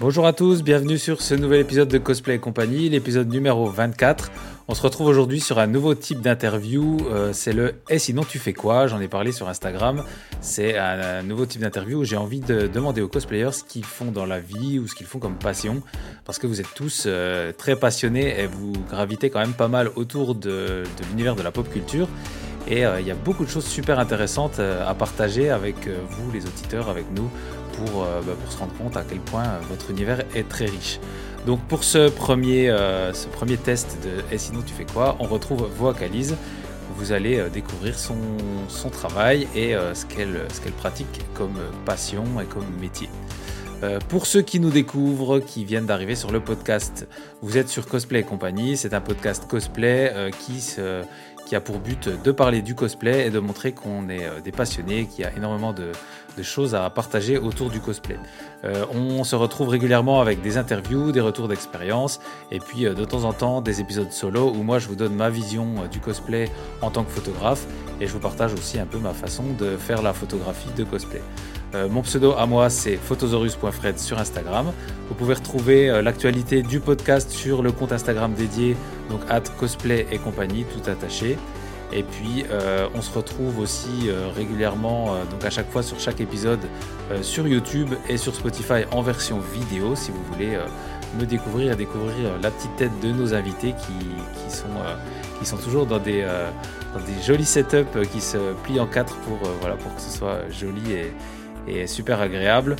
Bonjour 0.00 0.26
à 0.26 0.32
tous, 0.32 0.62
bienvenue 0.62 0.96
sur 0.96 1.20
ce 1.20 1.34
nouvel 1.34 1.60
épisode 1.60 1.88
de 1.88 1.98
Cosplay 1.98 2.36
et 2.36 2.38
compagnie, 2.38 2.88
l'épisode 2.88 3.28
numéro 3.28 3.66
24. 3.66 4.30
On 4.66 4.74
se 4.74 4.80
retrouve 4.80 5.08
aujourd'hui 5.08 5.40
sur 5.40 5.58
un 5.58 5.66
nouveau 5.66 5.94
type 5.94 6.22
d'interview, 6.22 6.96
euh, 7.10 7.34
c'est 7.34 7.52
le 7.52 7.74
Et 7.90 7.98
sinon 7.98 8.24
tu 8.24 8.38
fais 8.38 8.54
quoi? 8.54 8.86
J'en 8.86 8.98
ai 9.02 9.08
parlé 9.08 9.30
sur 9.30 9.50
Instagram. 9.50 10.02
C'est 10.40 10.78
un, 10.78 11.22
nouveau 11.22 11.44
type 11.44 11.60
d'interview 11.60 11.98
où 11.98 12.04
j'ai 12.04 12.16
envie 12.16 12.40
de 12.40 12.66
demander 12.66 13.02
aux 13.02 13.08
cosplayers 13.08 13.52
ce 13.52 13.62
qu'ils 13.62 13.84
font 13.84 14.10
dans 14.10 14.24
la 14.24 14.40
vie 14.40 14.78
ou 14.78 14.88
ce 14.88 14.94
qu'ils 14.94 15.06
font 15.06 15.18
comme 15.18 15.36
passion, 15.36 15.82
parce 16.24 16.38
que 16.38 16.46
vous 16.46 16.62
êtes 16.62 16.72
tous 16.74 17.04
euh, 17.04 17.52
très 17.52 17.76
passionnés 17.76 18.40
et 18.40 18.46
vous 18.46 18.72
gravitez 18.88 19.28
quand 19.28 19.40
même 19.40 19.52
pas 19.52 19.68
mal 19.68 19.90
autour 19.96 20.34
de, 20.34 20.82
l'univers 21.10 21.36
de 21.36 21.42
la 21.42 21.50
pop 21.50 21.70
culture. 21.70 22.08
Et 22.68 22.86
euh, 22.86 23.02
il 23.02 23.06
y 23.06 23.10
a 23.10 23.14
beaucoup 23.14 23.44
de 23.44 23.50
choses 23.50 23.66
super 23.66 23.98
intéressantes 23.98 24.60
à 24.60 24.94
partager 24.94 25.50
avec 25.50 25.76
vous, 26.08 26.32
les 26.32 26.46
auditeurs, 26.46 26.88
avec 26.88 27.04
nous, 27.14 27.28
pour, 27.72 28.04
euh, 28.04 28.20
bah, 28.22 28.32
pour 28.40 28.52
se 28.52 28.58
rendre 28.58 28.72
compte 28.74 28.96
à 28.96 29.04
quel 29.08 29.20
point 29.20 29.44
euh, 29.44 29.60
votre 29.68 29.90
univers 29.90 30.22
est 30.34 30.48
très 30.48 30.66
riche. 30.66 31.00
Donc 31.46 31.60
pour 31.68 31.84
ce 31.84 32.08
premier, 32.10 32.68
euh, 32.70 33.12
ce 33.12 33.26
premier 33.28 33.56
test 33.56 33.98
de 34.04 34.34
Et 34.34 34.38
sinon 34.38 34.62
tu 34.62 34.74
fais 34.74 34.84
quoi? 34.84 35.16
On 35.20 35.24
retrouve 35.24 35.68
Voacalise. 35.76 36.36
Vous 36.96 37.12
allez 37.12 37.42
découvrir 37.50 37.98
son, 37.98 38.18
son 38.68 38.90
travail 38.90 39.48
et 39.54 39.74
ce 39.94 40.04
qu'elle 40.04 40.46
qu'elle 40.62 40.72
pratique 40.72 41.22
comme 41.34 41.58
passion 41.86 42.24
et 42.42 42.44
comme 42.44 42.66
métier. 42.78 43.08
pour 44.08 44.26
ceux 44.26 44.42
qui 44.42 44.60
nous 44.60 44.68
découvrent, 44.68 45.38
qui 45.38 45.64
viennent 45.64 45.86
d'arriver 45.86 46.14
sur 46.14 46.30
le 46.30 46.40
podcast, 46.40 47.08
vous 47.40 47.56
êtes 47.56 47.70
sur 47.70 47.86
Cosplay 47.86 48.20
et 48.20 48.24
compagnie. 48.24 48.76
C'est 48.76 48.92
un 48.92 49.00
podcast 49.00 49.46
cosplay 49.48 50.30
qui, 50.40 50.60
se, 50.60 51.02
qui 51.46 51.56
a 51.56 51.60
pour 51.62 51.78
but 51.78 52.10
de 52.22 52.32
parler 52.32 52.60
du 52.60 52.74
cosplay 52.74 53.28
et 53.28 53.30
de 53.30 53.38
montrer 53.38 53.72
qu'on 53.72 54.10
est 54.10 54.28
des 54.44 54.52
passionnés, 54.52 55.06
qu'il 55.06 55.24
y 55.24 55.26
a 55.26 55.34
énormément 55.34 55.72
de, 55.72 55.92
de 56.36 56.42
choses 56.42 56.74
à 56.74 56.88
partager 56.90 57.38
autour 57.38 57.70
du 57.70 57.80
cosplay. 57.80 58.18
Euh, 58.64 58.84
on 58.92 59.24
se 59.24 59.36
retrouve 59.36 59.68
régulièrement 59.68 60.20
avec 60.20 60.42
des 60.42 60.58
interviews, 60.58 61.12
des 61.12 61.20
retours 61.20 61.48
d'expérience, 61.48 62.20
et 62.50 62.58
puis 62.58 62.86
euh, 62.86 62.94
de 62.94 63.04
temps 63.04 63.24
en 63.24 63.32
temps 63.32 63.60
des 63.60 63.80
épisodes 63.80 64.12
solo 64.12 64.50
où 64.50 64.62
moi 64.62 64.78
je 64.78 64.88
vous 64.88 64.96
donne 64.96 65.14
ma 65.14 65.30
vision 65.30 65.66
euh, 65.78 65.86
du 65.88 66.00
cosplay 66.00 66.50
en 66.82 66.90
tant 66.90 67.04
que 67.04 67.10
photographe, 67.10 67.66
et 68.00 68.06
je 68.06 68.12
vous 68.12 68.18
partage 68.18 68.52
aussi 68.54 68.78
un 68.78 68.86
peu 68.86 68.98
ma 68.98 69.12
façon 69.12 69.44
de 69.58 69.76
faire 69.76 70.02
la 70.02 70.12
photographie 70.12 70.70
de 70.76 70.84
cosplay. 70.84 71.22
mon 71.90 72.02
pseudo 72.02 72.32
à 72.32 72.46
moi 72.46 72.70
c'est 72.70 72.96
photosaurus.fred 72.96 73.98
sur 73.98 74.18
Instagram. 74.18 74.72
Vous 75.08 75.14
pouvez 75.14 75.34
retrouver 75.34 76.02
l'actualité 76.02 76.62
du 76.62 76.80
podcast 76.80 77.30
sur 77.30 77.62
le 77.62 77.72
compte 77.72 77.92
Instagram 77.92 78.32
dédié, 78.34 78.76
donc 79.10 79.20
at 79.28 79.42
cosplay 79.58 80.06
et 80.10 80.18
compagnie, 80.18 80.64
tout 80.64 80.90
attaché. 80.90 81.36
Et 81.92 82.02
puis, 82.02 82.44
euh, 82.50 82.88
on 82.94 83.02
se 83.02 83.12
retrouve 83.16 83.58
aussi 83.58 84.08
euh, 84.08 84.28
régulièrement, 84.34 85.14
euh, 85.14 85.24
donc 85.30 85.44
à 85.44 85.50
chaque 85.50 85.68
fois 85.70 85.82
sur 85.82 85.98
chaque 85.98 86.20
épisode, 86.20 86.60
sur 87.22 87.48
YouTube 87.48 87.90
et 88.08 88.16
sur 88.16 88.34
Spotify 88.34 88.84
en 88.92 89.02
version 89.02 89.40
vidéo, 89.40 89.96
si 89.96 90.12
vous 90.12 90.22
voulez 90.32 90.56
me 91.18 91.26
découvrir 91.26 91.72
et 91.72 91.76
découvrir 91.76 92.38
la 92.40 92.52
petite 92.52 92.76
tête 92.76 93.00
de 93.02 93.10
nos 93.10 93.34
invités 93.34 93.74
qui, 93.74 95.44
sont, 95.44 95.56
toujours 95.56 95.86
dans 95.86 95.98
des, 95.98 96.24
jolis 97.26 97.44
setups 97.44 98.06
qui 98.12 98.20
se 98.20 98.38
plient 98.62 98.78
en 98.78 98.86
quatre 98.86 99.16
pour 99.16 99.40
que 99.40 100.00
ce 100.00 100.16
soit 100.16 100.48
joli 100.52 100.82
et 101.66 101.88
super 101.88 102.20
agréable. 102.20 102.76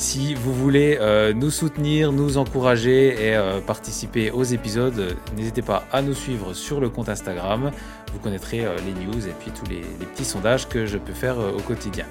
Si 0.00 0.32
vous 0.32 0.54
voulez 0.54 0.96
euh, 0.98 1.34
nous 1.34 1.50
soutenir, 1.50 2.10
nous 2.10 2.38
encourager 2.38 3.08
et 3.08 3.36
euh, 3.36 3.60
participer 3.60 4.30
aux 4.30 4.44
épisodes, 4.44 5.14
n'hésitez 5.36 5.60
pas 5.60 5.84
à 5.92 6.00
nous 6.00 6.14
suivre 6.14 6.54
sur 6.54 6.80
le 6.80 6.88
compte 6.88 7.10
Instagram. 7.10 7.70
Vous 8.10 8.18
connaîtrez 8.18 8.64
euh, 8.64 8.74
les 8.78 8.94
news 8.94 9.28
et 9.28 9.32
puis 9.38 9.50
tous 9.50 9.66
les, 9.68 9.82
petits 10.06 10.24
sondages 10.24 10.66
que 10.70 10.86
je 10.86 10.96
peux 10.96 11.12
faire 11.12 11.36
au 11.38 11.60
quotidien. 11.60 12.06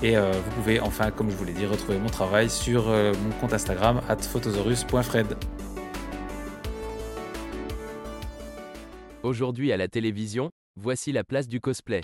Et 0.00 0.16
vous 0.16 0.50
pouvez 0.54 0.78
enfin, 0.78 1.10
comme 1.10 1.28
je 1.28 1.34
vous 1.34 1.44
l'ai 1.44 1.52
dit, 1.52 1.66
retrouver 1.66 1.98
mon 1.98 2.08
travail 2.08 2.48
sur 2.48 2.86
mon 2.86 3.30
compte 3.40 3.52
Instagram 3.52 4.00
at 4.08 4.18
photosaurus.fred. 4.18 5.34
Aujourd'hui 9.24 9.72
à 9.72 9.76
la 9.76 9.88
télévision, 9.88 10.50
voici 10.76 11.10
la 11.10 11.24
place 11.24 11.48
du 11.48 11.60
cosplay. 11.60 12.02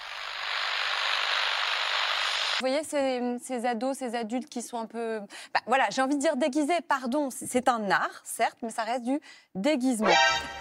Vous 2.61 2.67
voyez 2.69 2.85
ces, 2.85 3.65
ados, 3.67 3.97
ces 3.97 4.15
adultes 4.15 4.51
qui 4.51 4.61
sont 4.61 4.77
un 4.77 4.85
peu... 4.85 5.21
Bah, 5.55 5.61
voilà, 5.67 5.87
j'ai 5.91 6.03
envie 6.03 6.17
de 6.17 6.21
dire 6.21 6.37
déguisés, 6.37 6.83
pardon, 6.87 7.31
c'est 7.31 7.69
un 7.69 7.91
art, 7.91 8.21
certes, 8.23 8.59
mais 8.63 8.69
ça 8.69 8.83
reste 8.83 9.05
du 9.05 9.19
déguisement. 9.55 10.09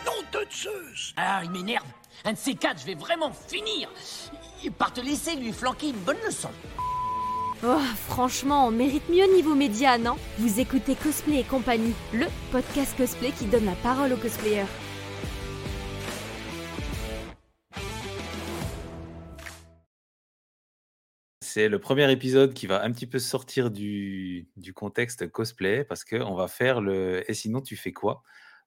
Nom 0.05 0.13
de 0.31 0.45
Zeus. 0.49 1.13
Ah, 1.17 1.41
il 1.43 1.51
m'énerve. 1.51 1.85
Un 2.23 2.31
de 2.31 2.38
ces 2.38 2.55
quatre, 2.55 2.79
je 2.79 2.85
vais 2.85 2.95
vraiment 2.95 3.33
finir. 3.33 3.91
Par 4.77 4.93
te 4.93 5.01
laisser 5.01 5.35
lui 5.35 5.51
flanquer 5.51 5.89
une 5.89 5.99
bonne 5.99 6.21
leçon. 6.25 6.51
Oh, 7.65 7.75
franchement, 8.07 8.67
on 8.67 8.71
mérite 8.71 9.09
mieux 9.09 9.35
niveau 9.35 9.53
média, 9.53 9.97
non? 9.97 10.15
Vous 10.38 10.61
écoutez 10.61 10.95
Cosplay 10.95 11.41
et 11.41 11.43
compagnie, 11.43 11.93
le 12.13 12.27
podcast 12.53 12.95
cosplay 12.95 13.31
qui 13.31 13.43
donne 13.43 13.65
la 13.65 13.75
parole 13.83 14.13
aux 14.13 14.17
cosplayers. 14.17 14.63
C'est 21.59 21.67
le 21.67 21.79
premier 21.79 22.09
épisode 22.09 22.53
qui 22.53 22.67
va 22.67 22.83
un 22.83 22.91
petit 22.93 23.05
peu 23.05 23.19
sortir 23.19 23.69
du, 23.69 24.47
contexte 24.73 25.29
cosplay 25.29 25.83
parce 25.83 26.05
qu'on 26.05 26.33
va 26.33 26.47
faire 26.47 26.79
le 26.79 27.29
Et 27.29 27.33
sinon 27.33 27.59
tu 27.59 27.75
fais 27.75 27.91
quoi? 27.91 28.23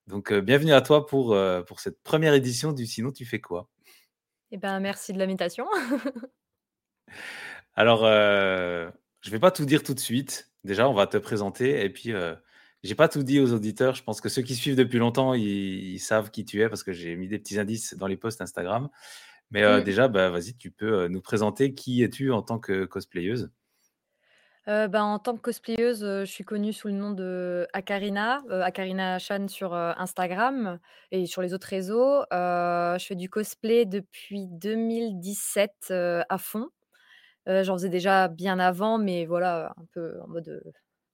Donc 0.08 0.30
euh, 0.30 0.42
bienvenue 0.42 0.74
à 0.74 0.82
toi 0.82 1.06
pour, 1.06 1.32
euh, 1.32 1.62
pour 1.62 1.80
cette 1.80 2.02
première 2.02 2.34
édition 2.34 2.72
du 2.72 2.84
Sinon 2.84 3.10
tu 3.10 3.24
fais 3.24 3.40
quoi? 3.40 3.70
Eh 4.50 4.58
ben 4.58 4.78
merci 4.78 5.14
de 5.14 5.18
l'invitation. 5.18 5.64
Alors, 7.74 8.04
euh, 8.04 8.90
je 9.22 9.30
vais 9.30 9.38
pas 9.38 9.50
tout 9.50 9.64
dire 9.64 9.82
tout 9.82 9.94
de 9.94 10.00
suite. 10.00 10.52
Déjà, 10.62 10.86
on 10.86 10.92
va 10.92 11.06
te 11.06 11.16
présenter 11.16 11.82
et 11.82 11.88
puis 11.88 12.12
j'ai 12.82 12.94
pas 12.94 13.08
tout 13.08 13.22
dit 13.22 13.40
aux 13.40 13.54
auditeurs. 13.54 13.94
Je 13.94 14.02
pense 14.02 14.20
que 14.20 14.28
ceux 14.28 14.42
qui 14.42 14.54
suivent 14.54 14.76
depuis 14.76 14.98
longtemps, 14.98 15.32
ils 15.32 15.98
savent 15.98 16.30
qui 16.30 16.44
tu 16.44 16.60
es 16.60 16.68
parce 16.68 16.82
que 16.82 16.92
j'ai 16.92 17.16
mis 17.16 17.28
des 17.28 17.38
petits 17.38 17.58
indices 17.58 17.94
dans 17.94 18.06
les 18.06 18.18
posts 18.18 18.42
Instagram. 18.42 18.90
Mais 19.52 19.62
mmh. 19.64 19.84
déjà, 19.84 20.08
bah, 20.08 20.30
vas-y, 20.30 20.56
tu 20.56 20.70
peux 20.70 21.06
nous 21.08 21.20
présenter 21.20 21.74
qui 21.74 22.02
es-tu 22.02 22.32
en 22.32 22.42
tant 22.42 22.58
que 22.58 22.84
cosplayeuse? 22.84 23.50
Bah, 24.66 25.02
en 25.02 25.18
tant 25.18 25.36
que 25.36 25.40
cosplayeuse, 25.40 26.00
je 26.00 26.24
suis 26.24 26.44
connue 26.44 26.72
sous 26.72 26.88
le 26.88 26.94
nom 26.94 27.10
de 27.10 27.66
Akarina, 27.72 28.42
Akarina 28.48 29.18
Chan 29.18 29.48
sur 29.48 29.74
Instagram 29.74 30.78
et 31.10 31.26
sur 31.26 31.42
les 31.42 31.52
autres 31.52 31.66
réseaux. 31.68 32.22
je 32.30 33.04
fais 33.06 33.16
du 33.16 33.28
cosplay 33.28 33.84
depuis 33.84 34.46
2017 34.46 35.90
à 35.90 36.38
fond. 36.38 36.68
J'en 37.46 37.74
faisais 37.74 37.88
déjà 37.88 38.28
bien 38.28 38.58
avant, 38.60 38.98
mais 38.98 39.26
voilà, 39.26 39.74
un 39.76 39.84
peu 39.92 40.20
en 40.22 40.28
mode 40.28 40.62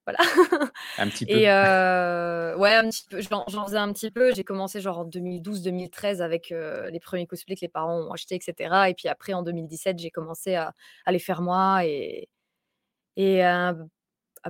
voilà. 0.08 0.18
Un 0.98 1.08
petit 1.08 1.26
peu. 1.26 1.32
Et 1.32 1.50
euh, 1.50 2.56
ouais, 2.56 2.74
un 2.74 2.88
petit 2.88 3.04
peu. 3.10 3.20
J'en, 3.20 3.44
faisais 3.66 3.76
un 3.76 3.92
petit 3.92 4.10
peu. 4.10 4.34
J'ai 4.34 4.44
commencé 4.44 4.80
genre 4.80 5.00
en 5.00 5.04
2012-2013 5.04 6.22
avec 6.22 6.50
euh, 6.50 6.88
les 6.88 6.98
premiers 6.98 7.26
cosplays 7.26 7.56
que 7.56 7.60
les 7.60 7.68
parents 7.68 8.00
ont 8.00 8.12
achetés, 8.12 8.34
etc. 8.34 8.86
Et 8.88 8.94
puis 8.94 9.08
après, 9.08 9.34
en 9.34 9.42
2017, 9.42 9.98
j'ai 9.98 10.10
commencé 10.10 10.54
à, 10.54 10.72
à 11.04 11.12
les 11.12 11.18
faire 11.18 11.42
moi 11.42 11.84
et, 11.84 12.30
et 13.16 13.44
à, 13.44 13.76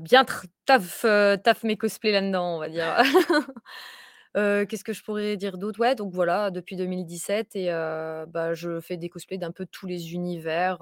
bien 0.01 0.25
taf, 0.65 1.05
euh, 1.05 1.37
taf 1.37 1.65
mes 1.65 1.77
cosplays 1.77 2.13
là-dedans, 2.13 2.57
on 2.57 2.59
va 2.61 2.69
dire. 2.69 2.97
qu'est-ce 4.69 4.85
que 4.85 4.93
je 4.93 5.03
pourrais 5.03 5.37
dire 5.37 5.59
d'autre? 5.59 5.81
Ouais, 5.81 5.97
donc 5.97 6.13
voilà, 6.13 6.53
depuis 6.53 6.77
2017, 6.77 7.57
et 7.57 7.67
bah, 8.29 8.55
je 8.55 8.81
fais 8.81 8.97
des 8.97 9.09
cosplays 9.09 9.39
d'un 9.39 9.51
peu 9.51 9.67
tous 9.67 9.87
les 9.87 10.15
univers, 10.15 10.79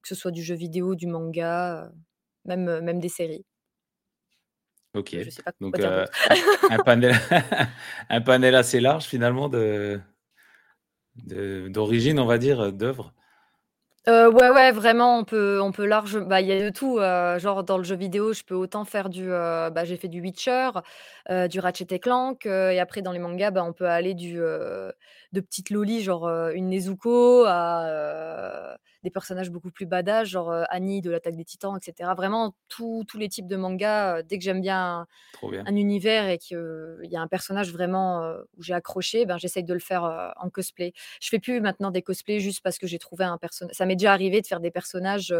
que 0.00 0.06
ce 0.08 0.14
soit 0.14 0.30
du 0.30 0.44
jeu 0.44 0.54
vidéo, 0.54 0.94
du 0.94 1.08
manga, 1.08 1.90
même, 2.44 2.80
même 2.80 3.00
des 3.00 3.08
séries. 3.08 3.44
Ok. 4.94 5.16
Donc, 5.60 5.78
euh, 5.80 6.06
un, 6.70 6.78
panel, 6.84 7.14
un 8.08 8.20
panel 8.20 8.54
assez 8.54 8.80
large 8.80 9.04
finalement 9.04 9.48
de, 9.48 10.00
d'origine, 11.68 12.18
on 12.20 12.26
va 12.26 12.38
dire, 12.38 12.72
d'œuvres. 12.72 13.12
Euh, 14.06 14.30
ouais, 14.30 14.50
ouais, 14.50 14.70
vraiment, 14.70 15.18
on 15.18 15.24
peut, 15.24 15.60
on 15.62 15.72
peut 15.72 15.86
large. 15.86 16.18
Bah, 16.18 16.42
il 16.42 16.46
y 16.46 16.52
a 16.52 16.62
de 16.62 16.68
tout. 16.68 16.98
Euh, 16.98 17.38
genre 17.38 17.64
dans 17.64 17.78
le 17.78 17.84
jeu 17.84 17.96
vidéo, 17.96 18.34
je 18.34 18.42
peux 18.42 18.54
autant 18.54 18.84
faire 18.84 19.08
du. 19.08 19.28
bah, 19.28 19.84
j'ai 19.84 19.96
fait 19.96 20.08
du 20.08 20.20
Witcher, 20.20 20.70
du 21.48 21.60
Ratchet 21.60 21.86
et 21.90 21.98
Clank, 21.98 22.44
et 22.44 22.80
après 22.80 23.00
dans 23.00 23.12
les 23.12 23.18
mangas, 23.18 23.50
bah, 23.50 23.64
on 23.64 23.72
peut 23.72 23.88
aller 23.88 24.14
du 24.14 24.34
de 24.34 25.40
petites 25.40 25.70
lolis, 25.70 26.02
genre 26.02 26.28
une 26.50 26.68
Nezuko, 26.68 27.44
à 27.46 28.76
des 29.02 29.10
personnages 29.10 29.50
beaucoup 29.50 29.70
plus 29.70 29.84
badass, 29.84 30.28
genre 30.28 30.50
Annie 30.70 31.02
de 31.02 31.10
l'attaque 31.10 31.36
des 31.36 31.44
Titans, 31.44 31.76
etc. 31.76 32.10
Vraiment 32.16 32.54
tous 32.68 33.04
les 33.14 33.28
types 33.28 33.46
de 33.46 33.56
mangas. 33.56 34.22
dès 34.22 34.38
que 34.38 34.44
j'aime 34.44 34.60
bien 34.60 35.06
un, 35.42 35.76
univers 35.76 36.28
et 36.28 36.38
qu'il 36.38 36.58
y 37.04 37.16
a 37.16 37.20
un 37.20 37.28
personnage 37.28 37.72
vraiment 37.72 38.34
où 38.56 38.62
j'ai 38.62 38.74
accroché, 38.74 39.24
ben 39.24 39.38
j'essaye 39.38 39.64
de 39.64 39.72
le 39.72 39.80
faire 39.80 40.34
en 40.36 40.50
cosplay. 40.50 40.92
Je 41.20 41.28
fais 41.30 41.38
plus 41.38 41.60
maintenant 41.60 41.90
des 41.90 42.02
cosplays 42.02 42.40
juste 42.40 42.62
parce 42.62 42.78
que 42.78 42.86
j'ai 42.86 42.98
trouvé 42.98 43.24
un 43.24 43.38
personnage. 43.38 43.74
Ça 43.74 43.86
m'est 43.86 43.93
déjà 43.96 44.12
arrivé 44.12 44.40
de 44.40 44.46
faire 44.46 44.60
des 44.60 44.70
personnages 44.70 45.34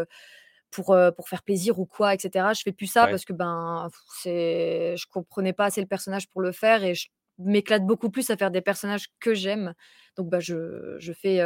pour, 0.71 0.97
pour 1.15 1.29
faire 1.29 1.43
plaisir 1.43 1.79
ou 1.79 1.85
quoi, 1.85 2.13
etc. 2.13 2.47
Je 2.55 2.61
fais 2.63 2.71
plus 2.71 2.87
ça 2.87 3.07
parce 3.07 3.25
que 3.25 3.33
ben 3.33 3.89
c'est, 4.21 4.95
je 4.97 5.05
comprenais 5.09 5.53
pas 5.53 5.65
assez 5.65 5.81
le 5.81 5.87
personnage 5.87 6.27
pour 6.29 6.41
le 6.41 6.51
faire 6.51 6.83
et 6.83 6.95
je 6.95 7.07
m'éclate 7.37 7.85
beaucoup 7.85 8.09
plus 8.09 8.29
à 8.29 8.37
faire 8.37 8.51
des 8.51 8.61
personnages 8.61 9.07
que 9.19 9.33
j'aime. 9.33 9.73
Donc 10.17 10.29
bah 10.29 10.39
je, 10.39 10.95
je 10.99 11.13
fais 11.13 11.39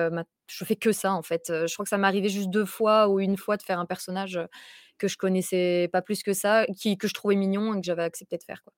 je 0.47 0.65
fais 0.65 0.75
que 0.75 0.91
ça 0.91 1.13
en 1.13 1.21
fait. 1.21 1.45
Je 1.47 1.73
crois 1.73 1.83
que 1.83 1.89
ça 1.89 1.97
m'est 1.97 2.07
arrivé 2.07 2.29
juste 2.29 2.50
deux 2.50 2.65
fois 2.65 3.07
ou 3.09 3.19
une 3.19 3.38
fois 3.38 3.57
de 3.57 3.63
faire 3.63 3.79
un 3.79 3.85
personnage 3.85 4.39
que 5.00 5.07
je 5.07 5.17
connaissais 5.17 5.89
pas 5.91 6.03
plus 6.03 6.21
que 6.21 6.33
ça, 6.33 6.67
qui, 6.77 6.97
que 6.97 7.07
je 7.07 7.13
trouvais 7.13 7.35
mignon 7.35 7.73
et 7.73 7.81
que 7.81 7.85
j'avais 7.85 8.03
accepté 8.03 8.38
de 8.38 8.44
faire. 8.44 8.62
Quoi. 8.63 8.73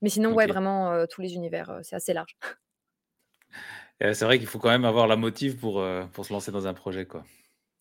Mais 0.00 0.08
sinon, 0.08 0.32
ouais, 0.32 0.46
vraiment, 0.46 0.92
euh, 0.92 1.06
tous 1.06 1.20
les 1.20 1.34
univers, 1.34 1.68
euh, 1.70 1.80
c'est 1.82 1.96
assez 1.96 2.14
large. 2.14 2.36
Et 4.00 4.14
c'est 4.14 4.24
vrai 4.24 4.38
qu'il 4.38 4.48
faut 4.48 4.58
quand 4.58 4.70
même 4.70 4.84
avoir 4.84 5.06
la 5.06 5.16
motive 5.16 5.56
pour, 5.56 5.84
pour 6.12 6.26
se 6.26 6.32
lancer 6.32 6.50
dans 6.50 6.66
un 6.66 6.74
projet, 6.74 7.06
quoi. 7.06 7.24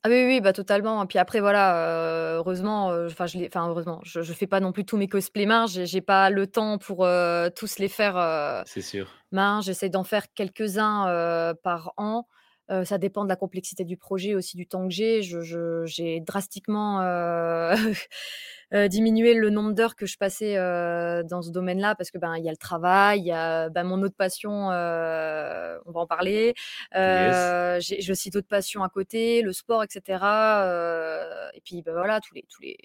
Ah 0.05 0.09
oui, 0.09 0.25
oui, 0.25 0.41
bah 0.41 0.51
totalement. 0.51 1.01
Et 1.03 1.07
puis 1.07 1.17
après, 1.17 1.39
voilà, 1.39 2.33
heu, 2.33 2.35
heureusement, 2.37 2.87
enfin 3.05 3.25
je 3.25 3.37
les 3.37 3.47
enfin 3.47 3.69
heureusement, 3.69 4.01
je 4.03 4.21
je 4.21 4.33
fais 4.33 4.47
pas 4.47 4.59
non 4.59 4.73
plus 4.73 4.83
tous 4.83 4.97
mes 4.97 5.07
cosplays 5.07 5.45
main, 5.45 5.65
j'ai 5.65 5.85
j'ai 5.85 6.01
pas 6.01 6.29
le 6.29 6.45
temps 6.45 6.77
pour, 6.77 7.07
tous 7.55 7.79
les 7.79 7.87
faire, 7.87 8.17
heu, 8.17 8.63
C'est 8.65 8.81
sûr. 8.81 9.23
main. 9.31 9.61
J'essaie 9.61 9.89
d'en 9.89 10.03
faire 10.03 10.33
quelques-uns, 10.33 11.55
par 11.63 11.93
an. 11.97 12.27
Ça 12.69 12.97
dépend 12.97 13.23
de 13.23 13.29
la 13.29 13.35
complexité 13.35 13.83
du 13.85 13.97
projet, 13.97 14.35
aussi 14.35 14.57
du 14.57 14.67
temps 14.67 14.87
que 14.87 14.93
j'ai. 14.93 15.21
J'ai 15.21 16.19
drastiquement, 16.21 16.99
diminué 18.89 19.33
le 19.35 19.49
nombre 19.49 19.73
d'heures 19.73 19.95
que 19.95 20.05
je 20.05 20.17
passais, 20.17 20.55
dans 20.55 21.41
ce 21.41 21.51
domaine-là 21.51 21.95
parce 21.95 22.09
que, 22.11 22.17
ben, 22.17 22.35
il 22.37 22.43
y 22.43 22.47
a 22.47 22.51
le 22.51 22.57
travail, 22.57 23.19
il 23.19 23.25
y 23.25 23.31
a, 23.31 23.69
bah, 23.69 23.83
mon 23.83 24.01
autre 24.01 24.15
passion, 24.15 24.51
on 24.69 24.71
va 25.91 25.99
en 25.99 26.07
parler. 26.07 26.53
Yes. 26.95 27.85
J'ai 27.99 28.11
aussi 28.11 28.29
d'autres 28.29 28.47
passions 28.47 28.83
à 28.83 28.89
côté, 28.89 29.41
le 29.41 29.53
sport 29.53 29.83
et 29.83 29.87
cetera, 29.89 30.65
heu 30.67 31.49
et 31.53 31.61
puis, 31.61 31.81
bah, 31.83 31.91
voilà, 31.93 32.19
tous 32.21 32.33
les 32.33 32.43
tous 32.49 32.61
les 32.61 32.77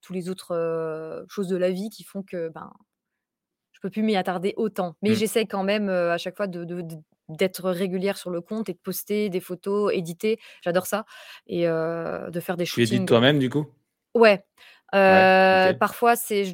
tous 0.00 0.12
les 0.12 0.28
autres, 0.30 1.24
choses 1.28 1.48
de 1.48 1.56
la 1.56 1.70
vie 1.70 1.90
qui 1.90 2.04
font 2.04 2.22
que, 2.22 2.48
ben, 2.50 2.72
je 3.72 3.80
peux 3.80 3.90
plus 3.90 4.02
m'y 4.02 4.16
attarder 4.16 4.54
autant. 4.56 4.94
Mais 5.02 5.10
Mmh. 5.10 5.14
j'essaie 5.14 5.46
quand 5.46 5.64
même, 5.64 5.88
à 5.88 6.18
chaque 6.18 6.36
fois 6.36 6.46
de 6.46 6.64
d'être 7.28 7.70
régulière 7.70 8.18
sur 8.18 8.30
le 8.30 8.40
compte 8.40 8.68
et 8.68 8.74
de 8.74 8.78
poster 8.78 9.28
des 9.30 9.40
photos, 9.40 9.92
éditer, 9.94 10.38
j'adore 10.62 10.86
ça 10.86 11.04
et 11.46 11.64
de 11.66 12.40
faire 12.40 12.56
des 12.56 12.66
Tu 12.70 12.82
édites 12.82 13.06
toi-même, 13.06 13.38
du 13.40 13.50
coup? 13.50 13.66
ouais, 14.14 14.44
Ouais, 15.06 15.28
heu, 15.34 15.48
OK. 15.50 15.68
parfois 15.78 16.14
je 16.44 16.52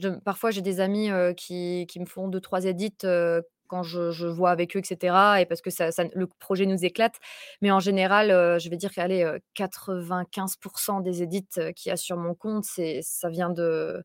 j'ai 0.51 0.63
des 0.63 0.81
amis, 0.81 1.11
qui 1.35 1.87
qui 1.89 2.01
me 2.01 2.07
font 2.07 2.29
2-3 2.29 2.65
edits, 2.65 2.95
heu, 3.05 3.43
quand 3.69 3.83
je 3.83 4.11
je 4.11 4.27
vois 4.27 4.51
avec 4.51 4.77
eux 4.77 4.81
et 4.81 4.85
cetera 4.87 5.41
et 5.41 5.47
parce 5.47 5.61
que 5.63 5.71
ça 5.71 5.93
ça 5.93 6.05
le 6.15 6.27
projet 6.27 6.67
nous 6.67 6.85
éclate. 6.85 7.17
Mais 7.63 7.71
en 7.71 7.81
général, 7.81 8.31
je 8.61 8.69
vais 8.71 8.77
dire 8.77 8.93
qu'allez, 8.93 9.25
heu, 9.25 9.41
95% 9.55 11.01
des 11.01 11.23
edits, 11.23 11.47
heu, 11.59 11.73
qu'il 11.73 11.91
y 11.91 11.93
a 11.93 11.97
sur 11.97 12.17
mon 12.19 12.35
compte, 12.35 12.65
c'est 12.65 13.01
ça 13.03 13.29
vient 13.31 13.51
de 13.51 14.05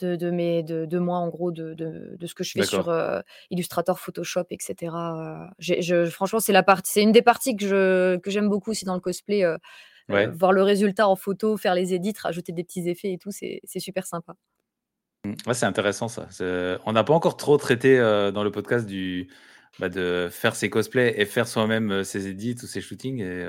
de 0.00 0.16
de 0.16 0.30
mes 0.30 0.62
de 0.62 0.86
de 0.86 0.98
moi 0.98 1.18
en 1.18 1.28
gros, 1.28 1.52
de 1.52 1.74
de 1.74 2.16
de 2.18 2.26
ce 2.26 2.34
que 2.34 2.44
je 2.44 2.52
fais 2.54 2.62
sur, 2.62 2.88
heu, 2.90 3.22
Illustrator, 3.50 3.98
Photoshop 4.00 4.44
et 4.50 4.58
cetera, 4.60 5.46
heu, 5.50 5.54
j'ai 5.58 5.82
je 5.82 6.06
franchement, 6.06 6.40
c'est 6.40 6.52
la 6.52 6.62
partie 6.62 6.92
c'est 6.92 7.02
une 7.02 7.12
des 7.12 7.22
parties 7.22 7.56
que 7.56 7.66
je 7.66 8.16
que 8.18 8.30
j'aime 8.30 8.48
beaucoup 8.48 8.70
aussi 8.72 8.84
dans 8.84 8.94
le 8.94 9.00
cosplay, 9.00 9.44
Ouais. 10.08 10.34
voir 10.34 10.52
le 10.52 10.62
résultat 10.62 11.08
en 11.08 11.16
photo, 11.16 11.56
faire 11.58 11.74
les 11.74 11.94
edits, 11.94 12.14
rajouter 12.22 12.52
des 12.52 12.64
petits 12.64 12.88
effets 12.88 13.12
et 13.12 13.18
tout, 13.18 13.30
c'est 13.32 13.60
c'est 13.64 13.80
super 13.80 14.06
sympa. 14.06 14.34
Mmh. 15.24 15.32
Ouais, 15.46 15.54
c'est 15.54 15.66
intéressant 15.66 16.08
ça. 16.08 16.26
C'est 16.30 16.76
on 16.84 16.92
n'a 16.92 17.04
pas 17.04 17.14
encore 17.14 17.36
trop 17.36 17.56
traité, 17.56 17.98
dans 17.98 18.44
le 18.44 18.50
podcast 18.50 18.86
du 18.86 19.28
bah, 19.78 19.88
de 19.88 20.28
faire 20.30 20.54
ses 20.54 20.70
cosplays 20.70 21.14
et 21.20 21.24
faire 21.26 21.48
soi-même, 21.48 22.04
ses 22.04 22.28
edits 22.28 22.56
ou 22.62 22.66
ses 22.66 22.80
shootings 22.80 23.20
et 23.20 23.46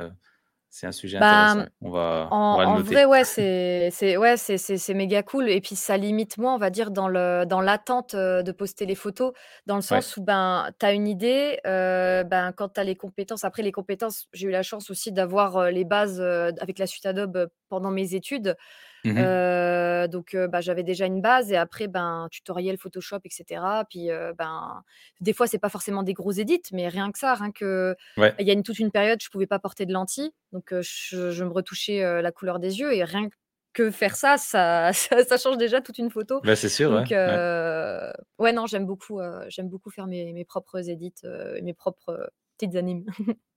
c'est 0.75 0.87
un 0.87 0.91
sujet 0.91 1.17
Bah, 1.17 1.55
mmh, 1.55 1.63
intéressant. 1.63 1.69
On 1.81 1.89
va 1.91 2.39
on 2.49 2.55
en 2.55 2.57
va 2.57 2.65
le 2.65 2.71
en 2.71 2.79
noter. 2.79 2.97
vrai, 2.97 3.05
ouais, 3.05 3.23
c'est 3.25 3.89
c'est 3.91 4.17
ouais, 4.17 4.37
c'est 4.37 4.57
c'est 4.57 4.77
c'est 4.77 4.93
méga 4.95 5.23
cool 5.23 5.49
et 5.49 5.61
puis 5.61 5.75
ça 5.75 5.97
limite 5.97 6.37
moins, 6.39 6.55
on 6.55 6.57
va 6.59 6.69
dire, 6.71 6.91
dans 6.91 7.07
le 7.09 7.45
dans 7.47 7.61
l'attente, 7.61 8.15
de 8.15 8.51
poster 8.53 8.85
les 8.85 8.95
photos. 8.95 9.33
Dans 9.67 9.75
le 9.75 9.81
Ouais. 9.89 10.01
sens 10.01 10.17
où, 10.17 10.23
ben, 10.23 10.71
tu 10.79 10.85
as 10.85 10.93
une 10.93 11.07
idée, 11.07 11.59
heu, 11.67 12.23
ben, 12.25 12.51
quand 12.53 12.69
tu 12.69 12.81
as 12.81 12.83
les 12.85 12.95
compétences 12.95 13.43
après 13.45 13.63
les 13.63 13.71
compétences, 13.73 14.27
j'ai 14.33 14.47
eu 14.47 14.51
la 14.51 14.63
chance 14.63 14.89
aussi 14.91 15.11
d'avoir, 15.13 15.71
les 15.71 15.85
bases, 15.85 16.21
avec 16.21 16.79
la 16.79 16.87
suite 16.87 17.05
Adobe, 17.05 17.47
pendant 17.69 17.91
mes 17.91 18.15
études. 18.15 18.55
Mmh 19.05 20.07
donc 20.07 20.35
bah, 20.35 20.61
j'avais 20.61 20.83
déjà 20.83 21.05
une 21.05 21.21
base 21.21 21.51
et 21.51 21.57
après, 21.57 21.87
ben, 21.87 22.27
tutoriel 22.31 22.77
Photoshop 22.77 23.19
et 23.25 23.29
cetera. 23.29 23.85
Puis, 23.89 24.09
ben, 24.37 24.83
des 25.19 25.33
fois, 25.33 25.47
c'est 25.47 25.57
pas 25.59 25.69
forcément 25.69 26.03
des 26.03 26.13
gros 26.13 26.31
edits, 26.31 26.61
mais 26.73 26.87
rien 26.87 27.11
que 27.11 27.17
ça, 27.19 27.33
rien 27.33 27.51
que 27.51 27.95
Ouais. 28.17 28.33
il 28.39 28.45
y 28.47 28.49
a 28.49 28.53
une 28.53 28.63
toute 28.63 28.79
une 28.79 28.91
période, 28.91 29.19
je 29.21 29.29
pouvais 29.29 29.47
pas 29.47 29.59
porter 29.59 29.85
de 29.85 29.93
lentilles, 29.93 30.31
donc 30.51 30.73
je 30.81 31.31
je 31.31 31.43
me 31.43 31.49
retouchais, 31.51 32.21
la 32.21 32.31
couleur 32.31 32.59
des 32.59 32.79
yeux 32.79 32.93
et 32.93 33.03
rien 33.03 33.29
que 33.73 33.91
faire 33.91 34.15
ça, 34.15 34.37
ça 34.37 34.91
ça 34.93 35.23
ça 35.23 35.37
change 35.37 35.57
déjà 35.57 35.81
toute 35.81 35.97
une 35.97 36.09
photo. 36.09 36.41
Bah, 36.43 36.55
c'est 36.55 36.69
sûr, 36.69 36.91
Donc 36.91 37.09
ouais. 37.09 38.53
non, 38.53 38.65
j'aime 38.67 38.85
beaucoup, 38.85 39.19
j'aime 39.47 39.69
beaucoup 39.69 39.89
faire 39.89 40.07
mes 40.07 40.33
mes 40.33 40.45
propres 40.45 40.87
et 40.89 40.97
mes 41.61 41.73
propres, 41.73 42.29
petites 42.57 42.75
animes. 42.75 43.05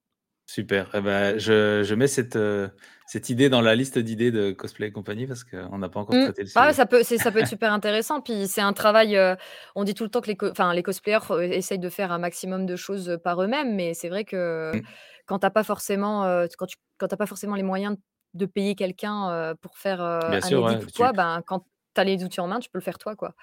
Super. 0.50 0.94
Et 0.94 1.00
bah, 1.02 1.36
je 1.38 1.82
je 1.84 1.94
mets 1.94 2.06
cette, 2.08 2.34
heu, 2.36 2.70
cette 3.06 3.28
idée 3.28 3.50
dans 3.50 3.60
la 3.60 3.74
liste 3.74 3.98
d'idées 3.98 4.30
de 4.32 4.50
Cosplay 4.52 4.88
et 4.88 4.92
compagnie 4.92 5.26
parce 5.26 5.44
qu'on 5.44 5.76
n'a 5.78 5.88
pas 5.90 6.00
encore 6.00 6.16
Mmh. 6.16 6.18
traité 6.18 6.42
le 6.42 6.48
Ah 6.54 6.66
ouais, 6.66 6.72
sujet. 6.72 6.74
ça 6.74 6.86
peut 6.86 7.02
c'est 7.02 7.18
ça 7.18 7.30
peut 7.30 7.38
être 7.40 7.46
super 7.48 7.70
intéressant, 7.72 8.20
puis 8.22 8.48
c'est 8.48 8.62
un 8.62 8.72
travail, 8.72 9.14
heu, 9.16 9.36
on 9.74 9.84
dit 9.84 9.92
tout 9.94 10.04
le 10.04 10.10
temps 10.10 10.20
que 10.22 10.26
les 10.28 10.36
co 10.36 10.50
les 10.72 10.82
cosplayers, 10.82 11.18
heu, 11.30 11.42
essayent 11.42 11.78
de 11.78 11.90
faire 11.90 12.10
un 12.12 12.18
maximum 12.18 12.64
de 12.66 12.76
choses, 12.76 13.18
par 13.22 13.42
eux-mêmes, 13.42 13.74
mais 13.74 13.92
c'est 13.94 14.08
vrai 14.08 14.24
que 14.24 14.72
Mmh. 14.72 14.98
quand 15.26 15.38
pas 15.50 15.62
forcément, 15.64 16.24
quand 16.58 16.66
tu 16.66 16.76
quand 16.98 17.12
as 17.12 17.16
pas 17.18 17.26
forcément 17.26 17.54
les 17.56 17.62
moyens 17.62 17.96
de 18.34 18.46
payer 18.46 18.74
quelqu'un, 18.74 19.54
pour 19.60 19.76
faire, 19.78 20.00
un 20.40 20.40
sûr, 20.40 20.62
ouais, 20.62 20.78
ou 20.86 20.90
tu 20.90 20.90
quoi, 20.90 21.12
ben, 21.12 21.42
quand 21.46 21.60
tu 21.94 22.00
as 22.00 22.04
les 22.04 22.24
outils 22.24 22.40
en 22.40 22.48
main, 22.48 22.58
tu 22.60 22.70
peux 22.70 22.78
le 22.78 22.82
faire 22.84 22.98
toi, 22.98 23.14
quoi. 23.16 23.34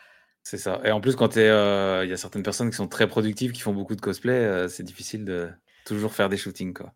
c'est 0.43 0.57
ça 0.57 0.81
et 0.85 0.91
en 0.91 1.01
plus 1.01 1.15
quand 1.15 1.35
il 1.35 1.41
y 1.41 2.13
a 2.13 2.17
certaines 2.17 2.43
personnes 2.43 2.69
qui 2.69 2.75
sont 2.75 2.87
très 2.87 3.07
productives, 3.07 3.51
qui 3.51 3.61
font 3.61 3.73
beaucoup 3.73 3.95
de 3.95 4.01
cosplay, 4.01 4.67
c'est 4.69 4.83
difficile 4.83 5.25
de 5.25 5.49
toujours 5.85 6.13
faire 6.15 6.29
des 6.29 6.37
shootings, 6.37 6.73
quoi. 6.73 6.93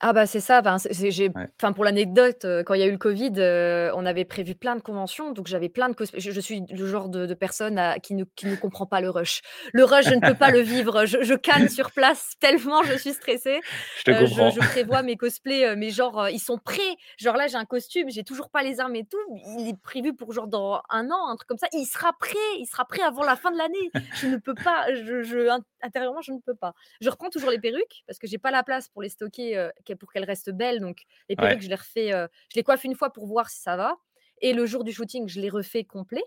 Ah 0.00 0.12
bah, 0.12 0.26
c'est 0.26 0.40
ça, 0.40 0.60
enfin, 0.60 0.76
c'est 0.78 0.92
c'est 0.92 1.10
j'ai 1.10 1.30
Ouais. 1.34 1.48
enfin, 1.58 1.72
pour 1.72 1.82
l'anecdote, 1.82 2.44
heu, 2.44 2.62
quand 2.64 2.74
il 2.74 2.80
y 2.80 2.82
a 2.82 2.86
eu 2.86 2.90
le 2.92 2.98
covid, 2.98 3.32
heu, 3.38 3.90
on 3.94 4.04
avait 4.04 4.26
prévu 4.26 4.54
plein 4.54 4.76
de 4.76 4.82
conventions, 4.82 5.30
donc 5.32 5.46
j'avais 5.46 5.70
plein 5.70 5.88
de 5.88 5.94
cosplays. 5.94 6.20
Je 6.20 6.30
je 6.32 6.40
suis 6.40 6.62
le 6.70 6.86
genre 6.86 7.08
de 7.08 7.24
de 7.24 7.32
personne 7.32 7.78
à 7.78 7.98
qui 7.98 8.14
ne 8.14 8.24
qui 8.36 8.46
ne 8.46 8.56
comprend 8.56 8.84
pas 8.86 9.00
le 9.00 9.08
rush. 9.08 9.40
Le 9.72 9.84
rush, 9.84 10.04
je 10.08 10.14
ne 10.14 10.20
peux 10.20 10.34
pas 10.34 10.50
le 10.50 10.60
vivre, 10.60 11.06
je 11.06 11.22
je 11.22 11.32
canne 11.34 11.68
sur 11.68 11.92
place 11.92 12.32
tellement 12.40 12.84
je 12.84 12.92
suis 12.94 13.14
stressée. 13.14 13.62
Je 13.94 14.04
te 14.04 14.14
je 14.26 14.50
comprends. 14.50 14.50
je 14.50 14.60
prévois 14.60 15.02
mes 15.02 15.16
cosplays, 15.16 15.74
mais 15.76 15.88
genre, 15.88 16.28
ils 16.28 16.40
sont 16.40 16.58
prêts. 16.58 16.96
Genre 17.16 17.34
là, 17.36 17.46
j'ai 17.46 17.56
un 17.56 17.64
costume, 17.64 18.10
j'ai 18.10 18.22
toujours 18.24 18.50
pas 18.50 18.62
les 18.62 18.80
armes 18.80 18.96
et 18.96 19.06
tout, 19.06 19.16
il 19.58 19.66
est 19.68 19.80
prévu 19.82 20.14
pour 20.14 20.32
genre 20.32 20.46
dans 20.48 20.82
un 20.90 21.10
an, 21.10 21.28
un 21.30 21.36
truc 21.36 21.48
comme 21.48 21.56
ça. 21.58 21.68
Il 21.72 21.86
sera 21.86 22.12
prêt, 22.20 22.36
il 22.58 22.66
sera 22.66 22.84
prêt 22.84 23.00
avant 23.02 23.22
la 23.24 23.34
fin 23.36 23.50
de 23.50 23.56
l'année. 23.56 23.92
Je 24.12 24.26
ne 24.26 24.36
peux 24.36 24.56
pas, 24.56 24.92
je 24.94 25.22
je 25.22 25.48
int 25.48 25.62
intérieurement, 25.82 26.20
je 26.20 26.32
ne 26.32 26.38
peux 26.40 26.54
pas. 26.54 26.74
Je 27.00 27.08
reprends 27.10 27.30
toujours 27.30 27.50
les 27.50 27.58
perruques 27.58 28.02
parce 28.06 28.18
que 28.18 28.26
j'ai 28.26 28.38
pas 28.38 28.50
la 28.50 28.62
place 28.62 28.88
pour 28.88 29.02
les 29.02 29.08
stocker, 29.08 29.56
pour 29.94 30.12
qu'elles 30.12 30.24
restent 30.24 30.50
belles, 30.50 30.80
donc 30.80 31.02
les 31.28 31.36
perruques, 31.36 31.60
Ouais, 31.60 31.62
je 31.62 31.68
les 31.68 31.74
refais, 31.76 32.12
heu, 32.14 32.28
je 32.52 32.56
les 32.56 32.62
coiffe 32.64 32.84
une 32.84 32.94
fois 32.94 33.10
pour 33.12 33.26
voir 33.26 33.50
si 33.50 33.60
ça 33.60 33.76
va 33.76 33.96
et 34.42 34.52
le 34.52 34.66
jour 34.66 34.84
du 34.84 34.92
shooting, 34.92 35.28
je 35.28 35.40
les 35.40 35.48
refais 35.48 35.84
complets, 35.84 36.24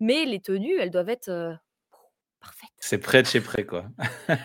mais 0.00 0.24
les 0.26 0.40
tenues, 0.40 0.78
elles 0.80 0.90
doivent 0.90 1.10
être, 1.10 1.30
heu, 1.30 1.56
parfaites. 2.40 2.70
c'est 2.78 2.98
près 2.98 3.22
de 3.22 3.26
chez 3.28 3.40
près, 3.40 3.64
quoi. 3.64 3.86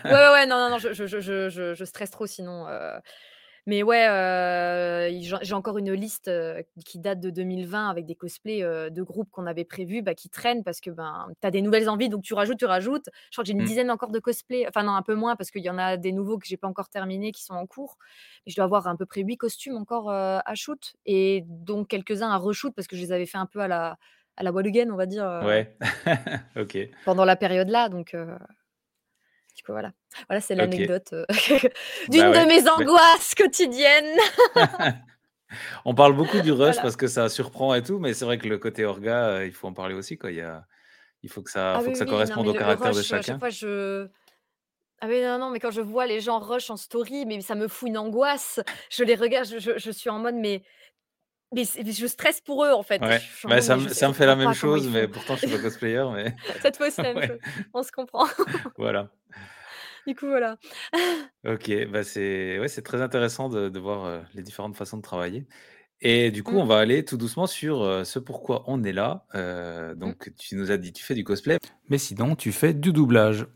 Ouais, 0.08 0.28
ouais, 0.30 0.46
non, 0.46 0.56
non, 0.58 0.70
non, 0.70 0.78
je 0.78 0.92
je 0.92 1.06
je 1.50 1.74
je 1.74 1.84
stresse 1.84 2.10
trop 2.12 2.26
sinon, 2.26 2.68
heu, 2.68 3.00
mais 3.66 3.82
ouais, 3.82 4.06
heu, 4.08 5.10
i 5.10 5.22
j'ai 5.42 5.54
encore 5.54 5.78
une 5.78 5.92
liste, 5.92 6.28
heu, 6.28 6.62
qui 6.84 6.98
date 6.98 7.20
de 7.20 7.30
2020 7.30 7.88
avec 7.90 8.06
des 8.06 8.14
cosplays, 8.14 8.62
heu, 8.62 8.90
de 8.90 9.02
groupes 9.02 9.30
qu'on 9.30 9.46
avait 9.46 9.64
prévus, 9.64 10.02
bah, 10.02 10.14
qui 10.14 10.28
traînent 10.30 10.62
parce 10.64 10.80
que, 10.80 10.90
ben, 10.90 11.28
tu 11.40 11.46
as 11.46 11.50
des 11.50 11.62
nouvelles 11.62 11.88
envies, 11.88 12.08
donc 12.08 12.22
tu 12.22 12.34
rajoutes, 12.34 12.58
tu 12.58 12.64
rajoutes. 12.66 13.08
Je 13.30 13.36
crois 13.36 13.44
que 13.44 13.48
j'ai 13.48 13.54
une 13.54 13.62
Mmh. 13.62 13.64
dizaine 13.64 13.90
encore 13.90 14.10
de 14.12 14.18
cosplays, 14.20 14.66
enfin 14.68 14.82
non, 14.84 14.92
un 14.94 15.02
peu 15.02 15.14
moins 15.14 15.36
parce 15.36 15.50
qu'il 15.50 15.62
y 15.62 15.70
en 15.70 15.78
a 15.78 15.96
des 15.96 16.12
nouveaux 16.12 16.38
que 16.38 16.46
j'ai 16.46 16.56
pas 16.56 16.68
encore 16.68 16.88
terminés, 16.88 17.32
qui 17.32 17.42
sont 17.44 17.54
en 17.54 17.66
cours. 17.66 17.96
Mais 18.46 18.52
je 18.52 18.56
dois 18.56 18.64
avoir 18.64 18.86
à 18.86 18.96
peu 18.96 19.06
près 19.06 19.22
8 19.22 19.36
costumes 19.36 19.76
encore, 19.76 20.10
à 20.10 20.54
shoot 20.54 20.94
et 21.06 21.44
donc 21.46 21.88
quelques-uns 21.88 22.30
à 22.30 22.36
reshoot 22.38 22.72
parce 22.74 22.86
que 22.88 22.96
je 22.96 23.02
les 23.02 23.12
avais 23.12 23.26
fait 23.26 23.38
un 23.38 23.46
peu 23.46 23.60
à 23.60 23.68
la 23.68 23.98
à 24.38 24.42
la 24.42 24.50
on 24.52 24.96
va 24.96 25.06
dire, 25.06 25.24
Ouais. 25.40 25.76
OK, 26.56 26.76
pendant 27.04 27.24
la 27.24 27.36
période 27.36 27.68
là, 27.68 27.88
donc 27.88 28.14
voilà. 29.72 29.92
Voilà, 30.28 30.40
c'est 30.40 30.54
l'anecdote, 30.54 31.12
heu, 31.12 31.26
Bah, 32.08 32.08
d'une 32.08 32.32
de 32.32 32.46
mes 32.46 32.68
mais 32.76 32.88
angoisses 32.88 33.34
quotidiennes. 33.34 34.16
on 35.84 35.94
parle 35.94 36.14
beaucoup 36.16 36.40
du 36.40 36.52
rush 36.52 36.80
Voilà. 36.80 36.82
parce 36.82 36.96
que 36.96 37.06
ça 37.06 37.28
surprend 37.28 37.74
et 37.74 37.82
tout, 37.82 37.98
mais 37.98 38.14
c'est 38.14 38.24
vrai 38.24 38.38
que 38.38 38.48
le 38.48 38.58
côté 38.58 38.84
orga, 38.84 39.40
heu, 39.40 39.46
il 39.46 39.52
faut 39.52 39.68
en 39.68 39.74
parler 39.74 39.94
aussi, 39.94 40.18
quoi. 40.18 40.30
Il 40.30 40.36
y 40.38 40.40
a 40.42 40.66
il 41.22 41.30
faut 41.30 41.42
que 41.42 41.50
ça 41.50 41.78
Ah 41.78 41.80
faut 41.80 41.90
oui, 41.90 41.92
que 41.92 41.98
ça 41.98 42.06
oui, 42.06 42.26
non, 42.26 42.36
corresponde 42.36 42.48
mais 42.48 42.48
au 42.48 42.54
le 42.54 42.56
caractère 42.56 42.94
de 42.94 43.02
rush, 43.02 43.04
chaque 43.04 43.28
chacun. 43.28 43.38
fois 43.38 43.50
je 43.50 44.08
ah 45.02 45.06
oui, 45.08 45.22
non, 45.22 45.38
non, 45.38 45.50
mais 45.50 45.60
quand 45.60 45.70
je 45.72 45.82
vois 45.82 46.06
les 46.06 46.20
gens 46.20 46.38
rush 46.40 46.70
en 46.70 46.76
story, 46.78 47.26
mais 47.26 47.40
ça 47.42 47.54
me 47.54 47.68
fout 47.68 47.88
une 47.90 47.98
angoisse. 47.98 48.60
Je 48.90 49.04
les 49.04 49.14
regarde, 49.16 49.46
je 49.48 49.58
je 49.58 49.78
je 49.78 49.90
suis 49.90 50.10
en 50.10 50.18
mode: 50.20 50.36
«Mais 50.36 50.62
mais 51.54 51.64
je 51.64 52.06
stresse 52.08 52.40
pour 52.42 52.64
eux, 52.64 52.72
en 52.72 52.82
fait». 52.84 53.02
Ouais, 53.02 53.20
en 53.44 53.48
bah, 53.48 53.60
ça 53.60 53.76
«Mais 53.76 53.76
me 53.76 53.88
ça 53.88 54.08
me 54.08 54.14
fait 54.14 54.24
la 54.24 54.36
même 54.36 54.54
chose, 54.54 54.88
mais 54.88 55.06
font». 55.06 55.08
pourtant 55.08 55.34
je 55.36 55.42
suis 55.42 55.50
pas 55.50 55.58
cosplayer, 55.58 56.02
mais 56.14 56.34
Cette 56.62 56.76
fois, 56.76 56.90
c'est 56.90 57.02
la 57.02 57.12
même 57.14 57.22
ouais, 57.22 57.26
chose. 57.26 57.40
On 57.74 57.82
se 57.82 57.92
comprend. 57.92 58.26
voilà. 58.76 59.10
Du 60.06 60.14
coup, 60.14 60.26
voilà. 60.26 60.58
OK, 61.46 61.70
bah, 61.92 62.02
c'est 62.02 62.58
ouais, 62.58 62.66
c'est 62.68 62.82
très 62.82 63.00
intéressant 63.02 63.48
de 63.48 63.68
de 63.68 63.78
voir, 63.78 64.24
les 64.34 64.42
différentes 64.42 64.74
façons 64.76 64.96
de 64.96 65.02
travailler 65.02 65.46
et 66.00 66.30
du 66.30 66.44
coup, 66.44 66.56
Mmh, 66.56 66.60
on 66.60 66.66
va 66.66 66.78
aller 66.78 67.04
tout 67.04 67.18
doucement 67.18 67.48
sur, 67.48 68.06
ce 68.06 68.20
pourquoi 68.20 68.64
on 68.68 68.84
est 68.84 68.92
là. 68.94 69.26
Mmh. 70.02 70.16
donc 70.16 70.32
tu 70.38 70.56
nous 70.56 70.70
as 70.72 70.78
dit, 70.78 70.92
tu 70.94 71.04
fais 71.04 71.14
du 71.16 71.24
cosplay, 71.24 71.58
mais 71.90 71.98
sinon 71.98 72.36
tu 72.36 72.52
fais 72.52 72.74
du 72.74 72.92
doublage. 72.94 73.48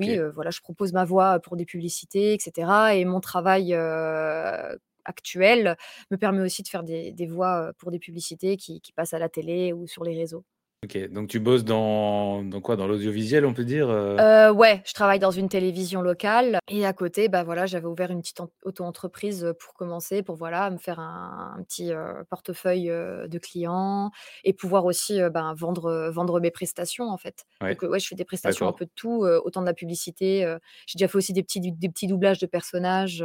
Oui, 0.00 0.18
OK. 0.18 0.24
voilà, 0.34 0.50
je 0.50 0.60
propose 0.60 0.92
ma 0.92 1.04
voix 1.04 1.38
pour 1.40 1.56
des 1.56 1.64
publicités 1.64 2.34
et 2.34 2.38
cetera 2.40 2.94
et 2.96 3.04
mon 3.04 3.20
travail, 3.20 3.72
heu, 3.74 4.78
actuelle 5.04 5.76
me 6.10 6.16
permet 6.16 6.40
aussi 6.40 6.62
de 6.62 6.68
faire 6.68 6.82
des 6.82 7.12
des 7.12 7.26
voix, 7.26 7.72
pour 7.78 7.90
des 7.92 7.98
publicités 8.00 8.56
qui 8.56 8.80
qui 8.80 8.92
passent 8.92 9.14
à 9.14 9.18
la 9.20 9.28
télé 9.28 9.72
ou 9.72 9.86
sur 9.86 10.02
les 10.04 10.16
réseaux. 10.16 10.44
OK, 10.84 10.98
donc 11.10 11.28
tu 11.28 11.40
bosses 11.40 11.64
dans 11.64 12.42
dans 12.44 12.60
quoi? 12.60 12.76
Dans 12.76 12.86
l'audiovisuel, 12.86 13.44
on 13.46 13.54
peut 13.54 13.64
dire, 13.64 13.88
heu? 13.90 14.20
Heu, 14.20 14.50
ouais, 14.52 14.80
je 14.86 14.92
travaille 14.92 15.18
dans 15.18 15.32
une 15.32 15.48
télévision 15.48 16.00
locale 16.00 16.60
et 16.68 16.86
à 16.86 16.92
côté, 16.92 17.28
bah, 17.28 17.42
voilà, 17.42 17.66
j'avais 17.66 17.86
ouvert 17.86 18.12
une 18.12 18.20
petite 18.20 18.40
en 18.40 18.48
auto-entreprise, 18.62 19.44
heu, 19.44 19.54
pour 19.54 19.74
commencer, 19.74 20.22
pour 20.22 20.36
voilà, 20.36 20.70
me 20.70 20.78
faire 20.78 21.00
un 21.00 21.54
un 21.58 21.62
petit, 21.64 21.90
heu, 21.92 22.24
portefeuille, 22.30 22.86
de 22.88 23.38
clients 23.38 24.10
et 24.44 24.52
pouvoir 24.52 24.84
aussi, 24.84 25.18
ben, 25.32 25.52
vendre, 25.54 26.10
vendre 26.12 26.38
mes 26.40 26.52
prestations, 26.52 27.08
en 27.10 27.16
fait. 27.18 27.44
Ouais, 27.60 27.80
Donc, 27.80 27.82
ouais, 27.82 27.98
je 27.98 28.06
fais 28.06 28.14
des 28.14 28.24
prestations 28.24 28.68
un 28.68 28.72
peu 28.72 28.84
de 28.84 28.90
tout, 28.94 29.24
autant 29.44 29.62
de 29.62 29.66
la 29.66 29.74
publicité, 29.74 30.42
j'ai 30.86 30.96
déjà 30.96 31.08
fait 31.08 31.16
aussi 31.18 31.32
des 31.32 31.42
petits 31.42 31.60
des 31.60 31.88
petits 31.88 32.06
doublages 32.06 32.38
de 32.38 32.46
personnages, 32.46 33.24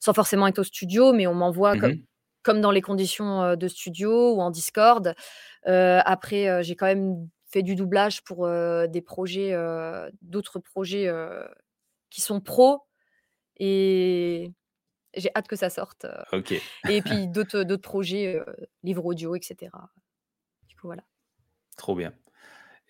sans 0.00 0.12
forcément 0.14 0.46
être 0.48 0.58
au 0.58 0.64
studio, 0.64 1.12
mais 1.12 1.26
on 1.26 1.34
m'envoie 1.34 1.76
Mmh 1.76 1.78
co 1.78 1.88
mh. 1.88 2.06
Comme 2.42 2.60
dans 2.60 2.70
les 2.70 2.82
conditions, 2.82 3.56
de 3.56 3.68
studio 3.68 4.34
ou 4.34 4.40
en 4.40 4.50
Discord. 4.50 5.14
Après, 5.64 6.62
j'ai 6.62 6.76
quand 6.76 6.86
même 6.86 7.28
fait 7.46 7.62
du 7.62 7.74
doublage 7.74 8.22
pour, 8.22 8.48
des 8.48 9.02
projets, 9.02 9.56
d'autres 10.22 10.58
projets, 10.58 11.10
qui 12.10 12.20
sont 12.20 12.40
pros 12.40 12.82
et 13.56 14.52
j'ai 15.14 15.30
hâte 15.36 15.48
que 15.48 15.56
ça 15.56 15.70
sorte, 15.70 16.04
heu 16.06 16.38
OK, 16.38 16.52
et 16.88 17.02
puis 17.02 17.28
d'autres, 17.28 17.62
d'autres 17.62 17.82
projets, 17.82 18.40
livres 18.82 19.04
audio 19.04 19.34
et 19.34 19.40
cetera. 19.42 19.90
Du 20.68 20.76
coup, 20.76 20.86
voilà. 20.86 21.02
trop 21.76 21.94
bien 21.94 22.12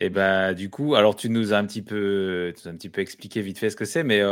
et 0.00 0.10
bah, 0.10 0.52
du 0.52 0.68
coup, 0.68 0.96
alors 0.96 1.14
tu 1.14 1.30
nous 1.30 1.52
as 1.52 1.58
un 1.58 1.66
petit 1.66 1.82
peu 1.82 2.52
tu 2.56 2.62
nous 2.62 2.68
as 2.68 2.72
un 2.72 2.76
petit 2.76 2.90
peu 2.90 3.00
expliqué 3.00 3.40
vite 3.40 3.58
fait 3.58 3.70
ce 3.70 3.76
que 3.76 3.84
c'est, 3.84 4.02
mais 4.02 4.22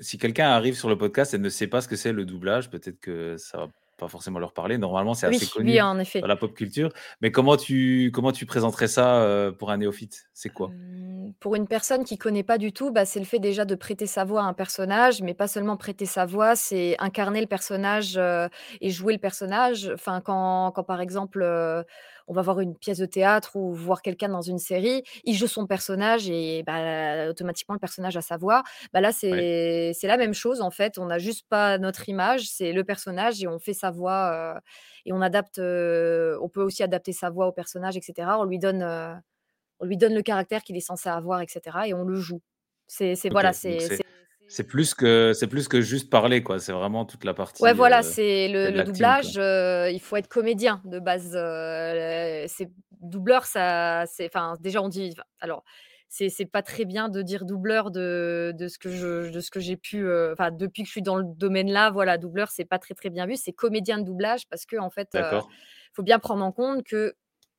si 0.00 0.18
quelqu'un 0.18 0.48
arrive 0.48 0.76
sur 0.76 0.88
le 0.88 0.98
podcast 0.98 1.34
et 1.34 1.38
ne 1.38 1.48
sait 1.48 1.68
pas 1.68 1.80
ce 1.80 1.88
que 1.88 1.96
c'est 1.96 2.12
le 2.12 2.24
doublage, 2.24 2.70
peut-être 2.70 2.98
que 3.00 3.36
ça 3.36 3.58
va 3.58 3.68
pas 3.96 4.08
forcément 4.08 4.38
leur 4.38 4.52
parler. 4.54 4.78
Normalement, 4.78 5.14
c'est 5.14 5.26
assez 5.26 5.48
oui, 5.56 5.80
connu 5.80 5.82
en 5.82 5.98
dans 6.20 6.26
effet. 6.26 6.28
la 6.28 6.36
pop 6.36 6.54
culture, 6.54 6.90
mais 7.20 7.30
comment 7.32 7.56
tu 7.56 8.10
comment 8.14 8.32
tu 8.32 8.46
présenterais 8.46 8.88
ça, 8.88 9.22
heu, 9.26 9.56
pour 9.56 9.70
un 9.70 9.78
néophyte? 9.78 10.28
C'est 10.34 10.50
quoi? 10.50 10.76
Hem, 10.78 11.32
pour 11.40 11.54
une 11.54 11.66
personne 11.68 12.04
qui 12.04 12.18
connaît 12.18 12.42
pas 12.42 12.58
du 12.58 12.72
tout, 12.72 12.90
bah, 12.90 13.04
c'est 13.04 13.18
le 13.20 13.24
fait 13.26 13.38
déjà 13.38 13.64
de 13.64 13.74
prêter 13.74 14.06
sa 14.06 14.24
voix 14.24 14.42
à 14.42 14.44
un 14.46 14.52
personnage, 14.54 15.22
mais 15.22 15.34
pas 15.34 15.48
seulement 15.48 15.76
prêter 15.76 16.06
sa 16.06 16.24
voix, 16.26 16.56
c'est 16.56 16.96
incarner 16.98 17.40
le 17.40 17.46
personnage, 17.46 18.16
heu 18.18 18.48
et 18.80 18.90
jouer 18.90 19.12
le 19.12 19.18
personnage. 19.20 19.90
Enfin, 19.94 20.20
quand 20.20 20.72
quand 20.72 20.84
par 20.84 21.00
exemple, 21.00 21.42
heu, 21.42 21.84
on 22.28 22.32
va 22.34 22.42
voir 22.42 22.60
une 22.60 22.76
pièce 22.76 22.98
de 22.98 23.06
théâtre 23.06 23.56
ou 23.56 23.72
voir 23.74 24.02
quelqu'un 24.02 24.28
dans 24.28 24.42
une 24.42 24.58
série, 24.58 25.02
il 25.24 25.34
joue 25.34 25.46
son 25.46 25.66
personnage 25.66 26.28
et 26.28 26.62
bah, 26.64 27.28
automatiquement 27.30 27.74
le 27.74 27.78
personnage 27.80 28.16
a 28.16 28.22
sa 28.22 28.36
voix. 28.36 28.62
Bah, 28.92 29.00
là, 29.00 29.12
c'est 29.12 29.92
la 30.02 30.16
même 30.16 30.34
chose 30.34 30.60
en 30.60 30.70
fait, 30.70 30.98
on 30.98 31.06
n'a 31.06 31.18
juste 31.18 31.46
pas 31.48 31.78
notre 31.78 32.08
image, 32.08 32.48
c'est 32.50 32.72
le 32.72 32.84
personnage 32.84 33.42
et 33.42 33.48
on 33.48 33.58
fait 33.58 33.74
sa 33.74 33.90
voix, 33.90 34.56
heu 34.56 34.60
et 35.06 35.12
on 35.12 35.20
adapte, 35.22 35.58
heu, 35.58 36.36
on 36.42 36.48
peut 36.48 36.62
aussi 36.62 36.82
adapter 36.82 37.12
sa 37.12 37.30
voix 37.30 37.46
au 37.46 37.52
personnage 37.52 37.96
et 37.96 38.02
cetera. 38.02 38.38
On 38.40 38.44
lui 38.44 38.58
donne, 38.58 38.82
heu 38.82 39.14
on 39.80 39.86
lui 39.86 39.96
donne 39.96 40.14
le 40.14 40.22
caractère 40.22 40.62
qu'il 40.62 40.76
est 40.76 40.80
censé 40.80 41.08
avoir 41.08 41.42
et 41.42 41.46
cetera 41.48 41.88
et 41.88 41.94
on 41.94 42.04
le 42.04 42.16
joue. 42.16 42.42
C'est 42.88 43.14
voilà, 43.30 43.52
c'est 43.52 43.90
c'est 44.48 44.66
plus 44.66 44.94
que 44.94 45.32
c'est 45.34 45.48
plus 45.48 45.68
que 45.68 45.80
juste 45.80 46.10
parler, 46.10 46.42
quoi, 46.42 46.58
c'est 46.58 46.72
vraiment 46.72 47.04
toute 47.04 47.24
la 47.24 47.34
ouais, 47.60 47.72
partie, 47.72 47.72
voilà, 47.72 48.02
heu, 48.02 48.02
c'est 48.02 48.48
le 48.48 48.82
doublage, 48.82 49.38
heu, 49.38 49.90
il 49.92 50.00
faut 50.00 50.16
être 50.16 50.28
comédien 50.28 50.82
de 50.84 50.98
base, 50.98 51.34
heu, 51.36 52.44
c'est 52.48 52.70
doubleur, 53.00 53.44
ça 53.46 54.04
c'est 54.06 54.26
enfin, 54.26 54.54
déjà 54.60 54.82
on 54.82 54.88
dit 54.88 55.14
alors 55.40 55.64
c'est 56.08 56.46
pas 56.46 56.62
très 56.62 56.84
bien 56.84 57.08
de 57.08 57.20
dire 57.20 57.44
doubleur 57.44 57.90
de 57.90 58.52
de 58.56 58.68
ce 58.68 58.78
que 58.78 58.88
je 58.90 59.30
de 59.30 59.40
ce 59.40 59.50
que 59.50 59.60
j'ai 59.60 59.76
pu, 59.76 60.06
enfin, 60.32 60.50
depuis 60.50 60.82
que 60.82 60.86
je 60.86 60.92
suis 60.92 61.02
dans 61.02 61.16
le 61.16 61.24
domaine-là, 61.26 61.90
voilà, 61.90 62.16
doubleur, 62.18 62.48
c'est 62.50 62.64
pas 62.64 62.78
très, 62.78 62.94
très 62.94 63.10
bien 63.10 63.26
vu. 63.26 63.36
C'est 63.36 63.52
comédien 63.52 63.98
de 63.98 64.04
doublage 64.04 64.48
parce 64.48 64.64
qu'en 64.66 64.88
fait, 64.90 65.14
heu, 65.16 65.20
D'accord, 65.20 65.48
faut 65.92 66.02
bien 66.04 66.18
prendre 66.18 66.44
en 66.44 66.52
compte 66.52 66.84
que 66.84 67.14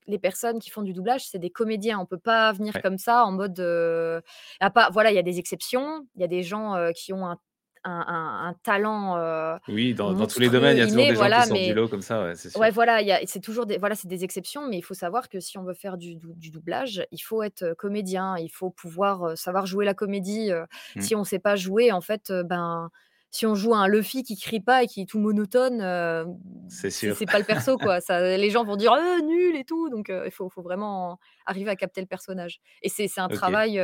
les 0.08 0.20
personnes 0.20 0.60
qui 0.60 0.70
font 0.70 0.82
du 0.84 0.94
doublage, 0.94 1.28
c'est 1.28 1.40
des 1.40 1.50
comédiens. 1.50 2.00
On 2.00 2.06
peut 2.06 2.18
pas 2.20 2.52
venir 2.54 2.76
ouais. 2.76 2.82
comme 2.82 2.98
ça 2.98 3.26
en 3.26 3.32
mode, 3.32 3.60
heu, 3.60 4.22
à 4.60 4.70
part 4.72 4.92
voilà, 4.92 5.12
il 5.12 5.16
y 5.16 5.20
a 5.20 5.24
des 5.24 5.40
exceptions, 5.40 6.08
il 6.16 6.22
y 6.22 6.24
a 6.24 6.28
des 6.28 6.44
gens, 6.44 6.76
heu, 6.78 6.92
qui 6.94 7.14
ont 7.14 7.26
un 7.28 7.40
un 7.84 7.92
un 8.08 8.48
un 8.50 8.54
talent, 8.64 9.18
heu, 9.18 9.58
Oui, 9.68 9.94
dans 9.94 10.14
dans 10.14 10.28
tous 10.28 10.40
les 10.40 10.50
domaines, 10.50 10.76
il 10.78 10.80
y 10.80 10.84
a 10.84 10.88
toujours 10.88 11.06
inné, 11.06 11.08
des 11.08 11.16
gens 11.16 11.30
qui 11.30 11.42
sortent 11.44 11.62
du 11.64 11.74
lot 11.74 11.88
comme 11.90 12.02
ça, 12.02 12.24
ouais, 12.24 12.36
c'est 12.36 12.50
ouais, 12.56 12.72
sûr. 12.72 12.72
voilà, 12.72 13.00
c'est 13.26 13.40
toujours 13.42 13.66
des 13.66 13.78
voilà, 13.78 13.96
c'est 13.96 14.08
des 14.08 14.24
exceptions, 14.24 14.68
mais 14.68 14.78
il 14.78 14.82
faut 14.82 14.94
savoir 14.94 15.30
que 15.30 15.40
si 15.40 15.58
on 15.58 15.64
veut 15.64 15.74
faire 15.74 15.98
du 15.98 16.16
dou 16.16 16.34
du 16.36 16.50
doublage, 16.52 17.06
il 17.12 17.20
faut 17.20 17.44
être, 17.44 17.64
heu, 17.64 17.76
comédien, 17.76 18.38
il 18.38 18.50
faut 18.50 18.70
pouvoir, 18.72 19.38
savoir 19.38 19.66
jouer 19.66 19.86
la 19.86 19.94
comédie, 19.94 20.52
Mmh, 20.96 21.10
si 21.10 21.16
on 21.16 21.24
sait 21.24 21.40
pas 21.40 21.56
jouer, 21.56 21.92
en 21.92 22.02
fait, 22.02 22.32
ben, 22.32 22.90
si 23.32 23.46
on 23.46 23.56
joue 23.56 23.74
un 23.76 23.88
Luffy 23.88 24.24
qui 24.24 24.38
crie 24.38 24.60
pas 24.62 24.84
et 24.84 24.88
qui 24.88 25.02
est 25.02 25.06
tout 25.10 25.20
monotone, 25.20 25.82
heu, 25.82 26.26
c'est 26.68 26.90
c'est 27.02 27.12
sûr. 27.12 27.16
c'est 27.16 27.28
pas 27.28 27.40
le 27.40 27.46
perso, 27.46 27.78
quoi. 27.80 28.02
Ça 28.02 28.38
les 28.38 28.50
gens 28.50 28.64
vont 28.66 28.76
dire: 28.78 28.94
«Heu, 28.94 29.22
nul 29.22 29.56
et 29.56 29.64
tout», 29.66 29.90
donc 29.90 30.10
il 30.10 30.32
faut 30.32 30.50
faut 30.50 30.62
vraiment 30.62 31.20
arriver 31.46 31.70
à 31.72 31.76
capter 31.76 32.02
le 32.02 32.08
personnage 32.08 32.60
et 32.82 32.90
c'est 32.90 33.10
un 33.20 33.30
travail, 33.30 33.80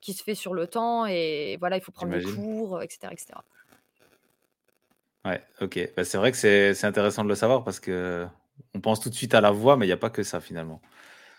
qui 0.00 0.12
se 0.14 0.22
fait 0.22 0.34
sur 0.34 0.54
le 0.54 0.66
temps 0.68 1.06
et 1.06 1.56
voilà, 1.60 1.76
il 1.76 1.82
faut 1.82 1.92
prendre 1.92 2.12
des 2.12 2.20
cours, 2.22 2.78
heu, 2.78 2.82
et 2.84 2.88
cetera, 2.90 3.12
et 3.12 3.16
cetera. 3.18 3.44
Ouais, 5.24 5.42
OK. 5.60 5.78
Bah, 5.96 6.04
c'est 6.04 6.18
vrai 6.18 6.30
que 6.30 6.38
c'est 6.38 6.74
c'est 6.74 6.86
intéressant 6.86 7.24
de 7.24 7.28
le 7.28 7.34
savoir 7.34 7.64
parce 7.64 7.80
que 7.80 8.26
on 8.74 8.80
pense 8.80 9.00
tout 9.00 9.10
de 9.10 9.14
suite 9.14 9.34
à 9.34 9.40
la 9.40 9.50
voix, 9.50 9.76
mais 9.76 9.86
il 9.86 9.88
y 9.88 9.92
a 9.92 9.96
pas 9.96 10.10
que 10.10 10.22
ça 10.22 10.40
finalement. 10.40 10.80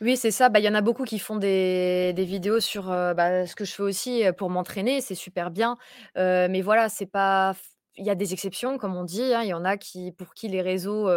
Oui, 0.02 0.16
c'est 0.16 0.32
ça. 0.32 0.50
Bah, 0.50 0.60
il 0.60 0.66
y 0.66 0.70
en 0.70 0.76
a 0.76 0.82
beaucoup 0.82 1.06
qui 1.06 1.18
font 1.20 1.38
des 1.38 2.14
des 2.14 2.26
vidéos 2.26 2.60
sur, 2.60 2.92
heu, 2.92 3.14
bah, 3.16 3.48
ce 3.48 3.56
que 3.56 3.66
je 3.66 3.74
fais 3.74 3.82
aussi, 3.84 4.24
heu, 4.26 4.32
pour 4.34 4.50
m'entraîner, 4.52 5.02
c'est 5.02 5.16
super 5.16 5.50
bien. 5.50 5.78
Heu, 6.18 6.48
mais 6.50 6.62
voilà, 6.62 6.88
c'est 6.90 7.08
pas 7.08 7.56
il 7.96 8.06
y 8.06 8.12
a 8.12 8.16
des 8.16 8.32
exceptions 8.34 8.78
comme 8.78 8.96
on 8.96 9.04
dit, 9.04 9.34
hein. 9.34 9.42
Il 9.44 9.48
y 9.50 9.54
en 9.56 9.66
a 9.66 9.76
qui 9.78 10.12
pour 10.12 10.34
qui 10.36 10.50
les 10.50 10.62
réseaux, 10.62 11.08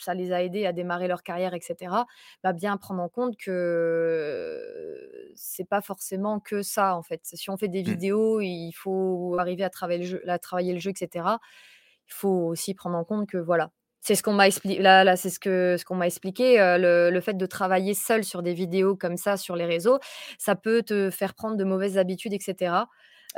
ça 0.00 0.14
les 0.14 0.32
a 0.32 0.42
aidés 0.44 0.64
à 0.66 0.72
démarrer 0.72 1.08
leur 1.08 1.22
carrière 1.22 1.54
et 1.54 1.60
cetera. 1.60 2.06
Bah, 2.44 2.52
bien 2.52 2.76
prendre 2.76 3.02
en 3.02 3.08
compte 3.08 3.36
que, 3.36 5.30
c'est 5.34 5.64
pas 5.68 5.80
forcément 5.80 6.38
que 6.40 6.62
ça, 6.62 6.94
en 6.96 7.02
fait. 7.02 7.20
Si 7.24 7.50
on 7.50 7.56
fait 7.56 7.68
des 7.68 7.82
Mmh, 7.86 7.98
vidéos, 7.98 8.40
il 8.40 8.72
faut 8.72 9.36
arriver 9.38 9.64
à 9.64 9.70
travailler 9.70 9.98
le 10.00 10.06
jeu 10.06 10.22
à 10.30 10.38
travailler 10.38 10.72
le 10.72 10.78
jeu 10.80 10.90
et 10.92 10.94
cetera. 10.96 11.40
Il 12.08 12.12
faut 12.14 12.28
aussi 12.48 12.74
prendre 12.74 12.96
en 12.96 13.04
compte 13.04 13.28
que 13.28 13.38
voilà, 13.38 13.70
c'est 14.00 14.14
ce 14.14 14.22
qu'on 14.22 14.32
m'a 14.32 14.46
expli 14.46 14.78
là 14.78 15.04
là, 15.04 15.16
c'est 15.16 15.30
ce 15.30 15.40
que 15.40 15.76
ce 15.78 15.84
qu'on 15.84 15.96
m'a 15.96 16.06
expliqué, 16.06 16.60
heu, 16.60 16.78
le 16.78 17.10
le 17.10 17.20
fait 17.20 17.34
de 17.36 17.46
travailler 17.46 17.94
seul 17.94 18.24
sur 18.24 18.42
des 18.42 18.54
vidéos 18.54 18.96
comme 18.96 19.16
ça 19.16 19.36
sur 19.36 19.56
les 19.56 19.66
réseaux, 19.66 19.98
ça 20.38 20.54
peut 20.56 20.82
te 20.82 21.10
faire 21.10 21.34
prendre 21.34 21.56
de 21.56 21.64
mauvaises 21.64 21.98
habitudes 21.98 22.32
et 22.34 22.40
cetera. 22.40 22.88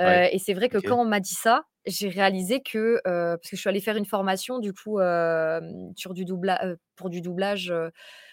ouais, 0.04 0.20
Heu 0.20 0.28
et 0.32 0.38
c'est 0.38 0.54
vrai 0.54 0.68
que 0.68 0.78
quand 0.78 1.00
on 1.00 1.04
m'a 1.06 1.20
dit 1.20 1.34
ça, 1.34 1.64
j'ai 1.86 2.08
réalisé 2.08 2.60
que, 2.62 2.96
heu, 2.98 3.00
parce 3.06 3.50
que 3.50 3.56
je 3.56 3.60
suis 3.60 3.68
allée 3.68 3.80
faire 3.80 3.96
une 3.96 4.06
formation 4.06 4.58
du 4.58 4.72
coup, 4.72 4.98
sur 5.96 6.14
du 6.14 6.24
pour 6.96 7.10
du 7.10 7.20
doublage, 7.20 7.72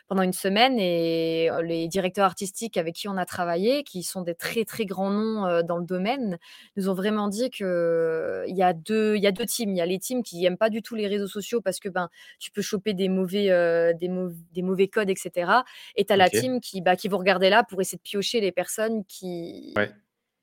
pendant 0.08 0.22
une 0.24 0.34
semaine 0.34 0.80
et 0.80 1.50
les 1.64 1.88
directeurs 1.88 2.26
artistiques 2.26 2.78
avec 2.78 2.96
qui 2.96 3.08
on 3.10 3.18
a 3.18 3.26
travaillé, 3.26 3.84
qui 3.84 4.04
sont 4.04 4.22
des 4.22 4.36
très, 4.36 4.64
très 4.66 4.86
grands 4.86 5.10
noms, 5.12 5.62
dans 5.64 5.78
le 5.78 5.86
domaine, 5.86 6.38
nous 6.78 6.90
ont 6.90 6.94
vraiment 6.94 7.28
dit 7.28 7.50
que 7.50 8.44
il 8.48 8.56
y 8.56 8.64
a 8.64 8.74
2 8.74 9.16
il 9.18 9.22
y 9.24 9.28
a 9.28 9.32
2 9.32 9.46
teams. 9.46 9.70
Il 9.72 9.78
y 9.78 9.82
a 9.82 9.86
les 9.86 10.00
teams 10.00 10.24
qui 10.24 10.46
aiment 10.46 10.58
pas 10.58 10.70
du 10.70 10.82
tout 10.82 10.96
les 10.96 11.08
réseaux 11.08 11.28
sociaux 11.28 11.62
parce 11.62 11.80
que, 11.80 11.90
ben, 11.90 12.10
tu 12.40 12.52
peux 12.52 12.62
choper 12.62 12.94
des 12.94 13.10
mauvais, 13.10 13.94
des 13.96 14.08
mau 14.10 14.30
des 14.54 14.62
mauvais 14.62 14.88
codes 14.88 15.10
et 15.10 15.16
cetera 15.16 15.66
et 15.96 16.06
tu 16.06 16.14
as 16.14 16.18
la 16.18 16.30
team 16.30 16.62
qui, 16.62 16.82
bah, 16.82 16.96
qui 16.96 17.08
vont 17.10 17.18
regarder 17.18 17.50
là 17.50 17.64
pour 17.64 17.82
essayer 17.82 17.98
de 17.98 18.02
piocher 18.04 18.40
les 18.42 18.52
personnes 18.52 19.04
qui 19.06 19.76
Ouais, 19.76 19.94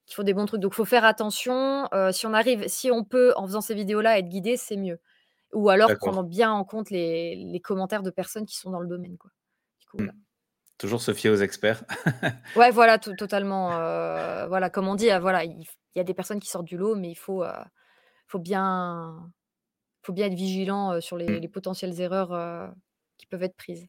qui 0.06 0.14
font 0.14 0.22
des 0.24 0.34
bons 0.34 0.46
trucs. 0.46 0.60
Donc 0.60 0.74
faut 0.74 0.84
faire 0.84 1.04
attention, 1.04 1.88
si 2.12 2.26
on 2.26 2.34
arrive 2.34 2.68
si 2.68 2.90
on 2.90 3.04
peut, 3.04 3.32
en 3.36 3.46
faisant 3.46 3.60
ces 3.62 3.74
vidéos-là, 3.74 4.18
être 4.18 4.28
guidé, 4.28 4.56
c'est 4.56 4.76
mieux. 4.76 5.00
Ou 5.54 5.70
alors 5.70 5.94
prendre 5.96 6.24
bien 6.24 6.52
en 6.52 6.64
compte 6.64 6.90
les 6.90 7.36
les 7.36 7.60
commentaires 7.60 8.02
de 8.04 8.10
personnes 8.10 8.46
qui 8.46 8.56
sont 8.58 8.70
dans 8.70 8.80
le 8.80 8.88
domaine, 8.88 9.18
quoi. 9.18 9.30
Mmh. 9.98 10.06
voilà. 10.06 10.14
Toujours 10.78 11.02
se 11.02 11.14
fier 11.14 11.30
aux 11.30 11.36
experts. 11.36 11.84
Ouais, 12.54 12.70
voilà, 12.70 12.98
to 12.98 13.14
totalement, 13.14 13.80
heu, 13.80 14.46
voilà, 14.46 14.70
comme 14.70 14.86
on 14.86 14.94
dit, 14.94 15.10
heu, 15.10 15.18
voilà, 15.18 15.42
il 15.44 15.64
y 15.96 16.00
a 16.00 16.04
des 16.04 16.14
personnes 16.14 16.38
qui 16.38 16.48
sortent 16.48 16.64
du 16.66 16.76
lot, 16.76 16.94
mais 16.94 17.10
il 17.10 17.16
faut, 17.16 17.42
heu, 17.44 17.50
faut 18.28 18.38
bien 18.40 19.32
faut 20.04 20.12
bien 20.14 20.26
être 20.28 20.34
vigilant, 20.34 21.00
sur 21.00 21.16
les 21.18 21.38
Mmh, 21.38 21.40
les 21.40 21.48
potentielles 21.48 22.00
erreurs, 22.00 22.74
qui 23.18 23.26
peuvent 23.26 23.42
être 23.44 23.56
prises. 23.56 23.88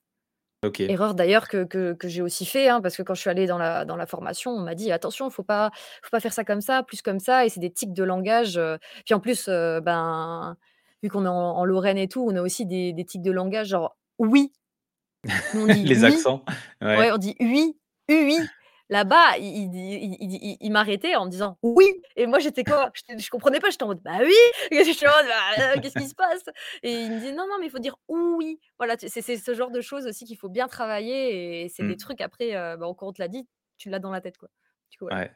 OK. 0.64 0.90
Erreurs 0.90 1.16
d'ailleurs 1.16 1.48
que 1.50 1.66
que 1.66 1.94
que 1.94 2.08
j'ai 2.10 2.22
aussi 2.24 2.46
fait, 2.46 2.70
hein, 2.70 2.82
parce 2.82 2.98
que 2.98 3.04
quand 3.04 3.16
je 3.16 3.22
suis 3.22 3.30
allée 3.32 3.48
dans 3.48 3.58
la 3.60 3.86
dans 3.86 3.98
la 3.98 4.08
formation, 4.08 4.52
on 4.52 4.62
m'a 4.62 4.76
dit: 4.76 4.92
«Attention, 4.92 5.30
faut 5.32 5.44
pas 5.44 5.72
faut 6.04 6.10
pas 6.12 6.20
faire 6.22 6.34
ça 6.34 6.44
comme 6.46 6.62
ça, 6.62 6.84
plus 6.84 7.02
comme 7.04 7.20
ça» 7.20 7.46
et 7.46 7.50
c'est 7.50 7.60
des 7.62 7.72
tics 7.74 7.94
de 7.94 8.04
langage, 8.04 8.60
puis 9.06 9.14
en 9.16 9.20
plus, 9.22 9.48
ben, 9.50 10.58
vu 11.04 11.10
qu'on 11.10 11.26
est 11.26 11.30
en 11.30 11.34
en 11.58 11.66
Lorraine 11.66 11.98
et 12.00 12.08
tout, 12.10 12.26
on 12.30 12.36
a 12.38 12.42
aussi 12.42 12.66
des 12.68 12.94
des 12.94 13.06
tics 13.06 13.22
de 13.24 13.32
langage 13.32 13.68
genre 13.70 13.98
«oui», 14.20 14.54
nous 15.54 15.62
on 15.64 15.68
dit 15.68 15.84
Les 15.84 16.04
«oui» 16.04 16.06
accents, 16.06 16.46
Ouais, 16.96 17.12
ouais. 17.12 17.12
on 17.12 17.18
dit: 17.18 17.36
«ui, 17.40 17.78
ui». 18.10 18.52
Là-bas, 18.90 19.38
il 19.40 19.74
il 19.76 20.18
il 20.22 20.58
il 20.62 20.72
m'arrêtait 20.72 21.16
en 21.16 21.26
me 21.26 21.32
disant: 21.32 21.58
«Oui» 21.64 21.86
et 22.18 22.28
moi 22.28 22.40
j'étais 22.40 22.64
quoi? 22.66 22.92
Je 23.10 23.30
comprenais 23.32 23.60
pas, 23.60 23.70
j'étais 23.72 23.84
en 23.84 23.88
mode: 23.88 24.02
«Bah 24.04 24.20
oui!» 24.22 24.34
«Bah, 25.04 25.76
heu, 25.76 25.80
qu'est-ce 25.82 25.96
qui 25.98 26.08
se 26.10 26.16
passe?» 26.16 26.44
et 26.84 27.04
il 27.06 27.14
me 27.14 27.20
dit: 27.20 27.34
«Non, 27.34 27.48
non, 27.50 27.58
mais 27.60 27.68
il 27.68 27.72
faut 27.72 27.80
dire 27.80 27.96
oui». 28.10 28.60
Voilà, 28.80 28.96
c'est 29.00 29.10
ce 29.38 29.54
genre 29.56 29.72
de 29.72 29.82
choses 29.82 30.08
aussi 30.08 30.26
qu'il 30.26 30.38
faut 30.38 30.50
bien 30.50 30.68
travailler 30.68 31.64
et 31.66 31.70
c'est 31.70 31.84
des 31.86 31.96
Mmh, 31.96 32.00
trucs 32.00 32.22
après, 32.22 32.56
heu, 32.56 32.78
bah, 32.78 32.88
on 32.88 33.14
te 33.14 33.22
l'a 33.22 33.28
dit, 33.30 33.48
tu 33.78 33.90
l'as 33.90 34.00
dans 34.00 34.12
la 34.12 34.22
tête, 34.22 34.38
quoi. 34.38 34.50
Du 34.92 34.98
coup, 34.98 35.06
voilà. 35.06 35.18
ouais. 35.18 35.32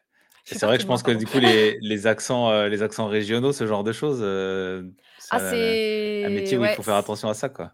Je 0.45 0.51
suis 0.51 0.59
c'est 0.59 0.65
vrai 0.65 0.77
que 0.77 0.81
je 0.81 0.87
pense 0.87 1.03
que 1.03 1.11
du 1.11 1.27
coup 1.27 1.39
les 1.39 1.77
les 1.81 2.07
accents, 2.07 2.51
heu, 2.51 2.67
les 2.69 2.81
accents 2.83 3.07
régionaux, 3.07 3.51
ce 3.53 3.67
genre 3.67 3.83
de 3.83 3.91
choses, 3.91 4.21
heu, 4.23 4.93
c'est 5.17 5.31
Ah 5.31 5.79
un 6.23 6.29
métier 6.31 6.57
où 6.57 6.65
il 6.65 6.69
faut 6.71 6.81
faire 6.83 6.95
attention 6.95 7.29
à 7.29 7.33
ça, 7.33 7.49
quoi. 7.49 7.73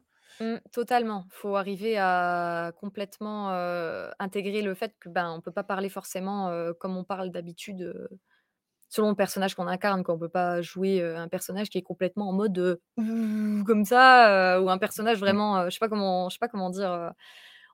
Totalement. 0.75 1.25
Faut 1.31 1.55
arriver 1.55 1.97
à 1.97 2.71
complètement, 2.77 3.51
heu, 3.53 4.09
intégrer 4.19 4.61
le 4.61 4.75
fait 4.75 4.93
que, 4.99 5.09
ben, 5.09 5.31
on 5.31 5.41
peut 5.41 5.51
pas 5.51 5.63
parler 5.63 5.89
forcément, 5.89 6.49
heu, 6.51 6.73
comme 6.73 6.97
on 6.97 7.03
parle 7.05 7.31
d'habitude, 7.31 7.81
heu, 7.81 8.09
selon 8.89 9.09
le 9.11 9.15
personnage 9.15 9.55
qu'on 9.55 9.67
incarne, 9.67 10.03
quoi. 10.03 10.15
On 10.15 10.19
peut 10.19 10.29
pas 10.29 10.61
jouer, 10.61 11.01
heu, 11.01 11.15
un 11.17 11.29
personnage 11.29 11.69
qui 11.69 11.79
est 11.79 11.83
complètement 11.83 12.29
en 12.29 12.33
mode, 12.33 12.57
heu, 12.59 12.81
comme 13.65 13.85
ça, 13.85 14.57
heu, 14.57 14.61
ou 14.63 14.69
un 14.69 14.77
personnage 14.79 15.19
Mmh. 15.25 15.37
vraiment, 15.37 15.59
heu, 15.63 15.65
je 15.69 15.75
sais 15.75 15.79
pas 15.79 15.89
comment 15.89 16.29
je 16.29 16.35
sais 16.35 16.39
pas 16.39 16.49
comment 16.49 16.69
dire, 16.71 16.91
heu, 16.93 17.09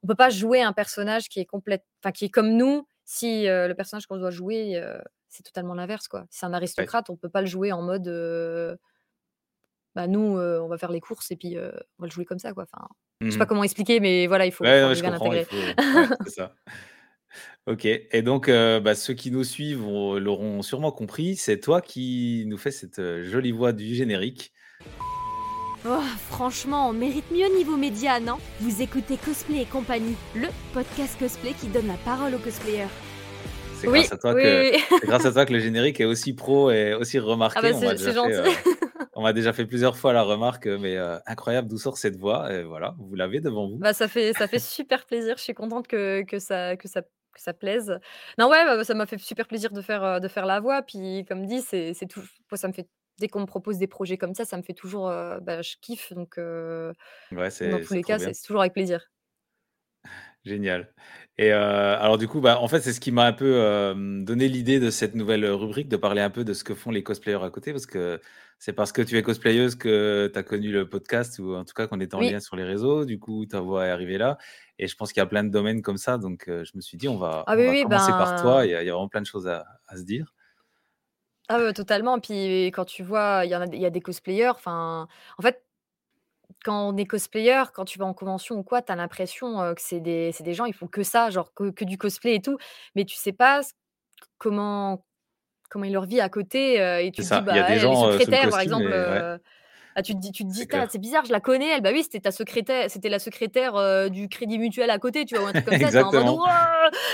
on 0.03 0.07
peut 0.07 0.15
pas 0.15 0.29
jouer 0.31 0.61
un 0.63 0.73
personnage 0.73 1.29
qui 1.29 1.39
est 1.41 1.45
complète 1.45 1.85
enfin 2.03 2.11
qui 2.13 2.25
est 2.25 2.29
comme 2.29 2.51
nous, 2.57 2.87
si, 3.05 3.47
heu, 3.47 3.67
le 3.67 3.75
personnage 3.75 4.07
qu'on 4.07 4.17
doit 4.17 4.31
jouer, 4.31 4.77
heu, 4.81 5.01
c'est 5.29 5.43
totalement 5.43 5.75
l'inverse, 5.75 6.07
quoi. 6.07 6.25
Si 6.31 6.39
c'est 6.39 6.45
un 6.47 6.53
Ouais. 6.77 6.91
aristocrate, 6.93 7.09
on 7.09 7.17
peut 7.17 7.29
pas 7.29 7.41
le 7.41 7.47
jouer 7.47 7.71
en 7.73 7.81
mode, 7.83 8.07
heu 8.07 8.77
bah, 9.95 10.07
nous, 10.07 10.19
on 10.37 10.67
va 10.67 10.77
faire 10.77 10.91
les 10.91 10.99
courses 11.01 11.31
et 11.31 11.35
puis, 11.35 11.57
on 11.57 12.01
va 12.03 12.07
le 12.07 12.11
jouer 12.11 12.25
comme 12.25 12.39
ça, 12.39 12.53
quoi. 12.53 12.63
Enfin, 12.71 12.87
je 13.21 13.29
sais 13.29 13.35
Mmh 13.35 13.39
pas 13.39 13.45
comment 13.45 13.63
expliquer, 13.63 13.99
mais 13.99 14.25
voilà, 14.27 14.45
il 14.45 14.51
faut 14.51 14.63
Ouais, 14.63 14.81
non, 14.81 14.93
je 14.93 15.03
l'intégrer. 15.03 15.45
faut 15.45 15.55
ouais, 15.57 16.07
ça. 16.27 16.53
OK 17.67 17.85
et 17.85 18.21
donc 18.23 18.49
bah, 18.49 18.95
ceux 18.95 19.13
qui 19.13 19.29
nous 19.31 19.43
suivent 19.43 19.85
l'auront 20.17 20.61
sûrement 20.63 20.91
compris, 20.91 21.35
c'est 21.35 21.59
toi 21.59 21.79
qui 21.81 22.43
nous 22.47 22.57
fais 22.57 22.71
cette, 22.71 23.01
jolie 23.23 23.51
voix 23.51 23.71
du 23.73 23.93
générique. 23.93 24.51
Oh, 25.87 25.99
franchement, 26.29 26.89
on 26.89 26.93
mérite 26.93 27.29
mieux 27.31 27.47
niveau 27.57 27.75
média, 27.75 28.19
non? 28.19 28.37
Vous 28.59 28.81
écoutez 28.83 29.17
Cosplay 29.17 29.61
et 29.61 29.65
compagnie, 29.65 30.15
le 30.35 30.47
podcast 30.73 31.17
cosplay 31.17 31.53
qui 31.53 31.67
donne 31.67 31.87
la 31.87 31.95
parole 32.05 32.35
aux 32.35 32.39
cosplayers. 32.39 32.85
C'est 33.79 33.87
Oui, 33.87 34.05
grâce 34.07 34.35
oui, 34.35 34.43
oui, 34.91 34.97
grâce 35.03 35.25
à 35.25 35.31
toi 35.31 35.43
que 35.45 35.53
le 35.53 35.59
générique 35.67 35.99
est 35.99 36.05
aussi 36.05 36.33
pro 36.33 36.69
et 36.69 36.93
aussi 36.93 37.17
Ah 37.17 37.21
remarqué. 37.21 37.61
bah, 37.61 37.77
On 37.77 37.81
m'a 37.81 37.97
c'est 37.97 38.03
fait, 38.05 38.13
gentil. 38.13 38.31
heu, 38.31 38.43
on 39.13 39.21
m'a 39.23 39.33
déjà 39.33 39.53
fait 39.53 39.65
plusieurs 39.65 39.97
fois 39.97 40.13
la 40.13 40.23
remarque, 40.23 40.67
heu, 40.67 40.77
mais 40.77 40.95
heu, 40.97 41.19
incroyable 41.25 41.67
d'où 41.67 41.77
sort 41.77 41.97
cette 41.97 42.17
voix 42.17 42.51
et 42.53 42.63
voilà, 42.63 42.95
vous 42.99 43.15
l'avez 43.15 43.41
devant 43.41 43.67
vous. 43.69 43.81
Bah, 43.81 43.93
ça 43.93 44.07
fait 44.07 44.33
ça 44.33 44.47
fait 44.47 44.59
super 44.59 45.05
plaisir. 45.05 45.37
Je 45.37 45.43
suis 45.43 45.53
contente 45.53 45.87
que 45.87 46.21
que 46.23 46.39
ça 46.39 46.75
que 46.77 46.87
ça 46.87 47.01
que 47.01 47.39
ça 47.41 47.53
plaise. 47.53 47.99
Non, 48.37 48.49
ouais, 48.49 48.63
bah, 48.65 48.83
ça 48.83 48.93
m'a 48.93 49.05
fait 49.05 49.17
super 49.17 49.47
plaisir 49.47 49.71
de 49.71 49.81
faire, 49.81 50.03
heu, 50.03 50.19
de 50.19 50.27
faire 50.27 50.45
la 50.45 50.59
voix. 50.59 50.81
Puis 50.83 51.25
comme 51.27 51.45
dit, 51.45 51.61
c'est 51.61 51.93
moi, 52.51 52.57
ça 52.57 52.67
me 52.67 52.73
fait 52.73 52.87
dès 53.19 53.27
qu'on 53.27 53.41
me 53.41 53.45
propose 53.45 53.77
des 53.77 53.87
projets 53.87 54.17
comme 54.17 54.33
ça, 54.35 54.45
ça 54.45 54.57
me 54.57 54.63
fait 54.63 54.73
toujours, 54.73 55.09
heu, 55.09 55.39
bah, 55.41 55.61
je 55.61 55.75
kiffe 55.81 56.13
donc 56.13 56.37
Ouais, 57.31 57.49
dans 57.63 57.79
tous 57.79 57.93
les 57.93 58.03
cas, 58.03 58.19
c'est 58.19 58.33
toujours 58.45 58.61
avec 58.61 58.73
plaisir. 58.73 59.07
Génial 60.45 60.91
et 61.37 61.51
heu, 61.51 61.55
alors 61.55 62.17
du 62.17 62.27
coup, 62.27 62.41
bah, 62.41 62.59
en 62.59 62.67
fait, 62.67 62.81
c'est 62.81 62.93
ce 62.93 62.99
qui 62.99 63.11
m'a 63.11 63.25
un 63.25 63.33
peu, 63.33 63.57
hem, 63.63 64.25
donné 64.25 64.47
l'idée 64.47 64.79
de 64.79 64.89
cette 64.89 65.13
nouvelle, 65.15 65.45
rubrique, 65.45 65.87
de 65.87 65.97
parler 65.97 66.21
un 66.21 66.29
peu 66.31 66.43
de 66.43 66.53
ce 66.53 66.63
que 66.63 66.73
font 66.75 66.89
les 66.91 67.03
cosplayers 67.03 67.43
à 67.43 67.49
côté. 67.51 67.71
Parce 67.73 67.85
que 67.85 68.19
c'est 68.59 68.73
parce 68.73 68.91
que 68.91 69.01
tu 69.03 69.17
es 69.17 69.21
cosplayeuse 69.23 69.75
que 69.75 70.29
tu 70.33 70.37
as 70.39 70.43
connu 70.43 70.71
le 70.71 70.89
podcast 70.89 71.37
ou 71.39 71.53
en 71.55 71.63
tout 71.63 71.73
cas 71.73 71.85
qu'on 71.87 71.99
est 71.99 72.13
en 72.15 72.19
Oui. 72.19 72.31
lien 72.31 72.39
sur 72.39 72.55
les 72.55 72.63
réseaux. 72.63 73.05
Du 73.05 73.17
coup, 73.19 73.45
ta 73.45 73.59
voix 73.61 73.85
est 73.85 73.89
arrivée 73.91 74.17
là 74.17 74.37
et 74.79 74.87
je 74.87 74.95
pense 74.95 75.13
qu'il 75.13 75.21
y 75.21 75.23
a 75.23 75.27
plein 75.27 75.43
de 75.43 75.49
domaines 75.49 75.81
comme 75.83 75.97
ça 75.97 76.17
donc 76.17 76.47
heu, 76.49 76.63
je 76.65 76.71
me 76.75 76.81
suis 76.81 76.97
dit: 76.97 77.07
«On 77.07 77.17
va 77.17 77.47
Ah 77.47 77.55
on 77.55 77.57
oui, 77.57 77.63
va 77.63 77.75
oui, 77.85 77.85
commencer 77.85 78.13
par 78.13 78.33
toi». 78.35 78.65
ben 78.65 78.65
Il 78.65 78.71
y 78.71 78.75
a 78.75 78.81
il 78.83 78.87
y 78.87 78.89
a 78.89 78.93
vraiment 78.93 79.07
plein 79.09 79.21
de 79.21 79.25
choses 79.27 79.47
à 79.47 79.65
à 79.87 79.97
se 79.97 80.03
dire. 80.03 80.33
Ah 81.49 81.57
ouais, 81.59 81.73
totalement. 81.73 82.19
Puis 82.19 82.67
quand 82.67 82.85
tu 82.85 83.03
vois, 83.03 83.41
il 83.45 83.49
y 83.51 83.55
en 83.55 83.61
a 83.61 83.65
il 83.65 83.81
y 83.81 83.85
a 83.85 83.89
des 83.89 84.01
cosplayers, 84.01 84.49
enfin, 84.49 85.07
en 85.37 85.41
fait, 85.41 85.65
quand 86.65 86.89
on 86.93 86.97
est 86.97 87.05
cosplayer, 87.05 87.63
quand 87.73 87.85
tu 87.85 87.99
vas 87.99 88.05
en 88.05 88.13
convention 88.13 88.57
ou 88.57 88.63
quoi, 88.63 88.81
tu 88.81 88.91
as 88.91 88.95
l'impression, 88.95 89.73
que 89.75 89.81
c'est 89.81 89.99
des 90.01 90.31
c'est 90.33 90.43
des 90.43 90.53
gens, 90.53 90.65
ils 90.65 90.73
font 90.73 90.87
que 90.87 91.03
ça, 91.03 91.29
genre 91.31 91.53
que 91.53 91.71
que 91.71 91.85
du 91.85 91.97
cosplay 91.97 92.35
et 92.35 92.41
tout. 92.41 92.57
Mais 92.95 93.05
tu 93.05 93.15
sais 93.17 93.33
pas 93.33 93.63
c 93.63 93.71
comment 94.39 95.05
comment 95.69 95.85
est 95.85 95.91
leur 95.91 96.05
vie 96.05 96.21
à 96.21 96.29
côté, 96.29 96.75
et 97.05 97.11
C'est 97.15 97.23
tu 97.23 97.25
te 97.27 97.31
dis: 97.31 97.41
ça, 97.41 97.45
il 97.49 97.55
y 97.55 97.59
a 97.59 97.63
«Bah, 97.63 97.65
des 97.65 97.77
elle, 97.77 97.85
elle 97.85 97.93
est 97.93 97.95
gens, 97.95 98.07
heu, 98.09 98.19
sous 98.19 98.31
le 98.31 98.37
secrétaire», 98.37 98.49
par 98.49 98.59
costume 98.59 98.61
exemple, 98.61 98.93
et 98.93 99.05
ouais, 99.05 99.23
heu, 99.25 99.39
ah, 99.95 100.03
tu 100.03 100.13
te 100.15 100.19
dis 100.19 100.31
tu 100.33 100.43
te 100.45 100.49
dis: 100.51 100.63
c'est 100.63 100.67
«Tain, 100.67 100.85
clair. 100.85 100.89
c'est 100.89 100.99
bizarre, 100.99 101.25
je 101.25 101.31
la 101.33 101.41
connais 101.41 101.69
elle». 101.69 101.81
Bah 101.81 101.91
oui, 101.93 102.03
c'était 102.03 102.21
ta 102.21 102.31
secrétaire 102.31 102.89
c'était 102.91 103.09
la 103.09 103.19
secrétaire, 103.19 104.09
du 104.11 104.29
Crédit 104.29 104.59
Mutuel 104.59 104.89
à 104.91 104.99
côté, 104.99 105.25
tu 105.25 105.35
vois? 105.35 105.43
Ou 105.45 105.47
un 105.47 105.53
truc 105.53 105.65
comme 105.67 105.77
ça, 105.77 105.89
en 106.07 106.13
mode: 106.13 106.25
Exactement. 106.25 106.45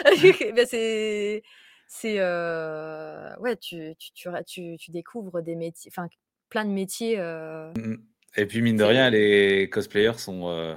Bah, 0.55 0.65
c'est 0.67 1.43
c'est, 1.87 2.19
ouais, 3.39 3.57
tu 3.61 3.95
tu 3.99 4.11
tu 4.13 4.29
ra 4.29 4.43
tu 4.43 4.77
tu 4.79 4.91
découvres 4.91 5.41
des 5.43 5.55
métiers 5.55 5.91
enfin, 5.93 6.07
plein 6.49 6.65
de 6.65 6.71
métiers, 6.71 7.17
Mmh 7.75 7.87
mh 7.93 8.16
et 8.35 8.45
puis 8.45 8.61
mine 8.61 8.77
de 8.77 8.83
rien, 8.83 9.09
les 9.09 9.69
cosplayers 9.69 10.17
sont, 10.19 10.49
heu, 10.49 10.75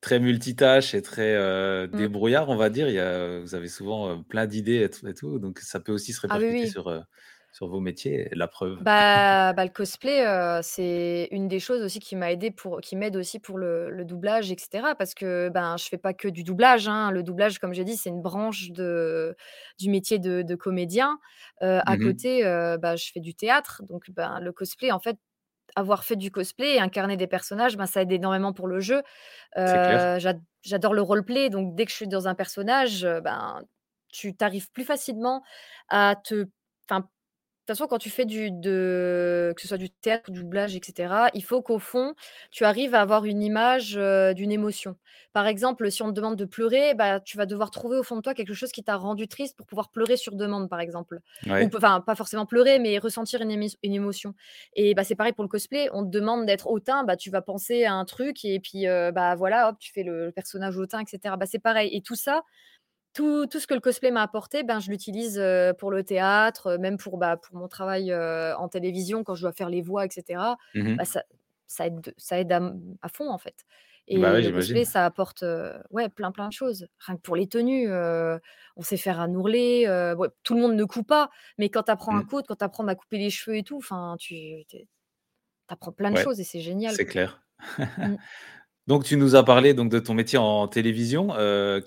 très 0.00 0.20
multitâches 0.20 0.94
et 0.94 1.02
très, 1.02 1.34
heu, 1.36 1.88
mmh. 1.92 2.10
débrouillards, 2.10 2.48
on 2.48 2.56
va 2.56 2.70
dire. 2.70 2.88
Il 2.88 2.94
y 2.94 2.98
a 2.98 3.40
vous 3.40 3.54
avez 3.54 3.68
souvent, 3.68 4.10
heu, 4.20 4.22
plein 4.22 4.46
d'idées 4.46 4.82
et 4.82 4.90
tout 4.90 5.06
et 5.08 5.14
tout, 5.14 5.38
donc 5.38 5.58
ça 5.60 5.80
peut 5.80 5.92
aussi 5.92 6.12
se 6.12 6.20
Ah 6.28 6.38
oui, 6.38 6.50
répercuter 6.50 6.66
oui. 6.66 6.76
sur, 6.76 7.04
sur 7.52 7.68
vos 7.68 7.80
métiers, 7.80 8.28
la 8.32 8.48
preuve. 8.48 8.80
Bah 8.80 9.52
bah, 9.52 9.64
le 9.66 9.70
cosplay, 9.70 10.24
c'est 10.62 11.28
une 11.32 11.48
des 11.48 11.60
choses 11.60 11.82
aussi 11.82 12.00
qui 12.00 12.16
m'a 12.16 12.32
aidée 12.32 12.50
pour 12.50 12.80
qui 12.80 12.96
m'aide 12.96 13.14
aussi 13.14 13.38
pour 13.38 13.58
le 13.58 13.90
le 13.90 14.06
doublage 14.06 14.50
et 14.50 14.56
cetera. 14.58 14.94
Parce 14.94 15.12
que, 15.14 15.50
ben, 15.50 15.76
je 15.76 15.84
fais 15.86 15.98
pas 15.98 16.14
que 16.14 16.28
du 16.28 16.44
doublage, 16.44 16.88
hein. 16.88 17.10
Le 17.10 17.22
doublage, 17.22 17.58
comme 17.58 17.74
j'ai 17.74 17.84
dit, 17.84 17.98
c'est 17.98 18.08
une 18.08 18.22
branche 18.22 18.70
de 18.70 19.36
du 19.78 19.90
métier 19.90 20.18
de 20.18 20.40
de 20.40 20.54
comédien. 20.54 21.18
À 21.60 21.84
Mmh 21.86 21.98
mh. 22.04 22.14
côté, 22.14 22.42
bah, 22.80 22.96
je 22.96 23.10
fais 23.12 23.20
du 23.20 23.34
théâtre, 23.34 23.82
donc 23.86 24.10
ben, 24.12 24.40
le 24.40 24.50
cosplay, 24.52 24.90
en 24.92 24.98
fait, 25.00 25.18
avoir 25.76 26.04
fait 26.04 26.16
du 26.16 26.30
cosplay 26.30 26.76
et 26.76 26.80
incarner 26.80 27.16
des 27.16 27.26
personnages, 27.26 27.76
ben, 27.76 27.86
ça 27.86 28.02
aide 28.02 28.12
énormément 28.12 28.52
pour 28.52 28.66
le 28.68 28.80
jeu. 28.80 29.02
J'ad 30.18 30.40
j'adore 30.62 30.92
le 30.94 31.02
roleplay, 31.02 31.48
donc 31.50 31.74
dès 31.74 31.84
que 31.86 31.90
je 31.90 31.96
suis 31.96 32.08
dans 32.08 32.28
un 32.28 32.34
personnage, 32.34 33.04
heu, 33.04 33.20
ben, 33.20 33.62
tu 34.12 34.36
tu 34.36 34.44
arrives 34.44 34.70
plus 34.72 34.84
facilement 34.84 35.42
à 35.88 36.16
te 36.22 36.46
toute 37.72 37.78
façon, 37.78 37.88
quand 37.88 37.98
tu 37.98 38.10
fais 38.10 38.24
du 38.26 38.50
de 38.50 39.52
que 39.56 39.62
ce 39.62 39.68
soit 39.68 39.78
du 39.78 39.90
théâtre, 39.90 40.30
du 40.30 40.40
doublage 40.42 40.74
et 40.76 40.80
cetera, 40.84 41.30
il 41.34 41.42
faut 41.44 41.62
qu'au 41.62 41.78
fond, 41.78 42.14
tu 42.50 42.64
arrives 42.64 42.94
à 42.94 43.00
avoir 43.00 43.24
une 43.24 43.42
image, 43.42 43.96
heu, 43.96 44.34
d'une 44.34 44.52
émotion. 44.52 44.96
Par 45.32 45.46
exemple, 45.46 45.90
si 45.90 46.02
on 46.02 46.08
te 46.08 46.12
demande 46.14 46.36
de 46.36 46.44
pleurer, 46.44 46.94
bah, 46.94 47.20
tu 47.20 47.36
vas 47.36 47.46
devoir 47.46 47.70
trouver 47.70 47.98
au 47.98 48.02
fond 48.02 48.16
de 48.16 48.20
toi 48.22 48.34
quelque 48.34 48.54
chose 48.54 48.72
qui 48.72 48.82
t'a 48.82 48.96
rendu 48.96 49.28
triste 49.28 49.56
pour 49.56 49.66
pouvoir 49.66 49.90
pleurer 49.90 50.16
sur 50.16 50.34
demande, 50.36 50.68
par 50.68 50.80
exemple. 50.80 51.20
Ou 51.58 51.68
enfin, 51.76 52.00
pas 52.00 52.14
forcément 52.14 52.46
pleurer, 52.46 52.78
mais 52.78 52.98
ressentir 52.98 53.40
une 53.42 53.50
émotion 53.82 54.34
et 54.74 54.94
bah, 54.94 55.04
c'est 55.04 55.14
pareil 55.14 55.32
pour 55.32 55.44
le 55.44 55.48
cosplay. 55.48 55.88
On 55.92 56.04
te 56.04 56.10
demande 56.10 56.46
d'être 56.46 56.66
hautain, 56.68 57.04
bah, 57.04 57.16
tu 57.16 57.30
vas 57.30 57.42
penser 57.42 57.84
à 57.84 57.94
un 57.94 58.04
truc 58.04 58.44
et 58.44 58.60
puis, 58.60 58.86
heu, 58.88 59.10
bah, 59.12 59.34
voilà, 59.34 59.68
hop, 59.70 59.76
tu 59.78 59.92
fais 59.92 60.02
le 60.02 60.32
personnage 60.32 60.76
hautain 60.76 61.00
et 61.00 61.06
cetera. 61.06 61.36
Bah, 61.36 61.46
c'est 61.46 61.58
pareil 61.58 61.90
et 61.94 62.02
tout 62.02 62.14
ça, 62.16 62.42
tout 63.12 63.46
tout 63.46 63.58
ce 63.60 63.66
que 63.66 63.74
le 63.74 63.80
cosplay 63.80 64.10
m'a 64.10 64.22
apporté, 64.22 64.62
ben, 64.62 64.80
je 64.80 64.90
l'utilise, 64.90 65.42
pour 65.78 65.90
le 65.90 66.02
théâtre, 66.04 66.76
même 66.78 66.96
pour, 66.98 67.18
bah, 67.18 67.36
pour 67.36 67.56
mon 67.56 67.68
travail, 67.68 68.14
en 68.14 68.68
télévision 68.68 69.24
quand 69.24 69.34
je 69.34 69.42
dois 69.42 69.52
faire 69.52 69.68
les 69.70 69.82
voix 69.82 70.06
et 70.06 70.10
cetera. 70.10 70.56
mmh 70.74 70.88
mh. 70.90 70.98
Bah, 70.98 71.04
ça 71.04 71.22
ça 71.66 71.86
aide 71.86 72.00
de 72.00 72.14
ça 72.18 72.38
aide 72.40 72.50
à 72.52 72.60
à 73.02 73.08
fond, 73.08 73.30
en 73.30 73.38
fait 73.38 73.64
Bah, 74.14 74.32
et 74.32 74.34
ouais, 74.34 74.42
le 74.42 74.50
cosplay, 74.52 74.84
ça 74.84 75.04
apporte, 75.06 75.44
ouais, 75.90 76.08
plein, 76.08 76.32
plein 76.32 76.48
de 76.48 76.52
choses. 76.52 76.88
Rien 76.98 77.16
que 77.16 77.20
pour 77.22 77.36
les 77.36 77.46
tenues, 77.48 77.88
on 78.76 78.82
sait 78.82 78.96
faire 78.96 79.20
un 79.20 79.34
ourlet, 79.34 79.88
ouais, 80.14 80.28
tout 80.42 80.54
le 80.54 80.60
monde 80.62 80.74
ne 80.74 80.84
coupe 80.84 81.06
pas, 81.08 81.30
mais 81.58 81.68
quand 81.70 81.84
tu 81.84 81.90
apprends 81.92 82.16
à 82.16 82.22
Mmh. 82.22 82.24
coudre, 82.24 82.46
quand 82.48 82.56
tu 82.56 82.64
apprends 82.64 82.86
à 82.88 82.94
couper 82.94 83.18
les 83.18 83.30
cheveux 83.30 83.56
et 83.56 83.62
tout, 83.62 83.80
tu 84.18 84.64
apprends 85.68 85.92
plein 85.92 86.10
de 86.12 86.16
Ouais, 86.16 86.26
choses 86.26 86.40
et 86.40 86.44
c'est 86.44 86.60
génial, 86.60 86.98
c'est 86.98 87.06
clair. 87.06 87.42
Mmh. 88.00 88.16
Donc 88.90 89.04
tu 89.04 89.16
nous 89.16 89.36
as 89.36 89.44
parlé 89.44 89.72
donc 89.72 89.88
de 89.88 90.00
ton 90.00 90.14
métier 90.14 90.36
en 90.36 90.66
télévision, 90.66 91.28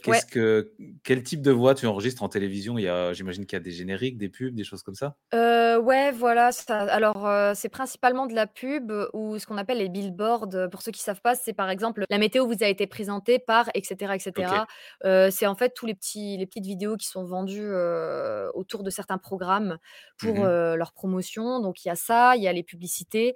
Ouais. 0.06 0.24
qu'est-ce 0.24 0.26
que 0.26 0.72
quel 1.04 1.22
type 1.22 1.42
de 1.42 1.52
voix 1.52 1.76
tu 1.76 1.86
enregistres 1.86 2.24
en 2.24 2.30
télévision? 2.30 2.78
Il 2.78 2.84
y 2.84 2.88
a 2.88 3.12
j'imagine 3.12 3.46
qu'il 3.46 3.58
y 3.58 3.62
a 3.62 3.64
des 3.64 3.72
génériques, 3.72 4.18
des 4.18 4.30
pubs, 4.30 4.56
des 4.56 4.64
choses 4.64 4.84
comme 4.84 4.96
ça? 4.96 5.18
Heu, 5.34 5.80
ouais, 5.80 6.12
voilà, 6.12 6.52
ça 6.52 6.82
alors, 6.94 7.26
heu, 7.28 7.54
c'est 7.56 7.70
principalement 7.70 8.28
de 8.28 8.36
la 8.36 8.46
pub, 8.46 8.92
ou 9.14 9.40
ce 9.40 9.48
qu'on 9.48 9.58
appelle 9.58 9.80
les 9.80 9.90
billboards, 9.90 10.70
pour 10.72 10.84
ceux 10.84 10.92
qui 10.92 11.02
savent 11.02 11.22
pas, 11.22 11.34
c'est 11.34 11.54
par 11.54 11.72
exemple, 11.72 12.06
la 12.12 12.20
météo 12.20 12.46
vous 12.46 12.64
a 12.64 12.68
été 12.68 12.86
présentée 12.86 13.40
par 13.40 13.68
et 13.74 13.84
cetera 13.84 14.16
et 14.16 14.20
OK. 14.36 14.54
cetera. 14.54 14.68
Heu, 15.06 15.30
c'est 15.32 15.48
en 15.48 15.56
fait 15.56 15.74
tous 15.76 15.88
les 15.88 15.96
petits 15.96 16.38
les 16.38 16.46
petites 16.46 16.66
vidéos 16.68 16.98
qui 16.98 17.08
sont 17.08 17.24
vendues, 17.26 17.64
heu, 17.64 18.52
autour 18.54 18.84
de 18.84 18.92
certains 18.92 19.18
programmes 19.18 19.80
Mmh 20.22 20.30
pour, 20.30 20.44
mh. 20.44 20.54
heu, 20.54 20.76
leur 20.76 20.94
promotion. 20.94 21.60
Donc 21.62 21.84
il 21.84 21.88
y 21.88 21.92
a 21.92 21.96
ça, 21.96 22.36
il 22.36 22.44
y 22.44 22.48
a 22.48 22.54
les 22.54 22.64
publicités. 22.64 23.34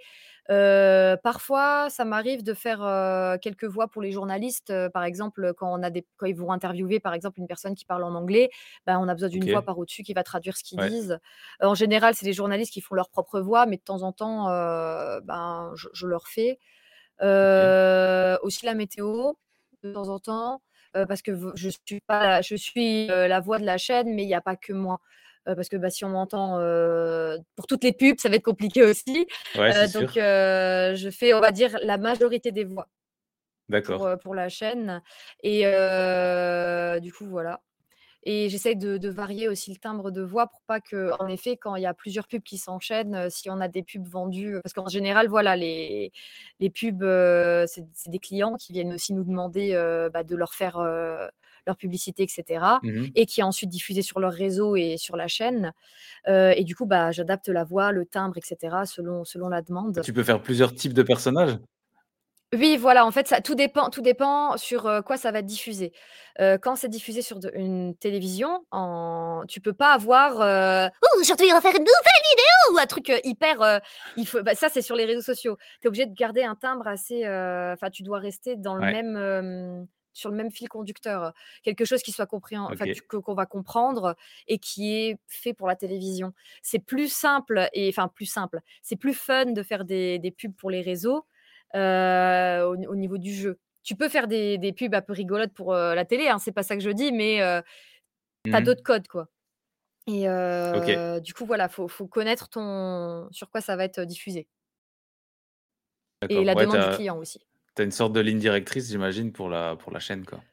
Heu, 0.50 1.18
parfois, 1.24 1.90
ça 1.90 2.06
m'arrive 2.06 2.44
de 2.44 2.54
faire, 2.54 2.82
heu, 2.84 3.38
quelques 3.42 3.66
voix 3.66 3.88
pour 3.90 4.02
les 4.02 4.12
journalistes, 4.12 4.70
heu, 4.72 4.90
par 4.94 5.04
exemple, 5.04 5.54
quand 5.58 5.72
on 5.78 5.84
a 5.84 5.90
des 5.90 6.06
quand 6.18 6.26
ils 6.26 6.36
vont 6.36 6.52
interviewer, 6.52 7.00
par 7.02 7.14
exemple, 7.14 7.40
une 7.40 7.48
personne 7.48 7.76
qui 7.76 7.86
parle 7.86 8.04
en 8.04 8.16
anglais, 8.16 8.50
bah, 8.86 8.98
on 9.00 9.08
a 9.10 9.14
besoin 9.14 9.30
d'une 9.30 9.48
voix 9.48 9.64
par 9.64 9.78
au-dessus 9.78 10.04
qui 10.04 10.14
va 10.14 10.24
traduire 10.24 10.56
ce 10.58 10.64
qu'ils 10.64 10.78
Ouais. 10.78 10.90
disent. 10.90 11.20
En 11.62 11.76
général, 11.76 12.16
c'est 12.16 12.26
les 12.26 12.34
journalistes 12.34 12.72
qui 12.74 12.82
font 12.82 12.96
leur 12.96 13.10
propre 13.10 13.42
voix, 13.42 13.66
mais 13.66 13.78
de 13.78 13.82
temps 13.84 14.04
en 14.04 14.14
temps, 14.14 14.46
ben, 15.22 15.72
je 15.76 15.88
je 15.94 16.08
leur 16.08 16.28
fais. 16.28 16.60
Aussi 17.22 18.66
la 18.66 18.74
météo, 18.76 19.34
de 19.84 19.94
temps 19.94 20.10
en 20.10 20.20
temps, 20.20 20.62
parce 20.94 21.22
que 21.24 21.32
je 21.56 21.70
suis 21.88 22.02
pas 22.08 22.42
je 22.42 22.56
suis, 22.56 23.08
la 23.08 23.40
voix 23.42 23.60
de 23.60 23.66
la 23.66 23.78
chaîne, 23.78 24.14
mais 24.16 24.24
il 24.24 24.30
y 24.30 24.36
a 24.36 24.42
pas 24.42 24.56
que 24.58 24.74
moi. 24.74 25.00
Parce 25.56 25.70
que, 25.70 25.78
bah, 25.78 25.90
si 25.90 26.04
on 26.04 26.10
m'entend, 26.10 26.60
pour 27.56 27.68
toutes 27.68 27.84
les 27.84 27.94
pubs, 27.94 28.20
ça 28.20 28.30
va 28.30 28.36
être 28.36 28.44
compliqué 28.44 28.84
aussi. 28.84 29.28
Ouais, 29.56 29.88
donc 29.90 30.12
je 30.16 31.10
fais, 31.12 31.34
on 31.34 31.40
va 31.40 31.52
dire, 31.52 31.78
la 31.84 31.98
majorité 31.98 32.52
des 32.52 32.64
voix 32.64 32.88
pour, 34.24 34.36
la 34.36 34.50
chaîne 34.50 35.02
et 35.44 35.64
du 37.02 37.14
coup, 37.14 37.26
voilà. 37.26 37.62
Et 38.24 38.50
j'essaye 38.50 38.76
de 38.76 38.98
de 38.98 39.08
varier 39.08 39.48
aussi 39.48 39.72
le 39.72 39.78
timbre 39.78 40.12
de 40.12 40.22
voix 40.22 40.48
pour 40.48 40.62
pas 40.64 40.82
que 40.82 41.12
en 41.22 41.28
effet, 41.28 41.56
quand 41.56 41.78
il 41.78 41.84
y 41.84 41.86
a 41.86 41.94
plusieurs 41.94 42.28
pubs 42.28 42.44
qui 42.44 42.58
s'enchaînent, 42.58 43.30
si 43.30 43.50
on 43.50 43.62
a 43.62 43.70
des 43.70 43.84
pubs 43.84 44.06
vendues, 44.06 44.60
parce 44.62 44.74
qu'en 44.74 44.90
général, 44.90 45.30
voilà, 45.30 45.56
les 45.56 46.12
les 46.60 46.70
pubs, 46.70 47.06
c'est 47.68 47.86
des 48.08 48.20
clients 48.20 48.56
qui 48.56 48.74
viennent 48.74 48.92
aussi 48.92 49.14
nous 49.14 49.24
demander, 49.24 49.72
bah, 50.14 50.26
de 50.26 50.36
leur 50.36 50.54
faire, 50.54 50.80
leur 51.68 51.78
publicité 51.78 52.24
et 52.24 52.28
cetera 52.30 52.82
Mmh 52.82 53.12
et 53.16 53.26
qui 53.28 53.42
est 53.42 53.44
ensuite 53.44 53.70
diffusée 53.70 54.02
sur 54.04 54.20
leur 54.20 54.34
réseau 54.34 54.76
et 54.78 54.98
sur 54.98 55.18
la 55.18 55.28
chaîne, 55.28 55.74
heu 56.30 56.54
et 56.58 56.64
du 56.66 56.76
coup, 56.76 56.86
bah, 56.88 57.12
j'adapte 57.12 57.50
la 57.50 57.64
voix, 57.66 57.92
le 57.94 58.06
timbre 58.06 58.38
et 58.38 58.42
cetera 58.44 58.86
selon 58.88 59.26
selon 59.26 59.50
la 59.50 59.62
demande. 59.64 60.06
Tu 60.06 60.12
peux 60.14 60.24
faire 60.24 60.42
plusieurs 60.42 60.74
types 60.74 60.94
de 60.94 61.04
personnages? 61.04 61.60
Oui, 62.54 62.78
voilà, 62.78 63.06
en 63.06 63.12
fait, 63.12 63.28
ça 63.28 63.42
tout 63.42 63.56
dépend 63.56 63.90
tout 63.90 64.00
dépend 64.02 64.56
sur, 64.56 64.88
heu, 64.88 65.02
quoi 65.02 65.18
ça 65.18 65.32
va 65.34 65.40
être 65.40 65.46
diffusé. 65.46 65.92
Heu, 66.40 66.58
quand 66.58 66.78
c'est 66.78 66.88
diffusé 66.88 67.22
sur 67.22 67.40
de 67.40 67.52
une 67.54 67.94
télévision, 67.98 68.64
en 68.72 69.44
tu 69.50 69.60
peux 69.60 69.74
pas 69.74 69.92
avoir, 69.94 70.40
heu: 70.42 70.88
«Ouh, 70.88 71.20
aujourd'hui 71.20 71.48
on 71.52 71.56
va 71.56 71.62
faire 71.62 71.72
une 71.76 71.80
nouvelle 71.80 72.24
vidéo!» 72.32 72.74
ou 72.76 72.78
un 72.80 72.86
truc, 72.86 73.12
hyper, 73.26 73.82
il 74.16 74.26
faut 74.26 74.42
bah, 74.44 74.56
ça 74.56 74.70
c'est 74.70 74.82
sur 74.82 74.96
les 74.96 75.04
réseaux 75.04 75.22
sociaux. 75.22 75.58
Tu 75.82 75.88
es 75.88 75.90
obligé 75.90 76.06
de 76.06 76.14
garder 76.14 76.44
un 76.44 76.56
timbre 76.56 76.88
assez, 76.88 77.24
enfin 77.28 77.90
tu 77.92 78.04
dois 78.04 78.20
rester 78.20 78.56
dans 78.56 78.76
le 78.76 78.86
Ouais, 78.86 78.86
même, 78.86 79.88
sur 80.18 80.30
le 80.30 80.36
même 80.38 80.52
fil 80.52 80.70
conducteur, 80.70 81.34
quelque 81.64 81.86
chose 81.86 82.02
qui 82.04 82.12
soit 82.12 82.28
enfin 82.72 82.88
tu 82.88 83.02
que 83.04 83.18
qu'on 83.18 83.34
va 83.36 83.46
comprendre 83.46 84.16
et 84.48 84.60
qui 84.60 84.94
est 84.96 85.18
fait 85.28 85.54
pour 85.54 85.68
la 85.68 85.76
télévision. 85.76 86.34
C'est 86.62 86.80
plus 86.80 87.12
simple 87.14 87.70
et 87.74 87.90
enfin 87.90 88.08
plus 88.08 88.26
simple, 88.26 88.62
c'est 88.82 88.96
plus 88.98 89.14
fun 89.14 89.46
de 89.48 89.64
faire 89.64 89.86
des 89.86 90.20
des 90.20 90.32
pubs 90.32 90.56
pour 90.56 90.70
les 90.72 90.82
réseaux, 90.82 91.26
au 91.74 92.76
au 92.92 92.96
niveau 92.96 93.18
du 93.18 93.34
jeu. 93.34 93.60
Tu 93.84 93.96
peux 93.96 94.10
faire 94.10 94.28
des 94.28 94.58
des 94.58 94.74
pubs 94.74 94.94
un 94.96 95.02
peu 95.02 95.14
rigolotes 95.14 95.54
pour, 95.54 95.74
la 95.74 96.06
télé, 96.06 96.28
hein, 96.30 96.40
c'est 96.40 96.52
pas 96.52 96.64
ça 96.64 96.76
que 96.76 96.84
je 96.84 96.90
dis, 96.92 97.12
mais 97.12 97.42
heu, 97.42 97.62
tu 98.52 98.58
as 98.58 98.62
Mmh 98.62 98.62
d'autres 98.62 98.84
codes, 98.84 99.08
quoi. 99.08 99.30
Et 100.08 100.28
du 101.22 101.34
coup, 101.34 101.46
voilà, 101.46 101.70
faut 101.70 101.88
faut 101.88 102.08
connaître 102.08 102.50
ton 102.50 103.30
sur 103.32 103.50
quoi 103.52 103.62
ça 103.62 103.76
va 103.78 103.86
être 103.86 104.02
diffusé. 104.02 104.48
Et 106.30 106.46
la 106.46 106.56
Ouais, 106.56 106.66
demande 106.66 106.80
du 106.80 106.90
client 106.90 107.18
aussi. 107.18 107.40
Tu 107.78 107.84
as 107.84 107.86
une 107.86 107.92
sorte 107.92 108.14
de 108.14 108.20
ligne 108.22 108.40
directrice, 108.40 108.90
j'imagine, 108.90 109.32
pour 109.34 109.50
la 109.50 109.76
pour 109.78 109.92
la 109.94 110.00
chaîne, 110.02 110.26
quoi? 110.26 110.44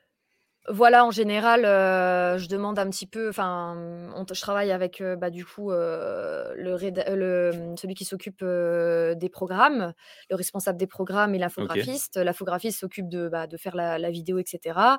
Voilà, 0.66 1.04
en 1.04 1.10
général, 1.10 1.66
heu, 1.66 2.38
je 2.38 2.48
demande 2.48 2.78
un 2.78 2.88
petit 2.88 3.06
peu 3.06 3.28
enfin, 3.28 3.76
on 4.16 4.24
je 4.32 4.40
travaille 4.40 4.72
avec, 4.72 5.02
heu, 5.02 5.14
bah, 5.14 5.28
du 5.28 5.44
coup, 5.44 5.70
heu, 5.72 6.54
le 6.56 6.78
le, 7.14 7.52
mmh, 7.52 7.76
celui 7.76 7.94
qui 7.94 8.06
s'occupe, 8.06 8.42
des 8.42 9.28
programmes, 9.28 9.92
le 10.30 10.36
responsable 10.36 10.78
des 10.78 10.86
programmes 10.86 11.34
et 11.34 11.38
l'infographiste. 11.38 12.16
L'infographiste 12.16 12.80
s'occupe 12.80 13.10
de, 13.10 13.28
bah, 13.28 13.46
de 13.46 13.58
faire 13.58 13.76
la 13.76 13.98
la 13.98 14.10
vidéo 14.10 14.38
et 14.38 14.44
cetera, 14.46 14.98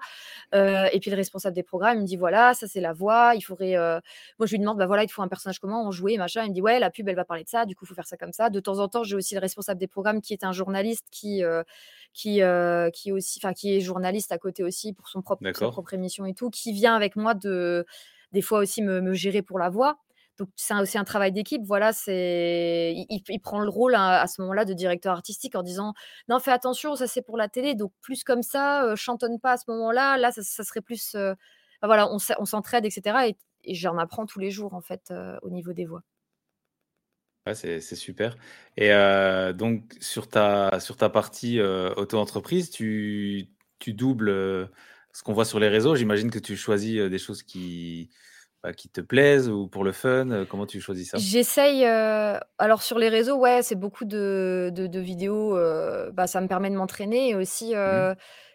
heu 0.56 0.88
et 0.94 1.00
puis 1.00 1.12
le 1.12 1.18
responsable 1.18 1.56
des 1.56 1.64
programmes, 1.64 2.00
il 2.00 2.02
me 2.02 2.08
dit: 2.08 2.18
«Voilà, 2.18 2.56
ça 2.56 2.68
c'est 2.68 2.82
la 2.82 2.94
voix, 2.94 3.34
il 3.36 3.44
faudrait, 3.44 3.76
heu» 3.78 4.02
moi 4.40 4.48
je 4.48 4.54
lui 4.54 4.60
demande: 4.60 4.80
«Bah, 4.80 4.88
voilà, 4.88 5.04
il 5.04 5.08
te 5.08 5.14
faut 5.14 5.22
un 5.24 5.30
personnage 5.30 5.60
comment, 5.60 5.86
en 5.88 5.92
jouer, 5.92 6.18
machin». 6.18 6.44
Il 6.46 6.50
me 6.50 6.56
dit: 6.56 6.62
«Ouais, 6.64 6.80
la 6.80 6.90
pub, 6.92 7.08
elle 7.10 7.16
va 7.18 7.26
parler 7.26 7.46
de 7.46 7.50
ça, 7.50 7.68
du 7.68 7.76
coup, 7.76 7.86
faut 7.86 7.96
faire 7.96 8.08
ça 8.08 8.18
comme 8.18 8.34
ça». 8.34 8.50
De 8.50 8.60
temps 8.62 8.80
en 8.80 8.90
temps, 8.90 9.04
j'ai 9.04 9.16
aussi 9.16 9.36
le 9.36 9.42
responsable 9.42 9.80
des 9.80 9.88
programmes 9.88 10.22
qui 10.24 10.34
est 10.34 10.44
un 10.44 10.54
journaliste 10.54 11.06
qui, 11.12 11.44
qui, 12.15 12.41
heu, 12.43 12.89
qui 12.93 13.10
est 13.10 13.13
aussi 13.13 13.39
enfin 13.43 13.54
qui 13.54 13.75
est 13.75 13.82
journaliste 13.82 14.32
à 14.34 14.39
côté 14.39 14.63
aussi 14.63 14.93
pour 14.93 15.10
son 15.10 15.21
propre 15.21 15.43
sa 15.54 15.67
propre 15.69 15.93
émission 15.95 16.25
et 16.25 16.34
tout, 16.36 16.49
qui 16.51 16.73
vient 16.73 16.95
avec 16.95 17.15
moi 17.17 17.34
de 17.36 17.86
des 18.32 18.41
fois 18.41 18.60
aussi 18.60 18.82
me 18.84 19.01
me 19.01 19.13
gérer 19.13 19.41
pour 19.43 19.60
la 19.60 19.69
voix. 19.69 19.97
Donc 20.38 20.49
c'est 20.58 20.73
aussi 20.75 20.97
un 20.97 21.06
travail 21.06 21.32
d'équipe, 21.32 21.62
voilà, 21.65 21.93
c'est 21.93 22.93
il 22.95 23.06
il 23.10 23.23
il 23.30 23.39
prend 23.39 23.60
le 23.62 23.69
rôle 23.69 23.95
à 23.95 24.21
à 24.21 24.28
ce 24.28 24.41
moment-là 24.41 24.65
de 24.65 24.73
directeur 24.73 25.13
artistique 25.13 25.56
en 25.56 25.63
disant: 25.63 25.93
«Non, 26.30 26.39
fais 26.39 26.51
attention, 26.51 26.95
ça 26.95 27.08
c'est 27.08 27.21
pour 27.21 27.38
la 27.38 27.47
télé, 27.49 27.75
donc 27.75 27.91
plus 28.01 28.23
comme 28.25 28.43
ça, 28.43 28.86
heu, 28.86 28.95
chantonne 28.97 29.39
pas 29.39 29.54
à 29.54 29.58
ce 29.58 29.65
moment-là, 29.69 30.17
là 30.17 30.32
ça 30.32 30.43
ça 30.43 30.63
serait 30.63 30.82
plus, 30.82 31.15
heu» 31.15 31.36
enfin 31.82 31.88
voilà, 31.88 32.10
on 32.13 32.17
on 32.39 32.45
s'entraide 32.45 32.86
et 32.86 32.91
cetera 32.91 33.28
et 33.28 33.38
et 33.67 33.73
j'en 33.75 33.97
apprends 33.97 34.25
tous 34.28 34.39
les 34.39 34.51
jours 34.51 34.73
en 34.75 34.82
fait, 34.82 35.10
heu, 35.12 35.38
au 35.41 35.49
niveau 35.49 35.73
des 35.73 35.86
voix. 35.86 36.04
Ouais, 37.46 37.54
c'est 37.54 37.80
super 37.96 38.36
et 38.76 38.90
heu, 38.92 39.54
donc 39.54 39.96
sur 40.02 40.28
ta 40.30 40.80
sur 40.80 40.98
ta 40.98 41.10
partie, 41.12 41.60
heu, 41.60 41.94
auto-entreprise, 41.96 42.72
tu 42.72 43.52
tu 43.78 43.94
doubles, 43.94 44.30
heu, 44.30 44.70
ce 45.14 45.22
qu'on 45.22 45.34
voit 45.34 45.46
sur 45.46 45.60
les 45.60 45.68
réseaux. 45.70 45.96
J'imagine 45.96 46.32
que 46.32 46.40
tu 46.40 46.58
choisis, 46.58 47.00
des 47.00 47.20
choses 47.20 47.44
qui, 47.44 48.10
bah, 48.64 48.74
qui 48.74 48.90
te 48.90 49.02
plaisent 49.02 49.48
ou 49.50 49.68
pour 49.68 49.84
le 49.84 49.92
fun, 49.92 50.46
comment 50.48 50.66
tu 50.66 50.82
choisis 50.82 51.12
ça? 51.12 51.26
J'essaye, 51.30 51.86
alors 51.86 52.82
sur 52.84 53.00
les 53.00 53.08
réseaux, 53.10 53.38
ouais, 53.38 53.62
c'est 53.64 53.76
beaucoup 53.76 54.04
de 54.06 54.70
de 54.74 54.86
de 54.88 55.00
vidéos, 55.00 55.56
bah, 56.12 56.28
ça 56.28 56.42
me 56.42 56.48
permet 56.48 56.70
de 56.70 56.76
m'entraîner 56.76 57.30
et 57.30 57.36
aussi, 57.36 57.74
Mmh 57.86 58.08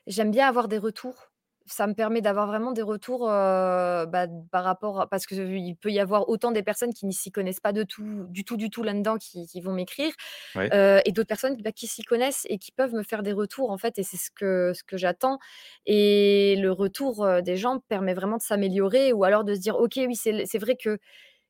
j'aime 0.06 0.30
bien 0.30 0.46
avoir 0.48 0.68
des 0.68 0.78
retours. 0.78 1.29
Ça 1.72 1.86
me 1.86 1.94
permet 1.94 2.20
d'avoir 2.20 2.48
vraiment 2.48 2.72
des 2.72 2.82
retours, 2.82 3.26
bah, 3.26 4.26
par 4.50 4.64
rapport 4.64 5.00
à 5.02 5.08
parce 5.08 5.24
qu'il 5.26 5.76
peut 5.76 5.90
y 5.92 6.00
avoir 6.00 6.28
autant 6.28 6.50
des 6.50 6.64
personnes 6.64 6.92
qui 6.92 7.06
ne 7.06 7.12
s'y 7.12 7.30
connaissent 7.30 7.60
pas 7.60 7.72
de 7.72 7.84
tout 7.84 8.24
du 8.28 8.44
tout, 8.44 8.56
du 8.56 8.70
tout 8.70 8.82
là-dedans 8.82 9.18
qui 9.18 9.46
qui 9.46 9.60
vont 9.60 9.72
m'écrire, 9.72 10.12
Ouais, 10.54 10.74
et 11.04 11.12
d'autres 11.12 11.28
personnes, 11.28 11.56
bah, 11.62 11.72
qui 11.72 11.86
s'y 11.86 12.02
connaissent 12.02 12.46
et 12.48 12.58
qui 12.58 12.72
peuvent 12.72 12.94
me 12.94 13.02
faire 13.02 13.22
des 13.22 13.32
retours 13.32 13.70
en 13.70 13.78
fait 13.78 13.98
et 13.98 14.02
c'est 14.02 14.16
ce 14.16 14.30
que 14.30 14.72
ce 14.74 14.82
que 14.84 14.96
j'attends 14.96 15.38
et 15.86 16.56
le 16.58 16.72
retour, 16.72 17.26
des 17.42 17.56
gens 17.56 17.80
permet 17.88 18.14
vraiment 18.14 18.36
de 18.38 18.42
s'améliorer 18.42 19.12
ou 19.12 19.24
alors 19.24 19.44
de 19.44 19.54
se 19.54 19.60
dire: 19.60 19.76
«OK, 19.78 19.94
oui, 19.96 20.16
c'est 20.16 20.58
vrai 20.58 20.76
que 20.76 20.98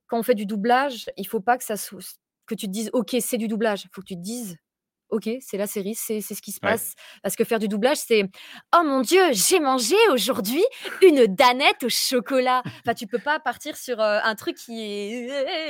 quand 0.09 0.19
on 0.19 0.23
fait 0.23 0.35
du 0.35 0.47
doublage, 0.47 1.11
il 1.17 1.27
faut 1.27 1.41
pas 1.41 1.59
que 1.59 1.65
ça 1.65 1.77
sou 1.77 1.99
que 2.47 2.55
tu 2.55 2.67
te 2.67 2.73
dises: 2.73 2.91
«OK, 2.95 3.17
c'est 3.21 3.39
du 3.39 3.49
doublage». 3.49 3.85
Il 3.85 3.91
faut 3.95 4.01
que 4.03 4.07
tu 4.07 4.17
te 4.17 4.21
dises: 4.23 4.57
«OK, 5.11 5.29
c'est 5.41 5.57
la 5.59 5.67
série, 5.67 5.95
c'est 5.95 6.21
ce 6.21 6.41
qui 6.43 6.53
se 6.53 6.61
ouais, 6.63 6.81
passe». 6.81 6.95
Parce 7.23 7.37
que 7.37 7.45
faire 7.45 7.59
du 7.59 7.69
doublage, 7.69 7.99
c'est: 7.99 8.25
«Oh 8.77 8.83
mon 8.85 9.01
Dieu, 9.03 9.21
j'ai 9.33 9.61
mangé 9.61 9.97
aujourd'hui 10.13 10.63
une 11.03 11.27
danette 11.27 11.83
au 11.85 11.89
chocolat». 11.89 12.63
Enfin, 12.85 12.95
tu 12.95 13.07
peux 13.07 13.19
pas 13.21 13.41
partir 13.41 13.77
sur, 13.77 14.01
heu, 14.01 14.03
un 14.25 14.35
truc 14.35 14.57
qui 14.57 14.81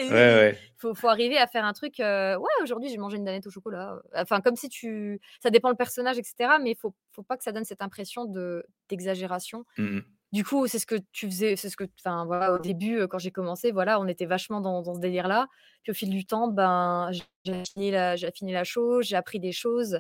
ouais, 0.09 0.17
est 0.17 0.17
ouais. 0.17 0.59
faut 0.79 0.95
faut 0.95 1.09
arriver 1.09 1.39
à 1.39 1.47
faire 1.47 1.65
un 1.65 1.73
truc, 1.75 2.01
heu: 2.01 2.37
«Ouais, 2.39 2.51
aujourd'hui, 2.63 2.89
j'ai 2.91 2.99
mangé 2.99 3.17
une 3.19 3.25
danette 3.25 3.47
au 3.47 3.51
chocolat», 3.51 3.97
enfin, 4.15 4.41
comme 4.41 4.57
si 4.57 4.69
tu 4.69 5.21
ça 5.43 5.51
dépend 5.51 5.71
le 5.71 5.77
personnage 5.77 6.19
et 6.19 6.23
cetera, 6.25 6.59
mais 6.59 6.73
il 6.73 6.77
faut 6.77 6.95
faut 7.13 7.23
pas 7.23 7.37
que 7.37 7.45
ça 7.45 7.53
donne 7.53 7.65
cette 7.65 7.83
impression 7.83 8.25
de 8.27 8.65
d'exagération 8.89 9.65
Mmh 9.79 9.97
mh. 9.97 10.20
Du 10.33 10.45
coup, 10.45 10.67
c'est 10.69 10.79
ce 10.79 10.87
que 10.87 10.97
tu 11.13 11.27
faisais 11.27 11.57
c'est 11.57 11.69
ce 11.71 11.77
que 11.77 11.85
enfin, 12.01 12.25
voilà, 12.27 12.53
au 12.55 12.59
début, 12.59 13.07
quand 13.09 13.19
j'ai 13.19 13.33
commencé, 13.33 13.73
voilà, 13.73 14.01
on 14.01 14.07
était 14.09 14.27
vachement 14.27 14.61
dans 14.61 14.83
dans 14.83 14.95
ce 14.95 15.01
délire-là. 15.01 15.49
Puis 15.83 15.91
au 15.93 15.95
fil 15.95 16.11
du 16.11 16.25
temps, 16.27 16.49
ben, 16.49 17.11
j'ai 17.45 17.53
affiné 17.61 17.91
la 17.91 18.17
j'ai 18.17 18.27
affiné 18.29 18.53
la 18.53 18.65
chose, 18.65 19.07
j'ai 19.07 19.17
appris 19.17 19.41
des 19.41 19.53
choses, 19.53 19.99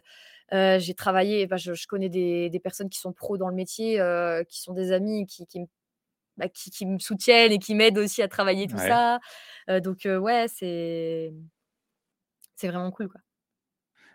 heu, 0.55 0.79
j'ai 0.81 0.95
travaillé, 0.95 1.47
bah, 1.47 1.57
je 1.57 1.75
je 1.75 1.87
connais 1.89 2.09
des 2.11 2.51
des 2.51 2.61
personnes 2.61 2.91
qui 2.91 2.99
sont 3.01 3.13
pros 3.13 3.39
dans 3.39 3.49
le 3.49 3.55
métier, 3.57 4.01
heu, 4.01 4.45
qui 4.49 4.61
sont 4.61 4.75
des 4.75 4.93
amis 4.93 5.27
qui 5.27 5.47
qui 5.47 5.61
me 5.61 5.67
bah, 6.39 6.49
qui 6.49 6.71
qui 6.71 6.87
me 6.87 6.99
soutiennent 7.01 7.53
et 7.53 7.59
qui 7.61 7.75
m'aident 7.77 7.99
aussi 7.99 8.23
à 8.23 8.29
travailler 8.29 8.69
tout 8.69 8.79
Ouais 8.79 8.81
ça, 8.81 9.21
heu, 9.71 9.81
donc 9.83 10.01
ouais, 10.07 10.47
c'est 10.49 11.33
c'est 12.57 12.69
vraiment 12.69 12.91
cool, 12.91 13.09
quoi 13.09 13.21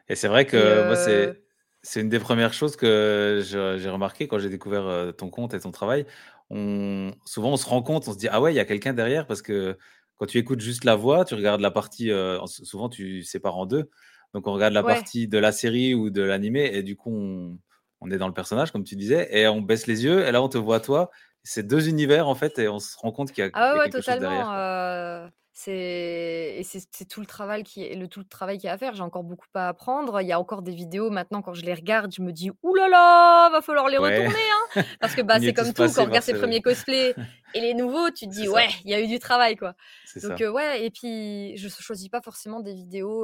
et 0.07 0.15
c'est 0.15 0.27
vrai 0.27 0.45
que 0.45 0.83
moi, 0.83 0.95
c'est 0.95 1.44
c'est 1.85 2.01
une 2.01 2.09
des 2.09 2.19
premières 2.19 2.53
choses 2.53 2.75
que 2.75 3.41
j'ai 3.43 3.89
remarqué 3.89 4.27
quand 4.27 4.39
j'ai 4.39 4.49
découvert, 4.49 4.87
heu, 4.87 5.13
ton 5.13 5.29
compte 5.29 5.53
et 5.53 5.59
ton 5.59 5.71
travail. 5.71 6.05
On 6.49 7.13
souvent, 7.25 7.51
on 7.53 7.57
se 7.57 7.65
rend 7.67 7.81
compte, 7.83 8.07
on 8.07 8.13
se 8.13 8.17
dit: 8.17 8.27
«Ah 8.29 8.41
ouais, 8.41 8.53
il 8.53 8.55
y 8.57 8.59
a 8.59 8.65
quelqu'un 8.65 8.93
derrière» 8.93 9.27
parce 9.27 9.41
que 9.41 9.77
quand 10.17 10.25
tu 10.27 10.37
écoutes 10.37 10.61
juste 10.61 10.83
la 10.85 10.95
voix, 10.95 11.25
tu 11.25 11.35
regardes 11.35 11.61
la 11.61 11.71
partie, 11.71 12.11
en 12.13 12.47
souvent 12.47 12.89
tu 12.89 13.23
sépares 13.23 13.57
en 13.57 13.65
2. 13.65 13.89
Donc 14.33 14.47
on 14.47 14.53
regarde 14.53 14.73
la 14.73 14.83
ouais. 14.83 15.05
partie 15.05 15.27
de 15.27 15.37
la 15.37 15.51
série 15.51 15.93
ou 15.95 16.09
de 16.09 16.21
l'animé 16.21 16.69
et 16.73 16.83
du 16.83 16.95
coup, 16.95 17.11
on 17.13 17.59
on 18.01 18.11
est 18.11 18.17
dans 18.17 18.27
le 18.27 18.33
personnage 18.33 18.71
comme 18.71 18.83
tu 18.83 18.95
disais 18.95 19.27
et 19.35 19.47
on 19.47 19.61
baisse 19.61 19.87
les 19.87 20.03
yeux 20.03 20.25
et 20.27 20.31
là, 20.31 20.41
on 20.43 20.49
te 20.49 20.57
voit 20.57 20.79
toi. 20.81 21.09
C'est 21.43 21.65
2 21.65 21.87
univers 21.89 22.27
en 22.27 22.35
fait 22.35 22.59
et 22.59 22.67
on 22.67 22.79
se 22.79 22.95
rend 22.97 23.11
compte 23.11 23.31
qu'il 23.31 23.43
y 23.45 23.47
a 23.47 23.51
Ah 23.53 23.73
y 23.73 23.75
ouais, 23.75 23.77
a 23.77 23.79
ouais, 23.79 23.89
quelque 23.89 24.01
chose 24.01 24.17
derrière, 24.17 24.47
totalement, 24.51 25.31
c'est 25.57 26.57
et 26.59 26.63
c'est 26.63 27.05
tout 27.07 27.21
le 27.21 27.25
travail 27.27 27.63
qui 27.63 27.83
est 27.83 27.95
le 27.95 28.07
tout 28.09 28.19
le 28.19 28.27
travail 28.27 28.57
qu'il 28.57 28.67
y 28.67 28.69
a 28.69 28.73
à 28.73 28.77
faire. 28.77 28.93
J'ai 28.95 29.03
encore 29.03 29.23
beaucoup 29.23 29.47
à 29.55 29.69
apprendre. 29.69 30.21
Il 30.21 30.27
y 30.27 30.33
a 30.33 30.39
encore 30.39 30.61
des 30.63 30.73
vidéos 30.75 31.09
maintenant 31.09 31.41
quand 31.41 31.53
je 31.55 31.63
les 31.65 31.73
regarde, 31.73 32.13
je 32.13 32.21
me 32.21 32.31
dis: 32.33 32.51
«Ouh 32.63 32.75
là 32.75 32.89
là, 32.89 33.49
va 33.51 33.61
falloir 33.61 33.87
les 33.89 33.97
Ouais, 33.97 34.03
retourner, 34.09 34.35
hein!» 34.35 34.67
parce 35.01 35.15
que, 35.15 35.21
bah, 35.21 35.39
c'est 35.39 35.53
comme 35.53 35.73
tout, 35.73 35.93
quand 35.93 36.03
on 36.03 36.05
regarde 36.07 36.25
ses 36.25 36.33
premiers 36.35 36.61
cosplays 36.61 37.17
et 37.53 37.61
les 37.61 37.73
nouveaux, 37.73 38.09
tu 38.11 38.25
te 38.27 38.31
dis: 38.31 38.49
«Ouais, 38.49 38.67
il 38.83 38.91
y 38.91 38.93
a 38.93 39.01
eu 39.01 39.07
du 39.07 39.19
travail, 39.19 39.55
quoi». 39.55 39.75
Donc 40.21 40.39
ouais 40.41 40.85
et 40.85 40.91
puis 40.91 41.57
je 41.57 41.67
choisis 41.69 42.09
pas 42.09 42.21
forcément 42.21 42.59
des 42.61 42.73
vidéos, 42.73 43.23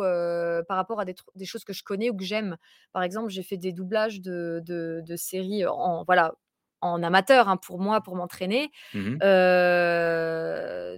par 0.67 0.77
rapport 0.77 0.99
à 1.01 1.05
des 1.05 1.45
choses 1.45 1.63
que 1.65 1.73
je 1.73 1.83
connais 1.83 2.09
ou 2.11 2.15
que 2.17 2.23
j'aime. 2.25 2.57
Par 2.93 3.03
exemple, 3.03 3.29
j'ai 3.29 3.43
fait 3.43 3.57
des 3.57 3.73
doublages 3.73 4.21
de 4.21 4.61
de 4.65 5.01
de 5.05 5.15
séries 5.17 5.65
en 5.67 6.03
voilà, 6.05 6.33
en 6.81 7.03
amateur, 7.03 7.49
hein, 7.49 7.57
pour 7.57 7.79
moi, 7.79 8.01
pour 8.01 8.15
m'entraîner 8.15 8.71
Mmh 8.93 9.21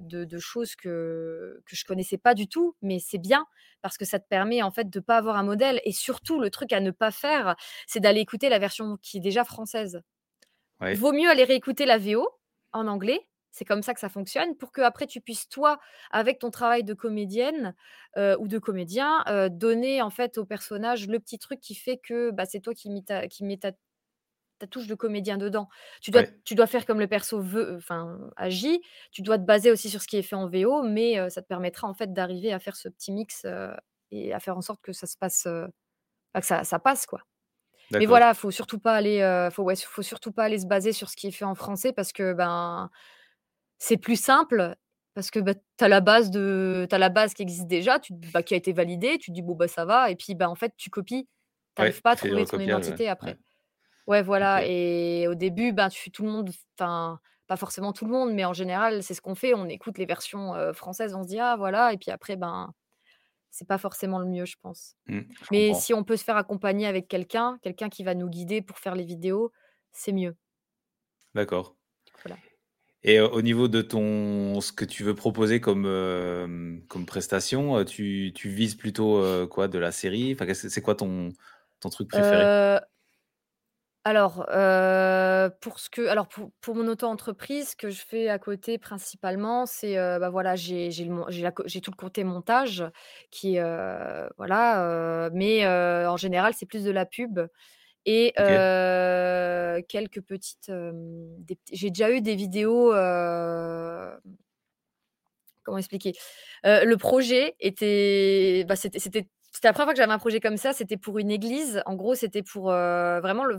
de 0.01 0.25
de 0.25 0.39
choses 0.39 0.75
que 0.75 1.61
que 1.65 1.75
je 1.75 1.85
connaissais 1.85 2.17
pas 2.17 2.33
du 2.33 2.47
tout, 2.47 2.75
mais 2.81 2.99
c'est 2.99 3.17
bien 3.17 3.45
parce 3.81 3.97
que 3.97 4.05
ça 4.05 4.19
te 4.19 4.27
permet 4.27 4.61
en 4.61 4.71
fait 4.71 4.89
de 4.89 4.99
pas 4.99 5.17
avoir 5.17 5.35
un 5.37 5.43
modèle 5.43 5.81
et 5.85 5.91
surtout 5.91 6.39
le 6.39 6.49
truc 6.49 6.73
à 6.73 6.79
ne 6.79 6.91
pas 6.91 7.11
faire, 7.11 7.55
c'est 7.87 7.99
d'aller 7.99 8.21
écouter 8.21 8.49
la 8.49 8.59
version 8.59 8.97
qui 9.01 9.17
est 9.17 9.21
déjà 9.21 9.43
française. 9.43 10.01
Ouais. 10.79 10.99
Vaut 10.99 11.11
mieux 11.13 11.29
aller 11.29 11.43
réécouter 11.43 11.85
la 11.85 11.97
VO 11.97 12.27
en 12.73 12.87
anglais, 12.87 13.27
c'est 13.51 13.65
comme 13.65 13.83
ça 13.83 13.93
que 13.93 13.99
ça 13.99 14.09
fonctionne 14.09 14.55
pour 14.57 14.71
qu'après 14.71 15.07
tu 15.07 15.21
puisses 15.21 15.49
toi, 15.49 15.79
avec 16.11 16.39
ton 16.39 16.51
travail 16.51 16.83
de 16.83 16.93
comédienne, 16.93 17.75
ou 18.17 18.47
de 18.47 18.59
comédien, 18.59 19.23
donner 19.51 20.01
en 20.01 20.09
fait 20.09 20.37
au 20.37 20.45
personnage 20.45 21.07
le 21.07 21.19
petit 21.19 21.39
truc 21.39 21.59
qui 21.59 21.75
fait 21.75 21.97
que, 21.97 22.31
bah, 22.31 22.45
c'est 22.45 22.59
toi 22.61 22.73
qui 22.73 22.89
qui 23.29 23.43
mets 23.45 23.57
ta 23.57 23.71
ta 24.63 24.67
touche 24.67 24.87
de 24.87 24.95
comédien 24.95 25.37
dedans. 25.37 25.69
Tu 26.01 26.11
dois 26.11 26.23
Ouais. 26.23 26.33
tu 26.45 26.55
dois 26.55 26.67
faire 26.67 26.85
comme 26.85 26.99
le 26.99 27.07
perso 27.07 27.41
veut, 27.41 27.75
enfin, 27.77 28.19
agit. 28.37 28.81
Tu 29.11 29.21
dois 29.21 29.37
te 29.37 29.43
baser 29.43 29.71
aussi 29.71 29.89
sur 29.89 30.01
ce 30.01 30.07
qui 30.07 30.17
est 30.17 30.21
fait 30.23 30.35
en 30.35 30.47
VO, 30.49 30.83
mais 30.83 31.19
heu, 31.19 31.29
ça 31.29 31.41
te 31.41 31.47
permettra 31.47 31.87
en 31.87 31.93
fait 31.93 32.13
d'arriver 32.13 32.53
à 32.53 32.59
faire 32.59 32.75
ce 32.75 32.89
petit 32.89 33.11
mix, 33.11 33.45
heu 33.45 33.71
et 34.11 34.33
à 34.33 34.39
faire 34.39 34.57
en 34.57 34.61
sorte 34.61 34.81
que 34.81 34.93
ça 34.93 35.07
se 35.07 35.17
passe, 35.17 35.47
que 36.33 36.45
ça 36.45 36.63
ça 36.63 36.79
passe, 36.79 37.05
quoi. 37.05 37.21
Mais 37.99 38.05
voilà, 38.07 38.33
faut 38.35 38.51
surtout 38.51 38.79
pas 38.79 38.95
aller, 38.95 39.49
faut 39.53 39.63
ouais, 39.63 39.75
faut 39.77 40.01
surtout 40.03 40.31
pas 40.33 40.45
aller 40.45 40.59
se 40.59 40.67
baser 40.67 40.93
sur 40.93 41.09
ce 41.09 41.15
qui 41.17 41.27
est 41.27 41.31
fait 41.31 41.45
en 41.45 41.55
français 41.55 41.93
parce 41.93 42.13
que, 42.13 42.33
ben, 42.33 42.89
c'est 43.79 43.97
plus 43.97 44.15
simple 44.21 44.75
parce 45.15 45.31
que, 45.31 45.39
bah, 45.39 45.53
tu 45.55 45.83
as 45.85 45.87
la 45.89 46.01
base 46.01 46.31
de 46.31 46.87
la 46.91 47.09
base 47.09 47.33
qui 47.35 47.43
existe 47.43 47.67
déjà, 47.67 47.99
tu 47.99 48.13
bah, 48.13 48.43
qui 48.43 48.53
a 48.55 48.57
été 48.57 48.73
validée, 48.73 49.17
tu 49.19 49.31
te 49.31 49.35
dis: 49.35 49.41
«Bon, 49.43 49.55
bah, 49.55 49.67
ça 49.67 49.85
va» 49.85 50.09
et 50.11 50.15
puis, 50.15 50.35
bah, 50.35 50.49
en 50.49 50.55
fait, 50.55 50.73
tu 50.77 50.89
copies. 50.89 51.29
Tu 51.75 51.81
Ouais, 51.81 51.83
arrives 51.83 52.01
pas 52.01 52.11
à 52.11 52.15
trouver 52.15 52.47
ton 52.47 52.59
identité 52.59 53.09
Ouais. 53.21 53.33
après. 53.33 53.37
Ouais, 54.07 54.21
voilà 54.21 54.61
OK. 54.61 54.67
et 54.67 55.27
au 55.29 55.35
début, 55.35 55.71
ben, 55.71 55.87
tu 55.89 56.11
tout 56.11 56.23
le 56.23 56.29
monde 56.31 56.49
enfin, 56.77 57.19
pas 57.47 57.55
forcément 57.55 57.93
tout 57.93 58.05
le 58.05 58.11
monde, 58.11 58.33
mais 58.33 58.43
en 58.45 58.51
général, 58.53 59.01
c'est 59.01 59.13
ce 59.13 59.21
qu'on 59.21 59.35
fait. 59.35 59.53
On 59.53 59.65
écoute 59.69 59.97
les 59.97 60.05
versions, 60.05 60.73
françaises, 60.73 61.15
on 61.15 61.23
se 61.23 61.27
dit: 61.29 61.39
«Ah 61.39 61.55
voilà» 61.57 61.93
et 61.93 61.97
puis 61.97 62.11
après, 62.11 62.35
ben, 62.35 62.73
c'est 63.51 63.67
pas 63.67 63.77
forcément 63.79 64.19
le 64.19 64.27
mieux, 64.27 64.45
je 64.45 64.57
pense. 64.61 64.95
Mmh, 65.07 65.21
je 65.41 65.49
Mais 65.51 65.73
comprends. 65.73 65.75
si 65.75 65.93
on 65.93 66.03
peut 66.05 66.17
se 66.17 66.23
faire 66.25 66.37
accompagner 66.37 66.87
avec 66.87 67.07
quelqu'un, 67.09 67.59
quelqu'un 67.63 67.89
qui 67.89 68.03
va 68.03 68.15
nous 68.15 68.29
guider 68.29 68.61
pour 68.61 68.79
faire 68.79 68.95
les 68.95 69.05
vidéos, 69.05 69.51
c'est 69.93 70.13
mieux. 70.13 70.37
D'accord. 71.35 71.75
Voilà. 72.23 72.43
Et 73.05 73.19
au 73.19 73.41
niveau 73.41 73.67
de 73.67 73.81
ton 73.81 74.61
ce 74.61 74.71
que 74.71 74.85
tu 74.85 75.03
veux 75.03 75.13
proposer 75.15 75.59
comme, 75.59 75.83
comme 76.87 77.05
prestation, 77.05 77.83
tu 77.83 78.31
tu 78.35 78.49
vises 78.49 78.75
plutôt, 78.75 79.21
quoi? 79.49 79.67
De 79.67 79.77
la 79.77 79.91
série? 79.91 80.31
Enfin, 80.33 80.45
qu'est-ce 80.45 80.69
c'est 80.69 80.81
quoi 80.81 80.95
ton 80.95 81.29
ton 81.81 81.89
truc 81.89 82.07
préféré? 82.09 82.53
Alors, 84.05 84.45
heu, 84.51 85.49
pour 85.61 85.79
ce 85.79 85.89
que 85.89 86.07
alors 86.07 86.27
pour 86.27 86.51
pour 86.61 86.75
mon 86.75 86.87
auto-entreprise, 86.87 87.69
ce 87.69 87.75
que 87.77 87.89
je 87.89 88.01
fais 88.05 88.27
à 88.27 88.37
côté 88.37 88.77
principalement, 88.77 89.65
c'est, 89.65 89.97
heu, 89.97 90.19
bah, 90.19 90.29
voilà, 90.29 90.55
j'ai 90.57 90.91
j'ai 90.91 91.05
le 91.05 91.13
mon 91.13 91.25
j'ai 91.29 91.41
la 91.41 91.51
co 91.51 91.63
j'ai 91.67 91.79
tout 91.79 91.91
le 91.91 91.95
côté 91.95 92.25
montage 92.25 92.83
qui 93.31 93.55
est, 93.55 93.61
heu, 93.61 94.29
voilà, 94.37 95.27
heu, 95.27 95.31
mais 95.33 95.63
heu, 95.65 96.07
en 96.09 96.17
général, 96.17 96.53
c'est 96.53 96.65
plus 96.65 96.83
de 96.83 96.91
la 96.91 97.05
pub 97.05 97.39
et 98.05 98.33
OK. 98.37 98.63
heu, 98.63 99.81
quelques 99.89 100.21
petites, 100.23 100.69
hem, 100.69 100.95
des 101.39 101.55
petits 101.55 101.75
j'ai 101.77 101.89
déjà 101.91 102.11
eu 102.11 102.21
des 102.21 102.35
vidéos, 102.35 102.93
comment 105.63 105.77
expliquer? 105.77 106.13
Heu, 106.65 106.85
le 106.85 106.97
projet 106.97 107.55
était 107.59 108.65
bah, 108.67 108.75
c'était 108.75 108.99
c'était 108.99 109.27
c'était 109.51 109.67
la 109.67 109.73
première 109.73 109.85
fois 109.87 109.93
que 109.93 109.99
j'avais 109.99 110.11
un 110.13 110.17
projet 110.19 110.39
comme 110.39 110.57
ça, 110.57 110.73
c'était 110.73 110.97
pour 110.97 111.19
une 111.19 111.29
église. 111.31 111.81
En 111.85 111.93
gros, 111.95 112.15
c'était 112.15 112.41
pour, 112.41 112.71
heu, 112.71 113.19
vraiment 113.21 113.45
le 113.45 113.57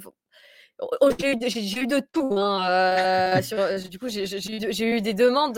oh, 0.81 1.11
j'ai 1.19 1.33
eu 1.33 1.37
de 1.37 1.49
j'ai 1.49 1.81
eu 1.83 1.87
de 1.87 2.01
tout, 2.13 2.31
hein, 2.37 3.41
sur, 3.43 3.59
heu, 3.59 3.79
du 3.89 3.99
coup, 3.99 4.09
j'ai 4.09 4.85
eu 4.87 5.01
des 5.01 5.15
demandes, 5.15 5.57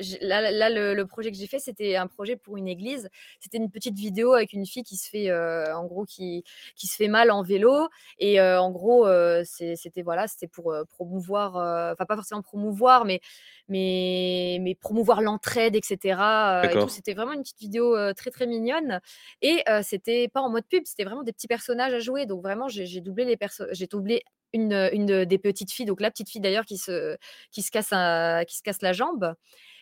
j'ai 0.00 0.18
là 0.20 0.50
là 0.50 0.70
le 0.70 0.94
le 0.94 1.06
projet 1.06 1.30
que 1.30 1.36
j'ai 1.36 1.46
fait, 1.46 1.58
c'était 1.58 1.96
un 1.96 2.06
projet 2.06 2.36
pour 2.36 2.56
une 2.56 2.68
église. 2.68 3.08
C'était 3.40 3.58
une 3.58 3.70
petite 3.70 3.96
vidéo 3.98 4.32
avec 4.34 4.52
une 4.52 4.66
fille 4.66 4.82
qui 4.82 4.96
se 4.96 5.08
fait, 5.08 5.32
en 5.32 5.84
gros, 5.86 6.04
qui 6.04 6.44
qui 6.76 6.86
se 6.86 6.96
fait 6.96 7.08
mal 7.08 7.30
en 7.30 7.42
vélo 7.42 7.88
et 8.18 8.40
en 8.40 8.70
gros, 8.70 9.06
c'était 9.44 10.02
voilà, 10.02 10.26
c'était 10.28 10.48
pour, 10.48 10.74
promouvoir, 10.90 11.56
enfin, 11.92 12.04
pas 12.06 12.16
forcément 12.16 12.42
promouvoir, 12.42 13.04
mais 13.04 13.20
mais 13.68 14.58
mais 14.60 14.74
promouvoir 14.74 15.22
l'entraide 15.22 15.74
et 15.76 15.80
cetera, 15.82 16.60
heu 16.62 16.64
et 16.64 16.68
tout. 16.68 16.74
D'accord. 16.74 16.90
C'était 16.90 17.14
vraiment 17.14 17.32
une 17.32 17.42
petite 17.42 17.58
vidéo, 17.60 17.96
très, 18.14 18.30
très 18.30 18.46
mignonne 18.46 19.00
et 19.42 19.62
c'était 19.82 20.28
pas 20.28 20.40
en 20.40 20.50
mode 20.50 20.64
pub, 20.68 20.82
c'était 20.84 21.04
vraiment 21.04 21.22
des 21.22 21.32
petits 21.32 21.48
personnages 21.48 21.94
à 21.94 21.98
jouer. 21.98 22.26
Donc 22.26 22.42
vraiment, 22.42 22.68
j'ai 22.68 23.00
doublé 23.00 23.24
les 23.24 23.36
perso 23.36 23.64
j'ai 23.72 23.88
doublé 23.94 24.22
une, 24.52 24.72
heu, 24.72 24.94
une, 24.94 25.24
des 25.24 25.38
petites 25.38 25.72
filles, 25.72 25.86
donc 25.86 26.00
la 26.00 26.10
petite 26.10 26.30
fille 26.30 26.40
d'ailleurs 26.40 26.64
qui 26.66 26.78
se 26.78 27.16
qui 27.52 27.62
se 27.62 27.70
casse 27.72 27.92
un 27.92 28.44
qui 28.46 28.56
se 28.56 28.62
casse 28.62 28.82
la 28.82 28.92
jambe 28.92 29.34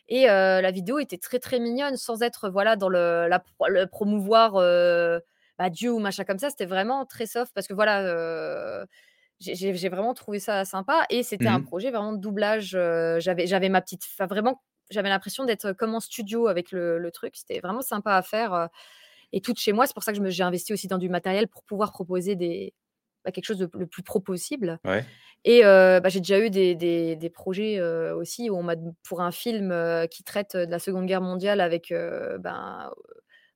et 0.09 0.25
heu, 0.29 0.61
la 0.61 0.71
vidéo 0.71 0.99
était 0.99 1.19
très, 1.19 1.39
très 1.39 1.61
mignonne 1.61 1.97
sans 1.97 2.23
être, 2.23 2.49
voilà, 2.51 2.77
dans 2.77 2.89
le 2.89 3.29
la 3.29 3.43
le 3.69 3.87
promouvoir, 3.87 4.57
heu, 4.59 5.21
bah, 5.59 5.71
Dieu 5.71 5.93
ou 5.93 5.99
machin 6.01 6.25
comme 6.25 6.39
ça. 6.39 6.51
C'était 6.51 6.67
vraiment 6.67 7.07
très 7.07 7.27
soft 7.27 7.53
parce 7.55 7.67
que 7.69 7.75
voilà, 7.75 8.03
heu, 8.05 8.87
j'ai 9.41 9.89
vraiment 9.89 10.15
trouvé 10.15 10.39
ça 10.41 10.65
sympa 10.65 11.05
et 11.11 11.23
c'était 11.25 11.49
un 11.49 11.61
Mmh 11.61 11.63
projet 11.63 11.91
vraiment 11.91 12.13
de 12.13 12.19
doublage, 12.21 12.71
j'avais 13.19 13.47
j'avais 13.47 13.69
ma 13.69 13.81
petite 13.83 14.03
enfin 14.15 14.27
vraiment, 14.27 14.63
j'avais 14.91 15.09
l'impression 15.09 15.45
d'être 15.45 15.73
comme 15.73 15.95
en 15.95 16.01
studio 16.01 16.47
avec 16.49 16.71
le 16.73 16.99
le 16.99 17.11
truc. 17.11 17.37
C'était 17.37 17.61
vraiment 17.61 17.83
sympa 17.83 18.15
à 18.17 18.23
faire, 18.23 18.69
et 19.33 19.41
tout 19.41 19.53
de 19.53 19.59
chez 19.59 19.73
moi. 19.73 19.87
C'est 19.87 19.95
pour 19.95 20.03
ça 20.05 20.13
que 20.13 20.19
je 20.19 20.23
me 20.23 20.31
j'ai 20.31 20.43
investi 20.45 20.73
aussi 20.73 20.89
dans 20.89 20.99
du 20.99 21.09
matériel 21.09 21.49
pour 21.49 21.65
pouvoir 21.65 21.93
proposer 21.93 22.37
des 22.37 22.75
bah, 23.25 23.33
quelque 23.33 23.45
chose 23.47 23.59
de 23.59 23.69
le 23.75 23.87
plus 23.87 24.03
pro 24.03 24.21
possible 24.21 24.79
Ouais. 24.85 25.05
et 25.45 25.63
bah, 25.63 26.09
j'ai 26.09 26.21
déjà 26.21 26.41
eu 26.41 26.51
des 26.51 26.75
des 26.77 27.17
des 27.17 27.31
projets, 27.31 27.81
aussi 28.13 28.51
où 28.51 28.57
on 28.57 28.63
m'a 28.63 28.75
pour 29.09 29.21
un 29.23 29.33
film, 29.33 29.75
qui 30.11 30.25
traite, 30.25 30.57
de 30.57 30.71
la 30.71 30.79
Seconde 30.81 31.07
Guerre 31.07 31.23
mondiale 31.23 31.61
avec, 31.61 31.93
ben, 32.41 32.91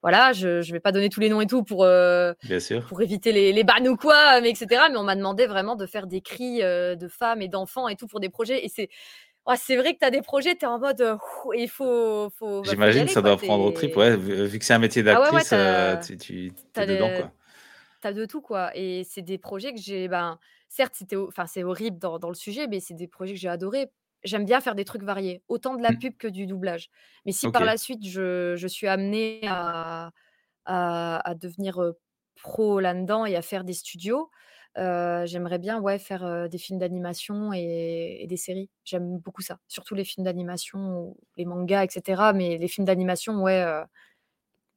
voilà, 0.02 0.32
je 0.32 0.62
je 0.62 0.72
vais 0.72 0.80
pas 0.80 0.92
donner 0.92 1.08
tous 1.10 1.20
les 1.20 1.28
noms 1.30 1.40
et 1.40 1.46
tout 1.46 1.64
pour, 1.64 1.84
heu, 1.84 2.34
Bien 2.42 2.60
sûr. 2.60 2.82
pour 2.86 3.02
éviter 3.02 3.32
les 3.32 3.52
les 3.52 3.64
bannes 3.64 3.88
ou 3.88 3.96
quoi, 3.96 4.40
mais 4.42 4.50
et 4.50 4.54
cetera, 4.56 4.88
mais 4.90 4.96
on 4.98 5.04
m'a 5.04 5.16
demandé 5.16 5.46
vraiment 5.46 5.76
de 5.76 5.86
faire 5.86 6.06
des 6.08 6.20
cris, 6.22 6.60
de 6.62 7.08
femmes 7.08 7.42
et 7.42 7.48
d'enfants 7.48 7.88
et 7.88 7.96
tout 7.96 8.06
pour 8.08 8.20
des 8.20 8.30
projets 8.30 8.64
et 8.64 8.68
c'est 8.68 8.88
ouais, 9.48 9.56
c'est 9.58 9.76
vrai 9.76 9.94
que 9.94 10.00
tu 10.00 10.06
as 10.06 10.10
des 10.10 10.22
projets, 10.22 10.54
tu 10.56 10.64
es 10.64 10.68
en 10.68 10.78
mode, 10.80 11.18
il 11.56 11.68
faut 11.70 12.30
faut, 12.38 12.62
bah, 12.64 12.72
J'imagine, 12.72 13.06
ça 13.08 13.22
quoi. 13.22 13.30
doit 13.30 13.36
prendre 13.36 13.64
aux 13.64 13.70
tripes, 13.72 13.96
Tu 13.96 13.98
ouais, 13.98 14.16
vu 14.16 14.46
vu 14.46 14.58
que 14.58 14.64
c'est 14.64 14.74
un 14.74 14.78
métier 14.78 15.02
ah 15.08 15.20
ouais, 15.20 15.30
ouais, 15.30 15.44
d'actrice, 15.44 15.54
tu 16.06 16.16
tu 16.18 16.80
es 16.80 16.86
dedans, 16.86 17.10
quoi. 17.10 17.32
De 18.12 18.24
tout, 18.26 18.40
quoi 18.42 18.70
et 18.76 19.04
c'est 19.04 19.22
des 19.22 19.38
projets 19.38 19.72
que 19.74 19.80
j'ai 19.80 20.08
ben, 20.08 20.38
certes, 20.68 20.94
c'était 20.96 21.16
enfin, 21.16 21.46
c'est 21.46 21.64
horrible 21.64 21.98
dans 21.98 22.18
dans 22.18 22.28
le 22.28 22.34
sujet, 22.34 22.66
mais 22.68 22.80
c'est 22.80 22.94
des 22.94 23.08
projets 23.08 23.34
que 23.34 23.40
j'ai 23.40 23.48
adorés. 23.48 23.92
J'aime 24.24 24.44
bien 24.44 24.60
faire 24.60 24.74
des 24.74 24.84
trucs 24.84 25.02
variés, 25.04 25.42
autant 25.48 25.76
de 25.76 25.82
la 25.82 25.92
Mmh. 25.92 26.00
pub 26.00 26.16
que 26.16 26.26
du 26.28 26.46
doublage. 26.46 26.88
Mais 27.26 27.32
si 27.32 27.48
par 27.48 27.64
la 27.64 27.76
suite 27.78 28.06
je 28.06 28.54
je 28.56 28.66
suis 28.68 28.86
amenée 28.88 29.40
à 29.48 30.10
à 30.66 31.28
à 31.30 31.34
devenir, 31.34 31.80
pro 32.42 32.80
là-dedans 32.80 33.26
et 33.26 33.36
à 33.36 33.42
faire 33.42 33.64
des 33.64 33.72
studios, 33.74 34.30
j'aimerais 34.76 35.58
bien, 35.58 35.80
ouais, 35.80 35.98
faire, 35.98 36.48
des 36.48 36.58
films 36.58 36.78
d'animation 36.78 37.52
et 37.54 38.18
et 38.22 38.26
des 38.26 38.36
séries. 38.36 38.70
J'aime 38.84 39.18
beaucoup 39.18 39.42
ça, 39.42 39.58
surtout 39.68 39.94
les 39.94 40.04
films 40.04 40.24
d'animation 40.24 41.16
les 41.36 41.44
mangas 41.46 41.84
et 41.84 41.88
cetera, 41.90 42.32
mais 42.34 42.58
les 42.58 42.68
films 42.68 42.86
d'animation, 42.86 43.42
ouais, 43.42 43.62
heu, 43.64 43.84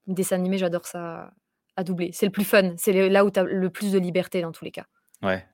dessins 0.08 0.36
animés, 0.38 0.58
j'adore 0.58 0.86
ça 0.88 1.32
à 1.80 1.84
doubler. 1.84 2.12
C'est 2.14 2.26
le 2.26 2.32
plus 2.32 2.44
fun, 2.44 2.74
c'est 2.78 3.10
là 3.10 3.24
où 3.24 3.32
tu 3.32 3.40
as 3.40 3.44
le 3.44 3.70
plus 3.70 3.94
de 3.94 4.00
liberté 4.00 4.42
dans 4.42 4.52
tous 4.52 4.66
les 4.66 4.72
cas. 4.72 4.86
Ouais. 5.24 5.46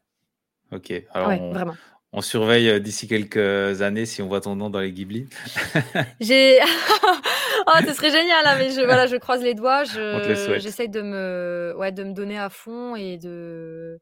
OK. 0.71 0.91
Alors 1.13 1.29
Ouais, 1.29 1.39
on 1.39 1.51
vraiment. 1.53 1.75
on 2.11 2.21
surveille, 2.21 2.67
heu, 2.69 2.79
d'ici 2.79 3.07
quelques 3.07 3.81
années 3.81 4.05
si 4.05 4.21
on 4.23 4.27
voit 4.27 4.41
ton 4.41 4.55
nom 4.55 4.69
dans 4.69 4.79
les 4.79 4.91
Ghibli. 4.91 5.27
J'ai 6.19 6.59
oh, 7.67 7.79
ce 7.85 7.93
serait 7.93 8.11
génial, 8.11 8.45
hein, 8.45 8.55
mais 8.57 8.71
je 8.71 8.81
voilà, 8.81 9.05
je 9.05 9.15
croise 9.17 9.43
les 9.43 9.53
doigts, 9.53 9.83
je 9.83 10.57
j'essaye 10.59 10.89
de 10.89 11.01
me 11.01 11.75
ouais, 11.77 11.91
de 11.91 12.03
me 12.03 12.13
donner 12.13 12.39
à 12.39 12.49
fond 12.49 12.95
et 12.95 13.17
de 13.17 13.99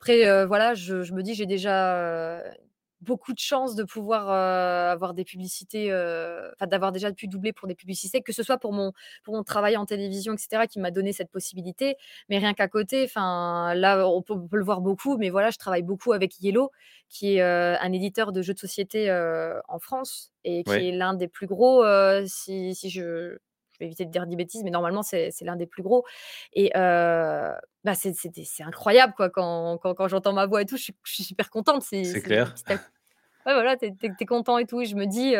après, 0.00 0.26
heu, 0.26 0.44
voilà, 0.44 0.74
je 0.74 1.02
je 1.02 1.12
me 1.14 1.22
dis: 1.22 1.34
«J'ai 1.34 1.46
déjà, 1.46 2.38
heu, 2.38 2.42
beaucoup 3.00 3.32
de 3.32 3.38
chance 3.38 3.74
de 3.76 3.84
pouvoir, 3.84 4.28
avoir 4.30 5.14
des 5.14 5.24
publicités, 5.24 5.92
enfin 5.92 6.66
d'avoir 6.66 6.92
déjà 6.92 7.12
pu 7.12 7.28
doubler 7.28 7.52
pour 7.52 7.68
des 7.68 7.74
publicités», 7.74 8.22
que 8.22 8.32
ce 8.32 8.42
soit 8.42 8.58
pour 8.58 8.72
mon 8.72 8.92
pour 9.24 9.34
mon 9.34 9.42
travail 9.44 9.76
en 9.76 9.86
télévision 9.86 10.34
et 10.34 10.38
cetera 10.38 10.66
qui 10.66 10.80
m'a 10.80 10.90
donné 10.90 11.12
cette 11.12 11.30
possibilité, 11.30 11.96
mais 12.28 12.38
rien 12.38 12.54
qu'à 12.54 12.68
côté, 12.68 13.04
enfin 13.04 13.74
là, 13.74 14.08
on 14.08 14.22
peut 14.22 14.34
on 14.34 14.48
peut 14.48 14.56
le 14.58 14.64
voir 14.64 14.80
beaucoup, 14.80 15.16
mais 15.18 15.30
voilà, 15.30 15.50
je 15.50 15.58
travaille 15.58 15.82
beaucoup 15.82 16.12
avec 16.12 16.40
Yellow 16.40 16.70
qui 17.08 17.36
est, 17.36 17.42
un 17.42 17.92
éditeur 17.92 18.32
de 18.32 18.42
jeux 18.42 18.54
de 18.54 18.58
société, 18.58 19.10
en 19.68 19.78
France 19.78 20.32
et 20.44 20.64
qui 20.64 20.82
Ouais. 20.82 20.88
est 20.88 20.92
l'un 20.92 21.14
des 21.14 21.28
plus 21.28 21.46
gros, 21.46 21.84
si 22.26 22.74
si 22.74 22.90
je 22.90 23.38
je 23.76 23.84
vais 23.84 23.86
éviter 23.86 24.06
de 24.06 24.10
dire 24.10 24.26
des 24.26 24.36
bêtises, 24.36 24.62
mais 24.64 24.70
normalement 24.70 25.02
c'est 25.02 25.30
l'un 25.42 25.56
des 25.56 25.66
plus 25.66 25.82
gros 25.82 26.04
et 26.52 26.70
bah, 26.74 27.94
c'est 27.94 28.62
incroyable 28.64 29.12
quoi 29.16 29.30
quand 29.30 29.78
quand 29.78 29.94
quand 29.94 30.08
j'entends 30.08 30.32
ma 30.32 30.46
voix 30.46 30.62
et 30.62 30.66
tout, 30.66 30.76
je 30.76 30.82
suis 30.84 30.96
je 31.04 31.14
suis 31.14 31.24
super 31.24 31.50
contente, 31.50 31.82
c'est 31.82 32.20
clair. 32.22 32.54
ouais 32.68 33.54
voilà, 33.54 33.76
tu 33.76 33.86
es 33.86 33.94
tu 33.94 34.06
es 34.06 34.08
tu 34.10 34.24
es 34.24 34.26
content 34.26 34.58
et 34.58 34.66
tout 34.66 34.80
et 34.80 34.86
je 34.86 34.96
me 34.96 35.06
dis, 35.06 35.34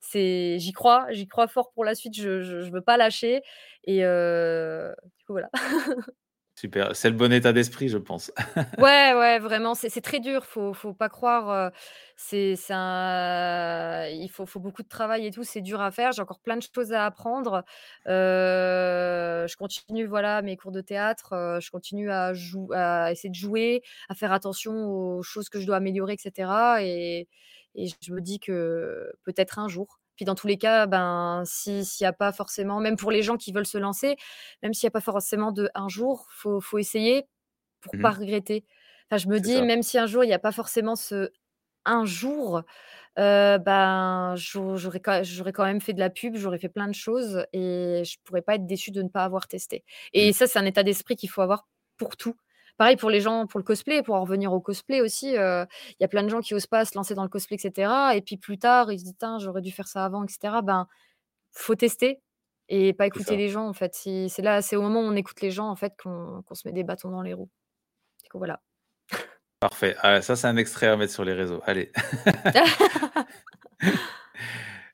c'est 0.00 0.58
j'y 0.58 0.72
crois, 0.72 1.06
j'y 1.10 1.26
crois 1.28 1.48
fort 1.48 1.72
pour 1.72 1.84
la 1.84 1.94
suite, 1.94 2.16
je 2.16 2.40
je 2.40 2.60
je 2.62 2.70
veux 2.70 2.82
pas 2.82 2.96
lâcher 2.96 3.42
et 3.84 3.98
du 4.00 5.24
coup 5.26 5.32
voilà. 5.32 5.50
Super, 6.64 6.96
c'est 6.96 7.10
le 7.10 7.16
bon 7.16 7.30
état 7.32 7.52
d'esprit, 7.52 7.88
je 7.90 7.98
pense. 7.98 8.32
Ouais, 8.76 9.12
ouais, 9.14 9.38
vraiment, 9.38 9.76
c'est 9.76 10.00
très 10.00 10.18
dur, 10.18 10.44
faut 10.44 10.72
faut 10.74 10.92
pas 10.94 11.08
croire, 11.08 11.48
heu, 11.68 11.70
c'est 12.16 12.56
un 12.70 14.08
il 14.10 14.28
faut 14.28 14.46
beaucoup 14.58 14.82
de 14.82 14.88
travail 14.88 15.26
et 15.26 15.30
tout, 15.30 15.44
c'est 15.44 15.60
dur 15.60 15.80
à 15.80 15.92
faire. 15.92 16.10
J'ai 16.10 16.22
encore 16.22 16.40
plein 16.40 16.56
de 16.56 16.62
choses 16.74 16.92
à 16.92 17.06
apprendre. 17.06 17.62
Heu, 18.08 19.46
je 19.48 19.56
continue, 19.56 20.06
voilà, 20.06 20.42
mes 20.42 20.56
cours 20.56 20.72
de 20.72 20.80
théâtre, 20.80 21.34
heu, 21.34 21.60
je 21.60 21.70
continue 21.70 22.10
à 22.10 22.32
essayer 23.12 23.30
de 23.30 23.34
jouer, 23.36 23.82
à 24.08 24.16
faire 24.16 24.32
attention 24.32 24.72
aux 24.88 25.22
choses 25.22 25.48
que 25.48 25.60
je 25.60 25.66
dois 25.66 25.76
améliorer 25.76 26.14
et 26.14 26.18
cetera 26.18 26.82
et 26.82 27.28
et 27.76 27.86
je 28.02 28.12
me 28.12 28.20
dis 28.20 28.40
que 28.40 29.12
peut-être 29.22 29.60
un 29.60 29.68
jour. 29.68 30.00
Puis 30.16 30.24
dans 30.24 30.34
tous 30.34 30.46
les 30.46 30.58
cas, 30.58 30.86
ben, 30.86 31.42
si 31.46 31.84
s'il 31.84 32.04
y 32.04 32.06
a 32.06 32.12
pas 32.12 32.32
forcément 32.32 32.80
même 32.80 32.96
pour 32.96 33.10
les 33.12 33.22
gens 33.22 33.36
qui 33.36 33.52
veulent 33.52 33.66
se 33.66 33.78
lancer, 33.78 34.16
même 34.62 34.74
s'il 34.74 34.86
y 34.86 34.88
a 34.88 34.90
pas 34.92 35.00
forcément 35.00 35.52
de 35.52 35.70
un 35.74 35.88
jour, 35.88 36.28
faut 36.32 36.60
faut 36.60 36.78
essayer 36.78 37.26
pour 37.80 37.96
Mmh 37.96 38.00
pas 38.00 38.10
mh. 38.10 38.12
regretter. 38.12 38.64
Enfin, 39.10 39.18
je 39.18 39.28
me 39.28 39.40
dis, 39.40 39.62
ça. 39.62 39.64
même 39.64 39.82
si 39.82 39.98
un 39.98 40.06
jour 40.06 40.24
il 40.24 40.30
y 40.30 40.34
a 40.34 40.38
pas 40.40 40.52
forcément 40.52 40.96
ce 40.96 41.30
un 41.86 42.04
jour, 42.06 42.62
heu, 43.18 43.58
ben, 43.58 44.34
j'au 44.36 44.76
j'aurais 44.78 45.00
quand 45.00 45.22
j'aurais 45.24 45.52
quand 45.52 45.64
même 45.64 45.80
fait 45.82 45.94
de 45.94 46.00
la 46.00 46.10
pub, 46.10 46.36
j'aurais 46.36 46.58
fait 46.58 46.68
plein 46.70 46.88
de 46.88 46.94
choses 46.94 47.46
et 47.54 48.02
je 48.06 48.18
pourrais 48.24 48.42
pas 48.42 48.56
être 48.56 48.66
déçue 48.66 48.92
de 48.92 49.02
ne 49.02 49.08
pas 49.08 49.24
avoir 49.24 49.48
testé. 49.48 49.84
Et 50.14 50.32
Mmh. 50.32 50.34
ça, 50.34 50.46
c'est 50.48 50.58
un 50.60 50.66
état 50.66 50.82
d'esprit 50.84 51.16
qu'il 51.16 51.30
faut 51.30 51.42
avoir 51.42 51.68
pour 51.98 52.16
tout. 52.18 52.36
Pareil 52.76 52.96
pour 52.96 53.10
les 53.10 53.20
gens 53.20 53.46
pour 53.46 53.58
le 53.60 53.64
cosplay, 53.64 54.02
pour 54.02 54.16
en 54.16 54.22
revenir 54.22 54.52
au 54.52 54.60
cosplay 54.60 55.00
aussi, 55.00 55.36
heu, 55.36 55.64
il 55.90 55.96
y 56.00 56.04
a 56.04 56.08
plein 56.08 56.22
de 56.24 56.28
gens 56.28 56.40
qui 56.40 56.54
osent 56.54 56.66
pas 56.66 56.84
se 56.84 56.96
lancer 56.96 57.14
dans 57.14 57.22
le 57.22 57.28
cosplay 57.28 57.56
et 57.56 57.60
cetera 57.60 58.16
et 58.16 58.20
puis 58.22 58.36
plus 58.36 58.58
tard, 58.58 58.90
ils 58.92 58.98
se 58.98 59.04
disent: 59.04 59.16
«Tain, 59.18 59.38
j'aurais 59.38 59.60
dû 59.62 59.70
faire 59.72 59.86
ça 59.88 60.04
avant» 60.04 60.24
et 60.24 60.28
cetera. 60.28 60.62
Ben, 60.62 60.86
faut 61.52 61.74
tester 61.76 62.20
et 62.68 62.92
pas 62.94 63.06
écouter 63.06 63.36
les 63.36 63.48
gens, 63.48 63.68
en 63.68 63.72
fait. 63.74 63.94
C'est 63.94 64.42
là 64.42 64.62
c'est 64.62 64.76
au 64.76 64.82
moment 64.82 65.00
où 65.00 65.04
on 65.04 65.16
écoute 65.16 65.40
les 65.42 65.50
gens, 65.52 65.68
en 65.68 65.76
fait, 65.76 65.94
qu'on 66.02 66.42
se 66.52 66.66
met 66.68 66.72
des 66.72 66.84
bâtons 66.84 67.10
dans 67.10 67.22
les 67.22 67.34
roues. 67.34 67.50
Du 68.24 68.30
coup, 68.30 68.38
voilà. 68.38 68.60
Parfait. 69.60 69.96
Ah, 70.02 70.20
ça, 70.20 70.36
c'est 70.36 70.46
un 70.46 70.56
extrait 70.56 70.88
à 70.88 70.96
mettre 70.96 71.12
sur 71.12 71.24
les 71.24 71.32
réseaux. 71.32 71.60
Allez. 71.64 71.90
Heu, 72.54 72.54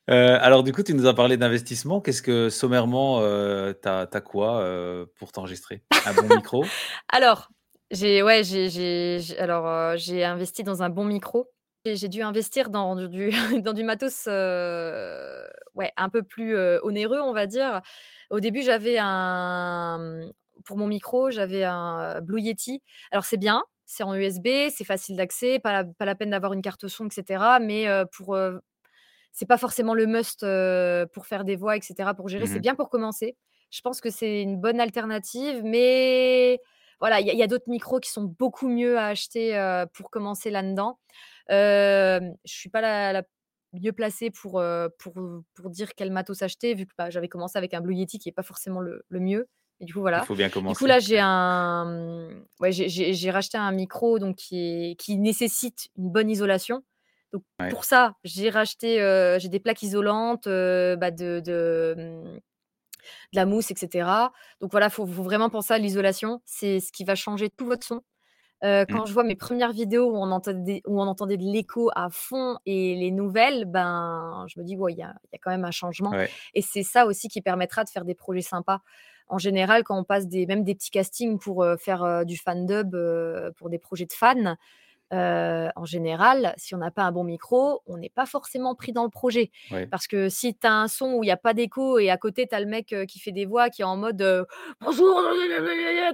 alors 0.40 0.62
du 0.62 0.72
coup, 0.72 0.82
tu 0.82 0.94
nous 0.94 1.06
as 1.06 1.14
parlé 1.14 1.36
d'investissement. 1.36 2.00
Qu'est-ce 2.00 2.22
que 2.22 2.50
sommairement, 2.50 3.20
heu, 3.22 3.78
tu 3.82 3.88
as 3.88 4.06
tu 4.06 4.16
as 4.16 4.20
quoi, 4.20 4.62
heu, 4.64 5.12
pour 5.18 5.32
t'enregistrer? 5.32 5.82
Un 6.06 6.14
bon 6.14 6.28
micro? 6.28 6.64
Alors, 7.08 7.50
j'ai 7.90 8.22
ouais, 8.22 8.42
j'ai 8.44 9.20
alors, 9.38 9.66
heu, 9.68 9.96
j'ai 9.96 10.24
investi 10.24 10.62
dans 10.62 10.82
un 10.82 10.90
bon 10.90 11.04
micro 11.04 11.50
j'ai 11.86 12.08
dû 12.08 12.20
investir 12.22 12.68
dans 12.70 12.94
du 13.08 13.30
dans 13.64 13.72
du 13.72 13.84
matos, 13.84 14.26
heu, 14.28 15.44
ouais, 15.74 15.90
un 15.96 16.08
peu 16.10 16.22
plus, 16.22 16.54
heu, 16.54 16.78
onéreux, 16.84 17.20
on 17.20 17.32
va 17.32 17.46
dire. 17.46 17.80
Au 18.30 18.38
début, 18.40 18.62
j'avais 18.62 18.98
un, 19.00 19.98
mmh, 19.98 20.32
pour 20.64 20.76
mon 20.76 20.86
micro, 20.86 21.30
j'avais 21.30 21.64
un, 21.64 22.20
Blue 22.20 22.40
Yeti. 22.42 22.82
Alors 23.12 23.24
c'est 23.24 23.38
bien, 23.38 23.62
c'est 23.86 24.02
en 24.04 24.14
USB, 24.14 24.46
c'est 24.70 24.84
facile 24.84 25.16
d'accès, 25.16 25.58
pas 25.58 25.72
la 25.72 25.84
pas 25.84 26.04
la 26.04 26.14
peine 26.14 26.30
d'avoir 26.30 26.52
une 26.52 26.60
carte 26.62 26.86
son 26.88 27.06
et 27.06 27.10
cetera, 27.12 27.60
mais 27.60 27.86
pour, 28.12 28.36
c'est 29.32 29.46
pas 29.46 29.58
forcément 29.58 29.94
le 29.94 30.06
must, 30.06 30.44
pour 31.12 31.26
faire 31.26 31.44
des 31.44 31.56
voix 31.56 31.76
et 31.76 31.80
cetera, 31.82 32.14
pour 32.14 32.28
gérer. 32.28 32.46
Mmh 32.46 32.46
C'est 32.46 32.60
mh. 32.60 32.62
bien 32.62 32.74
pour 32.74 32.88
commencer. 32.90 33.36
Je 33.70 33.80
pense 33.82 34.00
que 34.00 34.10
c'est 34.10 34.42
une 34.42 34.56
bonne 34.60 34.80
alternative, 34.80 35.62
mais 35.64 36.60
voilà, 37.00 37.20
il 37.20 37.26
y 37.26 37.30
a 37.30 37.34
il 37.34 37.48
d'autres 37.48 37.68
micros 37.68 38.00
qui 38.00 38.10
sont 38.10 38.24
beaucoup 38.24 38.68
mieux 38.68 38.98
à 38.98 39.06
acheter, 39.08 39.56
heu, 39.58 39.86
pour 39.94 40.10
commencer 40.10 40.50
là-dedans. 40.50 40.98
Hem, 41.48 42.34
je 42.44 42.52
suis 42.52 42.70
pas 42.70 42.80
la 42.82 43.12
la 43.12 43.22
mieux 43.72 43.92
placée 43.92 44.30
pour, 44.30 44.60
heu, 44.60 44.90
pour, 44.98 45.14
pour 45.54 45.70
dire 45.70 45.94
quel 45.96 46.10
matos 46.12 46.42
acheter 46.42 46.74
vu 46.74 46.86
que, 46.86 46.92
bah, 46.98 47.10
j'avais 47.10 47.28
commencé 47.28 47.56
avec 47.58 47.72
un 47.74 47.80
Blue 47.80 47.94
Yeti 47.94 48.18
qui 48.18 48.28
est 48.28 48.32
pas 48.32 48.42
forcément 48.42 48.80
le 48.80 49.04
le 49.08 49.20
mieux 49.20 49.48
et 49.80 49.84
du 49.86 49.94
coup, 49.94 50.00
Il 50.14 50.20
voilà. 50.20 50.22
faut 50.22 50.36
bien 50.36 50.50
Du 50.68 50.74
coup, 50.76 50.84
commencer. 50.84 50.86
là, 50.86 50.98
j'ai 51.00 51.18
un, 51.20 52.42
ouais, 52.60 52.70
j'ai 52.72 53.30
racheté 53.30 53.56
un 53.58 53.72
micro 53.72 54.18
donc 54.18 54.36
qui 54.36 54.90
est 54.92 54.96
qui 54.96 55.16
nécessite 55.18 55.88
une 55.96 56.10
bonne 56.10 56.30
isolation. 56.30 56.82
Donc 57.32 57.44
Ouais. 57.60 57.76
pour 57.76 57.84
ça, 57.84 58.14
j'ai 58.24 58.50
racheté, 58.50 58.96
j'ai 59.40 59.48
des 59.48 59.60
plaques 59.60 59.82
isolantes, 59.82 60.44
bah, 60.46 61.10
de 61.10 61.40
de, 61.44 62.40
de 63.32 63.36
la 63.36 63.46
mousse 63.46 63.70
et 63.70 63.76
cetera. 63.76 64.32
Donc 64.60 64.70
voilà, 64.72 64.90
faut 64.90 65.06
faut 65.06 65.22
vraiment 65.22 65.50
penser 65.50 65.74
à 65.74 65.78
l'isolation. 65.78 66.40
C'est 66.44 66.80
ce 66.80 66.92
qui 66.92 67.04
va 67.04 67.14
changer 67.14 67.50
tout 67.50 67.66
votre 67.66 67.86
son. 67.86 68.02
Heu, 68.62 68.84
Mmh. 68.88 69.00
quand 69.00 69.06
je 69.06 69.12
vois 69.14 69.24
mes 69.24 69.36
premières 69.36 69.72
vidéos 69.72 70.10
où 70.12 70.16
on 70.16 70.30
entendait 70.30 70.82
où 70.86 71.00
on 71.00 71.06
entendait 71.06 71.38
de 71.38 71.44
l'écho 71.44 71.90
à 71.96 72.08
fond 72.10 72.58
et 72.66 72.94
les 72.96 73.10
nouvelles, 73.10 73.64
ben, 73.64 74.44
je 74.48 74.60
me 74.60 74.64
dis: 74.64 74.76
«Ouais, 74.76 74.92
il 74.92 74.98
y 74.98 75.02
a 75.02 75.14
il 75.24 75.30
y 75.32 75.36
a 75.36 75.38
quand 75.42 75.50
même 75.50 75.64
un 75.64 75.70
changement» 75.70 76.16
Ouais. 76.16 76.40
et 76.54 76.60
c'est 76.62 76.82
ça 76.82 77.06
aussi 77.06 77.28
qui 77.28 77.40
permettra 77.40 77.84
de 77.84 77.88
faire 77.90 78.04
des 78.04 78.14
projets 78.14 78.42
sympas. 78.42 78.80
En 79.28 79.38
général, 79.38 79.84
quand 79.84 79.98
on 79.98 80.04
passe 80.04 80.26
des 80.28 80.44
même 80.46 80.64
des 80.64 80.74
petits 80.74 80.90
castings 80.90 81.38
pour, 81.38 81.64
heu, 81.64 81.76
faire, 81.78 82.04
heu, 82.04 82.24
du 82.26 82.36
fan 82.36 82.66
dub, 82.66 82.94
pour 83.56 83.70
des 83.70 83.78
projets 83.78 84.06
de 84.06 84.12
fans, 84.12 84.56
en 85.12 85.84
général, 85.84 86.54
si 86.56 86.74
on 86.74 86.78
n'a 86.78 86.90
pas 86.90 87.02
un 87.02 87.12
bon 87.12 87.24
micro, 87.24 87.82
on 87.86 87.96
n'est 87.96 88.10
pas 88.10 88.26
forcément 88.26 88.74
pris 88.74 88.92
dans 88.92 89.04
le 89.04 89.10
projet. 89.10 89.50
Ouais. 89.70 89.86
Parce 89.86 90.06
que 90.06 90.28
si 90.28 90.56
tu 90.56 90.66
as 90.66 90.72
un 90.74 90.88
son 90.88 91.14
où 91.14 91.24
il 91.24 91.26
y 91.26 91.30
a 91.32 91.36
pas 91.36 91.54
d'écho 91.54 91.98
et 91.98 92.10
à 92.10 92.16
côté 92.16 92.46
tu 92.46 92.54
as 92.54 92.60
le 92.60 92.66
mec, 92.66 92.94
qui 93.08 93.18
fait 93.18 93.32
des 93.32 93.46
voix, 93.46 93.70
qui 93.70 93.82
est 93.82 93.84
en 93.84 93.96
mode, 93.96 94.46
«Bonjour» 94.80 95.22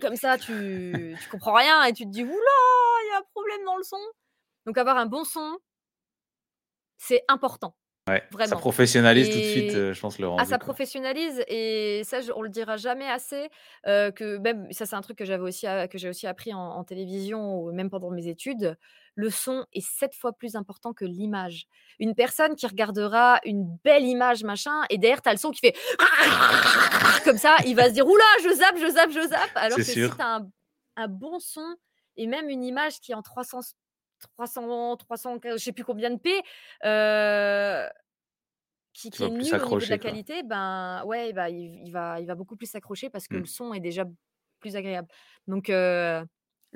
comme 0.01 0.17
ça, 0.17 0.39
tu 0.39 1.17
tu 1.23 1.29
comprends 1.31 1.55
rien 1.55 1.85
et 1.85 1.93
tu 1.93 2.05
te 2.05 2.11
dis: 2.11 2.23
«Ouh 2.23 2.27
là, 2.27 2.33
il 2.33 3.11
y 3.13 3.15
a 3.17 3.19
un 3.19 3.25
problème 3.33 3.65
dans 3.65 3.77
le 3.77 3.83
son». 3.83 3.97
Donc 4.67 4.79
avoir 4.79 4.97
un 4.97 5.07
bon 5.07 5.25
son 5.25 5.59
c'est 6.99 7.23
important, 7.29 7.77
Ouais, 8.09 8.23
ça 8.45 8.57
professionnalise 8.57 9.31
tout 9.31 9.41
de 9.41 9.45
suite, 9.45 9.75
heu, 9.75 9.93
je 9.93 10.01
pense 10.01 10.19
le 10.21 10.29
ah, 10.39 10.45
rendu, 10.45 10.45
ça 10.45 10.59
quoi. 10.59 10.59
professionnalise 10.59 11.43
et 11.49 12.03
ça, 12.05 12.21
je 12.21 12.31
on 12.33 12.43
le 12.43 12.51
dira 12.51 12.77
jamais 12.77 13.09
assez, 13.09 13.49
heu, 13.87 14.11
que 14.13 14.37
même 14.39 14.71
ça, 14.71 14.85
c'est 14.87 14.95
un 14.95 15.01
truc 15.01 15.17
que 15.19 15.25
j'avais 15.25 15.43
aussi 15.43 15.67
a 15.67 15.89
que 15.89 15.97
j'ai 15.99 16.09
aussi 16.11 16.27
appris 16.27 16.53
en 16.53 16.61
en 16.61 16.85
télévision 16.85 17.59
ou 17.59 17.73
même 17.73 17.89
pendant 17.91 18.11
mes 18.11 18.29
études. 18.29 18.77
Le 19.15 19.31
son 19.31 19.65
est 19.73 19.81
7 19.81 20.15
fois 20.15 20.33
plus 20.35 20.55
important 20.57 20.93
que 20.93 21.07
l'image. 21.07 21.67
Une 21.99 22.15
personne 22.15 22.55
qui 22.55 22.67
regardera 22.67 23.41
une 23.47 23.65
belle 23.83 24.05
image, 24.05 24.45
machin 24.45 24.83
et 24.91 24.99
derrière 24.99 25.23
tu 25.23 25.31
as 25.31 25.33
le 25.33 25.39
son 25.39 25.51
qui 25.53 25.61
fait 25.61 25.75
comme 27.25 27.39
ça, 27.39 27.57
il 27.67 27.75
va 27.75 27.89
se 27.89 27.95
dire: 27.95 28.07
«Ouh 28.07 28.17
là, 28.17 28.25
je 28.45 28.51
zappe, 28.55 28.77
je 28.79 28.91
zappe, 28.91 29.11
je 29.11 29.29
zappe». 29.29 29.51
Alors 29.57 29.81
que 29.81 29.93
si 29.93 29.93
sûr. 29.93 30.17
tu 30.17 30.23
as 30.23 30.37
un 30.37 30.51
un 30.99 31.09
bon 31.09 31.39
son 31.41 31.77
et 32.17 32.27
même 32.27 32.49
une 32.49 32.65
image 32.65 33.01
qui 33.01 33.13
est 33.13 33.15
en 33.15 33.23
300 33.23 33.61
s 33.61 33.75
300 34.21 34.97
300 34.97 35.39
que 35.39 35.53
je 35.53 35.63
sais 35.65 35.73
plus 35.73 35.85
combien 35.85 36.11
de 36.11 36.19
P, 36.19 36.31
qui 38.93 39.09
est 39.25 39.31
nul 39.31 39.59
au 39.59 39.65
niveau 39.65 39.85
de 39.85 39.91
la 39.91 39.99
quoi. 39.99 39.99
qualité, 39.99 40.43
ben, 40.43 41.03
ouais, 41.05 41.33
bah, 41.33 41.51
il 41.51 41.91
va 41.93 42.21
il 42.21 42.27
va 42.27 42.35
beaucoup 42.35 42.57
plus 42.57 42.67
s'accrocher 42.67 43.11
parce 43.11 43.29
que 43.29 43.37
le 43.37 43.43
Mmh. 43.43 43.47
son 43.47 43.75
est 43.75 43.81
déjà 43.81 44.05
plus 44.61 44.77
agréable. 44.77 45.09
Donc 45.47 45.71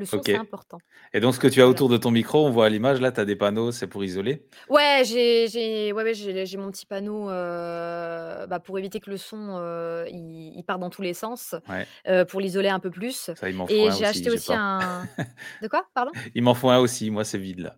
le 0.00 0.06
son, 0.06 0.22
OK 0.22 0.30
c'est 0.30 0.36
important. 0.38 0.82
et 1.14 1.20
donc 1.20 1.34
ce 1.34 1.40
que 1.40 1.48
tu 1.48 1.62
as 1.62 1.68
Voilà. 1.68 1.68
autour 1.68 1.88
de 1.90 1.96
ton 1.98 2.10
micro, 2.12 2.46
on 2.46 2.50
voit 2.50 2.66
à 2.66 2.68
l'image, 2.70 3.00
là, 3.00 3.12
tu 3.12 3.20
as 3.20 3.24
des 3.26 3.36
panneaux, 3.36 3.72
c'est 3.72 3.88
pour 3.88 4.04
isoler? 4.04 4.48
Ouais, 4.68 5.02
j'ai 5.04 5.48
j'ai 5.48 5.92
ouais, 5.92 6.02
ouais, 6.02 6.14
j'ai 6.14 6.44
j'ai 6.46 6.56
mon 6.58 6.70
petit 6.70 6.86
panneau, 6.86 7.28
heu, 7.30 8.46
bah, 8.48 8.60
pour 8.60 8.78
éviter 8.78 9.00
que 9.00 9.10
le 9.10 9.16
son, 9.16 9.58
heu, 9.58 10.06
il 10.08 10.52
il 10.56 10.64
parte 10.64 10.80
dans 10.80 10.90
tous 10.90 11.02
les 11.02 11.14
sens, 11.14 11.54
Ouais. 11.68 11.90
heu, 12.08 12.24
pour 12.24 12.40
l'isoler 12.40 12.68
un 12.68 12.80
peu 12.80 12.90
plus 12.90 13.30
Ça, 13.34 13.48
il 13.48 13.54
m'en 13.54 13.66
faut 13.66 13.86
et 13.86 13.90
un 13.90 13.96
j'ai 13.96 14.04
aussi, 14.04 14.06
acheté 14.06 14.30
j'ai 14.30 14.40
aussi 14.40 14.52
un 14.52 15.08
de 15.60 15.68
quoi? 15.68 15.88
Pardon? 15.94 16.12
Il 16.34 16.42
m'en 16.42 16.54
faut 16.54 16.70
un 16.70 16.78
aussi, 16.78 17.10
moi, 17.10 17.24
c'est 17.24 17.38
vide, 17.38 17.60
là. 17.60 17.76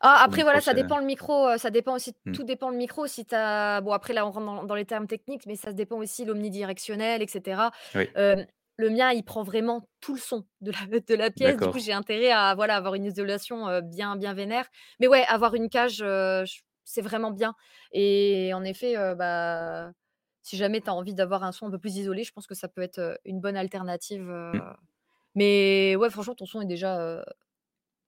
Ah, 0.00 0.20
après 0.24 0.42
voilà, 0.42 0.60
ça 0.60 0.74
dépend 0.74 0.98
le 0.98 1.04
micro, 1.06 1.56
ça 1.58 1.70
dépend 1.70 1.94
aussi 1.94 2.14
Mmh. 2.24 2.32
tout 2.32 2.44
dépend 2.44 2.70
le 2.70 2.76
micro. 2.76 3.06
Si 3.06 3.26
as 3.32 3.80
bon 3.80 3.92
après 3.92 4.12
là, 4.12 4.26
on 4.26 4.30
rentre 4.30 4.46
dans 4.46 4.64
dans 4.64 4.74
les 4.74 4.84
termes 4.84 5.06
techniques, 5.06 5.46
mais 5.46 5.56
ça 5.56 5.72
dépend 5.72 5.96
aussi 5.98 6.24
l'omnidirectionnel 6.24 7.22
et 7.22 7.28
cetera. 7.28 7.70
Oui. 7.94 8.08
Le 8.76 8.90
mien, 8.90 9.12
il 9.12 9.24
prend 9.24 9.42
vraiment 9.42 9.88
tout 10.00 10.14
le 10.14 10.20
son 10.20 10.44
de 10.60 10.72
la 10.72 11.00
de 11.00 11.14
la 11.14 11.30
pièce. 11.30 11.56
Du 11.58 11.68
coup, 11.68 11.78
j'ai 11.78 11.92
intérêt 11.92 12.30
à 12.30 12.54
voilà, 12.54 12.76
avoir 12.76 12.94
une 12.94 13.04
isolation, 13.04 13.80
bien 13.82 14.16
bien 14.16 14.34
vénère. 14.34 14.66
Mais 15.00 15.06
ouais, 15.08 15.24
avoir 15.28 15.54
une 15.54 15.68
cage, 15.68 16.04
c'est 16.84 17.02
vraiment 17.02 17.30
bien 17.30 17.54
et 17.92 18.52
en 18.54 18.64
effet, 18.64 18.94
bah, 19.16 19.92
si 20.42 20.56
jamais 20.56 20.80
tu 20.80 20.90
as 20.90 20.94
envie 20.94 21.14
d'avoir 21.14 21.44
un 21.44 21.52
son 21.52 21.66
un 21.68 21.70
peu 21.70 21.78
plus 21.78 21.96
isolé, 21.96 22.24
je 22.24 22.32
pense 22.32 22.46
que 22.46 22.54
ça 22.54 22.68
peut 22.68 22.82
être, 22.82 23.18
une 23.24 23.40
bonne 23.40 23.56
alternative, 23.56 24.30
Mmh. 24.52 24.60
mais 25.34 25.96
ouais, 25.96 26.10
franchement, 26.10 26.34
ton 26.34 26.46
son 26.46 26.60
est 26.60 26.66
déjà, 26.66 27.24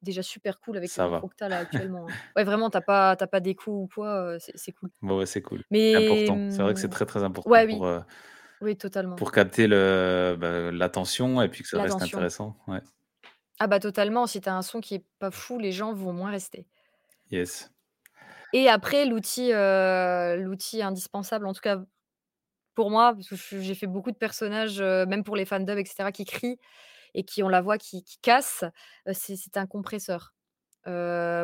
déjà 0.02 0.22
super 0.22 0.60
cool 0.60 0.76
avec 0.76 0.94
le 0.94 0.94
Ça 0.94 1.04
micro 1.04 1.28
va. 1.28 1.28
que 1.28 1.36
tu 1.36 1.44
as 1.44 1.48
là 1.48 1.58
actuellement, 1.60 2.08
hein. 2.08 2.16
Ouais, 2.36 2.44
vraiment, 2.44 2.70
tu 2.70 2.76
as 2.76 2.82
pas 2.82 3.12
as 3.12 3.26
pas 3.26 3.40
d'écho 3.40 3.72
ou 3.72 3.88
quoi, 3.88 4.36
c'est 4.40 4.72
cool. 4.72 4.90
Bon, 5.02 5.18
ouais, 5.18 5.26
c'est 5.26 5.42
cool. 5.42 5.62
Mais 5.70 5.94
important. 5.94 6.44
C'est 6.48 6.62
vrai 6.62 6.74
que 6.74 6.80
c'est 6.80 6.88
mmh, 6.88 6.90
très, 6.90 7.06
très 7.06 7.22
important 7.22 7.50
ouais, 7.50 7.66
pour, 7.68 7.86
oui, 7.86 7.94
oui, 8.60 8.76
totalement. 8.76 9.16
pour 9.16 9.32
capter 9.32 9.66
le, 9.66 10.36
bah, 10.38 10.70
l'attention 10.70 11.40
et 11.42 11.48
puis 11.48 11.62
que 11.62 11.68
ça 11.68 11.80
reste 11.80 12.02
intéressant. 12.02 12.56
Ouais. 12.68 12.80
Ah 13.58 13.66
bah, 13.66 13.80
totalement, 13.80 14.26
si 14.26 14.40
tu 14.40 14.48
as 14.48 14.54
un 14.56 14.62
son 14.62 14.80
qui 14.80 14.94
est 14.94 15.04
pas 15.18 15.30
fou, 15.30 15.58
les 15.58 15.72
gens 15.72 15.92
vont 15.94 16.12
moins 16.12 16.30
rester. 16.30 16.66
Yes. 17.30 17.70
Et 18.52 18.68
après 18.68 19.04
l'outil, 19.06 19.50
l'outil 19.50 20.82
indispensable, 20.82 21.46
en 21.46 21.52
tout 21.52 21.60
cas 21.60 21.82
pour 22.74 22.90
moi, 22.90 23.14
parce 23.14 23.28
que 23.28 23.60
j'ai 23.60 23.74
fait 23.74 23.86
beaucoup 23.88 24.12
de 24.12 24.16
personnages, 24.18 24.80
heu, 24.80 25.06
même 25.06 25.24
pour 25.24 25.36
les 25.36 25.46
fans 25.46 25.60
dub 25.60 25.78
et 25.78 25.84
cetera, 25.86 26.12
qui 26.12 26.24
crient 26.26 26.58
et 27.14 27.24
qui 27.24 27.42
ont 27.42 27.48
la 27.50 27.62
voix 27.62 27.78
qui 27.78 28.04
qui 28.04 28.18
casse, 28.22 28.64
heu, 29.08 29.12
c'est 29.14 29.36
c'est 29.36 29.56
un 29.58 29.66
compresseur, 29.66 30.34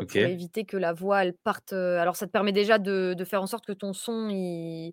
pour 0.09 0.25
éviter 0.27 0.65
que 0.65 0.77
la 0.77 0.93
voix, 0.93 1.23
elle 1.25 1.35
parte, 1.37 1.73
alors 1.73 2.17
ça 2.17 2.27
te 2.27 2.33
permet 2.33 2.53
déjà 2.53 2.79
de 2.79 3.15
de 3.17 3.25
faire 3.25 3.43
en 3.43 3.47
sorte 3.47 3.67
que 3.67 3.73
ton 3.73 3.93
son, 3.93 4.29
il 4.31 4.93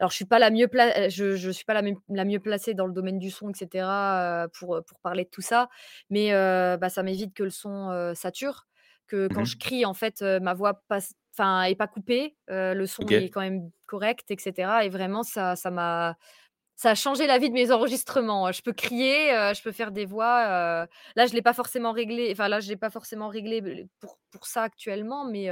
alors 0.00 0.10
je 0.10 0.16
suis 0.16 0.24
pas 0.26 0.38
la 0.38 0.50
mieux 0.50 0.68
pla 0.68 1.08
je 1.08 1.36
je 1.36 1.50
suis 1.50 1.64
pas 1.64 1.74
la 1.74 1.82
mieux 1.82 1.94
la 2.08 2.24
mieux 2.24 2.40
placée 2.40 2.74
dans 2.74 2.86
le 2.86 2.92
domaine 2.92 3.18
du 3.18 3.30
son 3.30 3.50
et 3.50 3.54
cetera, 3.54 4.44
heu, 4.46 4.48
pour, 4.58 4.76
heu, 4.76 4.82
pour 4.82 5.00
parler 5.00 5.24
de 5.24 5.30
tout 5.30 5.42
ça, 5.42 5.68
mais 6.10 6.30
bah, 6.32 6.88
ça 6.90 7.02
m'évite 7.02 7.34
que 7.34 7.42
le 7.44 7.50
son, 7.50 8.12
sature, 8.14 8.66
que 9.06 9.28
Mmh 9.28 9.36
quand 9.36 9.44
je 9.44 9.56
mh. 9.56 9.60
crie, 9.60 9.84
en 9.84 9.94
fait, 9.94 10.22
ma 10.22 10.54
voix 10.54 10.82
passe 10.88 11.14
enfin, 11.34 11.64
est 11.64 11.74
pas 11.76 11.86
coupée, 11.88 12.36
le 12.48 12.86
son 12.86 13.10
est 13.10 13.28
quand 13.30 13.40
même 13.42 13.70
correct 13.86 14.30
et 14.30 14.36
cetera 14.40 14.84
et 14.84 14.88
vraiment 14.88 15.22
ça 15.22 15.56
ça 15.56 15.70
m'a 15.70 16.16
ça 16.76 16.90
a 16.90 16.94
changé 16.94 17.26
la 17.26 17.38
vie 17.38 17.48
de 17.48 17.54
mes 17.54 17.72
enregistrements, 17.72 18.48
heu, 18.48 18.52
je 18.52 18.62
peux 18.62 18.72
crier, 18.74 19.30
je 19.54 19.62
peux 19.62 19.72
faire 19.72 19.92
des 19.92 20.06
voix, 20.06 20.86
là 21.16 21.26
je 21.26 21.32
l'ai 21.34 21.42
pas 21.42 21.54
forcément 21.54 21.92
réglé 21.92 22.30
enfin 22.32 22.48
là 22.48 22.60
je 22.60 22.68
l'ai 22.68 22.76
pas 22.76 22.90
forcément 22.90 23.28
réglé 23.28 23.88
pour 24.00 24.18
pour 24.30 24.46
ça 24.46 24.62
actuellement, 24.64 25.24
mais 25.24 25.48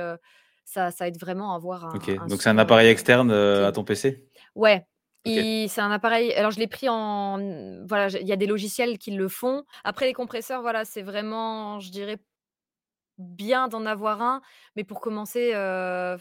ça 0.65 0.91
ça 0.91 1.09
aide 1.09 1.19
vraiment 1.21 1.53
à 1.53 1.57
avoir 1.57 1.85
OK, 1.93 2.11
un 2.17 2.17
un 2.19 2.29
donc 2.29 2.43
c'est 2.43 2.49
un 2.51 2.59
appareil 2.59 2.89
externe, 2.89 3.31
qui 3.53 3.63
heu, 3.63 3.65
est 3.65 3.67
à 3.67 3.73
ton 3.73 3.85
PC? 3.85 4.29
Ouais, 4.55 4.87
c'est 5.27 5.81
un 5.81 5.91
appareil 5.91 6.33
alors 6.35 6.51
je 6.51 6.59
l'ai 6.61 6.67
pris 6.67 6.89
en 6.89 7.39
voilà, 7.87 8.09
il 8.21 8.27
y 8.27 8.33
a 8.33 8.37
des 8.37 8.47
logiciels 8.47 8.99
qui 8.99 9.13
le 9.13 9.29
font. 9.29 9.65
Après 9.85 10.07
les 10.07 10.13
compresseurs, 10.13 10.63
voilà, 10.63 10.85
c'est 10.85 11.03
vraiment, 11.03 11.81
je 11.81 11.91
dirais, 11.91 12.19
bien 13.19 13.69
d'en 13.69 13.87
avoir 13.87 14.23
un, 14.23 14.43
mais 14.77 14.85
pour 14.85 15.01
commencer, 15.01 15.53
heu, 15.55 16.17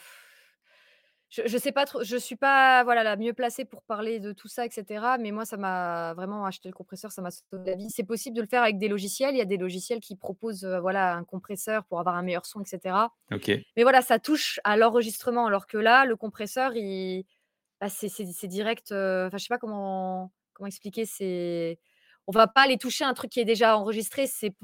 je 1.33 1.41
je 1.47 1.57
sais 1.57 1.71
pas 1.71 1.85
trop, 1.85 2.03
je 2.03 2.15
suis 2.17 2.35
pas, 2.35 2.83
voilà, 2.83 3.03
la 3.03 3.15
mieux 3.17 3.33
placée 3.33 3.65
pour 3.65 3.81
parler 3.83 4.19
de 4.19 4.33
tout 4.33 4.47
ça 4.47 4.65
et 4.65 4.69
cetera, 4.71 5.17
mais 5.17 5.31
moi 5.31 5.45
ça 5.45 5.57
m'a 5.57 6.13
vraiment 6.13 6.45
acheter 6.45 6.69
le 6.69 6.75
compresseur, 6.75 7.11
ça 7.11 7.21
m'a 7.23 7.31
sauvé 7.31 7.71
la 7.71 7.75
vie. 7.75 7.89
C'est 7.89 8.03
possible 8.03 8.35
de 8.35 8.41
le 8.41 8.47
faire 8.47 8.61
avec 8.63 8.77
des 8.77 8.87
logiciels, 8.87 9.33
il 9.35 9.39
y 9.39 9.41
a 9.41 9.45
des 9.45 9.57
logiciels 9.57 9.99
qui 9.99 10.15
proposent, 10.15 10.63
heu, 10.65 10.77
voilà, 10.79 11.15
un 11.15 11.23
compresseur 11.23 11.85
pour 11.85 11.99
avoir 11.99 12.15
un 12.15 12.21
meilleur 12.23 12.45
son 12.45 12.61
et 12.61 12.65
cetera. 12.67 13.13
OK. 13.31 13.65
Mais 13.77 13.83
voilà, 13.83 14.01
ça 14.03 14.19
touche 14.19 14.59
à 14.65 14.77
l'enregistrement, 14.77 15.47
alors 15.47 15.67
que 15.67 15.77
là, 15.77 16.05
le 16.05 16.15
compresseur, 16.17 16.73
il 16.75 17.25
bah, 17.81 17.89
c'est 17.89 18.47
direct, 18.47 18.91
heu, 18.93 19.25
enfin, 19.27 19.37
je 19.37 19.43
sais 19.45 19.49
pas 19.49 19.59
comment 19.59 20.31
comment 20.53 20.67
expliquer, 20.67 21.05
c'est 21.05 21.79
on 22.27 22.31
va 22.33 22.47
pas 22.47 22.63
aller 22.63 22.77
toucher 22.79 23.05
un 23.05 23.13
truc 23.15 23.31
qui 23.31 23.39
est 23.41 23.45
déjà 23.45 23.77
enregistré, 23.77 24.27
c'est 24.27 24.55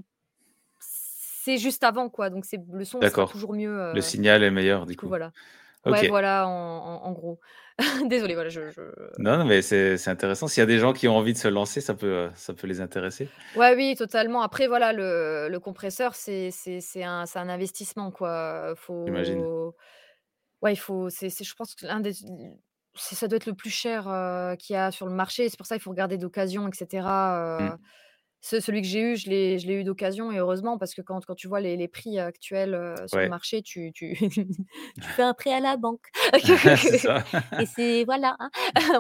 c'est 0.79 1.57
juste 1.57 1.83
avant, 1.83 2.09
quoi, 2.09 2.29
donc 2.29 2.45
c'est 2.45 2.59
le 2.71 2.85
son 2.85 3.05
sera 3.05 3.23
toujours 3.25 3.53
mieux, 3.53 3.71
Le 3.91 4.01
heu, 4.01 4.01
signal 4.01 4.43
est 4.43 4.49
meilleur 4.49 4.87
du 4.87 4.95
du 4.95 4.95
coup, 4.95 5.07
coup. 5.07 5.09
voilà. 5.09 5.33
Ouais, 5.87 6.05
voilà, 6.05 6.47
en 6.47 6.51
en 6.51 7.03
en 7.05 7.11
gros. 7.13 7.39
Désolée, 8.09 8.33
voilà, 8.35 8.49
je 8.49 8.69
je 8.69 8.81
Non, 9.17 9.37
non, 9.37 9.45
mais 9.45 9.61
c'est 9.61 10.07
intéressant. 10.07 10.47
S'il 10.47 10.61
y 10.61 10.63
a 10.63 10.65
des 10.65 10.79
gens 10.79 10.93
qui 10.93 11.07
ont 11.07 11.15
envie 11.17 11.33
de 11.33 11.37
se 11.37 11.47
lancer, 11.47 11.81
ça 11.81 11.93
peut, 11.93 12.07
heu, 12.27 12.31
ça 12.35 12.53
peut 12.53 12.67
les 12.67 12.79
intéresser. 12.81 13.33
ouais, 13.53 13.75
oui, 13.75 13.95
totalement. 13.95 14.41
Après, 14.41 14.67
voilà, 14.67 14.93
le 14.93 15.47
le 15.49 15.59
compresseur, 15.59 16.15
c'est 16.15 16.51
un 17.03 17.25
un 17.35 17.49
investissement, 17.49 18.11
quoi, 18.11 18.73
J'imagine. 19.05 19.49
faut 19.57 19.75
ouais, 20.61 20.73
il 20.73 20.77
faut 20.77 21.09
c'est 21.09 21.29
je 21.31 21.55
pense 21.55 21.75
que 21.75 21.85
l'un 21.87 21.99
des 22.01 22.13
ça 22.95 23.27
doit 23.27 23.37
être 23.37 23.47
le 23.47 23.55
plus 23.55 23.69
cher, 23.71 24.07
heu, 24.09 24.55
qu'il 24.57 24.73
y 24.75 24.77
a 24.77 24.91
sur 24.91 25.07
le 25.07 25.13
marché. 25.13 25.49
C'est 25.49 25.57
pour 25.57 25.67
ça, 25.67 25.75
il 25.77 25.81
faut 25.81 25.91
regarder 25.91 26.17
d'occasion 26.17 26.67
et 26.69 26.75
cetera, 26.75 27.73
heu, 27.73 27.77
Mmh. 27.77 27.79
Ce 28.41 28.59
celui 28.59 28.81
que 28.81 28.87
j'ai 28.87 29.01
eu, 29.01 29.15
je 29.17 29.29
l'ai 29.29 29.59
je 29.59 29.67
l'ai 29.67 29.75
eu 29.75 29.83
d'occasion 29.83 30.31
et 30.31 30.37
heureusement 30.39 30.77
parce 30.77 30.93
que 30.93 31.01
quand 31.01 31.25
quand 31.25 31.35
tu 31.35 31.47
vois 31.47 31.59
les 31.61 31.75
les 31.77 31.87
prix 31.87 32.19
actuels, 32.19 32.73
heu, 32.75 33.07
sur 33.07 33.23
le 33.23 33.27
Ouais, 33.27 33.29
marché, 33.29 33.61
tu 33.61 33.91
tu 33.93 34.13
tu 34.99 35.11
fais 35.13 35.23
un 35.23 35.33
prêt 35.33 35.53
à 35.53 35.59
la 35.59 35.77
banque 35.77 36.07
c'est 36.77 36.97
ça. 36.97 37.23
et 37.57 37.65
c'est 37.65 38.03
voilà, 38.05 38.35
hein. 38.39 38.49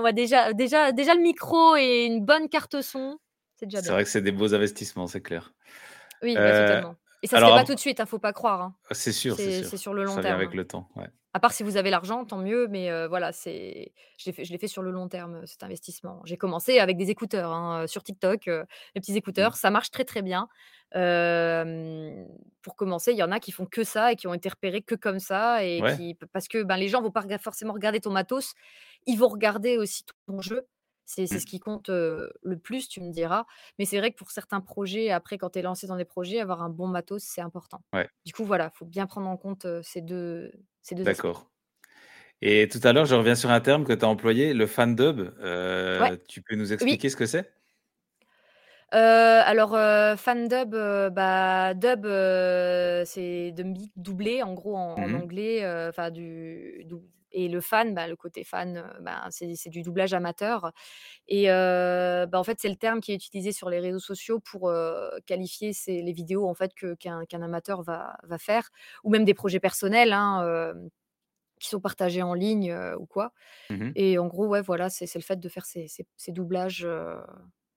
Ouais, 0.01 0.13
déjà 0.13 0.53
déjà 0.53 0.91
déjà 0.91 1.15
le 1.15 1.21
micro 1.21 1.75
et 1.77 2.05
une 2.05 2.25
bonne 2.25 2.49
carte 2.49 2.81
son, 2.81 3.17
c'est 3.57 3.65
déjà 3.67 3.81
C'est 3.81 3.91
bien. 3.91 3.93
vrai 3.93 4.03
que 4.03 4.09
c'est 4.09 4.21
des 4.21 4.31
beaux 4.31 4.53
investissements, 4.53 5.07
c'est 5.07 5.21
clair. 5.21 5.53
Oui, 6.21 6.39
bah, 6.39 6.53
Heu, 6.53 6.53
totalement 6.53 6.97
et 7.21 7.27
ça 7.27 7.37
se 7.37 7.43
fait 7.43 7.51
alors 7.51 7.53
pas 7.53 7.65
tout 7.65 7.75
de 7.75 7.79
suite, 7.79 7.99
hein, 7.99 8.05
faut 8.05 8.19
pas 8.19 8.31
croire, 8.33 8.61
hein. 8.61 8.75
c'est 8.91 9.11
sûr, 9.11 9.39
c'est 9.39 9.51
C'est 9.51 9.63
c'est 9.63 9.77
sûr. 9.77 9.77
sur 9.77 9.93
le 9.93 10.03
long 10.05 10.19
Ça 10.19 10.23
vient 10.23 10.33
terme, 10.33 10.35
avec 10.35 10.53
hein. 10.53 10.55
le 10.55 10.65
temps, 10.67 10.89
ouais. 10.95 11.09
À 11.33 11.39
part 11.39 11.53
si 11.53 11.61
vous 11.63 11.77
avez 11.77 11.91
l'argent, 11.91 12.25
tant 12.25 12.37
mieux, 12.39 12.67
mais 12.67 12.89
voilà, 13.07 13.31
c'est 13.31 13.93
je 14.17 14.25
l'ai 14.25 14.33
fait 14.33 14.45
je 14.45 14.51
l'ai 14.51 14.57
fait 14.57 14.67
sur 14.67 14.81
le 14.81 14.89
long 14.91 15.07
terme, 15.07 15.45
cet 15.45 15.61
investissement. 15.63 16.21
J'ai 16.25 16.37
commencé 16.37 16.79
avec 16.79 16.97
des 16.97 17.11
écouteurs, 17.11 17.51
hein, 17.51 17.85
sur 17.87 18.03
TikTok, 18.03 18.47
heu, 18.47 18.65
les 18.95 19.01
petits 19.01 19.15
Mmh. 19.37 19.53
écouteurs, 19.55 19.55
ça 19.55 19.69
marche 19.69 19.91
très, 19.91 20.05
très 20.05 20.23
bien. 20.23 20.47
Pour 22.61 22.75
commencer, 22.75 23.11
il 23.11 23.17
y 23.17 23.23
en 23.23 23.31
a 23.31 23.39
qui 23.39 23.51
font 23.51 23.65
que 23.65 23.83
ça 23.83 24.11
et 24.11 24.15
qui 24.15 24.27
ont 24.27 24.33
été 24.33 24.49
repérés 24.49 24.81
que 24.81 24.95
comme 24.95 25.19
ça 25.19 25.63
et 25.63 25.83
Ouais. 25.83 25.83
qui 25.83 26.15
parce 26.33 26.47
que, 26.47 26.63
ben, 26.63 26.77
les 26.77 26.87
gens 26.87 27.01
vont 27.01 27.11
pas 27.11 27.23
forcément 27.39 27.73
regarder 27.73 27.99
ton 28.01 28.11
matos, 28.11 28.53
ils 29.05 29.17
vont 29.17 29.27
regarder 29.29 29.77
aussi 29.77 30.03
ton 30.27 30.41
jeu. 30.41 30.67
C'est 31.05 31.25
c'est 31.27 31.37
Mmh. 31.37 31.41
ce 31.41 31.45
qui 31.47 31.59
compte, 31.59 31.89
le 31.89 32.57
plus, 32.63 32.87
tu 32.87 33.01
me 33.01 33.11
diras. 33.11 33.45
Mais 33.79 33.85
c'est 33.85 33.97
vrai 33.99 34.11
que 34.11 34.17
pour 34.17 34.31
certains 34.31 34.61
projets, 34.61 35.09
après, 35.11 35.37
quand 35.37 35.51
tu 35.51 35.59
es 35.59 35.61
lancé 35.63 35.87
dans 35.87 35.95
des 35.97 36.05
projets, 36.05 36.39
avoir 36.39 36.61
un 36.61 36.69
bon 36.69 36.87
matos, 36.87 37.23
c'est 37.23 37.41
important. 37.41 37.81
Ouais, 37.93 38.09
Du 38.25 38.33
coup, 38.33 38.45
voilà, 38.45 38.69
faut 38.71 38.85
bien 38.85 39.07
prendre 39.07 39.27
en 39.29 39.37
compte, 39.37 39.65
ces 39.83 40.01
deux 40.01 40.51
ces 40.51 40.51
2 40.51 40.51
aspects. 40.51 40.68
D'accord. 41.03 41.51
Et 42.41 42.67
tout 42.69 42.79
à 42.83 42.93
l'heure, 42.93 43.05
je 43.05 43.15
reviens 43.15 43.35
sur 43.35 43.51
un 43.51 43.61
terme 43.61 43.85
que 43.85 43.93
tu 43.93 44.05
as 44.05 44.09
employé, 44.09 44.53
le 44.53 44.67
fan 44.67 44.95
dub. 44.95 45.19
Ouais, 45.99 46.11
Heu, 46.21 46.23
tu 46.29 46.41
peux 46.43 46.55
nous 46.55 46.73
oui, 46.81 46.97
expliquer 46.97 47.09
ce 47.09 47.15
que 47.17 47.25
c'est? 47.25 47.53
heu, 48.93 48.97
alors, 49.45 49.75
heu, 49.75 50.15
fan 50.17 50.47
dub, 50.47 50.75
bah, 51.13 51.73
dub, 51.73 52.05
heu, 52.05 53.03
c'est 53.05 53.53
doubler 53.95 54.43
en 54.43 54.53
gros 54.53 54.75
en 54.77 54.99
en 54.99 55.13
Mmh 55.13 55.23
anglais, 55.23 55.63
enfin 55.89 56.11
du 56.11 56.83
dou 56.85 57.03
et 57.31 57.47
le 57.49 57.61
fan, 57.61 57.93
bah, 57.95 58.07
le 58.07 58.15
côté 58.15 58.43
fan, 58.43 58.77
heu, 58.77 59.01
ben, 59.03 59.27
c'est 59.31 59.69
du 59.69 59.81
doublage 59.83 60.13
amateur 60.13 60.71
et 61.27 61.49
heu, 61.51 62.25
bah, 62.27 62.39
en 62.39 62.43
fait, 62.43 62.59
c'est 62.61 62.69
le 62.69 62.75
terme 62.77 63.01
qui 63.01 63.11
est 63.13 63.15
utilisé 63.15 63.51
sur 63.51 63.69
les 63.69 63.79
réseaux 63.79 63.99
sociaux 63.99 64.39
pour, 64.39 64.69
heu, 64.69 65.11
qualifier 65.27 65.73
ces 65.73 66.01
les 66.01 66.13
vidéos 66.13 66.47
en 66.49 66.53
fait 66.55 66.73
que 66.75 66.95
qu'un 66.95 67.25
qu'un 67.25 67.41
amateur 67.43 67.83
va 67.83 68.17
va 68.23 68.37
faire 68.37 68.69
ou 69.03 69.11
même 69.11 69.25
des 69.25 69.33
projets 69.35 69.59
personnels, 69.59 70.13
hein, 70.13 70.43
hem, 70.73 70.89
qui 71.59 71.69
sont 71.69 71.81
partagés 71.81 72.21
en 72.23 72.33
ligne, 72.35 72.73
ou 72.99 73.05
quoi 73.07 73.33
Mmh 73.69 73.95
Et 73.95 74.17
en 74.19 74.27
gros, 74.27 74.47
ouais, 74.47 74.61
voilà, 74.61 74.89
c'est 74.89 75.13
le 75.15 75.21
fait 75.21 75.39
de 75.39 75.49
faire 75.49 75.65
ces 75.65 75.87
ces 75.89 76.07
ces 76.17 76.31
doublages, 76.33 76.87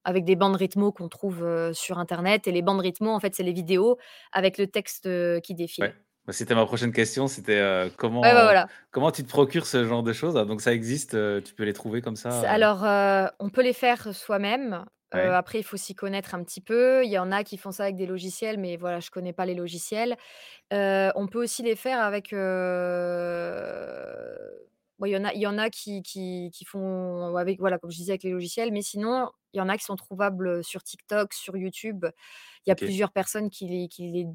avec 0.05 0.25
des 0.25 0.35
bandes 0.35 0.55
rythmo 0.57 0.91
qu'on 0.91 1.07
trouve, 1.09 1.45
sur 1.73 1.97
internet 1.99 2.47
et 2.47 2.51
les 2.51 2.61
bandes 2.61 2.81
rythmo, 2.81 3.11
en 3.11 3.19
fait, 3.19 3.35
c'est 3.35 3.43
les 3.43 3.53
vidéos 3.53 3.97
avec 4.33 4.57
le 4.57 4.67
texte, 4.67 5.07
qui 5.41 5.55
Ouais. 5.79 5.87
défile. 5.87 5.93
Bah, 5.93 6.12
c'était 6.31 6.55
ma 6.55 6.65
prochaine 6.65 6.91
question, 6.93 7.27
c'était, 7.27 7.59
heu, 7.61 7.91
Ouais, 8.23 8.33
bah, 8.33 8.43
comment 8.43 8.45
voilà. 8.45 8.69
comment 8.91 9.11
tu 9.11 9.23
te 9.23 9.27
procures 9.29 9.65
ce 9.65 9.85
genre 9.85 10.03
de 10.03 10.13
choses? 10.13 10.37
Ah 10.37 10.45
donc 10.45 10.61
ça 10.61 10.73
existe, 10.73 11.15
heu, 11.15 11.41
tu 11.43 11.53
peux 11.53 11.63
les 11.63 11.73
trouver 11.73 12.01
comme 12.01 12.15
ça, 12.15 12.43
heu? 12.63 12.69
alors, 12.83 12.83
on 13.39 13.49
peut 13.49 13.61
les 13.63 13.73
faire 13.73 14.13
soi-même, 14.15 14.85
Ouais, 15.13 15.35
après 15.35 15.59
il 15.59 15.63
faut 15.63 15.77
s'y 15.77 15.93
connaître 15.95 16.33
un 16.35 16.43
petit 16.43 16.61
peu. 16.61 17.03
Il 17.05 17.11
y 17.11 17.19
en 17.19 17.31
a 17.31 17.43
qui 17.43 17.57
font 17.57 17.71
ça 17.71 17.83
avec 17.83 17.95
des 17.95 18.05
logiciels, 18.07 18.57
mais 18.59 18.77
voilà, 18.77 18.99
je 18.99 19.11
connais 19.11 19.33
pas 19.33 19.45
les 19.45 19.55
logiciels. 19.55 20.17
On 20.71 21.27
peut 21.31 21.43
aussi 21.43 21.63
les 21.63 21.75
faire 21.75 22.01
avec, 22.01 22.33
bon, 24.99 25.05
il 25.07 25.11
y 25.11 25.17
en 25.17 25.25
a 25.25 25.33
il 25.33 25.41
y 25.41 25.47
en 25.47 25.57
a 25.57 25.69
qui 25.69 26.01
qui 26.03 26.51
qui 26.53 26.65
font 26.65 27.35
avec 27.37 27.59
voilà, 27.59 27.77
comme 27.79 27.91
je 27.91 27.97
disais 27.97 28.13
avec 28.13 28.23
les 28.23 28.31
logiciels, 28.31 28.71
mais 28.71 28.81
sinon, 28.81 29.29
il 29.53 29.57
y 29.57 29.61
en 29.61 29.69
a 29.69 29.77
qui 29.77 29.83
sont 29.85 29.95
trouvables, 29.95 30.63
sur 30.63 30.83
TikTok, 30.83 31.33
sur 31.33 31.57
YouTube. 31.57 32.05
Il 32.65 32.69
y 32.69 32.73
a 32.73 32.75
plusieurs 32.75 33.11
personnes 33.11 33.49
qui 33.49 33.67
les 33.67 33.87
qui 33.89 34.11
les 34.11 34.27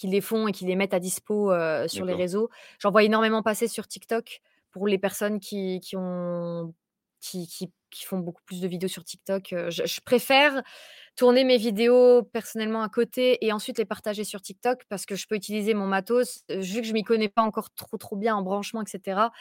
qui 0.00 0.06
les 0.06 0.22
font 0.22 0.48
et 0.48 0.52
qui 0.52 0.64
les 0.64 0.76
mettent 0.76 0.94
à 0.94 0.98
dispo, 0.98 1.52
sur 1.86 2.06
les 2.06 2.14
réseaux. 2.14 2.48
J'en 2.78 2.90
vois 2.90 3.02
énormément 3.02 3.42
passer 3.42 3.68
sur 3.68 3.86
TikTok 3.86 4.40
pour 4.70 4.86
les 4.88 4.98
personnes 4.98 5.40
qui 5.40 5.80
qui 5.80 5.96
ont 5.96 6.72
qui 7.20 7.46
qui 7.46 7.70
qui 7.90 8.04
font 8.04 8.18
beaucoup 8.18 8.42
plus 8.46 8.60
de 8.60 8.68
vidéos 8.68 8.88
sur 8.88 9.04
TikTok, 9.04 9.52
je 9.68 9.82
je 9.84 10.00
préfère 10.00 10.62
tourner 11.16 11.44
mes 11.44 11.58
vidéos 11.58 12.22
personnellement 12.22 12.82
à 12.82 12.88
côté 12.88 13.44
et 13.44 13.52
ensuite 13.52 13.78
les 13.78 13.84
partager 13.84 14.24
sur 14.24 14.40
TikTok 14.40 14.84
parce 14.88 15.04
que 15.04 15.16
je 15.16 15.26
peux 15.26 15.34
utiliser 15.34 15.74
mon 15.74 15.86
matos, 15.86 16.44
vu 16.48 16.80
que 16.80 16.86
je 16.86 16.92
m'y 16.92 17.02
connais 17.02 17.28
pas 17.28 17.42
encore 17.42 17.68
trop, 17.74 17.98
trop 17.98 18.16
bien 18.16 18.36
en 18.36 18.42
branchement 18.42 18.80
et 18.80 18.86
cetera. 18.86 19.32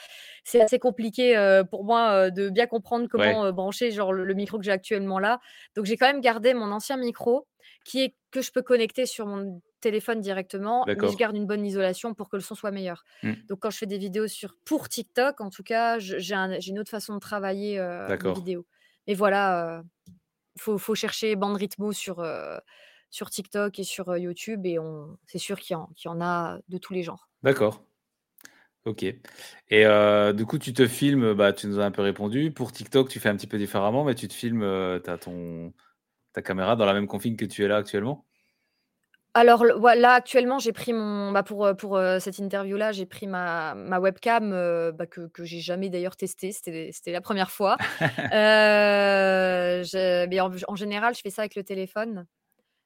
C'est 0.43 0.61
assez 0.61 0.79
compliqué, 0.79 1.61
pour 1.69 1.85
moi, 1.85 2.31
de 2.31 2.49
bien 2.49 2.65
comprendre 2.65 3.03
Ouais, 3.03 3.09
comment, 3.11 3.53
brancher 3.53 3.91
genre 3.91 4.11
le 4.11 4.25
le 4.25 4.33
micro 4.33 4.57
que 4.57 4.65
j'ai 4.65 4.71
actuellement 4.71 5.19
là. 5.19 5.39
Donc 5.75 5.85
j'ai 5.85 5.95
quand 5.95 6.07
même 6.07 6.21
gardé 6.21 6.53
mon 6.53 6.71
ancien 6.71 6.97
micro 6.97 7.47
qui 7.85 8.01
est 8.01 8.15
que 8.31 8.41
je 8.41 8.51
peux 8.51 8.63
connecter 8.63 9.05
sur 9.05 9.25
mon 9.27 9.61
téléphone 9.79 10.21
directement, 10.21 10.89
mais 10.95 11.07
je 11.07 11.17
garde 11.17 11.35
une 11.35 11.45
bonne 11.47 11.65
isolation 11.65 12.13
pour 12.13 12.29
que 12.29 12.35
le 12.37 12.41
son 12.41 12.55
soit 12.55 12.71
meilleur. 12.71 13.03
Mmh, 13.23 13.49
Donc 13.49 13.59
quand 13.61 13.69
je 13.71 13.77
fais 13.77 13.85
des 13.87 13.97
vidéos 13.97 14.27
sur 14.27 14.55
pour 14.65 14.89
TikTok 14.89 15.41
en 15.41 15.49
tout 15.49 15.63
cas, 15.63 15.99
j'ai 15.99 16.33
un 16.35 16.59
j'ai 16.59 16.71
une 16.71 16.79
autre 16.79 16.91
façon 16.91 17.15
de 17.15 17.19
travailler, 17.19 17.79
mes 18.21 18.31
d'accord. 18.31 18.39
vidéos. 18.39 18.65
Mais 19.07 19.13
voilà, 19.15 19.79
heu 19.81 19.83
faut 20.57 20.77
faut 20.77 20.95
chercher 20.95 21.35
bande 21.35 21.57
rythmo 21.57 21.91
sur, 21.93 22.19
heu, 22.21 22.59
sur 23.09 23.29
TikTok 23.29 23.79
et 23.79 23.83
sur, 23.83 24.09
heu, 24.11 24.19
YouTube 24.19 24.65
et 24.65 24.79
on 24.79 25.17
c'est 25.27 25.37
sûr 25.39 25.59
qu'il 25.59 25.73
y 25.73 25.77
en 25.77 25.87
qu'il 25.95 26.09
y 26.09 26.13
en 26.13 26.21
a 26.21 26.59
de 26.69 26.77
tous 26.77 26.93
les 26.93 27.03
genres. 27.03 27.29
D'accord, 27.43 27.85
OK 28.85 29.03
et 29.69 29.85
du 30.35 30.45
coup, 30.45 30.57
tu 30.59 30.73
te 30.73 30.87
filmes, 30.87 31.33
bah, 31.33 31.53
tu 31.53 31.67
nous 31.67 31.79
as 31.79 31.85
un 31.85 31.91
peu 31.91 32.01
répondu. 32.01 32.51
Pour 32.51 32.71
TikTok, 32.71 33.09
tu 33.09 33.19
fais 33.19 33.29
un 33.29 33.35
petit 33.37 33.47
peu 33.47 33.57
différemment, 33.57 34.03
mais 34.05 34.15
tu 34.15 34.27
te 34.27 34.33
filmes, 34.33 34.61
tu 35.03 35.09
as 35.09 35.17
ton 35.17 35.73
ta 36.33 36.41
caméra 36.43 36.75
dans 36.77 36.85
la 36.87 36.93
même 36.93 37.07
config 37.07 37.37
que 37.37 37.45
tu 37.45 37.63
es 37.65 37.69
là 37.69 37.77
actuellement? 37.77 38.27
Alors 39.35 39.63
là 39.63 40.13
actuellement 40.13 40.57
j'ai 40.59 40.71
pris 40.73 40.91
mon 40.91 41.31
bah, 41.31 41.43
pour, 41.43 41.69
pour, 41.77 41.97
heu, 41.97 42.19
cette 42.19 42.39
interview-là, 42.39 42.91
j'ai 42.91 43.05
pris 43.05 43.27
ma 43.27 43.75
ma 43.75 43.99
webcam, 43.99 44.51
heu, 44.53 44.91
bah, 44.91 45.05
que 45.05 45.27
que 45.27 45.43
j'ai 45.45 45.59
jamais 45.59 45.89
d'ailleurs 45.89 46.15
testée, 46.17 46.51
c'était 46.51 46.89
c'était 46.91 47.11
la 47.11 47.21
première 47.21 47.51
fois. 47.51 47.79
Heu, 48.33 48.37
je 49.83 50.27
mais 50.27 50.39
en 50.41 50.51
en 50.67 50.75
général, 50.75 51.15
je 51.15 51.21
fais 51.21 51.29
ça 51.29 51.43
avec 51.43 51.55
le 51.55 51.63
téléphone. 51.63 52.25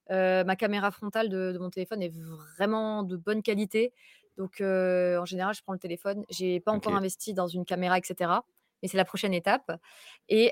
Ma 0.10 0.56
caméra 0.56 0.92
frontale 0.92 1.30
de 1.30 1.52
de 1.54 1.60
mon 1.60 1.70
téléphone 1.70 2.02
est 2.04 2.14
vraiment 2.58 3.04
de 3.04 3.18
bonne 3.18 3.44
qualité. 3.44 3.94
Donc 4.38 4.62
en 4.62 5.26
général, 5.26 5.56
je 5.56 5.62
prends 5.64 5.74
le 5.74 5.80
téléphone. 5.80 6.26
J'ai 6.30 6.60
pas 6.60 6.72
encore 6.74 6.96
OK, 6.96 6.98
investi 6.98 7.34
dans 7.34 7.48
une 7.48 7.66
caméra 7.66 7.98
et 8.00 8.02
cetera, 8.06 8.46
mais 8.84 8.90
c'est 8.90 8.98
la 8.98 9.06
prochaine 9.06 9.34
étape 9.34 9.72
et 10.30 10.52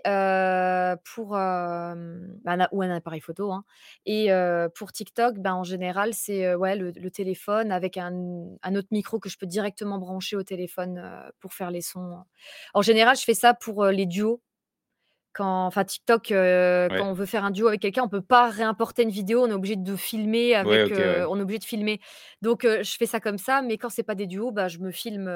pour, 1.14 1.38
hem, 1.38 2.40
bah, 2.44 2.54
un 2.54 2.68
ou 2.72 2.82
un 2.82 2.90
appareil 2.90 3.22
photo, 3.22 3.52
hein 3.52 3.66
et 4.06 4.30
pour 4.76 4.92
TikTok, 4.92 5.38
ben, 5.38 5.54
en 5.54 5.64
général, 5.64 6.14
c'est, 6.14 6.56
ouais, 6.56 6.76
le 6.76 6.92
le 6.92 7.12
téléphone 7.12 7.72
avec 7.72 7.98
un 7.98 8.12
un 8.64 8.76
autre 8.76 8.88
micro 8.92 9.20
que 9.20 9.30
je 9.30 9.38
peux 9.38 9.46
directement 9.46 9.98
brancher 10.00 10.36
au 10.36 10.44
téléphone, 10.44 11.04
pour 11.40 11.54
faire 11.54 11.72
les 11.72 11.82
sons. 11.82 12.24
En 12.74 12.82
général, 12.82 13.18
je 13.18 13.24
fais 13.24 13.34
ça 13.34 13.54
pour, 13.54 13.86
les 13.86 14.06
duos. 14.06 14.42
Quand 15.34 15.66
enfin 15.66 15.86
TikTok, 15.86 16.28
quand 16.30 17.10
on 17.10 17.14
veut 17.14 17.26
faire 17.26 17.46
un 17.46 17.52
duo 17.52 17.68
avec 17.68 17.82
quelqu'un, 17.82 18.04
on 18.04 18.10
peut 18.10 18.22
pas 18.22 18.50
réimporter 18.50 19.04
une 19.04 19.12
vidéo, 19.12 19.44
on 19.44 19.48
est 19.50 19.54
obligé 19.54 19.78
de 19.78 19.96
filmer 19.96 20.56
avec, 20.56 20.92
ouais. 20.92 21.24
on 21.30 21.38
est 21.38 21.42
obligé 21.42 21.60
de 21.60 21.64
filmer. 21.64 22.02
Donc 22.42 22.64
je 22.64 22.96
fais 22.98 23.06
ça 23.06 23.20
comme 23.22 23.38
ça, 23.38 23.62
mais 23.62 23.78
quand 23.78 23.90
c'est 23.90 24.04
pas 24.04 24.16
des 24.16 24.28
duos, 24.28 24.52
bah, 24.52 24.68
je 24.68 24.80
me 24.80 24.92
filme, 24.92 25.30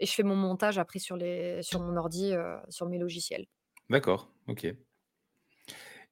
et 0.00 0.06
je 0.06 0.12
fais 0.12 0.22
mon 0.24 0.34
montage 0.36 0.78
après 0.78 0.98
sur 0.98 1.16
les 1.16 1.62
sur 1.62 1.78
mon 1.80 1.96
ordi, 1.96 2.32
heu, 2.32 2.56
sur 2.68 2.86
mes 2.88 2.98
logiciels. 2.98 3.46
D'accord, 3.88 4.32
OK. 4.48 4.66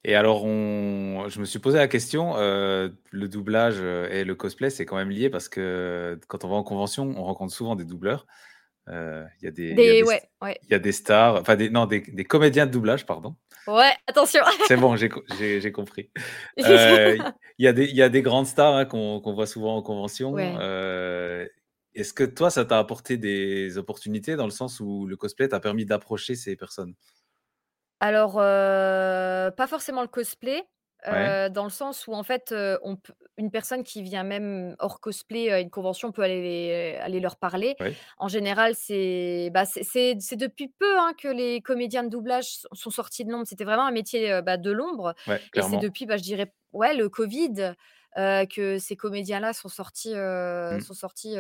Et 0.04 0.14
alors, 0.14 0.44
on... 0.44 1.28
je 1.28 1.40
me 1.40 1.44
suis 1.44 1.58
posé 1.58 1.76
la 1.78 1.88
question, 1.88 2.36
euh, 2.36 2.88
le 3.10 3.28
doublage 3.28 3.76
euh, 3.78 4.08
et 4.10 4.22
le 4.24 4.34
cosplay, 4.36 4.70
c'est 4.70 4.86
quand 4.86 4.96
même 4.96 5.10
lié 5.10 5.28
parce 5.28 5.48
que 5.48 6.18
quand 6.28 6.44
on 6.44 6.48
va 6.48 6.54
en 6.54 6.62
convention, 6.62 7.12
on 7.16 7.24
rencontre 7.24 7.52
souvent 7.52 7.74
des 7.74 7.84
doubleurs. 7.84 8.26
Euh, 8.88 9.24
Il 9.40 9.44
y, 9.44 9.48
a 9.48 9.50
des- 9.50 9.62
il 9.64 9.68
y 9.70 9.72
a 9.72 9.74
Des, 9.74 10.02
des, 10.02 10.02
ouais, 10.04 10.22
ouais. 10.40 10.58
il 10.62 10.70
y 10.70 10.74
a 10.74 10.78
des 10.78 10.92
stars, 10.92 11.36
enfin 11.40 11.56
des, 11.56 11.68
non, 11.68 11.86
des, 11.86 12.00
des 12.00 12.24
comédiens 12.24 12.64
de 12.66 12.70
doublage, 12.70 13.04
pardon. 13.06 13.34
Ouais, 13.66 13.92
attention. 14.06 14.42
C'est 14.66 14.76
bon, 14.76 14.96
j'ai 14.96 15.08
co- 15.10 15.24
j'ai- 15.38 15.60
j'ai 15.60 15.72
compris. 15.72 16.10
Euh, 16.64 17.18
Il 17.58 17.64
y, 17.64 17.68
a 17.68 17.72
des, 17.72 17.84
il 17.86 17.96
y 17.96 18.02
a 18.02 18.08
des 18.08 18.22
grandes 18.22 18.46
stars 18.46 18.76
hein, 18.76 18.84
qu'on 18.86 19.20
voit 19.34 19.46
souvent 19.46 19.76
en 19.76 19.82
convention. 19.82 20.32
Ouais. 20.32 20.54
Euh, 20.58 21.46
Est-ce 21.98 22.14
que 22.14 22.24
toi, 22.24 22.48
ça 22.50 22.64
t'a 22.64 22.78
apporté 22.78 23.18
des 23.18 23.76
opportunités 23.76 24.36
dans 24.36 24.46
le 24.46 24.50
sens 24.50 24.80
où 24.80 25.06
le 25.06 25.16
cosplay 25.18 25.48
t'a 25.48 25.60
permis 25.60 25.84
d'approcher 25.84 26.34
ces 26.34 26.56
personnes? 26.56 26.94
Alors, 28.00 28.34
pas 28.34 29.66
forcément 29.66 30.02
le 30.02 30.08
cosplay, 30.08 30.62
Ouais, 31.10 31.38
dans 31.50 31.64
le 31.64 31.70
sens 31.70 32.06
où 32.06 32.12
en 32.12 32.22
fait, 32.22 32.54
on 32.82 32.96
une 33.36 33.50
personne 33.50 33.82
qui 33.84 34.02
vient 34.02 34.24
même 34.24 34.74
hors 34.80 35.00
cosplay 35.00 35.50
à 35.50 35.60
une 35.60 35.70
convention 35.70 36.10
peut 36.12 36.22
aller 36.22 36.42
les 36.42 36.96
aller 36.96 37.20
leur 37.20 37.36
parler. 37.36 37.76
ouais, 37.80 37.98
En 38.18 38.28
général, 38.28 38.74
c'est 38.74 39.50
bah, 39.52 39.64
depuis 39.64 40.68
peu, 40.68 40.98
hein, 40.98 41.12
que 41.20 41.28
les 41.28 41.60
comédiens 41.60 42.04
de 42.04 42.08
doublage 42.08 42.58
sont 42.72 42.90
sortis 42.90 43.24
de 43.24 43.30
l'ombre. 43.32 43.46
C'était 43.46 43.64
vraiment 43.64 43.86
un 43.86 43.92
métier, 43.92 44.40
bah, 44.42 44.56
de 44.56 44.70
l'ombre 44.70 45.14
ouais, 45.26 45.48
et 45.54 45.62
c'est 45.62 45.78
depuis, 45.78 46.06
bah, 46.06 46.16
je 46.16 46.22
dirais, 46.22 46.52
ouais, 46.72 46.94
le 46.94 47.08
covid, 47.08 47.74
que 48.16 48.78
ces 48.78 48.96
comédiens-là 48.96 49.52
sont 49.52 49.68
sortis, 49.68 50.12
heu, 50.14 50.78
Mm, 50.78 50.80
sont 50.80 50.94
sortis, 50.94 51.36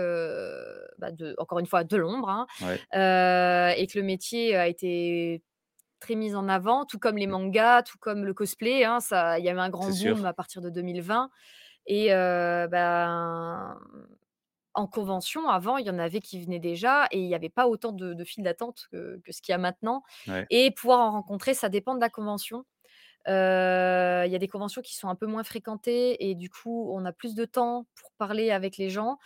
bah, 0.98 1.12
de 1.12 1.34
encore 1.38 1.58
une 1.58 1.66
fois, 1.66 1.84
de 1.84 1.96
l'ombre, 1.96 2.28
hein, 2.30 2.46
ouais, 2.60 2.86
et 2.92 3.86
que 3.86 3.98
le 3.98 4.04
métier 4.04 4.56
a 4.56 4.68
été 4.68 5.42
Très 6.00 6.14
mise 6.14 6.36
en 6.36 6.48
avant, 6.48 6.86
tout 6.86 6.98
comme 7.00 7.16
les 7.18 7.26
mm, 7.26 7.28
mangas, 7.28 7.82
tout 7.82 7.98
comme 7.98 8.24
le 8.24 8.34
cosplay, 8.34 8.84
hein, 8.84 8.98
il 9.38 9.44
y 9.44 9.48
a 9.48 9.52
eu 9.52 9.58
un 9.58 9.70
grand 9.70 9.92
boom 9.92 10.24
sûr. 10.24 10.26
à 10.26 10.32
partir 10.34 10.62
de 10.62 10.70
2020 10.70 11.30
et 11.86 12.08
ben, 12.10 13.78
en 14.74 14.86
convention, 14.86 15.48
avant, 15.48 15.76
il 15.78 15.86
y 15.86 15.90
en 15.90 15.98
avait 15.98 16.20
qui 16.20 16.40
venaient 16.42 16.60
déjà 16.60 17.06
et 17.10 17.20
il 17.20 17.28
y 17.28 17.34
avait 17.34 17.48
pas 17.48 17.66
autant 17.68 17.92
de 17.92 18.14
de 18.14 18.24
files 18.24 18.44
d'attente 18.44 18.86
que 18.92 19.20
que 19.24 19.32
ce 19.32 19.42
qu'il 19.42 19.52
y 19.52 19.54
a 19.54 19.58
maintenant 19.58 20.02
Ouais, 20.26 20.48
et 20.50 20.70
pouvoir 20.70 21.00
en 21.00 21.10
rencontrer, 21.12 21.54
ça 21.54 21.68
dépend 21.68 21.94
de 21.96 22.00
la 22.00 22.10
convention. 22.10 22.64
Il 23.26 24.30
y 24.32 24.34
a 24.34 24.38
des 24.38 24.48
conventions 24.48 24.80
qui 24.82 24.94
sont 24.96 25.08
un 25.08 25.14
peu 25.14 25.26
moins 25.26 25.44
fréquentées 25.44 26.28
et 26.30 26.34
du 26.34 26.48
coup, 26.50 26.90
on 26.92 27.04
a 27.04 27.12
plus 27.12 27.34
de 27.34 27.44
temps 27.44 27.86
pour 28.00 28.10
parler 28.18 28.50
avec 28.50 28.76
les 28.78 28.90
gens, 28.90 29.18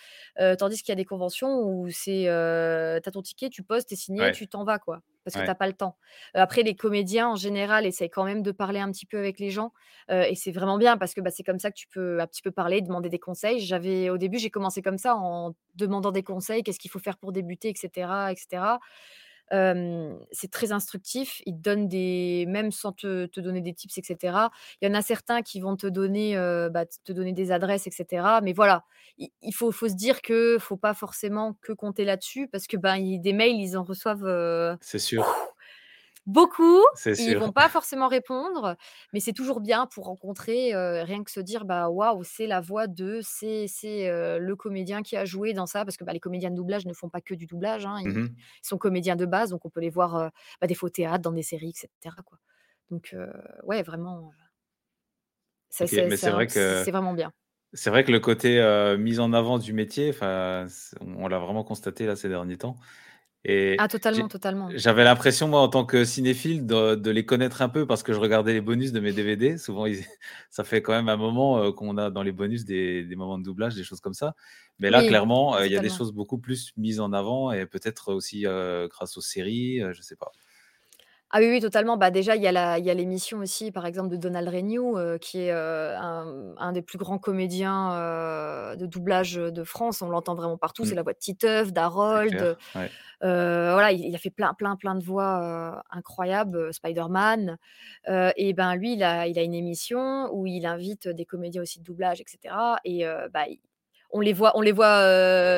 tandis 0.58 0.78
qu'il 0.82 0.88
y 0.90 0.92
a 0.92 0.96
des 0.96 1.04
conventions 1.04 1.60
où 1.60 1.88
c'est, 1.90 2.26
heu, 2.28 3.00
tu 3.02 3.08
as 3.08 3.12
ton 3.12 3.22
ticket, 3.22 3.48
tu 3.50 3.62
poses, 3.62 3.86
tu 3.86 3.94
es 3.94 3.96
signé, 3.96 4.28
ouais, 4.28 4.30
tu 4.30 4.48
t'en 4.48 4.64
vas, 4.64 4.78
quoi, 4.78 5.00
parce 5.24 5.36
que 5.36 5.42
tu 5.42 5.48
ouais, 5.48 5.50
as 5.50 5.54
pas 5.54 5.66
le 5.66 5.72
temps. 5.74 5.96
Après 6.34 6.62
les 6.62 6.74
comédiens, 6.74 7.28
en 7.28 7.36
général, 7.36 7.86
essayent 7.86 8.10
quand 8.10 8.24
même 8.24 8.42
de 8.42 8.50
parler 8.52 8.80
un 8.80 8.90
petit 8.90 9.06
peu 9.06 9.18
avec 9.18 9.38
les 9.38 9.50
gens, 9.50 9.72
et 10.10 10.34
c'est 10.34 10.52
vraiment 10.52 10.78
bien 10.78 10.96
parce 10.98 11.14
que, 11.14 11.20
bah, 11.20 11.30
c'est 11.30 11.44
comme 11.44 11.58
ça 11.60 11.70
que 11.70 11.76
tu 11.76 11.86
peux 11.88 12.20
un 12.20 12.26
petit 12.26 12.42
peu 12.42 12.50
parler, 12.50 12.80
demander 12.82 13.08
des 13.08 13.18
conseils. 13.20 13.60
J'avais 13.60 14.10
au 14.10 14.18
début, 14.18 14.38
j'ai 14.38 14.50
commencé 14.50 14.82
comme 14.82 14.98
ça 14.98 15.16
en 15.16 15.52
demandant 15.74 16.10
des 16.12 16.22
conseils, 16.22 16.62
qu'est-ce 16.62 16.78
qu'il 16.80 16.90
faut 16.90 16.98
faire 16.98 17.18
pour 17.18 17.32
débuter 17.32 17.68
et 17.70 17.74
cetera 17.76 18.32
c'est 19.50 20.50
très 20.50 20.72
instructif. 20.72 21.42
Ils 21.46 21.56
te 21.56 21.60
donnent 21.60 21.88
des 21.88 22.44
même 22.48 22.72
sans 22.72 22.92
te 22.92 23.26
te 23.26 23.40
donner 23.40 23.60
des 23.60 23.74
tips 23.74 23.98
et 23.98 24.02
cetera. 24.02 24.50
Il 24.80 24.88
y 24.88 24.90
en 24.90 24.94
a 24.94 25.02
certains 25.02 25.42
qui 25.42 25.60
vont 25.60 25.76
te 25.76 25.86
donner, 25.86 26.36
bah, 26.70 26.84
te 26.86 27.12
donner 27.12 27.32
des 27.32 27.52
adresses 27.52 27.86
et 27.86 27.90
cetera. 27.90 28.40
Mais 28.40 28.52
voilà, 28.52 28.84
il 29.18 29.28
il 29.42 29.54
faut 29.54 29.72
faut 29.72 29.88
se 29.88 29.94
dire 29.94 30.22
que 30.22 30.58
faut 30.58 30.76
pas 30.76 30.94
forcément 30.94 31.54
que 31.60 31.72
compter 31.72 32.04
là-dessus 32.04 32.48
parce 32.48 32.66
que, 32.66 32.76
ben, 32.76 32.98
des 33.20 33.32
mails, 33.32 33.60
ils 33.60 33.76
en 33.76 33.82
reçoivent, 33.82 34.78
c'est 34.80 34.98
sûr, 34.98 35.26
Beaucoup, 36.26 36.80
ils 37.16 37.34
vont 37.36 37.50
pas 37.52 37.68
forcément 37.68 38.06
répondre, 38.08 38.76
mais 39.12 39.18
c'est 39.20 39.32
toujours 39.32 39.60
bien 39.60 39.86
pour 39.86 40.04
rencontrer, 40.06 40.72
rien 41.02 41.24
que 41.24 41.30
se 41.32 41.40
dire: 41.40 41.64
«Bah, 41.64 41.88
waouh, 41.88 42.22
c'est 42.24 42.46
la 42.46 42.60
voix 42.60 42.86
de, 42.86 43.20
c'est 43.22 43.66
c'est, 43.68 44.08
heu, 44.08 44.38
le 44.38 44.56
comédien 44.56 45.02
qui 45.02 45.16
a 45.16 45.24
joué 45.24 45.52
dans 45.52 45.66
ça». 45.66 45.84
Parce 45.84 45.96
que, 45.96 46.04
bah, 46.04 46.12
les 46.12 46.20
comédiens 46.20 46.50
de 46.50 46.56
doublage 46.56 46.86
ne 46.86 46.92
font 46.94 47.08
pas 47.08 47.20
que 47.20 47.34
du 47.34 47.46
doublage, 47.46 47.86
hein, 47.86 47.98
ils 48.00 48.12
ils 48.64 48.66
sont 48.68 48.78
comédiens 48.78 49.16
de 49.16 49.26
base, 49.26 49.50
donc 49.50 49.64
on 49.66 49.70
peut 49.70 49.80
les 49.80 49.90
voir, 49.90 50.30
bah, 50.60 50.66
des 50.68 50.74
fois 50.74 50.86
au 50.88 50.90
théâtre, 50.90 51.22
dans 51.22 51.32
des 51.32 51.42
séries 51.42 51.70
et 51.70 51.74
cetera, 52.02 52.22
quoi. 52.22 52.38
Donc 52.90 53.16
ouais, 53.64 53.82
vraiment, 53.82 54.30
c'est 55.70 55.86
vrai 56.30 56.46
que 56.46 56.74
c'est 56.74 56.90
vraiment 56.92 57.14
bien. 57.14 57.32
c'est 57.74 57.90
vrai 57.90 58.04
que 58.04 58.12
le 58.12 58.20
côté 58.20 58.60
euh, 58.60 58.98
mise 58.98 59.18
en 59.20 59.32
avant 59.32 59.58
du 59.58 59.72
métier, 59.72 60.12
c'est- 60.68 60.96
on 61.00 61.28
l'a 61.28 61.38
vraiment 61.38 61.64
constaté 61.64 62.06
là 62.06 62.16
ces 62.16 62.28
derniers 62.28 62.58
temps. 62.58 62.76
Et 63.44 63.76
Ah 63.76 63.88
totalement, 63.88 64.28
totalement. 64.28 64.76
j'avais 64.76 65.04
l'impression, 65.04 65.48
moi, 65.48 65.60
en 65.60 65.68
tant 65.68 65.84
que 65.84 66.04
cinéphile, 66.04 66.66
de, 66.66 66.94
de 66.94 67.10
les 67.10 67.26
connaître 67.26 67.62
un 67.62 67.68
peu 67.68 67.86
parce 67.86 68.02
que 68.02 68.12
je 68.12 68.18
regardais 68.20 68.52
les 68.54 68.60
bonus 68.60 68.92
de 68.92 69.00
mes 69.00 69.12
DVD. 69.12 69.58
Souvent, 69.58 69.86
ils- 69.86 70.04
ça 70.50 70.64
fait 70.64 70.82
quand 70.82 70.92
même 70.92 71.08
un 71.08 71.16
moment 71.16 71.58
euh, 71.58 71.72
qu'on 71.72 71.96
a 71.98 72.10
dans 72.10 72.22
les 72.22 72.32
bonus 72.32 72.64
des, 72.64 73.04
des 73.04 73.16
moments 73.16 73.38
de 73.38 73.44
doublage, 73.44 73.74
des 73.74 73.84
choses 73.84 74.00
comme 74.00 74.14
ça. 74.14 74.34
Mais 74.78 74.90
là, 74.90 75.02
Oui, 75.02 75.06
clairement, 75.06 75.56
euh, 75.56 75.66
il 75.66 75.72
y 75.72 75.76
a 75.76 75.80
des 75.80 75.88
choses 75.90 76.12
beaucoup 76.12 76.38
plus 76.38 76.72
mises 76.76 77.00
en 77.00 77.12
avant 77.12 77.52
et 77.52 77.66
peut-être 77.66 78.12
aussi 78.14 78.46
euh, 78.46 78.88
grâce 78.88 79.16
aux 79.16 79.20
séries, 79.22 79.80
je 79.92 80.02
sais 80.02 80.16
pas. 80.16 80.34
Ah 81.34 81.38
oui, 81.40 81.46
oui, 81.48 81.60
totalement. 81.60 81.96
Bah, 81.96 82.10
déjà, 82.10 82.36
il 82.36 82.42
y 82.42 82.46
a 82.46 82.52
la 82.52 82.78
il 82.78 82.84
y 82.84 82.90
a 82.90 82.94
l'émission 82.94 83.38
aussi, 83.38 83.72
par 83.72 83.86
exemple, 83.86 84.10
de 84.10 84.16
Donald 84.16 84.46
Renew, 84.48 84.98
heu, 84.98 85.16
qui 85.18 85.38
est, 85.40 85.50
heu, 85.52 85.94
un 85.96 86.54
un 86.58 86.72
des 86.72 86.82
plus 86.82 86.98
grands 86.98 87.18
comédiens, 87.18 87.94
heu, 88.74 88.76
de 88.76 88.84
doublage, 88.86 89.34
de 89.36 89.64
France. 89.64 90.02
On 90.02 90.10
l'entend 90.10 90.34
vraiment 90.34 90.58
partout. 90.58 90.84
C'est 90.84 90.94
Mm, 90.94 90.96
la 90.96 91.02
voix 91.02 91.14
de 91.14 91.18
Titeuf, 91.18 91.72
c'est 92.12 92.22
d'Harold, 92.22 92.30
clair. 92.30 92.48
Ouais, 92.74 92.92
voilà, 93.22 93.92
il 93.92 94.00
il 94.06 94.14
a 94.14 94.18
fait 94.18 94.30
plein, 94.30 94.54
plein, 94.54 94.76
plein 94.76 94.94
de 94.94 95.04
voix, 95.04 95.82
incroyables, 95.90 96.72
Spider-Man, 96.74 97.58
et 98.36 98.52
ben, 98.54 98.74
lui, 98.76 98.94
il 98.94 99.02
a 99.02 99.26
il 99.28 99.38
a 99.38 99.42
une 99.42 99.54
émission 99.54 100.28
où 100.32 100.46
il 100.46 100.66
invite 100.66 101.08
des 101.08 101.24
comédiens 101.26 101.62
aussi 101.62 101.78
de 101.80 101.84
doublage 101.84 102.20
et 102.20 102.24
cetera 102.28 102.78
et 102.84 103.06
heu, 103.06 103.28
bah, 103.32 103.46
on 104.12 104.20
les 104.20 104.32
voit 104.34 104.52
on 104.56 104.60
les 104.62 104.72
voit, 104.72 105.02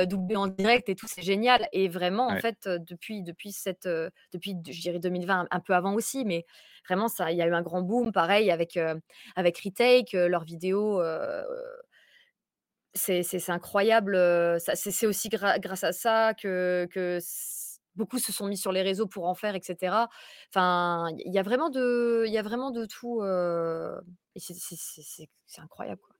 heu, 0.02 0.06
doubler 0.06 0.36
en 0.36 0.46
direct 0.48 0.88
et 0.88 0.94
tout, 0.96 1.06
c'est 1.08 1.22
génial 1.22 1.68
et 1.72 1.88
vraiment, 1.88 2.30
en 2.32 2.36
fait, 2.36 2.68
depuis 2.68 3.22
depuis 3.22 3.52
cette, 3.52 3.88
depuis 4.32 4.56
je 4.68 4.80
dirais 4.80 4.98
2020, 5.00 5.46
un 5.50 5.60
peu 5.60 5.74
avant 5.74 5.94
aussi, 5.94 6.24
mais 6.24 6.44
vraiment 6.88 7.08
ça 7.08 7.32
il 7.32 7.38
y 7.38 7.42
a 7.42 7.46
eu 7.46 7.54
un 7.54 7.62
grand 7.62 7.82
boom 7.82 8.12
pareil 8.12 8.50
avec, 8.50 8.76
heu, 8.76 9.00
avec 9.36 9.58
Retake, 9.58 10.12
leurs 10.12 10.44
vidéos, 10.44 11.00
c'est 12.94 13.50
incroyable, 13.50 14.16
c'est 14.60 15.06
aussi 15.06 15.28
grâce 15.28 15.84
à 15.84 15.92
ça 15.92 16.32
que 16.34 16.86
que 16.92 17.18
beaucoup 17.96 18.18
se 18.18 18.32
sont 18.32 18.46
mis 18.46 18.56
sur 18.56 18.72
les 18.72 18.82
réseaux 18.82 19.06
pour 19.06 19.26
en 19.28 19.34
faire 19.34 19.54
et 19.56 19.62
cetera. 19.62 20.08
Enfin, 20.50 21.08
il 21.24 21.32
y 21.32 21.38
a 21.38 21.42
vraiment 21.42 21.70
de 21.70 22.24
il 22.26 22.32
y 22.32 22.38
a 22.38 22.42
vraiment 22.42 22.70
de 22.70 22.86
tout, 22.86 23.22
et 24.34 24.40
c'est 24.40 25.60
incroyable, 25.60 26.00
quoi. 26.02 26.13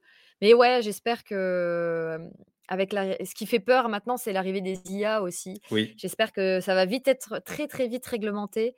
Mais 0.45 0.55
ouais, 0.55 0.83
j'espère 0.83 1.25
que, 1.25 2.17
hem, 2.21 2.31
avec 2.69 2.93
la 2.93 3.17
ce 3.25 3.35
qui 3.35 3.47
fait 3.47 3.61
peur 3.61 3.89
maintenant, 3.89 4.19
c'est 4.19 4.33
l'arrivée 4.35 4.61
des 4.61 4.81
IA 4.93 5.23
aussi. 5.23 5.61
oui, 5.71 5.97
J'espère 5.97 6.33
que 6.33 6.61
ça 6.61 6.75
va 6.75 6.85
vite 6.87 7.09
être 7.09 7.39
très, 7.41 7.67
très 7.69 7.89
vite 7.89 8.07
réglementé. 8.07 8.77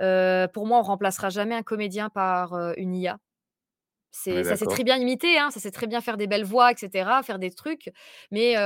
Pour 0.00 0.66
moi, 0.66 0.78
on 0.80 0.82
remplacera 0.82 1.30
jamais 1.30 1.54
un 1.54 1.62
comédien 1.62 2.08
par, 2.10 2.54
une 2.78 2.94
IA. 2.94 3.18
C'est 4.14 4.44
ça 4.44 4.56
sait 4.56 4.66
très 4.66 4.84
bien 4.84 4.98
imiter, 4.98 5.38
hein, 5.38 5.50
ça 5.50 5.60
sait 5.60 5.70
très 5.70 5.86
bien 5.86 6.02
faire 6.02 6.18
des 6.18 6.26
belles 6.26 6.44
voix 6.44 6.72
et 6.72 6.76
cetera, 6.76 7.22
faire 7.22 7.38
des 7.38 7.50
trucs, 7.50 7.90
mais 8.30 8.56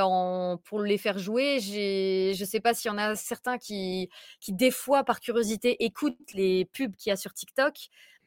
pour 0.64 0.80
les 0.80 0.98
faire 0.98 1.18
jouer, 1.18 1.60
j'ai 1.60 2.34
je 2.34 2.44
sais 2.44 2.60
pas 2.60 2.74
s'il 2.74 2.90
y 2.90 2.94
en 2.94 2.98
a 2.98 3.14
certains 3.16 3.58
qui 3.58 4.10
qui 4.40 4.52
des 4.52 4.72
fois, 4.72 5.04
par 5.04 5.20
curiosité, 5.20 5.84
écoutent 5.84 6.32
les 6.34 6.64
pubs 6.64 6.96
qu'il 6.96 7.10
y 7.10 7.12
a 7.12 7.16
sur 7.16 7.32
TikTok, 7.32 7.74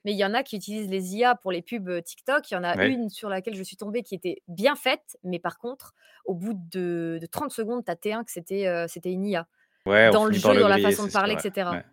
mais 0.05 0.11
il 0.13 0.17
y 0.17 0.25
en 0.25 0.33
a 0.33 0.43
qui 0.43 0.55
utilisent 0.57 0.89
les 0.89 1.15
IA 1.15 1.35
pour 1.35 1.51
les 1.51 1.61
pubs, 1.61 2.03
TikTok. 2.03 2.49
Il 2.51 2.53
y 2.55 2.57
en 2.57 2.63
a 2.63 2.77
Ouais, 2.77 2.85
une 2.85 3.09
sur 3.09 3.29
laquelle 3.29 3.55
je 3.55 3.63
suis 3.63 3.77
tombée 3.77 4.03
qui 4.03 4.15
était 4.15 4.41
bien 4.47 4.75
faite, 4.75 5.17
mais 5.23 5.39
par 5.39 5.57
contre, 5.59 5.93
au 6.25 6.35
bout 6.35 6.53
de 6.55 7.17
de 7.21 7.25
30 7.27 7.51
secondes, 7.51 7.83
tu 7.85 7.91
as 7.91 7.95
T1 7.95 8.23
que 8.23 8.31
c'était, 8.31 9.11
une 9.11 9.25
IA. 9.25 9.47
ouais, 9.85 10.09
Dans 10.11 10.25
le 10.25 10.33
jeu, 10.33 10.53
le 10.53 10.61
dans 10.61 10.67
la 10.69 10.79
façon 10.79 11.05
de 11.05 11.11
parler 11.11 11.33
et 11.35 11.37
Ouais, 11.37 11.41
cetera. 11.41 11.77
ouais. 11.77 11.83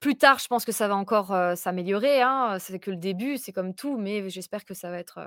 Plus 0.00 0.16
tard, 0.16 0.38
je 0.38 0.46
pense 0.48 0.64
que 0.64 0.72
ça 0.72 0.88
va 0.88 0.96
encore, 0.96 1.34
s'améliorer, 1.56 2.22
hein, 2.22 2.58
c'est 2.58 2.78
que 2.78 2.90
le 2.90 2.96
début, 2.96 3.36
c'est 3.36 3.52
comme 3.52 3.74
tout, 3.74 3.98
mais 3.98 4.30
j'espère 4.30 4.64
que 4.64 4.72
ça 4.74 4.90
va 4.90 4.98
être, 4.98 5.18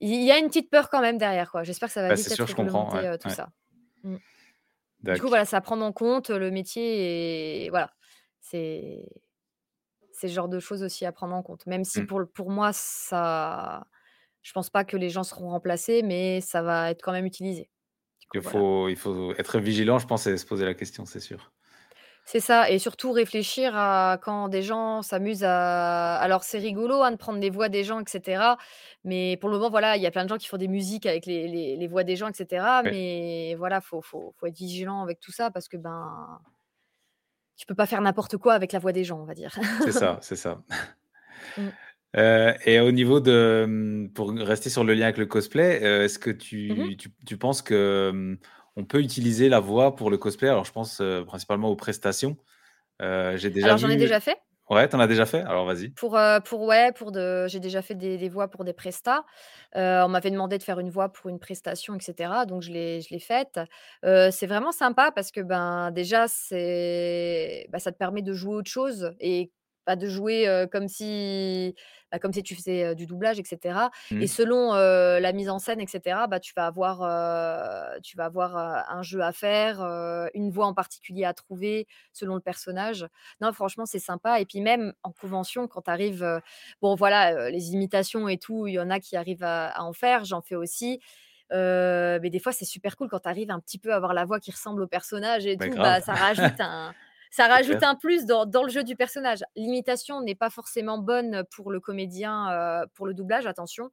il 0.00 0.22
y 0.22 0.30
a 0.32 0.38
une 0.38 0.48
petite 0.48 0.70
peur 0.70 0.90
quand 0.90 1.00
même 1.00 1.18
derrière, 1.18 1.50
quoi. 1.50 1.62
J'espère 1.62 1.88
que 1.88 1.92
ça 1.92 2.02
va 2.02 2.08
Bah, 2.08 2.14
vite 2.14 2.26
être 2.30 2.34
sûr, 2.34 2.46
je 2.46 2.54
comprends. 2.54 2.90
Tout 3.20 3.30
ça. 3.30 3.50
Mmh. 4.02 4.16
Du 5.02 5.20
coup, 5.20 5.28
voilà, 5.28 5.44
à 5.50 5.60
prendre 5.60 5.84
en 5.84 5.92
compte, 5.92 6.30
le 6.30 6.50
métier 6.50 7.64
et 7.66 7.70
voilà. 7.70 7.92
C'est 8.40 9.06
c'est 10.22 10.28
le 10.28 10.32
genre 10.34 10.48
de 10.48 10.60
choses 10.60 10.82
aussi 10.84 11.06
à 11.06 11.12
prendre 11.12 11.34
en 11.34 11.42
compte. 11.42 11.66
Même 11.66 11.84
si 11.84 12.02
Mm. 12.02 12.04
pour 12.04 12.22
pour 12.34 12.50
moi, 12.50 12.72
ça 12.72 13.86
je 14.42 14.52
pense 14.52 14.70
pas 14.70 14.84
que 14.84 14.96
les 14.96 15.10
gens 15.10 15.24
seront 15.24 15.50
remplacés, 15.50 16.02
mais 16.02 16.40
ça 16.40 16.62
va 16.62 16.90
être 16.92 17.02
quand 17.02 17.12
même 17.12 17.26
utilisé. 17.26 17.70
Du 18.20 18.28
coup, 18.28 18.38
Il 18.38 18.42
voilà. 18.42 18.62
faut, 18.62 18.88
il 18.90 18.96
faut 18.96 19.32
être 19.36 19.58
vigilant, 19.58 19.98
je 19.98 20.06
pense, 20.06 20.26
et 20.26 20.36
se 20.36 20.44
poser 20.44 20.66
la 20.66 20.74
question, 20.74 21.06
c'est 21.06 21.18
sûr. 21.20 21.50
C'est 22.24 22.38
ça 22.40 22.70
et 22.70 22.78
surtout 22.78 23.10
réfléchir 23.12 23.72
à 23.76 24.16
quand 24.22 24.48
des 24.48 24.62
gens 24.62 25.02
s'amusent 25.02 25.42
à 25.44 26.14
alors 26.18 26.44
c'est 26.44 26.58
rigolo, 26.58 27.02
hein, 27.02 27.10
de 27.10 27.16
prendre 27.16 27.40
des 27.40 27.50
voix 27.50 27.68
des 27.68 27.82
gens 27.82 28.00
et 28.00 28.04
cetera, 28.06 28.58
mais 29.04 29.36
pour 29.40 29.50
le 29.50 29.56
moment, 29.56 29.70
voilà, 29.70 29.96
il 29.96 30.02
y 30.02 30.06
a 30.06 30.10
plein 30.12 30.22
de 30.24 30.28
gens 30.28 30.36
qui 30.38 30.46
font 30.46 30.56
des 30.56 30.68
musiques 30.68 31.04
avec 31.06 31.26
les 31.26 31.48
les 31.48 31.76
les 31.76 31.88
voix 31.88 32.04
des 32.04 32.14
gens 32.16 32.28
et 32.28 32.34
cetera, 32.34 32.84
Ouais. 32.84 32.92
mais 32.92 33.54
voilà, 33.58 33.80
faut 33.80 34.00
faut 34.02 34.32
faut 34.38 34.46
être 34.46 34.56
vigilant 34.56 35.02
avec 35.02 35.18
tout 35.20 35.32
ça 35.32 35.50
parce 35.50 35.68
que, 35.68 35.76
ben, 35.76 36.38
tu 37.56 37.66
peux 37.66 37.74
pas 37.74 37.86
faire 37.86 38.00
n'importe 38.00 38.36
quoi 38.36 38.54
avec 38.54 38.72
la 38.72 38.78
voix 38.78 38.92
des 38.92 39.04
gens, 39.04 39.20
on 39.20 39.24
va 39.24 39.34
dire. 39.34 39.56
C'est 39.84 39.92
ça, 39.92 40.18
c'est 40.22 40.36
ça. 40.36 40.62
Mmh. 41.56 41.62
Euh, 42.16 42.52
et 42.66 42.80
au 42.80 42.92
niveau 42.92 43.20
de, 43.20 43.64
mmh, 43.66 44.12
pour 44.12 44.32
rester 44.32 44.70
sur 44.70 44.84
le 44.84 44.94
lien 44.94 45.04
avec 45.04 45.18
le 45.18 45.26
cosplay, 45.26 45.82
euh, 45.82 46.04
est-ce 46.04 46.18
que 46.18 46.30
tu, 46.30 46.96
tu, 46.98 47.10
tu 47.26 47.36
penses 47.36 47.62
que 47.62 48.36
on 48.76 48.84
peut 48.84 49.00
utiliser 49.00 49.48
la 49.48 49.60
voix 49.60 49.96
pour 49.96 50.10
le 50.10 50.18
cosplay? 50.18 50.48
Alors, 50.48 50.64
je 50.64 50.72
pense 50.72 51.00
euh, 51.00 51.24
principalement 51.24 51.68
aux 51.68 51.76
prestations. 51.76 52.36
J'ai 53.00 53.50
déjà 53.50 53.66
Alors 53.66 53.78
j'en 53.78 53.88
ai 53.88 53.96
déjà 53.96 54.20
fait. 54.20 54.38
Ouais, 54.72 54.88
t'en 54.88 54.98
as 55.00 55.06
déjà 55.06 55.26
fait? 55.26 55.40
Alors, 55.42 55.66
vas-y. 55.66 55.94
Pour, 55.94 56.16
pour 56.40 56.62
ouais, 56.62 56.90
j'ai 57.48 57.60
déjà 57.60 57.82
fait 57.82 57.94
des 58.16 58.28
voix 58.28 58.48
pour 58.48 58.64
des 58.64 58.72
prestats. 58.72 59.24
Heu, 59.76 60.02
on 60.04 60.08
m'avait 60.08 60.30
demandé 60.30 60.56
de 60.58 60.62
faire 60.62 60.78
une 60.80 60.88
voix 60.90 61.10
pour 61.12 61.28
une 61.28 61.38
prestation 61.38 61.94
et 61.94 62.00
cetera, 62.00 62.46
donc 62.46 62.62
je 62.62 62.70
l'ai 62.72 63.18
faite. 63.20 63.60
Heu, 64.04 64.30
c'est 64.32 64.46
vraiment 64.46 64.72
sympa 64.72 65.12
parce 65.12 65.30
que, 65.30 65.40
ben, 65.42 65.90
déjà, 65.90 66.26
bah, 67.70 67.78
ça 67.78 67.92
te 67.92 67.98
permet 67.98 68.22
de 68.22 68.32
jouer 68.32 68.54
autre 68.56 68.70
chose 68.70 69.12
et 69.20 69.52
pas 69.84 69.96
de 69.96 70.08
jouer, 70.08 70.66
comme 70.72 70.88
si 70.88 71.74
bah, 72.12 72.18
comme 72.20 72.32
si 72.32 72.42
tu 72.44 72.54
faisais, 72.54 72.94
du 72.94 73.06
doublage 73.06 73.40
et 73.40 73.44
cetera 73.44 73.90
et 74.20 74.26
Mmh. 74.26 74.28
selon, 74.28 74.72
la 74.74 75.32
mise 75.32 75.48
en 75.50 75.58
scène 75.58 75.80
et 75.80 75.86
cetera, 75.88 76.26
bah, 76.28 76.38
tu 76.40 76.52
vas 76.54 76.66
avoir, 76.66 76.98
tu 78.02 78.16
vas 78.16 78.26
avoir, 78.26 78.56
un 78.56 79.02
jeu 79.02 79.22
à 79.22 79.32
faire, 79.32 79.80
une 80.34 80.50
voix 80.50 80.66
en 80.66 80.74
particulier 80.74 81.24
à 81.24 81.34
trouver 81.34 81.86
selon 82.12 82.34
le 82.34 82.40
personnage. 82.40 83.06
Non, 83.40 83.52
franchement, 83.52 83.86
c'est 83.86 83.98
sympa 83.98 84.40
et 84.40 84.46
puis 84.46 84.60
même 84.60 84.92
en 85.02 85.12
convention 85.12 85.66
quand 85.68 85.82
tu 85.82 85.90
arrives, 85.90 86.40
bon 86.80 86.94
voilà, 86.94 87.50
les 87.50 87.72
imitations 87.72 88.28
et 88.28 88.38
tout, 88.38 88.66
il 88.66 88.74
y 88.74 88.80
en 88.80 88.90
a 88.90 89.00
qui 89.00 89.16
arrivent 89.16 89.44
à 89.44 89.62
à 89.72 89.82
en 89.82 89.92
faire, 89.92 90.24
j'en 90.24 90.42
fais 90.42 90.56
aussi. 90.56 91.00
Mais 91.50 92.30
des 92.30 92.38
fois, 92.38 92.52
c'est 92.52 92.64
super 92.64 92.96
cool 92.96 93.08
quand 93.08 93.20
tu 93.20 93.28
arrives 93.28 93.50
un 93.50 93.60
petit 93.60 93.78
peu 93.78 93.92
à 93.92 93.96
avoir 93.96 94.14
la 94.14 94.24
voix 94.24 94.40
qui 94.40 94.50
ressemble 94.50 94.82
au 94.82 94.86
personnage 94.88 95.46
et 95.46 95.58
Bah, 95.58 95.66
tout, 95.66 95.78
bah, 95.78 96.00
ça 96.00 96.14
rajoute 96.16 96.60
un 96.60 96.94
ça 97.32 97.48
rajoute 97.48 97.82
clair. 97.82 97.84
un 97.84 97.96
plus 97.96 98.26
dans 98.26 98.46
dans 98.46 98.64
le 98.64 98.70
jeu 98.70 98.84
du 98.84 98.96
personnage. 98.96 99.44
L'imitation 99.56 100.22
n'est 100.22 100.36
pas 100.36 100.50
forcément 100.50 100.98
bonne 100.98 101.44
pour 101.52 101.72
le 101.72 101.80
comédien, 101.80 102.82
heu, 102.84 102.86
pour 102.94 103.06
le 103.08 103.14
doublage, 103.14 103.46
attention. 103.48 103.90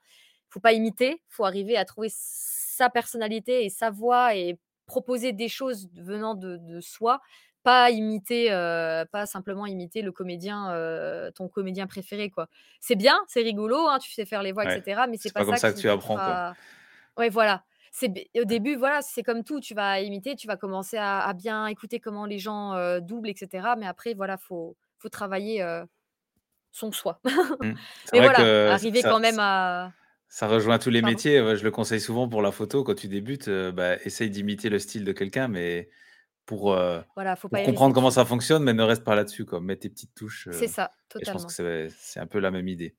Faut 0.49 0.59
pas 0.61 0.73
imiter, 0.73 1.21
faut 1.29 1.45
arriver 1.45 1.77
à 1.77 1.85
trouver 1.85 2.09
sa 2.11 2.89
personnalité 2.91 3.65
et 3.65 3.69
sa 3.69 3.91
voix 3.91 4.35
et 4.35 4.59
proposer 4.87 5.33
des 5.33 5.49
choses 5.49 5.89
venant 5.95 6.35
de 6.35 6.57
de 6.57 6.81
soi, 6.81 7.21
pas 7.63 7.91
imiter, 7.91 8.51
heu, 8.51 9.05
pas 9.11 9.25
simplement 9.27 9.65
imiter 9.67 10.01
le 10.03 10.11
comédien, 10.11 10.73
heu, 10.75 11.31
ton 11.35 11.49
comédien 11.49 11.87
préféré, 11.87 12.29
quoi. 12.31 12.47
C'est 12.81 12.95
bien, 12.95 13.19
c'est 13.27 13.41
rigolo, 13.43 13.77
hein, 13.87 13.99
tu 13.99 14.11
sais 14.13 14.25
faire 14.25 14.43
les 14.43 14.51
voix 14.53 14.65
et 14.65 14.69
Ouais. 14.69 14.83
cetera, 14.83 15.07
mais 15.07 15.17
c'est 15.17 15.31
pas 15.31 15.43
pas 15.43 15.45
comme 15.45 15.57
ça 15.57 15.57
ça 15.57 15.73
que 15.73 15.77
qui 15.77 15.81
tu 15.81 15.89
apprends, 15.89 16.19
quoi. 16.21 16.39
fera 16.39 16.55
ouais, 17.17 17.29
voilà. 17.29 17.63
C'est 17.91 18.11
au 18.39 18.45
début, 18.45 18.75
voilà, 18.75 19.01
c'est 19.01 19.23
comme 19.23 19.43
tout, 19.43 19.59
tu 19.59 19.73
vas 19.75 19.99
imiter, 20.01 20.35
tu 20.35 20.47
vas 20.47 20.57
commencer 20.57 20.97
à 20.97 21.19
à 21.21 21.33
bien 21.33 21.67
écouter 21.67 21.99
comment 21.99 22.25
les 22.25 22.39
gens, 22.39 22.99
doublent 23.01 23.29
et 23.29 23.35
cetera, 23.37 23.75
mais 23.75 23.87
après, 23.87 24.13
voilà, 24.13 24.37
faut 24.37 24.77
faut 24.99 25.09
travailler, 25.09 25.63
son 26.71 26.91
soi. 26.91 27.21
Mmh. 27.61 27.73
Mais 28.13 28.21
vrai 28.21 28.29
voilà, 28.29 28.49
que 28.75 28.79
arriver 28.83 29.03
ça 29.03 29.05
quand 29.05 29.19
même 29.19 29.39
à 29.39 29.93
ça 30.27 30.47
rejoint 30.47 30.79
tous 30.79 30.89
les 30.89 31.01
pardon? 31.01 31.21
métiers. 31.21 31.37
Je 31.55 31.63
le 31.63 31.71
conseille 31.71 32.01
souvent 32.01 32.27
pour 32.29 32.41
la 32.41 32.51
photo 32.51 32.83
quand 32.83 32.95
tu 32.95 33.07
débutes, 33.07 33.49
bah, 33.49 33.97
essaye 34.05 34.29
d'imiter 34.29 34.69
le 34.69 34.79
style 34.79 35.05
de 35.05 35.11
quelqu'un, 35.11 35.47
mais 35.47 35.89
pour, 36.45 36.73
heu, 36.73 37.03
Voilà, 37.15 37.35
faut 37.35 37.49
pas 37.49 37.61
pour 37.61 37.63
y 37.63 37.65
comprendre 37.65 37.95
comment 37.95 38.11
ça 38.11 38.25
fonctionne, 38.25 38.63
mais 38.63 38.73
ne 38.73 38.83
reste 38.83 39.03
pas 39.05 39.15
là-dessus. 39.15 39.45
Mets 39.61 39.77
tes 39.77 39.89
petites 39.89 40.15
touches, 40.15 40.47
C'est 40.51 40.67
ça, 40.67 40.91
et 41.19 41.25
je 41.25 41.31
pense 41.31 41.45
que 41.45 41.47
totalement. 41.47 41.55
c'est 41.89 42.19
un 42.21 42.27
peu 42.27 42.39
la 42.39 42.51
même 42.51 42.67
idée. 42.69 42.97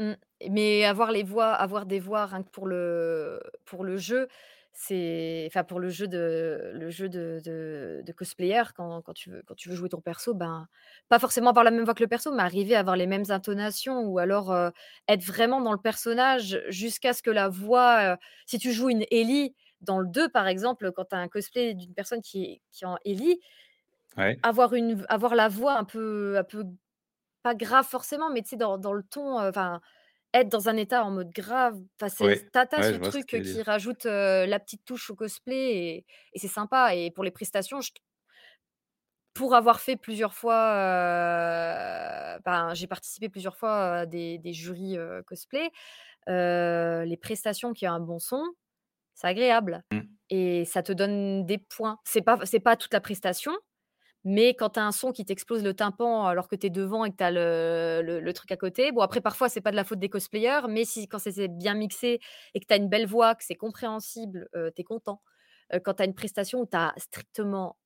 Mmh, 0.00 0.14
mais 0.50 0.84
avoir 0.84 1.12
les 1.12 1.22
voix 1.22 1.52
avoir 1.52 1.86
des 1.86 2.00
voix 2.00 2.26
rien 2.26 2.42
que 2.42 2.48
pour 2.50 2.66
le 2.66 3.40
pour 3.64 3.84
le 3.84 3.96
jeu, 3.96 4.26
c'est 4.72 5.44
enfin 5.46 5.62
pour 5.62 5.78
le 5.78 5.88
jeu 5.88 6.08
de 6.08 6.72
le 6.74 6.90
jeu 6.90 7.08
de 7.08 7.40
de 7.44 8.02
de 8.04 8.12
cosplayer 8.12 8.62
quand 8.74 9.02
quand 9.02 9.12
tu 9.12 9.30
veux 9.30 9.42
quand 9.46 9.54
tu 9.54 9.68
veux 9.68 9.76
jouer 9.76 9.88
ton 9.88 10.00
perso, 10.00 10.34
ben, 10.34 10.66
pas 11.08 11.20
forcément 11.20 11.50
avoir 11.50 11.64
la 11.64 11.70
même 11.70 11.84
voix 11.84 11.94
que 11.94 12.02
le 12.02 12.08
perso, 12.08 12.32
mais 12.34 12.42
arriver 12.42 12.74
à 12.74 12.80
avoir 12.80 12.96
les 12.96 13.06
mêmes 13.06 13.22
intonations 13.28 14.00
ou 14.00 14.18
alors, 14.18 14.52
être 15.06 15.22
vraiment 15.22 15.60
dans 15.60 15.72
le 15.72 15.78
personnage 15.78 16.60
jusqu'à 16.70 17.12
ce 17.12 17.22
que 17.22 17.30
la 17.30 17.48
voix, 17.48 18.18
si 18.46 18.58
tu 18.58 18.72
joues 18.72 18.88
une 18.90 19.04
Ellie 19.12 19.54
dans 19.80 20.00
le 20.00 20.08
2 20.08 20.28
par 20.28 20.48
exemple, 20.48 20.90
quand 20.90 21.04
tu 21.04 21.14
as 21.14 21.18
un 21.18 21.28
cosplay 21.28 21.74
d'une 21.74 21.94
personne 21.94 22.20
qui 22.20 22.42
est 22.44 22.62
qui 22.72 22.82
est 22.82 22.86
en 22.88 22.96
Ellie, 23.04 23.38
Ouais. 24.16 24.44
avoir 24.44 24.74
une 24.74 25.04
avoir 25.08 25.34
la 25.34 25.48
voix 25.48 25.78
un 25.78 25.84
peu 25.84 26.36
un 26.38 26.44
peu 26.44 26.64
pas 27.44 27.54
grave 27.56 27.86
forcément, 27.88 28.30
mais 28.32 28.42
tu 28.42 28.50
sais 28.50 28.56
dans 28.58 28.78
dans 28.78 28.94
le 28.94 29.04
ton, 29.04 29.40
heu, 29.42 29.50
enfin 29.50 29.82
être 30.34 30.50
dans 30.50 30.68
un 30.70 30.76
état 30.78 31.04
en 31.04 31.12
mode 31.12 31.30
grave, 31.32 31.80
enfin 32.00 32.10
c'est 32.10 32.28
Ouais. 32.28 32.50
as 32.54 32.68
Ouais, 32.76 32.82
ce 32.84 32.96
truc, 32.96 33.28
veux 33.32 33.42
qui 33.44 33.62
rajoute, 33.62 34.04
la 34.06 34.60
petite 34.60 34.84
touche 34.86 35.10
au 35.10 35.16
cosplay 35.16 35.72
et 35.76 36.06
et 36.34 36.40
c'est 36.40 36.48
sympa 36.48 36.94
et 36.96 37.10
pour 37.12 37.24
les 37.24 37.32
prestations, 37.32 37.80
je 37.82 37.92
pour 39.34 39.54
avoir 39.54 39.80
fait 39.80 39.96
plusieurs 39.96 40.34
fois, 40.34 40.54
ben, 42.44 42.74
j'ai 42.74 42.86
participé 42.86 43.28
plusieurs 43.28 43.56
fois 43.56 43.96
à 44.00 44.06
des 44.06 44.38
des 44.38 44.52
jurys, 44.52 44.96
cosplay, 45.26 45.70
les 46.28 47.18
prestations 47.20 47.72
qui 47.72 47.88
ont 47.88 47.92
un 47.92 48.00
bon 48.00 48.18
son, 48.18 48.44
c'est 49.14 49.28
agréable 49.28 49.84
Mmh. 49.92 50.08
et 50.30 50.64
ça 50.66 50.82
te 50.82 50.92
donne 50.92 51.46
des 51.46 51.58
points. 51.58 51.98
C'est 52.04 52.22
pas 52.22 52.38
c'est 52.46 52.60
pas 52.60 52.76
toute 52.76 52.92
la 52.94 53.00
prestation, 53.02 53.52
mais 54.24 54.54
quand 54.54 54.70
tu 54.70 54.80
as 54.80 54.86
un 54.86 54.92
son 54.92 55.12
qui 55.12 55.24
t'explose 55.24 55.62
le 55.64 55.74
tympan 55.74 56.26
alors 56.26 56.48
que 56.48 56.56
tu 56.56 56.66
es 56.66 56.70
devant 56.70 57.04
et 57.04 57.10
que 57.12 57.16
tu 57.16 57.24
as 57.24 57.30
le 57.30 58.02
le 58.04 58.20
le 58.20 58.32
truc 58.32 58.50
à 58.52 58.56
côté, 58.56 58.92
bon 58.92 59.00
après 59.02 59.20
parfois 59.20 59.48
c'est 59.48 59.60
pas 59.60 59.70
de 59.70 59.76
la 59.76 59.84
faute 59.84 59.98
des 59.98 60.08
cosplayers, 60.08 60.62
mais 60.68 60.84
si 60.84 61.08
quand 61.08 61.18
c'est 61.18 61.48
bien 61.48 61.74
mixé 61.74 62.20
et 62.54 62.60
que 62.60 62.66
tu 62.66 62.74
as 62.74 62.76
une 62.78 62.88
belle 62.88 63.06
voix, 63.06 63.34
que 63.34 63.44
c'est 63.44 63.54
compréhensible, 63.56 64.48
heu, 64.56 64.70
tu 64.74 64.80
es 64.82 64.84
content. 64.84 65.22
Heu, 65.74 65.80
quand 65.80 65.94
tu 65.94 66.02
as 66.02 66.06
une 66.06 66.14
prestation 66.14 66.60
où 66.62 66.66
tu 66.66 66.76
as 66.76 66.94
strictement 66.98 67.78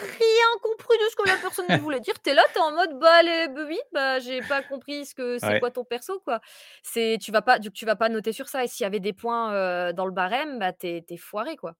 rien 0.00 0.46
compris 0.62 0.96
de 0.98 1.10
ce 1.10 1.16
que 1.16 1.26
la 1.26 1.38
personne 1.38 1.78
voulait 1.80 2.00
dire, 2.00 2.14
tu 2.22 2.30
es 2.30 2.34
là, 2.34 2.42
tu 2.54 2.58
es 2.60 2.62
en 2.62 2.72
mode: 2.72 2.98
«Bah 3.00 3.14
allez, 3.16 3.48
bah 3.48 3.64
oui, 3.66 3.78
bah 3.92 4.18
j'ai 4.20 4.42
pas 4.42 4.62
compris 4.62 5.06
ce 5.06 5.14
que 5.14 5.38
c'est 5.38 5.56
quoi 5.56 5.70
ton 5.70 5.84
perso, 5.84 6.20
quoi». 6.20 6.40
C'est 6.82 7.18
tu 7.20 7.32
vas 7.32 7.42
pas 7.42 7.58
du 7.58 7.70
tu 7.72 7.86
vas 7.86 7.96
pas 7.96 8.08
noter 8.08 8.32
sur 8.32 8.48
ça 8.48 8.64
et 8.64 8.68
s'il 8.68 8.84
y 8.84 8.86
avait 8.86 9.00
des 9.00 9.12
points, 9.14 9.52
heu, 9.90 9.92
dans 9.94 10.06
le 10.06 10.12
barème, 10.12 10.58
bah 10.58 10.72
tu 10.72 10.86
es 10.88 11.04
tu 11.06 11.14
es 11.14 11.16
foiré, 11.16 11.56
quoi. 11.56 11.74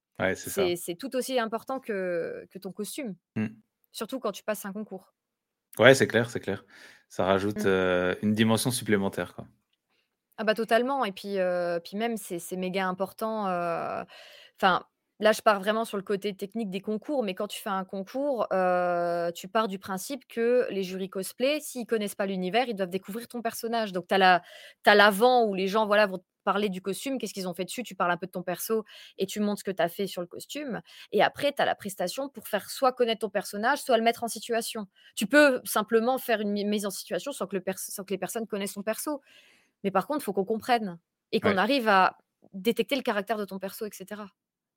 Ouais, 0.56 0.74
c'est 0.76 0.96
tout 0.96 1.14
aussi 1.16 1.38
important 1.38 1.80
que 1.80 2.46
que 2.50 2.58
ton 2.58 2.72
costume, 2.72 3.16
Mmh. 3.36 3.62
Surtout 3.98 4.20
quand 4.20 4.32
tu 4.32 4.44
passes 4.44 4.64
un 4.66 4.72
concours. 4.72 5.14
Ouais, 5.78 5.94
c'est 5.94 6.06
clair, 6.08 6.28
c'est 6.30 6.40
clair. 6.40 6.64
Ça 7.08 7.24
rajoute, 7.24 7.64
Mmh. 7.64 7.66
heu, 7.66 8.16
une 8.22 8.34
dimension 8.34 8.70
supplémentaire, 8.70 9.34
quoi. 9.34 9.46
Ah 10.36 10.44
bah 10.44 10.54
totalement 10.54 11.04
et 11.04 11.10
puis, 11.12 11.36
puis 11.84 11.96
même 11.96 12.16
c'est 12.16 12.38
c'est 12.38 12.56
méga 12.56 12.86
important, 12.86 13.42
enfin, 14.56 14.84
là 15.20 15.32
je 15.32 15.42
pars 15.42 15.60
vraiment 15.60 15.84
sur 15.84 15.96
le 15.96 16.02
côté 16.02 16.34
technique 16.36 16.70
des 16.70 16.80
concours, 16.80 17.22
mais 17.22 17.34
quand 17.34 17.48
tu 17.48 17.60
fais 17.60 17.70
un 17.70 17.84
concours, 17.84 18.46
heu, 18.52 19.30
tu 19.34 19.48
pars 19.48 19.68
du 19.68 19.78
principe 19.78 20.26
que 20.28 20.66
les 20.70 20.82
jurys 20.84 21.10
cosplay, 21.10 21.60
s'ils 21.60 21.86
connaissent 21.86 22.14
pas 22.14 22.26
l'univers, 22.26 22.68
ils 22.68 22.74
doivent 22.76 22.90
découvrir 22.90 23.28
ton 23.28 23.42
personnage. 23.42 23.92
Donc 23.92 24.06
tu 24.08 24.14
as 24.14 24.18
la 24.18 24.42
l'avant 24.86 25.44
où 25.44 25.54
les 25.54 25.68
gens, 25.68 25.86
voilà, 25.86 26.06
vont 26.06 26.18
te 26.18 26.24
parler 26.44 26.70
du 26.70 26.80
costume, 26.80 27.18
qu'est-ce 27.18 27.34
qu'ils 27.34 27.46
ont 27.48 27.52
fait 27.54 27.64
dessus, 27.66 27.82
tu 27.82 27.94
parles 27.94 28.10
un 28.10 28.16
peu 28.16 28.26
de 28.26 28.30
ton 28.32 28.42
perso 28.42 28.84
et 29.18 29.26
tu 29.26 29.38
montres 29.40 29.58
ce 29.60 29.64
que 29.64 29.70
tu 29.70 29.82
as 29.82 29.88
fait 29.90 30.06
sur 30.06 30.22
le 30.22 30.26
costume 30.26 30.80
et 31.12 31.22
après 31.22 31.52
tu 31.52 31.60
as 31.60 31.66
la 31.66 31.74
prestation 31.74 32.28
pour 32.30 32.48
faire 32.48 32.70
soit 32.70 32.92
connaître 32.92 33.20
ton 33.20 33.28
personnage, 33.30 33.82
soit 33.82 33.98
le 33.98 34.02
mettre 34.04 34.24
en 34.24 34.28
situation. 34.28 34.86
Tu 35.14 35.26
peux 35.26 35.60
simplement 35.64 36.16
faire 36.18 36.40
une 36.40 36.50
mi 36.52 36.64
mise 36.64 36.86
en 36.86 36.90
situation 36.90 37.32
sans 37.32 37.46
que 37.46 37.56
le 37.56 37.62
pers 37.62 37.78
sans 37.78 38.04
que 38.04 38.14
les 38.14 38.18
personnes 38.18 38.46
connaissent 38.46 38.74
ton 38.74 38.82
perso. 38.82 39.20
Mais 39.84 39.90
par 39.90 40.06
contre, 40.06 40.20
il 40.22 40.24
faut 40.24 40.32
qu'on 40.34 40.44
comprenne 40.44 40.98
et 41.32 41.40
qu'on 41.40 41.56
Ouais. 41.56 41.58
arrive 41.58 41.88
à 41.88 42.18
détecter 42.54 42.96
le 42.96 43.02
caractère 43.02 43.38
de 43.38 43.44
ton 43.44 43.58
perso 43.58 43.86
et 43.86 43.90
cetera. 43.92 44.28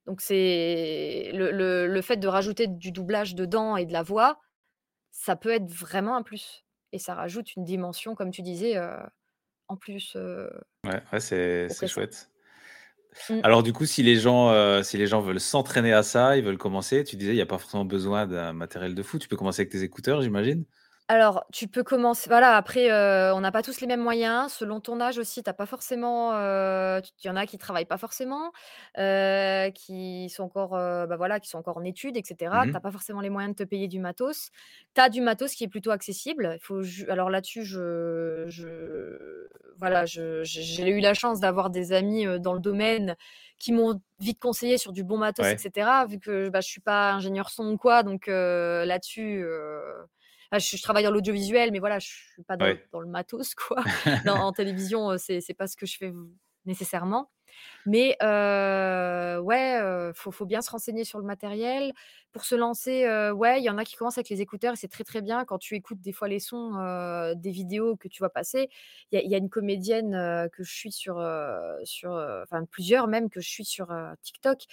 Donc 0.07 0.21
c'est 0.21 1.31
le 1.33 1.51
le 1.51 1.87
le 1.87 2.01
fait 2.01 2.17
de 2.17 2.27
rajouter 2.27 2.67
du 2.67 2.91
doublage 2.91 3.35
dedans 3.35 3.77
et 3.77 3.85
de 3.85 3.93
la 3.93 4.03
voix, 4.03 4.39
ça 5.11 5.35
peut 5.37 5.51
être 5.51 5.71
vraiment 5.71 6.15
un 6.17 6.23
plus 6.23 6.65
et 6.93 6.99
ça 6.99 7.15
rajoute 7.15 7.55
une 7.55 7.65
dimension, 7.65 8.15
comme 8.15 8.31
tu 8.31 8.41
disais, 8.43 8.77
heu, 8.77 8.97
en 9.69 9.77
plus, 9.77 10.15
heu, 10.17 10.51
Ouais, 10.85 11.01
ouais, 11.11 11.19
c'est 11.19 11.87
chouette. 11.87 12.31
mmh. 13.29 13.43
Alors 13.43 13.63
du 13.63 13.73
coup, 13.73 13.85
si 13.85 14.03
les 14.03 14.15
gens, 14.17 14.51
heu, 14.53 14.83
si 14.83 14.97
les 14.97 15.07
gens 15.07 15.21
veulent 15.21 15.39
s'entraîner 15.39 15.93
à 15.93 16.03
ça, 16.03 16.37
ils 16.37 16.43
veulent 16.43 16.57
commencer, 16.57 17.03
tu 17.03 17.15
disais, 17.15 17.33
il 17.33 17.37
y 17.37 17.41
a 17.41 17.45
pas 17.45 17.57
forcément 17.57 17.85
besoin 17.85 18.27
d'un 18.27 18.53
matériel 18.53 18.95
de 18.95 19.03
fou. 19.03 19.19
Tu 19.19 19.27
peux 19.27 19.35
commencer 19.37 19.61
avec 19.61 19.71
tes 19.71 19.83
écouteurs, 19.83 20.21
j'imagine? 20.21 20.65
Alors, 21.11 21.43
tu 21.51 21.67
peux 21.67 21.83
commencer 21.83 22.29
voilà, 22.29 22.55
après, 22.55 22.89
heu, 22.89 23.33
on 23.33 23.41
n'a 23.41 23.51
pas 23.51 23.63
tous 23.63 23.81
les 23.81 23.87
mêmes 23.87 23.99
moyens. 24.01 24.53
Selon 24.53 24.79
ton 24.79 25.01
âge 25.01 25.17
aussi, 25.17 25.43
tu 25.43 25.49
as 25.49 25.53
pas 25.53 25.65
forcément, 25.65 26.31
tu 27.01 27.09
il 27.23 27.27
y 27.27 27.29
en 27.29 27.35
a 27.35 27.45
qui 27.45 27.57
travaillent 27.57 27.85
pas 27.85 27.97
forcément, 27.97 28.51
heu, 28.97 29.71
qui 29.75 30.29
sont 30.29 30.43
encore, 30.43 30.75
heu, 30.77 31.07
bah, 31.07 31.17
voilà, 31.17 31.39
qui 31.41 31.49
sont 31.49 31.57
encore 31.57 31.77
en 31.77 31.83
études 31.83 32.15
et 32.17 32.23
cetera. 32.23 32.65
Mmh 32.65 32.67
Tu 32.67 32.77
as 32.77 32.79
mh. 32.79 32.81
pas 32.81 32.91
forcément 32.91 33.19
les 33.19 33.29
moyens 33.29 33.55
de 33.55 33.63
te 33.63 33.67
payer 33.67 33.87
du 33.89 33.99
matos. 33.99 34.51
Tu 34.95 35.01
as 35.01 35.09
du 35.09 35.21
matos 35.21 35.53
qui 35.55 35.63
est 35.65 35.67
plutôt 35.67 35.91
accessible. 35.91 36.51
Il 36.55 36.63
faut 36.63 36.81
ju 36.83 37.09
alors 37.09 37.29
là-dessus, 37.29 37.65
je 37.65 38.45
je 38.47 39.47
voilà, 39.77 40.05
je 40.05 40.43
j'ai 40.43 40.61
j'ai 40.61 40.89
eu 40.91 40.99
la 41.01 41.13
chance 41.13 41.39
d'avoir 41.41 41.71
des 41.71 41.91
amis, 41.93 42.25
dans 42.39 42.53
le 42.53 42.59
domaine 42.59 43.15
qui 43.57 43.73
m'ont 43.73 43.99
vite 44.19 44.39
conseillé 44.39 44.77
sur 44.77 44.91
du 44.93 45.03
bon 45.03 45.17
matos 45.17 45.51
et 45.51 45.57
Ouais, 45.57 45.57
cetera, 45.57 46.05
vu 46.05 46.19
que, 46.19 46.49
bah, 46.49 46.61
je 46.61 46.67
suis 46.69 46.81
pas 46.81 47.11
ingénieure 47.13 47.49
son 47.49 47.65
ou 47.71 47.77
quoi, 47.77 48.03
donc 48.03 48.27
là-dessus, 48.27 49.43
je 50.59 50.77
je 50.77 50.81
travaille 50.81 51.03
dans 51.03 51.11
l'audiovisuel, 51.11 51.71
mais 51.71 51.79
voilà, 51.79 51.99
je 51.99 52.07
suis 52.07 52.43
pas 52.43 52.57
dans 52.57 52.69
ouais. 52.69 52.89
dans 52.91 52.99
le 53.01 53.07
matos, 53.07 53.55
quoi. 53.55 53.83
En 54.27 54.51
télévision, 54.53 55.11
heu, 55.11 55.17
c'est 55.17 55.53
pas 55.57 55.67
ce 55.67 55.75
que 55.77 55.85
je 55.85 55.97
fais 55.97 56.13
nécessairement. 56.65 57.31
Mais 57.85 58.17
heu, 58.23 59.39
ouais, 59.41 59.79
heu, 59.81 60.11
faut 60.15 60.31
faut 60.31 60.45
bien 60.45 60.61
se 60.61 60.71
renseigner 60.71 61.03
sur 61.05 61.19
le 61.19 61.25
matériel. 61.25 61.93
Pour 62.33 62.45
se 62.45 62.55
lancer, 62.55 63.05
heu, 63.05 63.31
ouais, 63.33 63.59
il 63.61 63.63
y 63.65 63.69
en 63.69 63.77
a 63.77 63.85
qui 63.85 63.95
commencent 63.95 64.17
avec 64.17 64.29
les 64.29 64.41
écouteurs 64.41 64.73
et 64.73 64.77
c'est 64.77 64.87
très, 64.89 65.03
très 65.03 65.21
bien. 65.21 65.45
Quand 65.45 65.57
tu 65.59 65.75
écoutes 65.75 66.01
des 66.01 66.13
fois 66.13 66.27
les 66.27 66.39
sons, 66.39 66.71
des 67.35 67.51
vidéos 67.51 67.95
que 67.97 68.07
tu 68.07 68.19
vois 68.19 68.29
passer, 68.31 68.69
il 69.11 69.19
y 69.21 69.27
y 69.29 69.35
a 69.35 69.37
une 69.37 69.49
comédienne, 69.49 70.49
que 70.53 70.63
je 70.63 70.73
suis 70.73 70.91
sur, 70.91 71.15
sur, 71.83 72.11
enfin 72.43 72.65
plusieurs 72.65 73.07
même 73.07 73.29
que 73.29 73.41
je 73.41 73.49
suis 73.49 73.65
sur, 73.65 73.87
TikTok. 74.21 74.63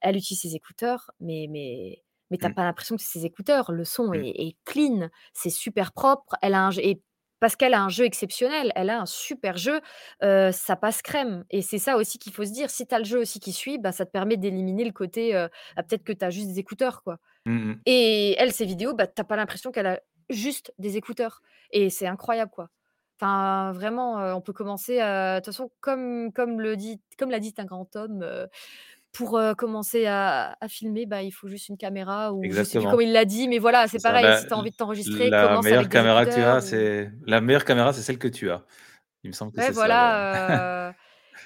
Elle 0.00 0.16
utilise 0.16 0.42
ses 0.42 0.54
écouteurs, 0.56 1.10
mais 1.20 1.46
mais 1.50 2.02
mais 2.30 2.38
tu 2.38 2.46
Mmh. 2.46 2.52
pas 2.52 2.64
l'impression 2.64 2.96
que 2.96 3.02
c'est 3.02 3.18
ses 3.20 3.26
écouteurs. 3.26 3.72
Le 3.72 3.84
son 3.84 4.12
Mmh. 4.12 4.26
est 4.26 4.28
est 4.48 4.56
clean, 4.64 5.08
c'est 5.34 5.50
super 5.50 5.92
propre. 5.92 6.36
Elle 6.42 6.54
a 6.54 6.62
un 6.66 6.70
et 6.72 7.02
parce 7.40 7.54
qu'elle 7.56 7.74
a 7.74 7.82
un 7.82 7.88
jeu 7.90 8.04
exceptionnel, 8.06 8.72
elle 8.76 8.88
a 8.90 9.00
un 9.02 9.06
super 9.06 9.56
jeu, 9.58 9.80
ça 10.22 10.76
passe 10.76 11.02
crème 11.02 11.44
et 11.50 11.62
c'est 11.62 11.78
ça 11.78 11.96
aussi 11.96 12.18
qu'il 12.18 12.32
faut 12.32 12.44
se 12.44 12.52
dire. 12.52 12.70
Si 12.70 12.86
tu 12.86 12.94
as 12.94 12.98
le 12.98 13.04
jeu 13.04 13.18
aussi 13.20 13.40
qui 13.40 13.52
suit, 13.52 13.78
bah, 13.78 13.92
ça 13.92 14.06
te 14.06 14.10
permet 14.10 14.36
d'éliminer 14.38 14.84
le 14.84 14.92
côté, 14.92 15.32
bah, 15.34 15.82
peut-être 15.82 16.04
que 16.04 16.12
tu 16.14 16.24
as 16.24 16.30
juste 16.30 16.48
des 16.48 16.58
écouteurs, 16.58 17.02
quoi 17.02 17.18
Mmh 17.46 17.70
mh. 17.70 17.86
et 17.86 18.34
elle, 18.38 18.52
ses 18.52 18.64
vidéos, 18.66 18.94
bah, 18.94 19.06
tu 19.06 19.22
pas 19.24 19.36
l'impression 19.36 19.70
qu'elle 19.72 19.86
a 19.86 20.00
juste 20.30 20.72
des 20.78 20.96
écouteurs 20.96 21.42
et 21.70 21.90
c'est 21.90 22.06
incroyable, 22.06 22.50
quoi. 22.50 22.70
Enfin, 23.20 23.72
vraiment, 23.72 24.16
on 24.36 24.40
peut 24.42 24.52
commencer, 24.52 24.96
de 24.98 25.36
toute 25.38 25.46
façon, 25.46 25.70
comme 25.80 26.32
comme 26.34 26.60
le 26.60 26.76
dit 26.76 27.00
comme 27.18 27.30
l'a 27.30 27.40
dit 27.40 27.54
un 27.58 27.64
grand 27.64 27.94
homme, 27.96 28.26
pour, 29.16 29.40
commencer 29.56 30.06
à 30.06 30.56
à 30.60 30.68
filmer, 30.68 31.06
bah, 31.06 31.22
il 31.22 31.30
faut 31.32 31.48
juste 31.48 31.68
une 31.68 31.78
caméra 31.78 32.32
ou 32.34 32.52
je 32.52 32.64
sais 32.64 32.76
plus 32.76 32.86
comment 32.88 33.00
Exactement. 33.00 33.02
il 33.02 33.12
l'a 33.12 33.24
dit, 33.24 33.48
mais 33.48 33.58
voilà, 33.58 33.88
C'est 33.88 33.98
ça. 33.98 34.00
pareil, 34.00 34.32
La 34.32 34.34
si 34.34 34.46
tu 34.46 34.54
as 34.54 34.58
envie 34.58 34.70
de 34.72 34.76
t'enregistrer, 34.76 35.32
la 35.32 35.34
commence 35.34 35.58
meilleure 35.58 35.72
avec 35.72 35.90
des 35.90 35.98
caméra 35.98 36.26
que 36.26 36.32
tu 36.34 36.44
as, 36.44 36.60
écouteurs 36.60 36.62
ou 36.62 36.90
c'est 37.00 37.12
la 37.26 37.40
meilleure 37.40 37.64
caméra, 37.64 37.92
c'est 37.92 38.02
celle 38.02 38.18
que 38.18 38.28
tu 38.28 38.50
as. 38.50 38.66
Il 39.24 39.28
me 39.30 39.32
semble 39.34 39.52
que 39.52 39.60
ouais, 39.60 39.70
c'est 39.70 39.74
ça 39.74 39.90
voilà, 39.90 40.90
heu, 40.90 40.94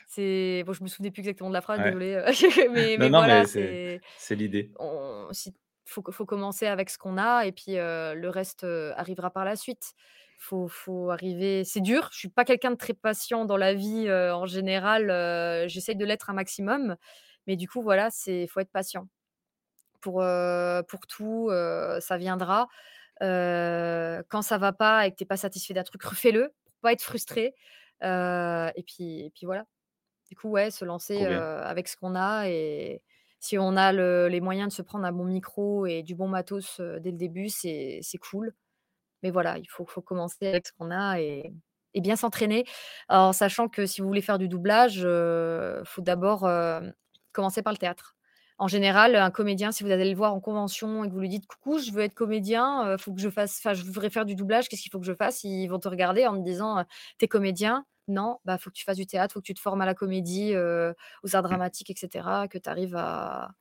c'est 0.07 0.65
bon, 0.67 0.73
je 0.73 0.83
me 0.83 0.89
souvenais 0.89 1.11
plus 1.11 1.21
exactement 1.23 1.51
de 1.51 1.55
la 1.55 1.61
phrase, 1.63 1.81
ouais. 1.81 1.83
désolée, 1.83 2.15
heu, 2.17 2.71
mais 2.73 2.99
Non, 2.99 3.11
mais 3.11 3.11
non, 3.11 3.23
voilà, 3.25 3.47
c'est 3.47 4.03
l'idée. 4.31 4.73
on 4.79 5.29
si 5.33 5.55
faut 5.87 6.03
faut 6.13 6.27
commencer 6.27 6.67
avec 6.67 6.91
ce 6.91 6.99
qu'on 6.99 7.19
a 7.19 7.47
et 7.47 7.53
puis, 7.53 7.75
le 7.77 8.29
reste, 8.29 8.65
arrivera 8.97 9.31
par 9.31 9.45
la 9.45 9.57
suite. 9.57 9.95
Faut 10.39 10.69
faut 10.69 11.11
arriver 11.11 11.65
c'est 11.65 11.81
dur, 11.83 12.09
je 12.13 12.19
suis 12.19 12.29
pas 12.31 12.45
quelqu'un 12.47 12.71
de 12.73 12.77
très 12.77 12.95
patient 12.95 13.45
dans 13.47 13.57
la 13.59 13.75
vie, 13.75 14.11
en 14.13 14.47
général, 14.47 15.11
heu, 15.11 15.69
j'essaye 15.69 15.97
de 15.97 16.05
l'être 16.07 16.31
un 16.31 16.35
maximum, 16.35 16.97
mais 17.47 17.57
du 17.57 17.69
coup, 17.69 17.83
voilà, 17.83 18.11
c'est 18.11 18.47
faut 18.49 18.61
être 18.61 18.73
patient. 18.73 19.09
Pour, 20.01 20.25
pour 20.89 21.07
tout, 21.07 21.51
ça 22.01 22.17
viendra. 22.19 22.69
Quand 23.21 24.43
ça 24.43 24.59
va 24.59 24.73
pas 24.73 25.07
et 25.07 25.13
que 25.13 25.17
tu 25.17 25.25
es 25.25 25.27
pas 25.27 25.37
satisfait 25.37 25.75
d'un 25.75 25.83
truc, 25.85 26.03
refais-le 26.05 26.53
pour 26.65 26.75
pas 26.83 26.93
être 26.93 27.03
frustré, 27.03 27.55
et 28.03 28.83
puis 28.87 29.21
et 29.27 29.31
puis 29.35 29.47
voilà. 29.47 29.65
Du 30.31 30.37
coup, 30.37 30.51
ouais, 30.51 30.71
se 30.71 30.85
lancer, 30.85 31.27
avec 31.27 31.89
ce 31.89 31.97
qu'on 31.97 32.15
a 32.17 32.49
et 32.49 33.03
si 33.41 33.59
on 33.59 33.77
a 33.77 33.93
le 33.93 34.29
les 34.29 34.41
moyens 34.41 34.71
de 34.71 34.75
se 34.75 34.83
prendre 34.83 35.07
un 35.07 35.13
bon 35.13 35.25
micro 35.27 35.87
et 35.87 36.03
du 36.03 36.15
bon 36.17 36.29
matos, 36.29 36.81
dès 36.81 37.13
le 37.13 37.19
début, 37.19 37.49
c'est 37.51 38.03
cool. 38.31 38.55
Mais 39.23 39.31
voilà, 39.31 39.59
il 39.59 39.67
faut 39.69 39.87
faut 39.87 40.03
commencer 40.03 40.47
avec 40.47 40.67
ce 40.67 40.73
qu'on 40.79 40.91
a 40.91 41.21
et 41.21 41.53
et 41.95 42.01
bien 42.03 42.17
s'entraîner. 42.17 42.65
En 43.09 43.33
sachant 43.33 43.69
que 43.69 43.87
si 43.87 44.01
vous 44.01 44.07
voulez 44.09 44.23
faire 44.23 44.39
du 44.39 44.49
doublage, 44.49 45.05
heu, 45.05 45.83
faut 45.85 46.03
d'abord, 46.03 46.45
commencer 47.33 47.63
par 47.63 47.73
le 47.73 47.79
théâtre. 47.79 48.17
En 48.59 48.69
général, 48.69 49.17
un 49.17 49.31
comédien, 49.31 49.73
si 49.73 49.85
vous 49.85 49.91
allez 49.91 50.09
le 50.11 50.17
voir 50.17 50.35
en 50.35 50.41
convention 50.41 51.05
et 51.05 51.09
que 51.09 51.15
vous 51.15 51.21
lui 51.21 51.29
dites: 51.31 51.47
«Coucou, 51.47 51.79
je 51.79 51.93
veux 51.93 52.03
être 52.03 52.15
comédien, 52.15 52.87
heu, 52.95 52.97
faut 52.99 53.13
que 53.15 53.21
je 53.21 53.31
fasse 53.31 53.59
enfin, 53.59 53.73
je 53.75 53.85
voudrais 53.85 54.11
faire 54.11 54.27
du 54.27 54.35
doublage, 54.35 54.69
qu'est-ce 54.69 54.83
qu'il 54.83 54.93
faut 54.93 55.01
que 55.01 55.07
je 55.07 55.15
fasse?» 55.15 55.45
ils 55.45 55.67
vont 55.69 55.79
te 55.79 55.89
regarder 55.89 56.27
en 56.27 56.37
te 56.39 56.45
disant, 56.45 56.81
heu: 56.81 56.85
«Tu 57.19 57.25
es 57.25 57.29
comédien? 57.29 57.87
Non, 58.09 58.39
bah, 58.45 58.59
faut 58.59 58.71
que 58.71 58.75
tu 58.77 58.85
fasses 58.85 58.97
du 58.99 59.07
théâtre, 59.07 59.35
faut 59.35 59.41
que 59.41 59.47
tu 59.47 59.55
te 59.55 59.61
formes 59.61 59.81
à 59.83 59.87
la 59.87 59.95
comédie, 59.95 60.53
heu, 60.55 60.95
aux 61.23 61.37
arts 61.37 61.43
Mmh. 61.51 61.61
dramatiques 61.61 61.91
et 61.91 61.95
cetera, 61.97 62.49
que 62.49 62.59
tu 62.59 62.69
arrives 62.69 62.97
à 62.97 63.53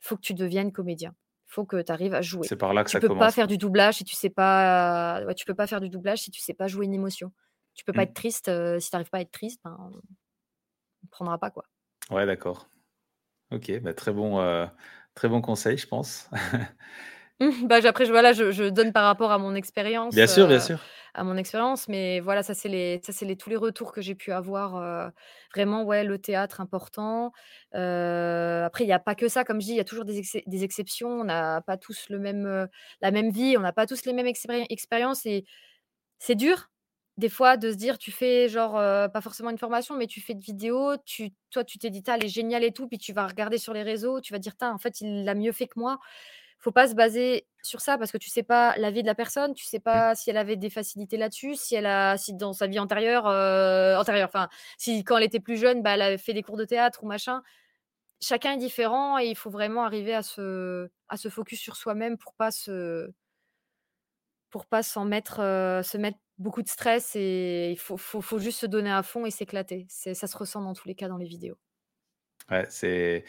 faut 0.00 0.16
que 0.16 0.22
tu 0.22 0.34
deviennes 0.34 0.72
comédien. 0.72 1.14
Faut 1.46 1.64
que 1.66 1.80
tu 1.82 1.92
arrives 1.92 2.14
à 2.14 2.22
jouer». 2.22 2.50
C'est 2.50 2.56
par 2.56 2.74
là 2.74 2.82
que 2.82 2.90
Tu 2.90 2.98
ça 2.98 2.98
peux 2.98 3.10
pas 3.10 3.30
faire 3.32 3.46
du 3.48 3.58
doublage 3.58 3.96
si 3.98 4.04
tu 4.04 4.14
sais 4.16 4.30
pas 4.30 5.22
ouais, 5.26 5.34
tu 5.34 5.44
peux 5.44 5.54
pas 5.54 5.66
faire 5.66 5.80
du 5.80 5.88
doublage 5.90 6.20
si 6.20 6.30
tu 6.30 6.40
sais 6.40 6.54
pas 6.54 6.66
jouer 6.68 6.86
une 6.86 6.94
émotion. 6.94 7.32
Tu 7.74 7.84
peux 7.84 7.92
pas 7.92 8.02
Mmh. 8.02 8.04
être 8.04 8.14
triste, 8.14 8.50
si 8.80 8.90
tu 8.90 8.96
arrives 8.96 9.10
pas 9.10 9.18
à 9.18 9.20
être 9.22 9.30
triste, 9.32 9.60
ben, 9.64 9.76
on 11.04 11.06
prendra 11.08 11.38
pas, 11.38 11.50
quoi. 11.50 11.64
Ouais, 12.10 12.26
d'accord. 12.26 12.68
OK, 13.50 13.80
bah, 13.80 13.94
très 13.94 14.12
bon, 14.12 14.40
heu, 14.40 14.68
très 15.14 15.28
bon 15.28 15.40
conseil, 15.40 15.78
je 15.78 15.86
pense. 15.86 16.28
Mmh, 17.40 17.68
bah, 17.68 17.76
après 17.84 18.04
je 18.04 18.10
voilà, 18.10 18.32
je 18.32 18.50
je 18.50 18.64
donne 18.64 18.92
par 18.92 19.04
rapport 19.04 19.30
à 19.30 19.38
mon 19.38 19.54
expérience, 19.54 20.12
Bien 20.12 20.26
sûr, 20.26 20.46
bien 20.48 20.58
heu, 20.58 20.60
sûr. 20.60 20.86
à 21.14 21.22
mon 21.22 21.36
expérience, 21.36 21.86
mais 21.86 22.18
voilà, 22.18 22.42
ça 22.42 22.52
c'est 22.52 22.68
les 22.68 23.00
ça 23.04 23.12
c'est 23.12 23.26
les 23.26 23.36
tous 23.36 23.48
les 23.48 23.54
retours 23.56 23.92
que 23.92 24.00
j'ai 24.00 24.16
pu 24.16 24.32
avoir, 24.32 24.76
heu, 24.76 25.10
vraiment, 25.54 25.84
ouais, 25.84 26.02
le 26.02 26.18
théâtre 26.18 26.60
important. 26.60 27.30
Après 27.72 28.82
il 28.84 28.88
y 28.88 28.92
a 28.92 28.98
pas 28.98 29.14
que 29.14 29.28
ça, 29.28 29.44
comme 29.44 29.60
je 29.60 29.66
dis, 29.66 29.72
il 29.72 29.76
y 29.76 29.80
a 29.80 29.84
toujours 29.84 30.04
des 30.04 30.18
excep 30.18 30.42
des 30.48 30.64
exceptions. 30.64 31.10
On 31.20 31.24
n'a 31.24 31.60
pas 31.60 31.76
tous 31.76 32.08
le 32.10 32.18
même, 32.18 32.68
la 33.00 33.10
même 33.12 33.30
vie, 33.30 33.56
on 33.56 33.60
n'a 33.60 33.72
pas 33.72 33.86
tous 33.86 34.04
les 34.04 34.12
mêmes 34.12 34.26
expéri 34.26 34.66
expériences 34.68 35.24
et 35.24 35.44
c'est 36.18 36.36
dur, 36.36 36.70
des 37.18 37.28
fois, 37.30 37.56
de 37.58 37.72
se 37.72 37.76
dire 37.76 37.98
tu 37.98 38.12
fais 38.12 38.48
genre, 38.48 38.78
heu, 38.78 39.08
pas 39.12 39.20
forcément 39.20 39.50
une 39.50 39.58
formation, 39.58 39.96
mais 39.96 40.06
tu 40.06 40.20
fais 40.22 40.34
une 40.34 40.40
vidéo, 40.40 40.96
tu 41.04 41.32
toi 41.50 41.64
tu 41.64 41.78
t'es 41.78 41.90
dit: 41.90 42.02
«Tu 42.02 42.10
elle 42.12 42.24
est 42.24 42.28
géniale 42.28 42.64
et 42.64 42.72
tout», 42.72 42.88
puis 42.88 42.98
tu 42.98 43.12
vas 43.12 43.26
regarder 43.26 43.58
sur 43.58 43.74
les 43.74 43.82
réseaux, 43.84 44.20
tu 44.20 44.32
vas 44.32 44.38
dire: 44.40 44.56
«Tain, 44.56 44.72
en 44.72 44.78
fait, 44.78 45.00
il 45.02 45.24
l'a 45.24 45.34
mieux 45.34 45.52
fait 45.52 45.66
que 45.68 45.78
moi». 45.80 45.98
Faut 46.60 46.72
pas 46.72 46.88
se 46.88 46.94
baser 46.94 47.46
sur 47.62 47.80
ça 47.80 47.98
parce 47.98 48.10
que 48.12 48.18
tu 48.18 48.30
sais 48.30 48.42
pas 48.42 48.76
la 48.78 48.90
vie 48.90 49.02
de 49.02 49.06
la 49.06 49.14
personne, 49.14 49.54
tu 49.54 49.64
sais 49.64 49.78
Mmh. 49.92 50.00
pas 50.04 50.14
si 50.16 50.30
elle 50.30 50.36
avait 50.36 50.56
des 50.56 50.70
facilités 50.70 51.16
là-dessus, 51.16 51.54
si 51.54 51.74
elle 51.76 51.86
a 51.86 52.16
si 52.18 52.34
dans 52.34 52.52
sa 52.52 52.66
vie 52.66 52.80
antérieure, 52.80 53.26
heu, 53.28 53.96
antérieure, 53.98 54.28
enfin, 54.28 54.48
si 54.78 55.04
quand 55.04 55.16
elle 55.18 55.24
était 55.24 55.40
plus 55.40 55.56
jeune, 55.58 55.82
bah, 55.82 55.92
elle 55.94 56.02
avait 56.02 56.18
fait 56.18 56.34
des 56.34 56.42
cours 56.42 56.56
de 56.56 56.64
théâtre 56.64 57.04
ou 57.04 57.06
machin. 57.06 57.42
Chacun 58.20 58.52
est 58.54 58.58
différent 58.58 59.18
et 59.18 59.26
il 59.26 59.36
faut 59.36 59.50
vraiment 59.50 59.84
arriver 59.84 60.14
à 60.14 60.22
se 60.22 60.88
à 61.08 61.16
se 61.16 61.28
focus 61.28 61.60
sur 61.60 61.76
soi-même 61.76 62.18
pour 62.18 62.34
pas 62.34 62.50
se 62.50 63.10
pour 64.50 64.66
pas 64.66 64.82
s'en 64.82 65.04
mettre, 65.04 65.40
heu, 65.40 65.82
se 65.82 65.98
mettre 65.98 66.18
beaucoup 66.38 66.62
de 66.62 66.68
stress 66.68 67.16
et 67.16 67.70
il 67.72 67.78
faut 67.78 67.96
faut 67.96 68.38
juste 68.38 68.60
se 68.60 68.66
donner 68.66 68.90
à 68.92 69.02
fond 69.02 69.26
et 69.26 69.30
s'éclater. 69.30 69.86
Ça 69.88 70.14
se 70.14 70.36
ressent 70.36 70.62
dans 70.62 70.74
tous 70.74 70.88
les 70.88 70.94
cas 70.94 71.08
dans 71.08 71.16
les 71.18 71.26
vidéos. 71.26 71.56
Ouais, 72.50 72.66
c'est 72.70 73.24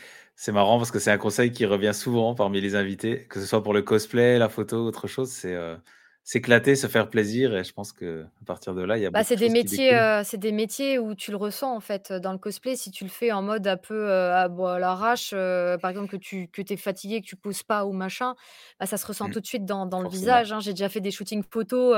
marrant 0.54 0.78
parce 0.78 0.92
que 0.92 1.00
c'est 1.00 1.12
un 1.12 1.18
conseil 1.18 1.52
qui 1.52 1.66
revient 1.66 1.94
souvent 1.94 2.36
parmi 2.36 2.62
les 2.62 2.76
invités, 2.76 3.28
que 3.28 3.42
ce 3.42 3.46
soit 3.46 3.62
pour 3.64 3.74
le 3.74 3.82
cosplay, 3.82 4.38
la 4.40 4.48
photo, 4.48 4.78
autre 4.86 5.08
chose, 5.08 5.30
c'est, 5.30 5.54
heu, 5.56 5.78
s'éclater, 6.24 6.76
se 6.76 6.88
faire 6.88 7.10
plaisir 7.10 7.56
et 7.56 7.64
je 7.64 7.74
pense 7.74 7.94
qu'à 7.94 8.06
partir 8.46 8.76
de 8.76 8.82
là, 8.84 8.98
il 8.98 9.04
y 9.04 9.06
a 9.06 9.12
Bah, 9.14 9.24
c'est 9.24 9.36
de 9.36 9.38
des 9.38 9.50
métiers, 9.50 10.22
c'est 10.24 10.38
des 10.38 10.52
métiers 10.52 11.00
où 11.00 11.16
tu 11.16 11.32
le 11.32 11.38
ressens, 11.38 11.76
en 11.76 11.80
fait, 11.80 12.14
dans 12.14 12.32
le 12.32 12.38
cosplay. 12.38 12.76
Si 12.76 12.92
tu 12.92 13.04
le 13.04 13.10
fais 13.10 13.32
en 13.32 13.42
mode 13.42 13.66
un 13.66 13.76
peu, 13.78 14.12
à 14.12 14.48
bon, 14.50 14.68
à 14.68 14.78
l'arrache, 14.78 15.32
par 15.32 15.90
exemple, 15.90 16.10
que 16.10 16.18
tu 16.18 16.48
que 16.50 16.62
es 16.72 16.78
fatigué, 16.78 17.20
que 17.22 17.26
tu 17.26 17.36
poses 17.36 17.64
pas 17.64 17.86
ou 17.86 17.92
machin, 17.92 18.36
bah, 18.80 18.86
ça 18.86 18.98
se 18.98 19.08
ressent 19.08 19.28
Mmh, 19.28 19.32
tout 19.32 19.40
de 19.40 19.48
suite 19.48 19.66
dans 19.66 19.88
dans 19.88 20.02
le 20.02 20.08
visage, 20.08 20.52
hein. 20.54 20.60
J'ai 20.60 20.74
déjà 20.74 20.90
fait 20.90 21.02
des 21.02 21.10
shootings 21.12 21.44
photos, 21.50 21.96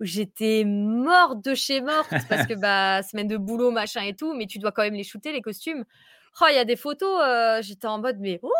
où 0.00 0.04
j'étais 0.04 0.64
morte 0.64 1.44
de 1.44 1.54
chez 1.54 1.82
morte 1.82 2.24
parce 2.30 2.46
que, 2.46 2.54
bah, 2.54 3.02
semaine 3.02 3.28
de 3.28 3.36
boulot, 3.36 3.70
machin 3.70 4.00
et 4.02 4.14
tout, 4.14 4.32
mais 4.34 4.46
tu 4.46 4.58
dois 4.58 4.72
quand 4.72 4.82
même 4.82 4.94
les 4.94 5.04
shooter, 5.04 5.32
les 5.32 5.42
costumes. 5.42 5.84
Oh, 6.40 6.46
il 6.50 6.54
y 6.56 6.58
a 6.58 6.64
des 6.64 6.76
photos, 6.76 7.20
j'étais 7.62 7.86
en 7.88 8.00
mode: 8.00 8.16
«Mais 8.20 8.40
oh, 8.42 8.50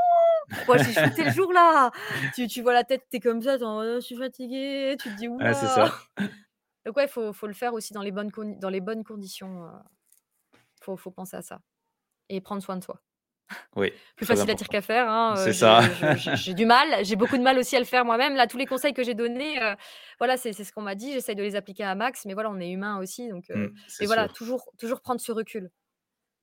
pourquoi 0.52 0.78
j'ai 0.78 0.92
shooté 0.94 1.24
le 1.24 1.30
jour-là?» 1.30 1.90
tu 2.32 2.46
tu 2.48 2.62
vois 2.62 2.72
la 2.74 2.84
tête, 2.84 3.02
tu 3.10 3.16
es 3.18 3.20
comme 3.20 3.42
ça, 3.42 3.56
tu 3.58 3.62
es 3.64 3.66
en 3.66 3.74
mode: 3.76 3.88
«Oh, 3.96 4.00
je 4.00 4.06
suis 4.06 4.16
fatiguée», 4.16 4.96
tu 5.00 5.10
te 5.10 5.14
dis: 5.14 5.28
«Ouh 5.28 5.40
Ouais, 5.40 5.54
c'est 5.54 5.68
là!» 5.68 5.68
ça. 5.68 5.92
Donc 6.86 6.96
ouais, 6.96 7.08
faut 7.08 7.32
faut 7.32 7.46
le 7.48 7.54
faire 7.54 7.74
aussi 7.74 7.92
dans 7.92 8.02
les 8.02 8.12
bonnes 8.12 8.30
condi 8.32 8.56
dans 8.58 8.70
les 8.70 8.80
bonnes 8.80 9.04
conditions, 9.04 9.64
heu, 9.66 9.70
faut 10.82 10.96
faut 10.98 11.10
penser 11.10 11.36
à 11.36 11.42
ça 11.42 11.60
et 12.30 12.40
prendre 12.42 12.62
soin 12.62 12.76
de 12.78 12.84
soi. 12.84 13.02
Oui, 13.76 13.92
Plus 14.16 14.26
facile 14.26 14.50
à 14.50 14.54
dire 14.54 14.68
qu'à 14.68 14.82
faire, 14.82 15.08
hein, 15.08 15.34
C'est 15.34 15.52
ça. 15.52 15.80
je 15.90 16.14
je 16.14 16.30
j'ai 16.34 16.54
du 16.54 16.66
mal, 16.66 17.04
j'ai 17.04 17.16
beaucoup 17.16 17.38
de 17.38 17.42
mal 17.42 17.58
aussi 17.58 17.76
à 17.76 17.78
le 17.78 17.84
faire 17.86 18.04
moi-même. 18.04 18.34
Là, 18.34 18.46
tous 18.46 18.58
les 18.58 18.66
conseils 18.66 18.92
que 18.94 19.02
j'ai 19.02 19.14
donnés, 19.14 19.60
heu, 19.62 19.74
voilà, 20.18 20.36
c'est 20.36 20.52
c'est 20.52 20.64
ce 20.64 20.72
qu'on 20.72 20.82
m'a 20.82 20.94
dit, 20.94 21.12
j'essaye 21.12 21.34
de 21.34 21.42
les 21.42 21.56
appliquer 21.56 21.84
à 21.84 21.94
max, 21.94 22.24
mais 22.26 22.34
voilà, 22.34 22.50
on 22.50 22.60
est 22.60 22.70
humain 22.70 22.98
aussi 22.98 23.28
donc 23.28 23.50
Mmh, 23.54 23.68
c'est 23.88 24.06
mais 24.06 24.06
voilà, 24.06 24.28
toujours 24.28 25.00
prendre 25.02 25.20
ce 25.20 25.32
recul 25.32 25.70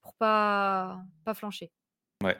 pour 0.02 0.16
pas 0.16 1.02
pas 1.26 1.34
flancher 1.36 1.72
Ouais. 2.24 2.38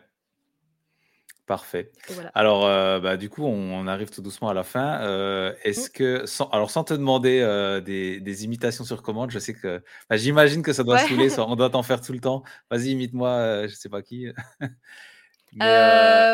Parfait. 1.50 1.92
voilà. 2.08 2.34
Alors, 2.36 2.68
heu, 2.68 3.00
bah, 3.00 3.18
du 3.18 3.28
coup, 3.28 3.44
on 3.44 3.50
on 3.80 3.88
arrive 3.88 4.12
tout 4.12 4.22
doucement 4.22 4.50
à 4.50 4.54
la 4.54 4.64
fin. 4.64 5.02
Heu, 5.04 5.56
Mmh. 5.76 5.90
est-ce 5.90 5.90
que 5.90 6.28
sans 6.28 6.48
alors 6.50 6.70
sans 6.70 6.84
te 6.84 6.94
demander, 6.94 7.40
heu, 7.42 7.82
des 7.82 8.20
des 8.20 8.46
imitations 8.46 8.84
sur 8.84 9.02
commande, 9.02 9.32
je 9.32 9.40
sais 9.40 9.56
que 9.56 9.82
bah, 10.12 10.16
j'imagine 10.18 10.62
que 10.62 10.74
ça 10.74 10.84
doit 10.84 11.00
Ouais. 11.00 11.08
saouler, 11.08 11.32
ça 11.32 11.44
on 11.48 11.56
doit 11.56 11.72
t'en 11.72 11.82
faire 11.82 12.02
tout 12.02 12.14
le 12.14 12.20
temps. 12.20 12.44
«Vas-y, 12.70 12.90
imite-moi, 12.92 13.66
je 13.68 13.74
sais 13.74 13.90
pas 13.90 14.04
qui». 14.04 14.28
Mais, 15.52 15.80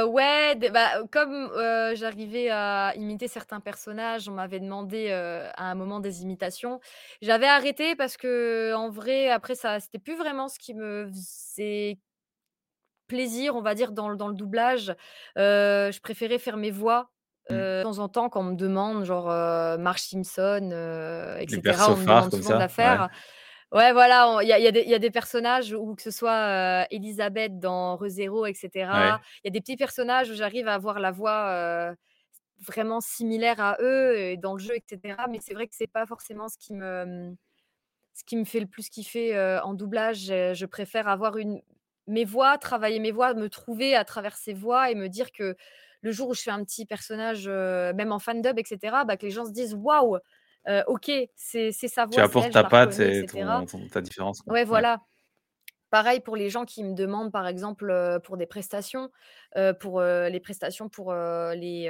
ouais, 0.03 0.55
bah, 0.71 1.03
comme, 1.11 1.49
j'arrivais 1.95 2.49
à 2.49 2.93
imiter 2.95 3.27
certains 3.27 3.59
personnages, 3.59 4.27
on 4.29 4.33
m'avait 4.33 4.59
demandé, 4.59 5.09
à 5.11 5.63
un 5.71 5.75
moment 5.75 5.99
des 5.99 6.21
imitations. 6.21 6.79
J'avais 7.21 7.47
arrêté 7.47 7.95
parce 7.95 8.17
qu'en 8.17 8.89
vrai, 8.89 9.29
après 9.29 9.55
ça 9.55 9.79
c'était 9.79 9.99
plus 9.99 10.15
vraiment 10.15 10.47
ce 10.49 10.59
qui 10.59 10.73
me 10.73 11.07
faisait 11.07 11.99
plaisir, 13.07 13.55
on 13.55 13.61
va 13.61 13.75
dire, 13.75 13.91
dans 13.91 14.09
le 14.09 14.15
dans 14.17 14.27
le 14.27 14.35
doublage. 14.35 14.89
Heu, 15.37 15.91
je 15.91 15.99
préférais 16.01 16.39
faire 16.39 16.57
mes 16.57 16.71
voix, 16.71 17.11
mmh, 17.49 17.55
heu, 17.57 17.79
de 17.79 17.83
temps 17.83 17.99
en 17.99 18.09
temps 18.09 18.29
quand 18.29 18.41
on 18.41 18.43
me 18.51 18.55
demande 18.55 19.03
genre, 19.05 19.29
heu, 19.31 19.77
Marge 19.77 20.01
Simpson, 20.01 20.69
heu 20.73 21.37
et 21.41 21.47
les 21.47 21.57
cetera. 21.57 21.91
persos 21.91 21.93
On 21.93 21.97
me 21.97 22.07
demande 22.07 22.31
souvent 22.31 22.55
ça, 22.55 22.67
ouais. 22.79 22.99
faire. 22.99 23.09
Ouais, 23.71 23.91
voilà, 23.93 24.39
il 24.43 24.47
y 24.49 24.53
a, 24.53 24.59
y 24.59 24.63
y 24.89 24.93
a 24.95 24.99
des 24.99 25.11
personnages 25.11 25.73
où 25.73 25.95
que 25.95 26.01
ce 26.03 26.11
soit 26.11 26.83
euh, 26.83 26.85
Elisabeth 26.91 27.59
dans 27.59 27.97
ReZero, 27.97 28.45
etc. 28.45 28.91
Ouais. 28.91 29.21
Il 29.43 29.47
y 29.47 29.49
a 29.49 29.51
des 29.51 29.61
petits 29.61 29.77
personnages 29.77 30.29
où 30.29 30.35
j'arrive 30.35 30.67
à 30.67 30.75
avoir 30.75 30.99
la 30.99 31.11
voix 31.11 31.49
euh, 31.49 31.95
vraiment 32.59 33.01
similaire 33.01 33.59
à 33.61 33.77
eux 33.81 34.17
et 34.17 34.37
dans 34.37 34.53
le 34.55 34.59
jeu, 34.59 34.75
etc. 34.75 35.27
Mais 35.29 35.39
c'est 35.41 35.53
vrai 35.55 35.67
que 35.67 35.75
c'est 35.75 35.87
pas 35.87 36.05
forcément 36.07 36.49
ce 36.49 36.57
qui 36.59 36.73
me, 36.73 37.35
ce 38.13 38.23
qui 38.25 38.37
me 38.37 38.45
fait 38.45 38.59
le 38.61 38.67
plus 38.67 38.89
kiffer 38.89 39.35
euh, 39.35 39.61
en 39.63 39.73
doublage. 39.73 40.27
Je 40.27 40.65
préfère 40.65 41.07
avoir 41.07 41.37
une 41.37 41.61
mes 42.07 42.25
voix, 42.25 42.57
travailler 42.57 42.99
mes 42.99 43.11
voix, 43.11 43.33
me 43.33 43.49
trouver 43.49 43.95
à 43.95 44.05
travers 44.05 44.35
ces 44.37 44.53
voix 44.53 44.91
et 44.91 44.95
me 44.95 45.07
dire 45.09 45.31
que 45.31 45.55
le 46.01 46.11
jour 46.11 46.29
où 46.29 46.33
je 46.33 46.41
fais 46.41 46.51
un 46.51 46.63
petit 46.63 46.85
personnage, 46.85 47.45
euh, 47.47 47.93
même 47.93 48.11
en 48.11 48.19
fan 48.19 48.41
dub, 48.41 48.59
etc., 48.59 49.05
bah, 49.05 49.17
que 49.17 49.25
les 49.25 49.31
gens 49.31 49.45
se 49.45 49.51
disent 49.51 49.73
waouh, 49.75 50.17
euh, 50.67 50.83
ok, 50.87 51.11
c'est 51.35 51.71
sa 51.71 52.05
Tu 52.11 52.19
voix, 52.19 52.25
c'est 52.25 52.29
apportes 52.29 52.51
ta 52.51 52.63
patte 52.63 52.99
et 52.99 53.25
etc. 53.25 53.25
ton, 53.25 53.65
ton- 53.65 53.87
ta 53.87 54.01
différence. 54.01 54.41
quoi. 54.41 54.53
Ouais, 54.53 54.61
Ouais. 54.61 54.67
voilà. 54.69 54.99
Pareil 55.91 56.19
pour 56.19 56.35
les 56.35 56.49
gens 56.49 56.65
qui 56.65 56.83
me 56.83 56.93
demandent, 56.93 57.31
par 57.31 57.47
exemple, 57.47 57.89
heu, 57.89 58.19
pour 58.23 58.37
des 58.37 58.47
prestations, 58.47 59.11
pour, 59.79 60.01
les 60.01 60.39
prestations 60.41 60.89
pour, 60.89 61.13
les, 61.13 61.89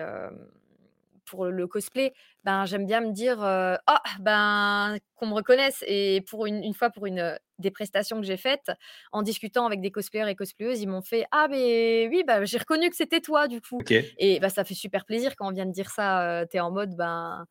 pour 1.25 1.45
le 1.47 1.67
cosplay, 1.67 2.13
ben, 2.43 2.65
j'aime 2.65 2.85
bien 2.85 3.01
me 3.01 3.11
dire, 3.11 3.37
«Ah, 3.41 4.01
ben, 4.19 4.97
qu'on 5.15 5.27
me 5.27 5.33
reconnaisse» 5.33 5.83
et 5.87 6.21
pour 6.29 6.45
une 6.45 6.63
une 6.63 6.73
fois 6.73 6.89
pour 6.89 7.05
une, 7.05 7.37
des 7.59 7.71
prestations 7.71 8.19
que 8.19 8.25
j'ai 8.27 8.37
faites, 8.37 8.71
en 9.11 9.21
discutant 9.23 9.65
avec 9.65 9.81
des 9.81 9.91
cosplayers 9.91 10.29
et 10.29 10.35
cosplayeuses, 10.35 10.81
ils 10.81 10.87
m'ont 10.89 11.01
fait: 11.01 11.25
«Ah 11.31 11.47
beh, 11.47 12.07
oui, 12.11 12.23
bah, 12.25 12.45
j'ai 12.45 12.57
reconnu 12.57 12.89
que 12.89 12.95
c'était 12.95 13.21
toi, 13.21 13.47
du 13.47 13.61
coup» 13.61 13.85
et 14.17 14.39
bah, 14.39 14.49
ça 14.49 14.63
fait 14.63 14.73
super 14.75 15.05
plaisir 15.05 15.35
quand 15.35 15.47
on 15.47 15.51
vient 15.53 15.65
de 15.65 15.71
dire 15.71 15.89
ça, 15.89 16.41
heu, 16.43 16.47
tu 16.49 16.57
es 16.57 16.59
en 16.59 16.71
mode, 16.71 16.95
ben 16.95 17.45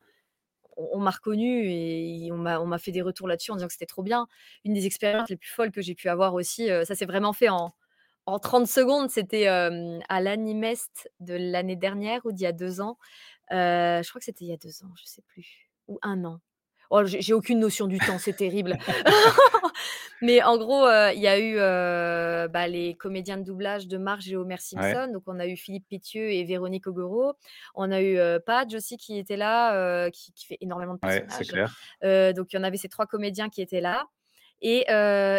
on 0.77 0.89
on 0.95 1.01
m'a 1.01 1.11
reconnu 1.11 1.65
et 1.69 2.31
on 2.33 2.37
m'a 2.39 2.79
fait 2.79 2.93
des 2.93 3.03
retours 3.03 3.29
là-dessus 3.29 3.51
en 3.53 3.57
disant 3.57 3.67
que 3.69 3.73
c'était 3.75 3.87
trop 3.87 4.03
bien. 4.03 4.27
Une 4.65 4.75
des 4.75 4.87
expériences 4.87 5.29
les 5.31 5.37
plus 5.37 5.51
folles 5.51 5.71
que 5.73 5.83
j'ai 5.83 5.95
pu 5.95 6.09
avoir 6.09 6.35
aussi, 6.35 6.69
ça 6.85 6.95
s'est 6.95 7.07
vraiment 7.07 7.33
fait 7.33 7.49
en 7.49 7.75
en 8.27 8.39
30 8.39 8.67
secondes, 8.69 9.11
c'était, 9.11 9.47
à 9.49 10.21
l'Animest 10.23 11.11
de 11.21 11.35
l'année 11.35 11.77
dernière 11.77 12.23
ou 12.27 12.33
d'il 12.33 12.45
y 12.45 12.47
a 12.47 12.53
2 12.53 12.81
ans. 12.81 12.99
Heu, 13.53 14.03
je 14.03 14.09
crois 14.09 14.19
que 14.21 14.25
c'était 14.25 14.45
il 14.45 14.49
y 14.49 14.53
a 14.53 14.57
2 14.57 14.85
ans, 14.85 14.93
je 14.97 15.05
sais 15.07 15.23
plus, 15.23 15.71
ou 15.89 15.99
un 16.03 16.25
an. 16.25 16.41
Oh, 16.91 17.03
j'ai 17.07 17.33
aucune 17.33 17.59
notion 17.61 17.87
du 17.89 18.03
temps, 18.03 18.19
c'est 18.19 18.35
terrible. 18.35 18.77
Mais 20.21 20.43
en 20.43 20.59
gros, 20.59 20.87
heu, 20.87 21.13
il 21.15 21.21
y 21.21 21.29
a 21.29 21.39
eu, 21.39 21.57
heu, 21.59 22.49
bah, 22.49 22.69
les 22.69 22.95
comédiens 22.97 23.39
de 23.39 23.43
doublage 23.45 23.89
de 23.89 23.99
Marge 23.99 24.31
et 24.31 24.37
Homer 24.37 24.57
Ouais. 24.77 24.99
Simpson. 24.99 25.11
Donc 25.13 25.25
on 25.27 25.39
a 25.41 25.47
eu 25.47 25.57
Philippe 25.57 25.87
Pétieux 25.89 26.31
et 26.33 26.45
Véronique 26.45 26.87
Ogoro. 26.87 27.35
On 27.75 27.91
a 27.93 28.01
eu, 28.03 28.17
heu, 28.19 28.41
Padge 28.45 28.75
aussi 28.75 28.97
qui 28.99 29.19
était 29.19 29.37
là, 29.37 30.11
qui 30.11 30.33
qui 30.33 30.47
fait 30.47 30.59
énormément 30.61 30.95
de 30.95 31.01
Ouais, 31.03 31.25
c'est 31.29 31.45
personnages. 31.45 31.47
clair. 31.47 31.75
Heu, 32.05 32.33
donc 32.35 32.53
il 32.53 32.57
y 32.57 32.59
en 32.59 32.65
avait 32.65 32.77
ces 32.79 32.89
3 32.89 33.07
comédiens 33.07 33.49
qui 33.51 33.63
étaient 33.63 33.81
là 33.81 34.07
et 34.65 34.87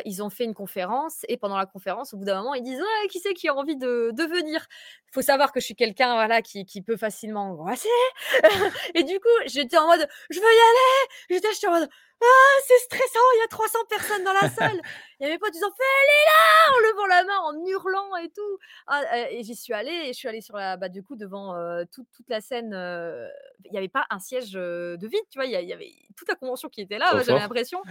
ils 0.05 0.23
ont 0.23 0.29
fait 0.31 0.45
une 0.45 0.53
conférence 0.55 1.25
et 1.29 1.37
pendant 1.37 1.57
la 1.57 1.65
conférence, 1.67 2.13
au 2.13 2.17
bout 2.17 2.25
d'un 2.25 2.37
moment, 2.39 2.53
ils 2.55 2.63
disent: 2.63 2.79
«Ouais, 2.79 3.07
qui 3.09 3.19
c'est 3.19 3.33
qui 3.33 3.49
a 3.49 3.55
envie 3.55 3.77
de 3.77 4.11
de 4.13 4.23
venir?» 4.23 4.67
Il 5.09 5.13
faut 5.15 5.21
savoir 5.23 5.51
que 5.53 5.59
je 5.61 5.65
suis 5.65 5.75
quelqu'un, 5.75 6.13
voilà, 6.15 6.41
qui 6.43 6.65
peut 6.83 6.97
facilement 6.97 7.49
angoisser 7.51 7.89
et 8.95 9.03
du 9.03 9.19
coup, 9.19 9.29
j'étais 9.47 9.77
en 9.77 9.87
mode: 9.87 10.07
«Je 10.29 10.39
veux 10.39 10.45
y 10.45 10.47
aller!» 10.49 11.41
J'étais 11.41 11.67
en 11.67 11.71
mode: 11.79 11.89
«Ah, 12.21 12.57
c'est 12.65 12.77
stressant, 12.79 13.19
il 13.35 13.39
y 13.39 13.43
a 13.43 13.47
300 13.49 13.79
personnes 13.89 14.23
dans 14.23 14.33
la 14.33 14.47
salle!» 14.49 14.81
Il 15.19 15.23
y 15.27 15.29
a 15.29 15.33
mes 15.33 15.37
potes, 15.39 15.55
ils 15.55 15.63
ont 15.65 15.69
fait: 15.71 15.83
«Elle 15.83 16.09
est 16.09 16.25
là!» 16.25 16.73
en 16.75 16.79
levant 16.91 17.05
la 17.07 17.23
main, 17.23 17.37
en 17.39 17.65
hurlant 17.65 18.15
et 18.17 18.29
tout. 18.29 18.57
Ah, 18.87 19.01
heu 19.01 19.27
et 19.31 19.43
j'y 19.43 19.55
suis 19.55 19.73
allée 19.73 19.91
et 20.05 20.07
je 20.13 20.13
suis 20.13 20.27
allée 20.27 20.41
sur 20.41 20.55
la 20.57 20.77
bah, 20.77 20.89
du 20.89 21.03
coup, 21.03 21.15
devant, 21.15 21.55
heu, 21.57 21.85
toute 21.91 22.07
toute 22.11 22.29
la 22.29 22.41
scène, 22.41 22.73
heu, 22.73 23.27
il 23.65 23.73
y 23.73 23.77
avait 23.77 23.89
pas 23.89 24.05
un 24.09 24.19
siège, 24.19 24.51
de 24.53 24.97
vide, 25.07 25.19
tu 25.29 25.37
vois? 25.39 25.45
Il 25.45 25.51
y 25.51 25.73
avait 25.73 25.91
toute 26.17 26.27
la 26.29 26.35
convention 26.35 26.69
qui 26.69 26.81
était 26.81 26.97
là, 26.97 27.21
j'avais 27.23 27.39
l'impression. 27.39 27.83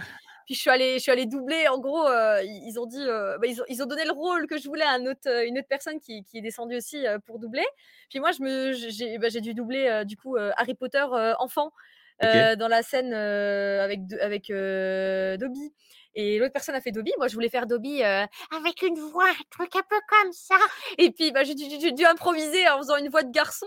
Puis 0.45 0.55
je 0.55 0.59
suis 0.61 0.69
allée 0.69 0.95
je 0.95 0.99
suis 0.99 1.11
allée 1.11 1.25
doubler 1.25 1.67
en 1.67 1.79
gros, 1.79 2.05
ils 2.43 2.77
ont 2.79 2.85
dit, 2.85 3.03
bah, 3.05 3.37
ils 3.47 3.61
ont 3.61 3.65
ils 3.69 3.83
ont 3.83 3.87
donné 3.87 4.05
le 4.05 4.11
rôle 4.11 4.47
que 4.47 4.57
je 4.57 4.67
voulais 4.67 4.85
à 4.85 4.97
autre, 4.99 5.45
une 5.47 5.57
autre 5.59 5.67
personne 5.69 5.99
qui 5.99 6.23
qui 6.23 6.37
est 6.39 6.41
descendue 6.41 6.77
aussi, 6.77 7.03
pour 7.25 7.39
doubler. 7.39 7.65
Puis 8.09 8.19
moi 8.19 8.31
j'ai 8.31 9.17
bah, 9.19 9.29
j'ai 9.29 9.41
dû 9.41 9.53
doubler, 9.55 10.03
du 10.05 10.17
coup, 10.17 10.37
Harry 10.57 10.75
Potter, 10.75 11.05
enfant, 11.39 11.71
Heu, 12.23 12.55
dans 12.55 12.67
la 12.69 12.81
scène, 12.83 13.13
heu, 13.13 13.79
avec 13.81 13.99
avec, 14.21 14.49
heu, 14.49 15.37
Dobby 15.37 15.73
et 16.17 16.39
l'autre 16.39 16.53
personne 16.53 16.75
a 16.75 16.81
fait 16.81 16.91
Dobby. 16.91 17.11
Moi 17.17 17.27
je 17.27 17.33
voulais 17.33 17.49
faire 17.49 17.67
Dobby, 17.67 18.01
avec 18.03 18.81
une 18.83 18.97
voix, 18.99 19.29
un 19.29 19.33
truc 19.51 19.75
un 19.75 19.83
peu 19.89 19.97
comme 20.07 20.31
ça 20.31 20.55
et 20.97 21.11
puis, 21.11 21.31
bah, 21.31 21.43
j'ai 21.43 21.55
dû 21.55 22.05
improviser 22.05 22.67
en 22.69 22.77
faisant 22.79 22.97
une 22.97 23.09
voix 23.09 23.23
de 23.23 23.31
garçon. 23.31 23.65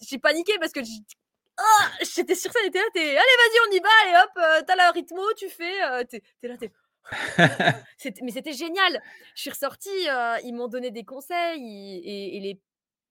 J'ai 0.00 0.18
paniqué 0.18 0.54
parce 0.60 0.72
que 0.72 0.80
ah! 1.58 1.90
J'étais 2.02 2.34
sur 2.36 2.50
scène, 2.52 2.62
elle 2.64 2.68
était 2.70 2.78
là, 2.80 2.84
tu 2.94 3.00
es: 3.02 3.10
«Allez 3.10 3.16
vas-y 3.18 3.68
on 3.68 3.76
y 3.76 3.80
va, 3.80 3.88
allez 4.04 4.24
hop, 4.24 4.30
heu, 4.62 4.64
tu 4.66 4.72
as 4.72 4.76
la 4.76 4.90
rythmo, 4.92 5.22
tu 5.36 5.50
fais», 5.50 5.82
heu, 6.02 6.04
tu 6.08 6.16
es 6.16 6.20
tu 6.20 6.46
es 6.46 6.48
là, 6.48 6.56
tu 6.58 6.66
es 6.66 6.72
c'était 7.98 8.22
mais 8.24 8.30
c'était 8.32 8.52
génial! 8.52 9.02
Je 9.34 9.42
suis 9.42 9.50
ressortie, 9.50 9.88
ils 10.44 10.52
m'ont 10.54 10.68
donné 10.68 10.90
des 10.90 11.04
conseils, 11.04 11.60
ils 11.60 12.02
et 12.04 12.36
et 12.36 12.40
les 12.40 12.60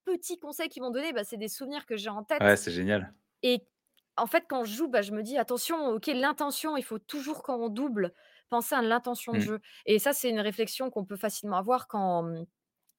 petits 0.05 0.39
conseils 0.39 0.69
qu'ils 0.69 0.81
m'ont 0.83 0.91
donnés, 0.91 1.13
bah, 1.13 1.23
c'est 1.23 1.37
des 1.37 1.49
souvenirs 1.49 1.85
que 1.85 1.97
j'ai 1.97 2.09
en 2.09 2.23
Ouais, 2.39 2.55
tête 2.55 2.57
c'est 2.57 2.71
génial. 2.71 3.13
et 3.43 3.65
en 4.17 4.27
fait, 4.27 4.45
quand 4.49 4.63
je 4.65 4.73
joue, 4.75 4.87
bah, 4.89 5.01
je 5.01 5.11
me 5.11 5.23
dis: 5.23 5.37
«Attention, 5.37 5.89
OK, 5.89 6.07
l'intention, 6.07 6.77
il 6.77 6.83
faut 6.83 6.99
toujours 6.99 7.43
quand 7.43 7.57
on 7.59 7.69
double, 7.69 8.13
penser 8.49 8.75
à 8.75 8.81
l'intention 8.81 9.33
de 9.35 9.39
Mm. 9.39 9.41
jeu» 9.41 9.59
et 9.85 9.99
ça, 9.99 10.13
c'est 10.13 10.29
une 10.29 10.39
réflexion 10.39 10.89
qu'on 10.89 11.05
peut 11.05 11.15
facilement 11.17 11.57
avoir 11.57 11.87
quand, 11.87 12.23
mmh, 12.23 12.45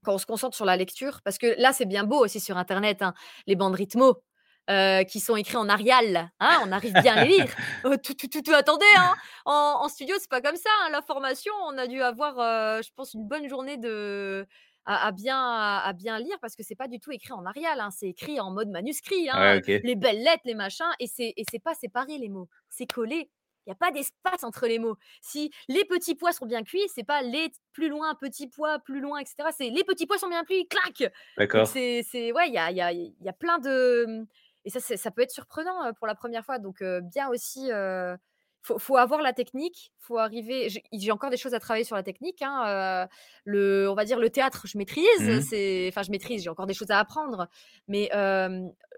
quand 0.04 0.14
on 0.14 0.18
se 0.18 0.26
concentre 0.26 0.56
sur 0.56 0.64
la 0.66 0.76
lecture. 0.76 1.20
Parce 1.24 1.38
que 1.38 1.54
là, 1.60 1.72
c'est 1.72 1.86
bien 1.86 2.04
beau 2.04 2.18
aussi 2.24 2.40
sur 2.40 2.56
internet, 2.58 3.02
hein, 3.02 3.14
les 3.46 3.56
bandes 3.56 3.74
rythmo, 3.74 4.22
heu, 4.70 5.04
qui 5.04 5.20
sont 5.20 5.36
écrits 5.36 5.56
en 5.56 5.68
Arial, 5.68 6.30
hein, 6.40 6.58
on 6.62 6.72
arrive 6.72 6.96
bien 6.96 7.14
à 7.14 7.18
les 7.18 7.28
lire. 7.28 7.54
Heu, 7.86 7.96
tout 8.02 8.14
tout 8.14 8.28
tout 8.28 8.42
tout 8.42 8.52
attendez, 8.54 8.84
hein, 8.98 9.14
en 9.46 9.80
en 9.84 9.88
studio, 9.88 10.16
c'est 10.20 10.30
pas 10.30 10.40
comme 10.42 10.56
ça, 10.56 10.70
hein, 10.84 10.90
la 10.92 11.02
formation, 11.02 11.52
on 11.66 11.76
a 11.78 11.86
dû 11.86 12.00
avoir, 12.02 12.36
je 12.82 12.90
pense 12.96 13.14
une 13.14 13.26
bonne 13.26 13.48
journée 13.48 13.76
de 13.78 14.46
à 14.94 15.06
à 15.08 15.12
bien 15.12 15.38
à 15.38 15.92
bien 15.94 16.18
lire 16.18 16.38
parce 16.40 16.56
que 16.56 16.62
c'est 16.64 16.74
pas 16.76 16.88
du 16.88 17.00
tout 17.00 17.12
écrit 17.12 17.32
en 17.32 17.46
Arial, 17.46 17.80
hein, 17.80 17.90
c'est 17.90 18.08
écrit 18.08 18.40
en 18.40 18.50
mode 18.52 18.68
manuscrit, 18.70 19.28
hein, 19.30 19.58
les 19.82 19.96
belles 19.96 20.22
lettres, 20.22 20.42
les 20.46 20.54
machins 20.54 20.90
et 21.00 21.06
c'est 21.06 21.34
pas 21.62 21.74
séparé 21.74 22.18
les 22.18 22.28
mots, 22.28 22.48
c'est 22.70 22.86
collé. 22.90 23.30
Il 23.66 23.70
y 23.70 23.72
a 23.72 23.76
pas 23.76 23.92
d'espace 23.92 24.42
entre 24.44 24.66
les 24.66 24.78
mots. 24.78 24.96
Si 25.22 25.50
les 25.68 25.84
petits 25.84 26.14
pois 26.16 26.32
sont 26.32 26.46
bien 26.46 26.62
cuits, 26.64 26.88
c'est 26.94 27.04
pas 27.04 27.22
les 27.22 27.52
plus 27.72 27.88
loin, 27.90 28.14
petits 28.16 28.48
pois, 28.48 28.78
plus 28.80 29.00
loin 29.00 29.18
et 29.20 29.26
cetera, 29.26 29.52
c'est 29.52 29.70
les 29.70 29.84
petits 29.84 30.06
pois 30.06 30.18
sont 30.18 30.28
bien 30.28 30.44
cuits, 30.44 30.66
clac! 30.68 31.12
D'accord. 31.36 31.80
c'est 32.02 32.32
ouais, 32.32 32.48
il 32.48 32.54
y 32.54 32.58
a 32.58 32.70
y 32.72 32.80
a 32.80 32.92
y 32.92 33.28
a 33.28 33.32
plein 33.34 33.58
de, 33.58 34.26
et 34.64 34.70
ça 34.70 34.80
ça 34.80 35.10
peut 35.10 35.22
être 35.22 35.30
surprenant, 35.30 35.86
heu, 35.88 35.92
pour 35.94 36.06
la 36.06 36.14
première 36.14 36.44
fois 36.44 36.58
donc 36.58 36.82
heu, 36.82 37.00
bien 37.02 37.28
aussi, 37.28 37.70
heu, 37.70 38.16
faut 38.62 38.78
faut 38.78 38.96
avoir 38.96 39.22
la 39.22 39.32
technique, 39.32 39.92
faut 39.98 40.18
arriver 40.18 40.68
j'ai 40.92 41.10
encore 41.12 41.30
des 41.30 41.36
choses 41.38 41.54
à 41.54 41.60
travailler 41.60 41.84
sur 41.84 41.96
la 41.96 42.02
technique, 42.02 42.42
hein, 42.42 43.06
le 43.44 43.88
on 43.90 43.94
va 43.94 44.04
dire 44.04 44.18
le 44.18 44.30
théâtre, 44.30 44.66
je 44.66 44.76
maîtrise, 44.78 45.06
Mhm. 45.18 45.40
c'est 45.40 45.88
enfin 45.88 46.02
je 46.02 46.10
maîtrise, 46.10 46.42
j'ai 46.42 46.50
encore 46.50 46.66
des 46.66 46.74
choses 46.74 46.90
à 46.90 46.98
apprendre, 46.98 47.48
mais 47.88 48.10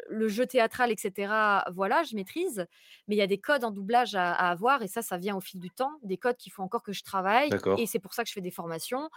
le 0.08 0.28
jeu 0.28 0.46
théâtral 0.46 0.90
et 0.90 0.96
cetera, 0.96 1.64
voilà, 1.72 2.02
je 2.02 2.14
maîtrise, 2.16 2.66
mais 3.08 3.14
il 3.16 3.18
y 3.18 3.22
a 3.22 3.26
des 3.26 3.38
codes 3.40 3.64
en 3.64 3.70
doublage 3.70 4.14
à 4.14 4.32
à 4.32 4.50
avoir 4.50 4.82
et 4.82 4.88
ça, 4.88 5.02
ça 5.02 5.16
vient 5.18 5.36
au 5.36 5.40
fil 5.40 5.60
du 5.60 5.70
temps, 5.70 5.92
des 6.02 6.16
codes 6.18 6.36
qu'il 6.36 6.52
faut 6.52 6.62
encore 6.62 6.82
que 6.82 6.92
je 6.92 7.02
travaille 7.04 7.56
et 7.76 7.86
c'est 7.86 7.98
pour 8.00 8.14
ça 8.14 8.22
que 8.24 8.28
je 8.28 8.34
fais 8.34 8.40
des 8.40 8.50
formations. 8.50 9.10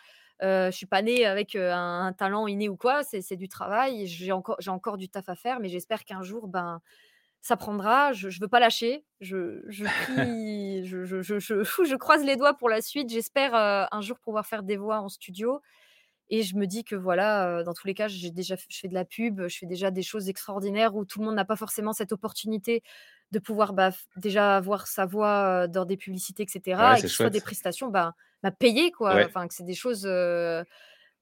Heu, 0.44 0.68
je 0.72 0.72
suis 0.76 0.86
pas 0.86 1.02
née 1.02 1.26
avec, 1.26 1.56
un 1.56 2.02
un 2.08 2.14
talent 2.14 2.48
inné 2.48 2.70
ou 2.70 2.76
quoi, 2.78 3.04
c'est 3.04 3.22
c'est 3.22 3.38
du 3.38 3.48
travail. 3.50 4.06
J'ai 4.08 4.32
encore 4.32 4.58
j'ai 4.60 4.70
encore 4.72 4.98
du 4.98 5.10
taf 5.10 5.30
à 5.30 5.36
faire, 5.36 5.60
mais 5.60 5.70
j'espère 5.70 6.04
qu'un 6.06 6.22
jour, 6.24 6.48
ben, 6.48 6.82
ça 7.48 7.58
prendra. 7.58 8.14
Je 8.14 8.30
je 8.30 8.40
veux 8.42 8.48
pas 8.48 8.60
lâcher. 8.60 9.06
Je 9.22 9.62
je 9.68 9.88
prie, 9.88 10.86
je 10.86 11.06
je 11.06 11.22
je 11.86 11.96
croise 11.96 12.24
les 12.26 12.38
doigts 12.38 12.56
pour 12.56 12.70
la 12.70 12.82
suite. 12.82 13.10
J'espère, 13.10 13.54
heu, 13.56 13.88
un 13.92 14.02
jour 14.02 14.20
pouvoir 14.20 14.46
faire 14.48 14.64
des 14.64 14.78
voix 14.78 15.00
en 15.02 15.10
studio 15.10 15.62
et 16.30 16.44
je 16.44 16.56
me 16.58 16.66
dis 16.68 16.84
que 16.84 16.96
voilà, 16.96 17.60
heu, 17.62 17.64
dans 17.64 17.74
tous 17.74 17.88
les 17.88 17.94
cas, 17.94 18.08
j'ai 18.08 18.32
déjà 18.32 18.56
je 18.70 18.80
fais 18.80 18.88
de 18.90 18.94
la 18.96 19.06
pub, 19.06 19.48
je 19.48 19.58
fais 19.60 19.68
déjà 19.68 19.92
des 19.92 20.04
choses 20.04 20.30
extraordinaires 20.30 20.96
où 20.96 21.06
tout 21.06 21.20
le 21.20 21.26
monde 21.26 21.36
n'a 21.36 21.46
pas 21.46 21.56
forcément 21.58 21.94
cette 21.94 22.12
opportunité 22.14 22.84
de 23.32 23.40
pouvoir, 23.40 23.74
bah, 23.74 23.92
déjà 24.18 24.58
avoir 24.58 24.88
sa 24.88 25.06
voix, 25.06 25.66
heu, 25.66 25.68
dans 25.70 25.86
des 25.86 25.98
publicités 25.98 26.44
et 26.44 26.62
Ouais, 26.78 27.00
et 27.00 27.04
que 27.04 27.10
ce 27.10 27.18
soit 27.18 27.30
des 27.32 27.42
prestations, 27.42 27.90
bah 27.90 28.16
bah, 28.44 28.52
payées 28.52 28.92
quoi. 28.92 29.22
Ouais. 29.22 29.26
Enfin 29.26 29.48
que 29.48 29.54
c'est 29.56 29.64
des 29.66 29.76
choses, 29.76 30.06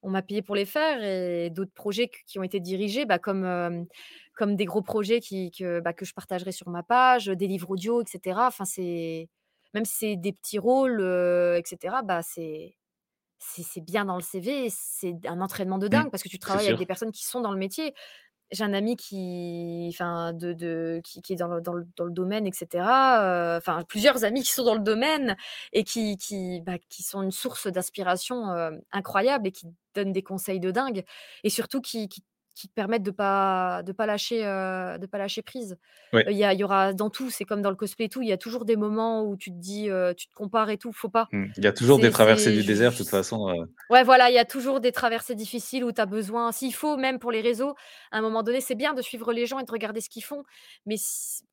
on 0.01 0.09
m'a 0.09 0.21
payé 0.21 0.41
pour 0.41 0.55
les 0.55 0.65
faire 0.65 1.01
et 1.03 1.49
d'autres 1.49 1.74
projets 1.74 2.09
qui 2.28 2.38
ont 2.39 2.43
été 2.43 2.59
dirigés, 2.59 3.05
bah, 3.05 3.19
comme, 3.19 3.86
comme 4.34 4.56
des 4.56 4.66
gros 4.66 4.82
projets 4.82 5.20
qui 5.22 5.52
que, 5.52 5.80
bah, 5.82 5.94
que 5.94 6.06
je 6.06 6.14
partagerai 6.14 6.52
sur 6.52 6.70
ma 6.70 6.84
page, 6.84 7.28
des 7.28 7.48
livres 7.48 7.72
audio 7.72 8.02
et 8.02 8.06
cetera. 8.08 8.48
Enfin 8.48 8.66
c'est 8.66 9.30
même 9.74 9.86
si 9.86 9.96
c'est 9.98 10.16
des 10.18 10.34
petits 10.34 10.60
rôles, 10.60 11.02
heu 11.02 11.58
et 11.58 11.64
cetera, 11.66 12.02
bah, 12.04 12.22
c'est 12.24 12.76
c'est 13.40 13.64
c'est 13.64 13.82
bien 13.82 14.06
dans 14.06 14.16
le 14.16 14.22
CV, 14.24 14.70
c'est 14.72 15.16
un 15.28 15.42
entraînement 15.42 15.78
de 15.78 15.88
Mm. 15.92 16.04
dingue 16.04 16.10
parce 16.12 16.24
que 16.24 16.30
tu 16.30 16.40
travailles 16.40 16.68
avec 16.68 16.78
des 16.78 16.86
personnes 16.86 17.12
qui 17.12 17.26
sont 17.26 17.42
dans 17.42 17.52
le 17.52 17.60
métier. 17.60 17.94
J'ai 18.52 18.64
un 18.66 18.74
ami 18.74 18.96
qui 18.98 19.90
enfin 19.94 20.34
de 20.34 20.54
de 20.54 21.02
qui 21.04 21.22
qui 21.24 21.34
est 21.34 21.36
dans 21.38 21.48
le 21.48 21.62
dans 21.62 21.74
le 21.74 21.88
dans 21.98 22.06
le 22.06 22.12
domaine 22.12 22.48
et 22.48 22.52
cetera, 22.54 23.56
heu, 23.56 23.58
enfin 23.58 23.84
plusieurs 23.90 24.24
amis 24.26 24.44
qui 24.44 24.52
sont 24.54 24.64
dans 24.66 24.76
le 24.76 24.82
domaine 24.84 25.36
et 25.74 25.84
qui 25.84 26.18
qui, 26.18 26.62
bah, 26.62 26.78
qui 26.90 27.04
sont 27.04 27.24
une 27.24 27.32
source 27.32 27.68
d'inspiration, 27.68 28.46
incroyable 28.92 29.48
et 29.48 29.52
qui 29.52 29.68
donnent 29.96 30.14
des 30.14 30.24
conseils 30.24 30.60
de 30.60 30.72
dingue 30.72 31.04
et 31.44 31.50
surtout 31.50 31.82
qui 31.82 32.08
qui 32.10 32.24
qui 32.56 32.68
te 32.70 32.74
permettent 32.74 33.04
de 33.04 33.12
pas 33.12 33.84
de 33.84 33.91
pas 33.93 34.06
lâcher, 34.06 34.45
heu, 34.45 34.97
de 34.99 35.06
pas 35.08 35.18
lâcher 35.18 35.41
prise. 35.41 35.78
Ouais. 36.14 36.30
il 36.30 36.38
y 36.38 36.64
aura 36.64 36.93
dans 36.93 37.10
tout, 37.10 37.30
c'est 37.30 37.45
comme 37.45 37.62
dans 37.62 37.70
le 37.72 37.76
cosplay 37.76 38.06
et 38.06 38.10
tout, 38.10 38.22
il 38.22 38.30
y 38.30 38.32
a 38.34 38.38
toujours 38.38 38.66
des 38.66 38.76
moments 38.78 39.24
où 39.26 39.36
tu 39.38 39.51
te 39.51 39.58
dis, 39.58 39.89
heu, 39.89 40.14
tu 40.16 40.28
te 40.28 40.34
compares 40.36 40.70
et 40.70 40.78
tout, 40.78 40.91
faut 40.93 41.10
pas. 41.10 41.30
Mmh. 41.32 41.47
Il 41.58 41.64
y 41.64 41.68
a 41.68 41.74
toujours 41.74 41.99
des 41.99 42.10
traversées 42.12 42.51
du 42.54 42.64
désert 42.64 42.91
de 42.93 42.97
toute 42.97 43.10
façon, 43.10 43.68
ouais, 43.89 44.04
voilà, 44.04 44.30
il 44.30 44.34
y 44.34 44.39
a 44.39 44.45
toujours 44.45 44.80
des 44.80 44.91
traversées 44.91 45.36
difficiles 45.36 45.84
où 45.84 45.91
tu 45.91 46.01
as 46.01 46.06
besoin 46.06 46.51
s'il 46.51 46.74
faut 46.74 46.97
même 46.97 47.20
pour 47.20 47.32
les 47.32 47.41
réseaux, 47.41 47.76
à 48.12 48.18
un 48.18 48.22
moment 48.22 48.41
donné, 48.43 48.62
c'est 48.62 48.76
bien 48.76 48.93
de 48.93 49.01
suivre 49.01 49.34
les 49.34 49.45
gens 49.45 49.60
et 49.60 49.64
de 49.66 49.72
regarder 49.72 50.01
ce 50.01 50.10
qu'ils 50.10 50.24
font, 50.24 50.43
mais 50.86 50.95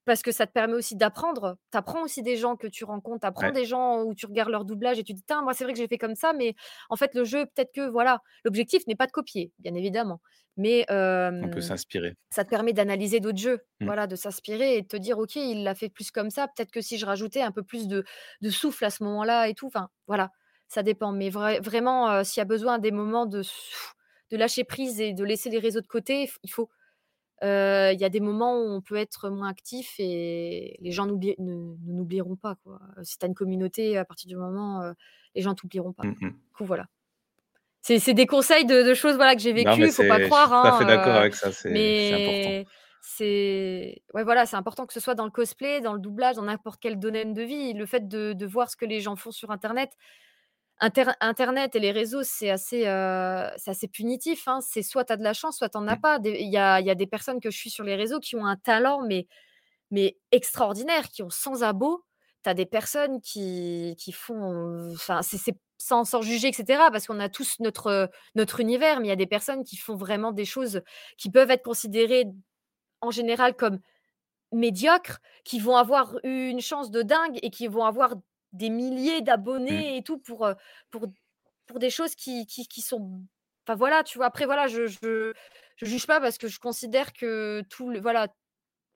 parce 0.04 0.22
que 0.22 0.32
ça 0.32 0.46
te 0.46 0.52
permet 0.52 0.74
aussi 0.74 0.96
d'apprendre. 0.96 1.56
Tu 1.72 1.78
apprends 1.78 2.02
aussi 2.02 2.22
des 2.22 2.36
gens 2.36 2.56
que 2.56 2.66
tu 2.66 2.84
rencontres, 2.84 3.20
tu 3.20 3.26
apprends 3.26 3.50
Ouais. 3.50 3.52
des 3.52 3.64
gens 3.66 4.02
où 4.04 4.14
tu 4.14 4.26
regardes 4.26 4.50
leur 4.50 4.64
doublage 4.64 4.98
et 4.98 5.04
tu 5.04 5.12
dis: 5.14 5.22
«Tin, 5.22 5.42
moi, 5.42 5.54
c'est 5.54 5.64
vrai 5.64 5.72
que 5.72 5.78
j'ai 5.78 5.88
fait 5.88 5.98
comme 5.98 6.14
ça, 6.14 6.32
mais 6.32 6.54
en 6.88 6.96
fait, 6.96 7.14
le 7.14 7.24
jeu, 7.24 7.46
peut-être 7.46 7.72
que» 7.74 7.88
voilà. 7.88 8.20
L'objectif 8.44 8.86
n'est 8.86 8.96
pas 8.96 9.06
de 9.06 9.12
copier, 9.12 9.52
bien 9.58 9.74
évidemment, 9.74 10.20
mais 10.56 10.86
On 11.42 11.48
peut 11.48 11.60
s'inspirer. 11.60 12.14
ça 12.32 12.44
te 12.44 12.50
permet 12.50 12.72
d'analyser 12.72 13.20
d'autres 13.20 13.38
jeux, 13.38 13.60
Mmh. 13.80 13.86
voilà, 13.86 14.06
de 14.06 14.16
s'inspirer 14.16 14.76
et 14.76 14.82
de 14.82 14.86
te 14.88 14.96
dire: 14.96 15.18
«OK, 15.18 15.36
il 15.36 15.64
l'a 15.64 15.74
fait 15.74 15.88
plus 15.88 16.10
comme 16.12 16.30
ça, 16.30 16.48
peut-être 16.48 16.70
que 16.70 16.80
si 16.80 16.98
je 16.98 17.06
rajoutais 17.06 17.42
un 17.42 17.52
peu 17.52 17.62
plus 17.64 17.88
de 17.88 18.04
de 18.42 18.50
souffle 18.50 18.84
à 18.84 18.90
ce 18.90 19.02
moment-là 19.04 19.48
et 19.48 19.54
tout», 19.54 19.66
enfin, 19.68 19.90
voilà, 20.06 20.30
ça 20.68 20.82
dépend, 20.84 21.12
mais 21.12 21.30
vrai 21.30 21.60
vraiment, 21.60 22.22
s'il 22.24 22.40
y 22.40 22.42
a 22.42 22.44
besoin 22.46 22.78
des 22.78 22.92
moments 22.92 23.26
de 23.26 23.42
lâcher 24.32 24.64
prise 24.64 25.00
et 25.00 25.12
de 25.12 25.24
laisser 25.24 25.50
les 25.50 25.58
réseaux 25.58 25.80
de 25.80 25.86
côté, 25.86 26.30
il 26.42 26.50
faut. 26.50 26.70
Il 27.42 27.96
y 28.00 28.04
a 28.04 28.08
des 28.10 28.20
moments 28.20 28.56
où 28.60 28.68
on 28.70 28.82
peut 28.82 28.96
être 28.96 29.30
moins 29.30 29.48
actif 29.48 29.96
et 29.98 30.76
les 30.80 30.92
gens 30.92 31.06
ne 31.06 31.14
ne 31.14 31.34
nous 31.38 32.00
oublieront 32.02 32.36
pas, 32.36 32.56
quoi. 32.64 32.80
Si 33.04 33.18
tu 33.18 33.24
as 33.24 33.28
une 33.28 33.34
communauté, 33.34 33.98
à 33.98 34.04
partir 34.04 34.28
du 34.28 34.36
moment, 34.36 34.82
les 35.34 35.42
gens 35.42 35.54
t'oublieront 35.54 35.92
pas. 35.94 36.04
Mmh 36.04 36.14
mh. 36.20 36.40
Du 36.48 36.52
coup, 36.54 36.64
voilà. 36.66 36.86
C'est 37.82 38.12
des 38.14 38.26
conseils 38.26 38.66
de 38.66 38.82
de 38.82 38.94
choses, 38.94 39.16
voilà, 39.16 39.34
que 39.34 39.40
j'ai 39.40 39.52
Non, 39.56 39.76
mais 39.76 39.86
vécues, 39.86 39.92
faut 39.92 40.04
pas 40.04 40.20
c'est 40.20 40.30
je 40.30 40.36
suis 40.36 40.48
croire, 40.48 40.52
tout 40.52 40.66
à 40.66 40.72
fait 40.72 40.84
d'accord 40.84 41.14
hein, 41.14 41.20
heu, 41.22 41.22
avec 41.22 41.34
ça, 41.34 41.50
c'est 41.52 41.94
c'est 41.98 42.14
important. 42.14 42.54
mais 42.54 42.66
c'est 43.00 44.02
ouais, 44.14 44.22
voilà, 44.24 44.44
c'est 44.46 44.56
important 44.56 44.86
que 44.86 44.92
ce 44.92 45.00
soit 45.00 45.14
dans 45.14 45.24
le 45.24 45.30
cosplay, 45.30 45.80
dans 45.80 45.94
le 45.94 45.98
doublage, 46.00 46.36
dans 46.36 46.42
n'importe 46.42 46.78
quel 46.80 46.98
domaine 46.98 47.32
de 47.32 47.42
vie. 47.42 47.72
Le 47.72 47.86
fait 47.86 48.06
de 48.06 48.34
de 48.34 48.46
voir 48.46 48.70
ce 48.70 48.76
que 48.76 48.84
les 48.84 49.00
gens 49.00 49.16
font 49.16 49.30
sur 49.32 49.50
internet 49.50 49.92
inter 50.80 51.06
internet 51.20 51.76
et 51.76 51.80
les 51.80 51.92
réseaux, 51.92 52.22
c'est 52.24 52.50
assez, 52.50 52.86
assez 52.86 53.88
punitif, 53.88 54.48
hein. 54.48 54.60
C'est 54.62 54.82
soit 54.82 55.04
tu 55.06 55.12
as 55.14 55.16
de 55.18 55.24
la 55.24 55.34
chance, 55.34 55.58
soit 55.58 55.70
tu 55.70 55.78
en 55.78 55.88
as 55.88 55.96
pas. 55.98 56.18
Il 56.24 56.50
y 56.50 56.58
a 56.58 56.80
il 56.80 56.86
y 56.86 56.90
a 56.90 56.94
des 56.96 57.06
personnes 57.08 57.40
que 57.40 57.50
je 57.50 57.58
suis 57.58 57.70
sur 57.70 57.84
les 57.84 57.96
réseaux 57.96 58.20
qui 58.20 58.36
ont 58.36 58.46
un 58.46 58.56
talent, 58.56 59.02
mais 59.06 59.26
mais 59.90 60.18
extraordinaire, 60.32 61.08
qui 61.10 61.22
ont 61.22 61.30
sans 61.30 61.62
abo. 61.64 62.04
Tu 62.44 62.50
as 62.50 62.54
des 62.54 62.66
personnes 62.66 63.20
qui 63.22 63.96
qui 63.98 64.12
font, 64.12 64.92
enfin, 64.94 65.22
c'est 65.22 65.38
c'est 65.38 65.56
sans 65.80 66.04
sans 66.04 66.22
juger 66.22 66.48
et 66.48 66.52
cetera, 66.52 66.90
parce 66.92 67.06
qu'on 67.06 67.20
a 67.20 67.28
tous 67.30 67.56
notre, 67.60 68.10
notre 68.36 68.60
univers, 68.60 69.00
mais 69.00 69.06
il 69.08 69.10
y 69.10 69.12
a 69.12 69.16
des 69.16 69.26
personnes 69.26 69.64
qui 69.64 69.76
font 69.76 69.96
vraiment 69.96 70.32
des 70.32 70.44
choses 70.46 70.82
qui 71.18 71.30
peuvent 71.30 71.50
être 71.50 71.64
considérées, 71.64 72.26
en 73.00 73.10
général, 73.10 73.56
comme 73.56 73.80
médiocres, 74.52 75.20
qui 75.44 75.60
vont 75.60 75.76
avoir 75.76 76.16
eu 76.24 76.48
une 76.48 76.60
chance 76.60 76.90
de 76.90 77.02
dingue 77.02 77.38
et 77.42 77.50
qui 77.50 77.68
vont 77.68 77.84
avoir 77.84 78.14
des 78.52 78.70
milliers 78.70 79.22
Mmh. 79.68 79.84
d'abonnés 79.84 79.96
et 79.96 80.02
tout 80.02 80.18
pour, 80.18 80.48
pour 80.90 81.06
pour 81.66 81.78
des 81.78 81.90
choses 81.90 82.14
qui 82.16 82.46
qui 82.46 82.66
qui 82.68 82.82
sont 82.82 83.22
enfin, 83.66 83.76
voilà, 83.76 84.02
tu 84.04 84.18
vois? 84.18 84.26
Après, 84.26 84.46
voilà, 84.46 84.68
je 84.68 84.86
je 84.88 85.32
je 85.76 85.86
juge 85.86 86.06
pas 86.06 86.20
parce 86.20 86.38
que 86.38 86.48
je 86.48 86.58
considère 86.60 87.12
que 87.12 87.62
tout 87.70 87.90
le 87.90 88.00
voilà, 88.00 88.28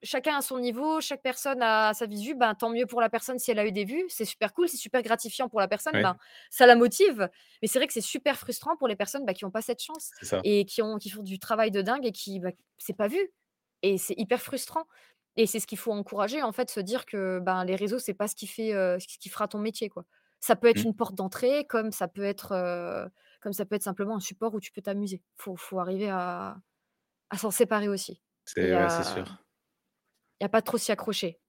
chacun 0.05 0.37
a 0.37 0.41
son 0.41 0.59
niveau, 0.59 1.01
chaque 1.01 1.21
personne 1.23 1.61
a 1.61 1.93
sa 1.93 2.05
visu, 2.05 2.35
ben, 2.35 2.55
tant 2.55 2.69
mieux 2.69 2.85
pour 2.85 3.01
la 3.01 3.09
personne 3.09 3.39
si 3.39 3.51
elle 3.51 3.59
a 3.59 3.65
eu 3.67 3.71
des 3.73 3.85
vues, 3.85 4.05
c'est 4.09 4.25
super 4.25 4.53
cool, 4.53 4.69
c'est 4.69 4.77
super 4.77 5.01
gratifiant 5.03 5.49
pour 5.49 5.59
la 5.59 5.67
personne, 5.67 5.95
Ouais. 5.95 6.03
ben, 6.03 6.17
ça 6.51 6.65
la 6.67 6.75
motive. 6.75 7.29
Mais 7.61 7.67
c'est 7.67 7.79
vrai 7.79 7.87
que 7.87 7.93
c'est 7.93 8.01
super 8.01 8.37
frustrant 8.37 8.77
pour 8.77 8.87
les 8.87 8.95
personnes, 8.95 9.25
bah, 9.25 9.33
qui 9.33 9.45
ont 9.45 9.51
pas 9.51 9.61
cette 9.63 9.81
chance 9.81 10.11
et 10.43 10.65
qui 10.65 10.81
ont 10.81 10.97
qui 10.97 11.09
font 11.09 11.23
du 11.23 11.39
travail 11.39 11.71
de 11.71 11.81
dingue 11.81 12.05
et 12.05 12.11
qui, 12.13 12.39
bah, 12.39 12.51
c'est 12.77 12.95
pas 12.97 13.07
vu 13.09 13.19
et 13.83 13.97
c'est 13.97 14.15
hyper 14.17 14.41
frustrant 14.41 14.85
et 15.37 15.47
c'est 15.47 15.59
ce 15.59 15.67
qu'il 15.67 15.77
faut 15.77 15.91
encourager, 15.91 16.41
en 16.43 16.51
fait, 16.53 16.69
se 16.71 16.79
dire 16.79 17.05
que, 17.05 17.39
ben, 17.39 17.65
les 17.65 17.75
réseaux, 17.75 17.99
c'est 17.99 18.13
pas 18.13 18.27
ce 18.29 18.35
qui 18.35 18.47
fait, 18.47 18.73
heu, 18.73 18.97
ce 18.99 19.17
qui 19.19 19.27
fera 19.29 19.47
ton 19.49 19.59
métier, 19.59 19.89
quoi. 19.89 20.05
Ça 20.39 20.55
peut 20.55 20.67
être 20.67 20.83
Mmh. 20.83 20.85
une 20.85 20.95
porte 20.95 21.15
d'entrée 21.15 21.65
comme 21.67 21.91
ça 21.91 22.07
peut 22.07 22.23
être, 22.23 22.53
heu, 22.53 23.09
comme 23.41 23.51
ça 23.53 23.65
peut 23.65 23.75
être 23.75 23.83
simplement 23.83 24.15
un 24.15 24.19
support 24.21 24.53
où 24.53 24.59
tu 24.61 24.71
peux 24.71 24.81
t'amuser. 24.81 25.21
Faut 25.37 25.55
faut 25.57 25.79
arriver 25.79 26.09
à 26.09 26.57
à 27.31 27.37
s'en 27.37 27.51
séparer 27.51 27.89
aussi 27.89 28.21
C'est 28.45 28.73
ouais, 28.75 28.89
à 28.89 29.39
sûr. 30.39 30.41
et 30.41 30.45
à 30.45 30.49
pas 30.49 30.61
trop 30.61 30.77
s'y 30.77 30.91
accrocher. 30.91 31.39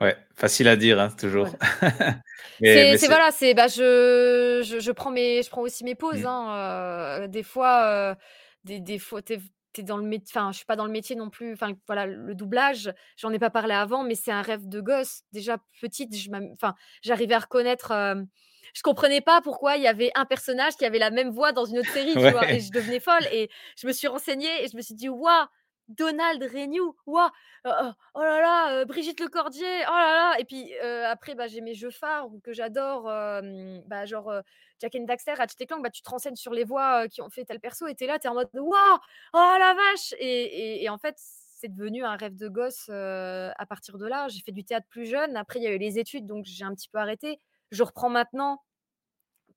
Ouais, 0.00 0.16
facile 0.34 0.68
à 0.68 0.76
dire, 0.76 0.98
hein, 1.00 1.10
toujours. 1.10 1.56
Voilà. 1.58 1.58
C'est 2.64 3.08
voilà, 3.08 3.30
c'est 3.30 3.54
bah, 3.54 3.66
je 3.68 4.62
je 4.64 4.80
je 4.80 4.90
prends 4.92 5.10
mes 5.10 5.42
je 5.42 5.50
prends 5.50 5.62
aussi 5.62 5.84
mes 5.84 5.94
pauses, 5.94 6.24
Mmh. 6.24 6.26
hein, 6.26 7.22
heu, 7.24 7.28
des 7.28 7.42
fois, 7.42 8.12
heu, 8.14 8.16
des 8.64 8.80
des 8.80 8.98
fois 8.98 9.22
tu 9.22 9.34
es 9.34 9.36
v 9.36 9.48
tu 9.74 9.80
es 9.80 9.84
dans 9.84 9.96
le 9.96 10.04
mét 10.04 10.22
enfin, 10.28 10.52
je 10.52 10.58
suis 10.58 10.66
pas 10.66 10.76
dans 10.76 10.84
le 10.86 10.92
métier 10.92 11.16
non 11.16 11.30
plus, 11.30 11.52
enfin, 11.54 11.72
voilà, 11.86 12.06
le 12.06 12.34
doublage, 12.34 12.92
j'en 13.16 13.30
ai 13.32 13.38
pas 13.38 13.50
parlé 13.50 13.74
avant, 13.74 14.04
mais 14.04 14.14
c'est 14.14 14.30
un 14.32 14.42
rêve 14.42 14.68
de 14.68 14.80
gosse. 14.80 15.22
Déjà 15.32 15.56
petite, 15.80 16.14
je 16.16 16.30
m'am 16.30 16.48
enfin, 16.54 16.74
j'arrivais 17.02 17.34
à 17.34 17.38
reconnaître, 17.40 17.90
hem, 17.92 18.26
je 18.74 18.82
comprenais 18.82 19.20
pas 19.22 19.40
pourquoi 19.42 19.76
il 19.76 19.82
y 19.82 19.86
avait 19.88 20.10
un 20.14 20.24
personnage 20.26 20.76
qui 20.76 20.84
avait 20.84 20.98
la 20.98 21.10
même 21.10 21.30
voix 21.30 21.52
dans 21.52 21.64
une 21.64 21.78
autre 21.78 21.90
série, 21.90 22.18
tu 22.18 22.30
vois? 22.30 22.52
Et 22.52 22.60
je 22.60 22.70
devenais 22.72 23.00
folle 23.00 23.26
et 23.32 23.50
je 23.78 23.86
me 23.86 23.92
suis 23.92 24.08
renseignée 24.08 24.62
et 24.64 24.68
je 24.68 24.76
me 24.76 24.82
suis 24.82 24.94
dit: 24.94 25.08
«Waouh, 25.08 25.46
Donald 25.88 26.42
Renew, 26.42 26.94
waouh, 27.06 27.30
oh 27.66 27.70
oh 27.82 27.90
oh 28.14 28.20
là 28.22 28.40
là, 28.40 28.80
heu, 28.82 28.84
Brigitte 28.86 29.20
Lecordier, 29.20 29.66
oh 29.88 29.90
là 29.92 30.14
là» 30.32 30.40
et 30.40 30.44
puis, 30.44 30.72
heu, 30.82 31.04
après, 31.06 31.34
bah, 31.34 31.46
j'ai 31.48 31.60
mes 31.60 31.74
jeux 31.74 31.90
phares 31.90 32.28
que 32.44 32.52
j'adore, 32.52 33.04
bah, 33.04 34.04
genre, 34.06 34.30
heu, 34.32 34.42
Jak 34.80 34.94
and 34.96 35.04
Daxter, 35.04 35.34
Ratchet& 35.34 35.66
Clank, 35.66 35.82
bah, 35.82 35.90
tu 35.90 36.02
te 36.02 36.10
renseignes 36.10 36.36
sur 36.36 36.52
les 36.52 36.64
voix, 36.64 37.04
heu, 37.04 37.08
qui 37.08 37.20
ont 37.22 37.30
fait 37.30 37.44
tel 37.44 37.60
perso 37.60 37.86
et 37.86 37.94
tu 37.94 38.04
es 38.04 38.06
là, 38.06 38.18
tu 38.18 38.26
es 38.26 38.30
en 38.30 38.34
mode: 38.34 38.48
«Waouh, 38.54 38.98
oh 39.34 39.56
la 39.58 39.74
vache!» 39.74 40.14
et 40.18 40.88
en 40.88 40.98
fait, 40.98 41.14
c'est 41.18 41.68
devenu 41.72 42.04
un 42.04 42.16
rêve 42.16 42.36
de 42.36 42.48
gosse, 42.48 42.88
à 42.88 43.66
partir 43.68 43.98
de 43.98 44.06
là. 44.06 44.28
J'ai 44.28 44.40
fait 44.42 44.52
du 44.52 44.64
théâtre 44.64 44.86
plus 44.90 45.06
jeune, 45.06 45.36
après 45.36 45.60
il 45.60 45.62
y 45.62 45.66
a 45.68 45.72
eu 45.72 45.78
les 45.78 45.98
études, 45.98 46.26
donc 46.26 46.44
j'ai 46.44 46.64
un 46.64 46.74
petit 46.74 46.88
peu 46.88 46.98
arrêté. 46.98 47.40
Je 47.70 47.82
reprends 47.84 48.10
maintenant 48.10 48.60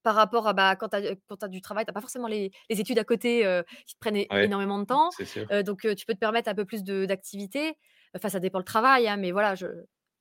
par 0.06 0.16
rapport 0.16 0.48
à, 0.48 0.54
bah, 0.54 0.78
quand 0.78 0.90
tu 0.90 0.98
as, 0.98 1.16
as 1.42 1.48
du 1.50 1.62
travail, 1.62 1.86
tu 1.86 1.90
as 1.92 1.94
pas 1.94 2.02
forcément 2.02 2.28
les 2.30 2.52
les 2.70 2.80
études 2.82 3.00
à 3.00 3.04
côté, 3.06 3.42
qui 3.88 3.96
te 3.96 4.00
prennent 4.00 4.26
Ouais, 4.32 4.48
énormément 4.48 4.80
de 4.80 4.86
temps, 4.86 5.16
sûr. 5.26 5.48
heu, 5.52 5.64
donc 5.64 5.82
tu 5.82 6.06
peux 6.06 6.14
te 6.14 6.20
permettre 6.20 6.50
un 6.50 6.56
peu 6.56 6.66
plus 6.66 6.84
de 6.84 7.06
d'activités. 7.06 7.76
Enfin, 8.16 8.30
ça 8.30 8.40
dépend 8.40 8.60
le 8.60 8.66
travail, 8.66 9.08
hein, 9.10 9.18
mais 9.18 9.32
voilà, 9.34 9.56
je 9.56 9.68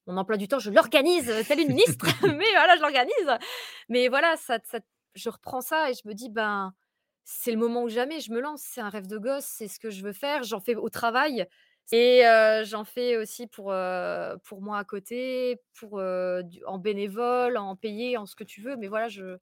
mon 0.07 0.17
emploi 0.19 0.37
du 0.37 0.49
temps, 0.49 0.59
je 0.59 0.71
l'organise, 0.71 1.33
telle 1.49 1.61
une 1.61 1.69
ministre, 1.69 2.07
mais 2.23 2.51
voilà, 2.53 2.77
je 2.77 2.81
l'organise. 2.83 3.31
Mais 3.89 4.09
voilà, 4.09 4.37
ça 4.37 4.59
ça 4.65 4.81
je 5.15 5.29
reprends 5.31 5.61
ça 5.61 5.91
et 5.91 5.95
je 5.95 6.07
me 6.09 6.15
dis: 6.15 6.29
«Ben, 6.31 6.75
c'est 7.25 7.53
le 7.53 7.59
moment 7.59 7.85
ou 7.85 7.89
jamais, 7.89 8.21
je 8.21 8.33
me 8.33 8.41
lance, 8.41 8.63
c'est 8.65 8.81
un 8.81 8.89
rêve 8.91 9.07
de 9.07 9.19
gosse, 9.19 9.45
c'est 9.47 9.69
ce 9.69 9.79
que 9.81 9.91
je 9.91 10.03
veux 10.03 10.13
faire». 10.13 10.43
J'en 10.45 10.61
fais 10.61 10.75
au 10.75 10.89
travail 10.91 11.47
et 11.93 12.23
j'en 12.65 12.85
fais 12.85 13.17
aussi 13.17 13.47
pour, 13.47 13.73
pour 14.45 14.63
moi 14.63 14.79
à 14.79 14.85
côté, 14.85 15.61
pour, 15.79 16.01
du 16.45 16.65
en 16.67 16.79
bénévole, 16.79 17.57
en 17.57 17.77
payé, 17.77 18.17
en 18.17 18.27
ce 18.27 18.37
que 18.37 18.45
tu 18.45 18.61
veux, 18.63 18.77
mais 18.77 18.89
voilà, 18.89 19.09
je 19.09 19.39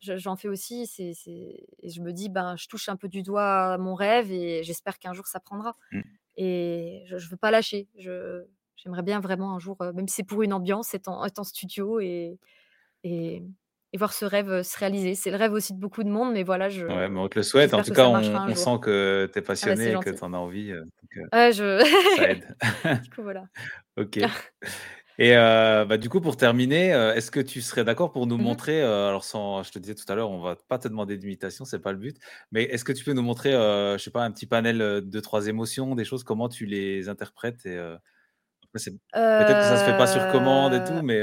j'en 0.00 0.36
fais 0.36 0.48
aussi, 0.48 0.86
c'est 0.86 1.12
et 1.26 1.88
je 1.90 2.00
me 2.02 2.12
dis: 2.12 2.28
«Ben, 2.28 2.56
je 2.56 2.68
touche 2.68 2.88
un 2.88 2.96
peu 2.96 3.08
du 3.08 3.22
doigt 3.22 3.74
à 3.74 3.78
mon 3.78 3.94
rêve 3.94 4.32
et 4.32 4.62
j'espère 4.64 4.98
qu'un 4.98 5.12
jour 5.14 5.26
ça 5.26 5.40
prendra» 5.40 5.76
Mmh. 5.92 6.16
et 6.36 7.04
je 7.06 7.18
je 7.18 7.28
veux 7.30 7.36
pas 7.38 7.50
lâcher. 7.52 7.88
Je 7.98 8.44
j'aimerais 8.76 9.02
bien 9.02 9.20
vraiment 9.20 9.54
un 9.54 9.58
jour, 9.60 9.76
heu, 9.82 9.92
même 9.94 10.08
si 10.08 10.16
c'est 10.16 10.24
pour 10.24 10.42
une 10.42 10.52
ambiance, 10.54 10.94
être 10.94 11.08
en 11.08 11.24
être 11.26 11.38
en 11.40 11.44
studio 11.44 12.00
et 12.00 12.38
et 13.04 13.42
et 13.94 13.98
voir 13.98 14.12
ce 14.14 14.24
rêve, 14.26 14.50
heu, 14.50 14.62
se 14.64 14.78
réaliser. 14.78 15.14
C'est 15.16 15.30
le 15.32 15.36
rêve 15.38 15.52
aussi 15.54 15.74
de 15.74 15.80
beaucoup 15.80 16.04
de 16.04 16.10
monde, 16.10 16.32
mais 16.34 16.44
voilà, 16.44 16.68
je 16.70 16.86
Ouais, 16.88 17.08
mais 17.08 17.18
on 17.18 17.28
te 17.28 17.36
le 17.38 17.42
souhaite. 17.42 17.74
En 17.74 17.82
tout 17.82 17.90
cas, 17.92 18.06
on 18.06 18.40
on 18.46 18.54
sent 18.54 18.78
que 18.80 19.28
tu 19.32 19.38
es 19.40 19.42
Ah 19.62 19.68
bah, 19.70 19.76
passionné 19.76 19.92
et 19.94 19.98
que 19.98 20.10
tu 20.10 20.22
en 20.22 20.32
as 20.34 20.36
envie, 20.38 20.72
donc 20.72 21.18
Ouais, 21.32 21.52
je 21.52 21.82
ça 22.08 22.30
aide. 22.30 22.56
du 23.02 23.10
coup, 23.10 23.22
voilà. 23.22 23.48
OK 23.96 24.18
et 25.18 25.32
heu, 25.36 25.84
bah, 25.86 25.96
du 25.98 26.08
coup, 26.08 26.20
pour 26.20 26.36
terminer, 26.36 26.92
heu, 26.94 27.12
est-ce 27.16 27.30
que 27.30 27.40
tu 27.40 27.60
serais 27.62 27.84
d'accord 27.84 28.12
pour 28.12 28.26
nous 28.26 28.38
Mmh 28.38 28.50
mh. 28.52 28.56
montrer, 28.56 28.82
heu, 28.82 28.86
alors 29.08 29.24
sans 29.24 29.62
je 29.62 29.70
te 29.72 29.78
disais 29.78 29.94
tout 29.94 30.04
à 30.10 30.14
l'heure, 30.14 30.30
on 30.30 30.40
va 30.40 30.56
pas 30.56 30.78
te 30.78 30.88
demander 30.88 31.16
d'imitation, 31.18 31.64
c'est 31.64 31.78
pas 31.80 31.92
le 31.92 31.98
but, 31.98 32.18
mais 32.52 32.64
est-ce 32.64 32.84
que 32.84 32.92
tu 32.92 33.04
peux 33.04 33.12
nous 33.12 33.22
montrer, 33.22 33.52
je 33.52 33.96
sais 33.98 34.10
pas, 34.10 34.24
un 34.24 34.30
petit 34.32 34.46
panel, 34.46 34.80
heu, 34.82 35.00
2-3 35.02 35.46
émotions, 35.46 35.94
des 35.94 36.04
choses, 36.04 36.24
comment 36.24 36.48
tu 36.48 36.66
les 36.66 37.08
interprètes 37.08 37.66
et 37.66 37.78
peut-être 39.36 39.58
que 39.60 39.66
ça 39.66 39.78
se 39.78 39.84
fait 39.84 39.94
pas 39.94 40.06
sur 40.06 40.26
commande 40.26 40.74
et 40.74 40.82
tout, 40.82 41.02
mais 41.02 41.22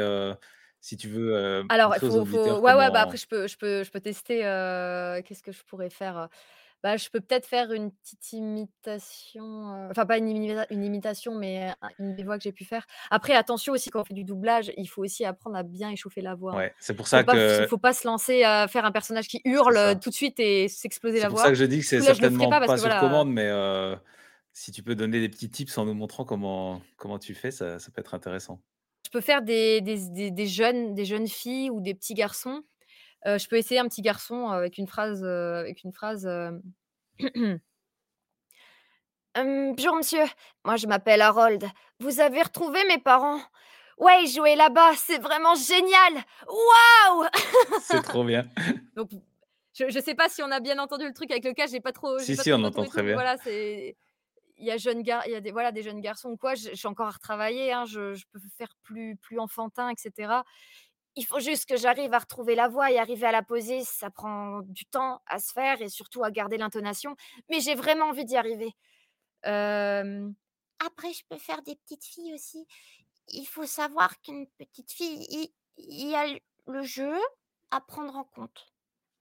si 0.82 0.98
tu 0.98 1.08
veux, 1.10 1.64
Alors, 1.70 1.96
faut 2.02 2.26
faut 2.26 2.60
ouais, 2.60 2.74
ouais, 2.76 2.92
bah, 2.92 3.02
après 3.02 3.18
je 3.18 3.26
peux 3.28 3.48
je 3.48 3.58
peux 3.58 3.84
je 3.84 3.90
peux 3.92 4.02
tester, 4.02 4.40
qu'est-ce 5.26 5.42
que 5.44 5.52
je 5.52 5.64
pourrais 5.64 5.90
faire? 5.90 6.30
Bah, 6.84 6.98
je 6.98 7.10
peux 7.10 7.22
peut-être 7.22 7.46
faire 7.48 7.72
une 7.72 7.92
petite 7.92 8.34
imitation, 8.34 9.88
enfin 9.90 10.06
pas 10.06 10.18
une 10.18 10.28
imita 10.28 10.66
une 10.70 10.84
imitation, 10.84 11.34
mais 11.34 11.74
un 11.82 11.90
une 11.98 12.14
des 12.16 12.24
voix 12.24 12.38
que 12.38 12.44
j'ai 12.44 12.52
pu 12.52 12.66
faire. 12.66 12.86
Après 13.10 13.34
attention 13.36 13.72
aussi 13.72 13.90
quand 13.90 14.02
on 14.02 14.04
fait 14.04 14.14
du 14.14 14.26
doublage, 14.26 14.72
il 14.78 14.88
faut 14.88 15.02
aussi 15.02 15.24
apprendre 15.24 15.56
à 15.56 15.64
bien 15.64 15.90
échauffer 15.92 16.20
la 16.22 16.36
voix, 16.36 16.54
hein. 16.54 16.58
Ouais, 16.58 16.74
c'est 16.80 16.94
pour 16.94 17.08
Faut 17.08 17.12
ça 17.12 17.24
pas 17.24 17.34
que 17.34 17.68
faut 17.70 17.78
pas 17.78 17.94
se 17.94 18.06
lancer 18.06 18.44
à 18.44 18.68
faire 18.68 18.84
un 18.84 18.92
personnage 18.92 19.28
qui 19.30 19.40
C'est 19.46 19.50
hurle, 19.50 19.76
ça. 19.76 19.96
tout 19.96 20.10
de 20.10 20.16
suite 20.16 20.40
et 20.42 20.68
s'exploser 20.68 21.18
C'est 21.18 21.24
la 21.24 21.30
pour 21.30 21.38
ça 21.40 21.44
voix. 21.46 21.52
que 21.52 21.58
je 21.58 21.66
dis 21.66 21.78
que 21.78 21.82
Du 21.84 21.88
c'est 21.88 22.00
coup, 22.00 22.06
là, 22.06 22.14
je 22.14 22.22
le 22.22 22.30
ferai 22.30 22.48
certainement 22.48 22.50
pas 22.50 22.60
parce 22.60 22.68
pas 22.68 22.76
que 22.76 22.80
sur 22.82 22.90
voilà 22.90 23.00
commande, 23.00 23.32
mais 23.32 23.50
si 24.52 24.72
tu 24.72 24.84
peux 24.84 24.96
donner 24.96 25.20
des 25.22 25.30
petits 25.30 25.50
tips 25.50 25.78
en 25.78 25.86
nous 25.86 25.94
montrant 25.94 26.26
comment 26.26 26.82
comment 26.98 27.18
tu 27.18 27.34
fais, 27.34 27.50
ça 27.52 27.80
ça 27.80 27.92
peut 27.92 28.02
être 28.02 28.14
intéressant. 28.14 28.62
Je 29.06 29.10
peux 29.10 29.22
faire 29.22 29.42
des 29.42 29.82
des 29.82 29.98
z 29.98 30.12
des 30.12 30.32
des 30.32 30.48
jeunes 30.48 30.94
des 30.94 31.06
jeunes 31.06 31.28
filles 31.28 31.70
ou 31.70 31.80
des 31.82 31.94
petits 31.94 32.14
garçons. 32.14 32.62
Heu, 33.26 33.38
je 33.38 33.48
peux 33.48 33.58
essayer 33.58 33.80
un 33.80 33.88
petit 33.88 34.02
garçon, 34.02 34.50
heu, 34.52 34.54
avec 34.54 34.78
une 34.78 34.88
phrase, 34.88 35.24
heu, 35.24 35.56
avec 35.56 35.84
une 35.84 35.94
phrase, 35.94 36.28
Hum, 39.36 39.74
bonjour 39.76 39.96
monsieur, 39.96 40.24
moi 40.64 40.76
je 40.76 40.86
m'appelle 40.86 41.22
Harold. 41.22 41.66
Vous 42.00 42.20
avez 42.20 42.44
retrouvé 42.44 42.80
mes 42.88 43.00
parents? 43.00 43.40
Ouais, 43.98 44.28
jouaient 44.28 44.56
là-bas, 44.56 44.92
c'est 44.96 45.18
vraiment 45.18 45.56
génial 45.56 46.24
Waouh 46.48 47.28
C'est 47.82 48.02
trop 48.04 48.24
bien. 48.24 48.46
Donc, 48.96 49.10
je 49.74 49.86
ne 49.86 50.02
sais 50.04 50.14
pas 50.14 50.30
si 50.30 50.44
on 50.44 50.52
a 50.52 50.60
bien 50.60 50.78
entendu 50.78 51.06
le 51.08 51.14
truc 51.14 51.32
avec 51.32 51.46
le 51.46 51.54
cas, 51.54 51.66
j'ai 51.66 51.80
pas 51.80 51.92
trop. 51.92 52.20
Si, 52.20 52.36
pas 52.36 52.44
si, 52.44 52.52
trop 52.52 52.60
on 52.60 52.64
entend 52.64 52.86
très 52.86 53.02
truc. 53.02 53.06
bien. 53.06 53.16
Voilà, 53.16 53.38
c'est. 53.38 53.98
Il 54.58 54.66
y 54.66 54.72
a, 54.72 54.78
jeune 54.78 55.02
gar... 55.02 55.26
il 55.26 55.32
y 55.32 55.36
a 55.36 55.42
des, 55.42 55.52
voilà, 55.52 55.72
des 55.72 55.82
jeunes 55.82 56.00
garçons 56.00 56.30
ou 56.30 56.38
quoi, 56.38 56.54
je, 56.54 56.70
je 56.70 56.76
suis 56.76 56.88
encore 56.88 57.08
à 57.08 57.12
retravailler, 57.12 57.74
hein, 57.74 57.86
je, 57.86 58.14
je 58.14 58.26
peux 58.32 58.40
faire 58.56 58.76
plus, 58.84 59.18
plus 59.18 59.40
enfantin, 59.40 59.90
etc. 59.90 60.44
Il 61.16 61.26
faut 61.26 61.40
juste 61.40 61.68
que 61.70 61.78
j'arrive 61.78 62.14
à 62.14 62.20
retrouver 62.20 62.56
la 62.56 62.68
voix 62.68 62.92
et 62.92 62.98
arriver 62.98 63.28
à 63.28 63.32
la 63.32 63.44
poser, 63.44 63.84
ça 63.84 64.10
prend 64.10 64.62
du 64.64 64.86
temps 64.86 65.22
à 65.28 65.40
se 65.40 65.52
faire 65.54 65.82
et 65.82 65.90
surtout 65.90 66.24
à 66.24 66.32
garder 66.32 66.58
l'intonation, 66.58 67.16
mais 67.50 67.60
j'ai 67.62 67.76
vraiment 67.76 68.06
envie 68.08 68.26
d'y 68.26 68.36
arriver. 68.38 68.72
Euh, 69.48 70.30
Après, 70.86 71.14
je 71.14 71.24
peux 71.30 71.38
faire 71.38 71.62
des 71.64 71.76
petites 71.76 72.06
filles 72.06 72.34
aussi. 72.34 72.66
Il 73.30 73.46
faut 73.46 73.66
savoir 73.66 74.22
qu'une 74.22 74.48
petite 74.58 74.92
fille, 74.92 75.26
il, 75.30 75.54
il 75.78 76.10
y 76.10 76.16
a 76.16 76.26
le- 76.68 76.84
jeu 76.84 77.14
à 77.72 77.82
prendre 77.82 78.16
en 78.16 78.24
compte. 78.26 78.68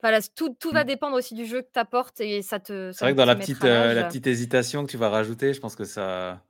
voilà, 0.03 0.21
tout, 0.23 0.55
tout 0.55 0.73
va 0.73 0.85
Mm. 0.85 0.87
dépendre 0.89 1.17
aussi 1.17 1.35
du 1.35 1.47
jeu 1.47 1.63
que 1.63 1.71
tu 1.73 1.79
apportes 1.79 2.21
et 2.21 2.43
ça 2.43 2.61
te. 2.61 2.93
C'est 2.93 3.05
vrai 3.05 3.13
que 3.13 3.17
dans 3.19 3.25
la 3.25 3.37
petite, 3.37 3.65
euh, 3.65 3.95
la 3.95 4.05
petite 4.05 4.27
hésitation 4.27 4.85
que 4.85 4.91
tu 4.91 4.97
vas 4.97 5.09
rajouter, 5.09 5.55
je 5.55 5.61
pense 5.61 5.77
que 5.77 5.85
ça. 5.85 6.45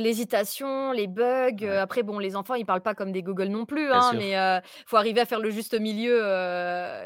L'hésitation, 0.00 0.92
les 0.92 1.06
bugs. 1.06 1.50
Ouais. 1.60 1.68
euh, 1.68 1.82
après, 1.82 2.02
bon, 2.02 2.18
les 2.18 2.34
enfants, 2.36 2.54
ils 2.54 2.66
parlent 2.66 2.82
pas 2.82 2.94
comme 2.94 3.12
des 3.12 3.22
Google 3.22 3.48
non 3.48 3.66
plus, 3.66 3.86
Bien 3.88 3.98
hein, 3.98 4.10
sûr. 4.10 4.18
mais 4.18 4.30
il 4.32 4.62
faut 4.86 4.96
arriver 4.96 5.20
à 5.20 5.26
faire 5.26 5.40
le 5.40 5.50
juste 5.50 5.78
milieu. 5.78 6.18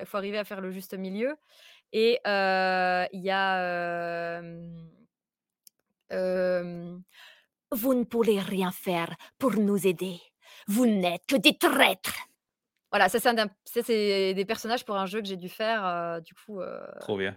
Il 0.01 0.07
faut 0.07 0.17
arriver 0.17 0.39
à 0.39 0.45
faire 0.45 0.61
le 0.61 0.71
juste 0.71 0.95
milieu. 0.95 1.37
Et 1.93 2.19
euh, 2.27 3.05
il 3.13 3.21
y 3.21 3.31
a. 3.31 3.59
euh, 3.61 4.69
euh, 6.13 6.97
Vous 7.73 7.95
ne 7.95 8.05
pourrez 8.05 8.39
rien 8.41 8.71
faire 8.71 9.15
pour 9.39 9.53
nous 9.57 9.87
aider. 9.87 10.21
Vous 10.67 10.87
n'êtes 10.87 11.27
que 11.27 11.37
des 11.37 11.57
traîtres. 11.57 12.17
voilà, 12.91 13.09
ça, 13.09 13.19
c'est 13.21 13.29
un 13.29 13.49
ça, 13.65 13.81
c'est 13.83 14.35
des 14.35 14.45
personnages 14.45 14.85
pour 14.85 14.97
un 14.97 15.07
jeu 15.07 15.21
que 15.21 15.27
j'ai 15.27 15.37
dû 15.37 15.49
faire. 15.49 15.85
euh, 15.87 16.21
du 16.21 16.35
coup, 16.35 16.61
euh, 16.61 16.81
Trop 17.01 17.17
bien. 17.17 17.37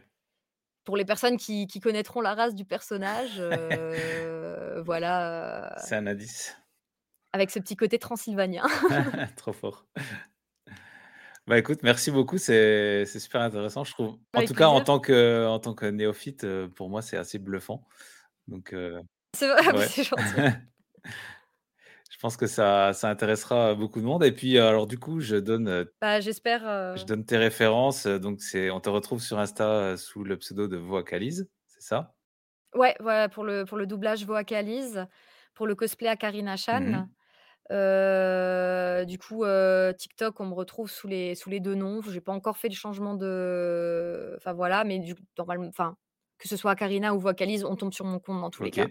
Pour 0.87 0.95
les 0.95 1.03
personnes 1.03 1.35
qui, 1.35 1.67
qui 1.67 1.81
connaîtront 1.81 2.21
la 2.21 2.33
race 2.33 2.55
du 2.55 2.63
personnage, 2.63 3.33
euh, 3.39 4.81
voilà, 4.85 5.65
euh, 5.65 5.75
C'est 5.83 5.95
un 5.95 6.07
indice. 6.07 6.55
avec 7.33 7.51
ce 7.51 7.59
petit 7.59 7.75
côté 7.75 7.99
transylvanien. 7.99 8.63
Trop 9.35 9.51
fort. 9.51 9.85
Bah 11.45 11.57
écoute, 11.57 11.79
merci 11.83 12.09
beaucoup, 12.09 12.37
c'est 12.37 13.05
super 13.05 13.41
intéressant, 13.41 13.83
je 13.83 13.91
trouve. 13.91 14.11
En 14.33 14.37
Avec 14.37 14.47
tout 14.47 14.53
cas, 14.53 14.67
en 14.67 14.79
tant 14.79 15.01
que, 15.01 15.45
en 15.45 15.59
tant 15.59 15.73
que 15.73 15.85
néophyte, 15.87 16.45
euh, 16.45 16.69
pour 16.69 16.89
moi, 16.89 17.01
c'est 17.01 17.17
assez 17.17 17.37
bluffant. 17.37 17.85
Donc, 18.47 18.71
euh, 18.71 19.01
C'est 19.35 19.49
vrai, 19.49 19.61
ouais. 19.77 19.87
c'est 19.87 20.03
gentil. 20.05 20.23
Je 22.17 22.21
pense 22.23 22.35
que 22.37 22.47
ça, 22.47 22.93
ça 22.93 23.09
intéressera 23.09 23.75
beaucoup 23.75 23.99
de 23.99 24.05
monde. 24.05 24.23
Et 24.23 24.31
puis, 24.31 24.57
alors 24.57 24.87
du 24.87 24.97
coup, 24.97 25.19
je 25.19 25.35
donne, 25.35 25.67
euh, 25.67 25.85
Bah, 26.01 26.19
j'espère. 26.19 26.67
euh, 26.67 26.95
je 26.97 27.05
donne 27.05 27.25
tes 27.25 27.37
références. 27.37 28.07
euh, 28.07 28.17
Donc, 28.17 28.41
c'est, 28.41 28.69
on 28.71 28.79
te 28.79 28.89
retrouve 28.89 29.21
sur 29.21 29.37
Insta 29.39 29.97
sous 29.97 30.23
le 30.23 30.37
pseudo 30.37 30.67
de 30.67 30.77
Vocalise, 30.77 31.49
c'est 31.67 31.81
ça? 31.81 32.15
Ouais, 32.73 32.95
voilà, 32.99 33.29
pour 33.29 33.43
le, 33.43 33.65
pour 33.65 33.77
le 33.77 33.87
doublage 33.87 34.25
vocalise, 34.25 35.07
pour 35.53 35.67
le 35.67 35.75
cosplay 35.75 36.09
à 36.09 36.15
Karina 36.15 36.57
Chan. 36.57 37.07
Euh, 37.71 39.05
du 39.05 39.17
coup, 39.19 39.45
euh, 39.45 39.93
TikTok, 39.93 40.39
on 40.39 40.47
me 40.47 40.53
retrouve 40.53 40.89
sous 40.89 41.07
les, 41.07 41.35
sous 41.35 41.49
les 41.49 41.59
deux 41.59 41.75
noms. 41.75 42.01
J'ai 42.03 42.21
pas 42.21 42.33
encore 42.33 42.57
fait 42.57 42.69
le 42.69 42.75
changement 42.75 43.15
de. 43.15 44.35
Enfin 44.37 44.53
voilà, 44.53 44.83
mais 44.85 44.99
du, 44.99 45.15
normalement, 45.37 45.67
enfin, 45.67 45.97
que 46.39 46.47
ce 46.47 46.57
soit 46.57 46.75
Karina 46.75 47.13
ou 47.15 47.19
vocalise, 47.19 47.65
on 47.65 47.75
tombe 47.75 47.93
sur 47.93 48.05
mon 48.05 48.19
compte 48.19 48.41
dans 48.41 48.49
tous 48.51 48.63
les 48.63 48.71
cas. 48.71 48.89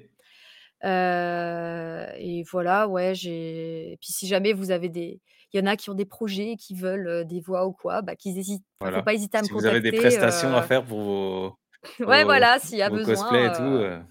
Euh, 0.84 2.06
et 2.16 2.42
voilà, 2.50 2.86
ouais, 2.88 3.14
j'ai. 3.14 3.92
et 3.92 3.96
Puis 4.00 4.12
si 4.12 4.26
jamais 4.26 4.52
vous 4.52 4.70
avez 4.70 4.88
des. 4.88 5.20
Il 5.52 5.60
y 5.60 5.62
en 5.62 5.66
a 5.66 5.76
qui 5.76 5.88
ont 5.90 5.94
des 5.94 6.04
projets, 6.04 6.52
et 6.52 6.56
qui 6.56 6.74
veulent 6.74 7.06
euh, 7.08 7.24
des 7.24 7.40
voix 7.40 7.66
ou 7.66 7.72
quoi, 7.72 8.02
bah, 8.02 8.16
qu'ils 8.16 8.36
hésitent. 8.38 8.64
Enfin, 8.80 8.90
faut 8.90 8.94
Voilà. 8.96 9.02
pas 9.02 9.14
hésiter 9.14 9.38
à 9.38 9.42
me 9.42 9.46
Si 9.46 9.52
vous 9.52 9.64
avez 9.64 9.80
des 9.80 9.90
contacter. 9.90 10.08
prestations 10.18 10.54
à 10.56 10.62
faire 10.62 10.84
pour 10.84 11.00
vos, 11.00 11.58
Ouais, 12.00 12.24
voilà, 12.24 12.58
s'il 12.58 12.78
y 12.78 12.82
a 12.82 12.90
besoin, 12.90 13.14
cosplays 13.14 13.46
et 13.46 13.52
tout, 13.52 13.62
euh, 13.62 13.98
euh, 13.98 14.02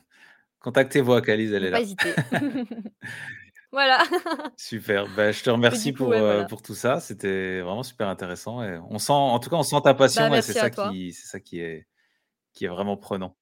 contactez 0.59 1.01
Vocalise, 1.01 1.51
elle 1.53 1.65
est 1.65 1.71
pas 1.71 1.77
là. 1.79 1.83
hésiter. 1.83 2.13
Voilà. 3.71 4.01
Super. 4.55 5.05
Ben, 5.17 5.33
je 5.33 5.43
te 5.43 5.49
remercie 5.49 5.91
coup, 5.91 5.97
pour, 5.97 6.07
ouais, 6.07 6.19
voilà. 6.21 6.45
pour 6.45 6.61
tout 6.61 6.75
ça. 6.75 7.01
C'était 7.01 7.59
vraiment 7.59 7.83
super 7.83 8.07
intéressant. 8.07 8.63
Et 8.63 8.79
on 8.89 8.97
sent, 8.99 9.11
en 9.11 9.37
tout 9.39 9.49
cas, 9.49 9.57
on 9.57 9.63
sent 9.63 9.75
ta 9.83 9.93
passion 9.93 10.29
Bah, 10.29 10.37
et 10.37 10.41
c'est 10.41 10.53
ça 10.53 10.69
toi. 10.69 10.89
qui, 10.89 11.11
c'est 11.11 11.27
ça 11.27 11.41
qui 11.41 11.59
est, 11.59 11.85
qui 12.53 12.63
est 12.63 12.69
vraiment 12.69 12.95
prenant. 12.95 13.35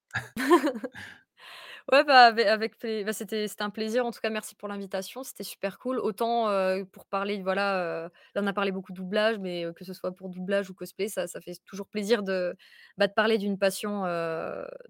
Ouais, 1.92 2.04
bah, 2.06 2.28
ave 2.28 2.40
avec 2.40 2.76
bah, 3.06 3.12
c'était 3.12 3.48
c'était 3.50 3.62
un 3.64 3.70
plaisir. 3.70 4.06
En 4.06 4.12
tout 4.12 4.22
cas, 4.22 4.30
merci 4.30 4.56
pour 4.56 4.70
l'invitation, 4.70 5.22
c'était 5.24 5.44
super 5.44 5.78
cool. 5.80 6.00
Autant, 6.00 6.48
pour 6.94 7.06
parler, 7.06 7.42
voilà, 7.42 8.10
là, 8.36 8.42
on 8.42 8.48
a 8.48 8.54
parlé 8.54 8.72
beaucoup 8.72 8.94
doublage, 8.94 9.38
mais 9.40 9.66
que 9.76 9.84
ce 9.84 9.94
soit 9.94 10.16
pour 10.16 10.30
doublage 10.30 10.70
ou 10.70 10.74
cosplay, 10.74 11.10
ça 11.10 11.28
ça 11.28 11.42
fait 11.42 11.54
toujours 11.66 11.88
plaisir 11.88 12.24
de, 12.24 12.56
bah, 12.98 13.08
de 13.08 13.14
parler 13.14 13.38
d'une 13.38 13.58
passion, 13.60 14.04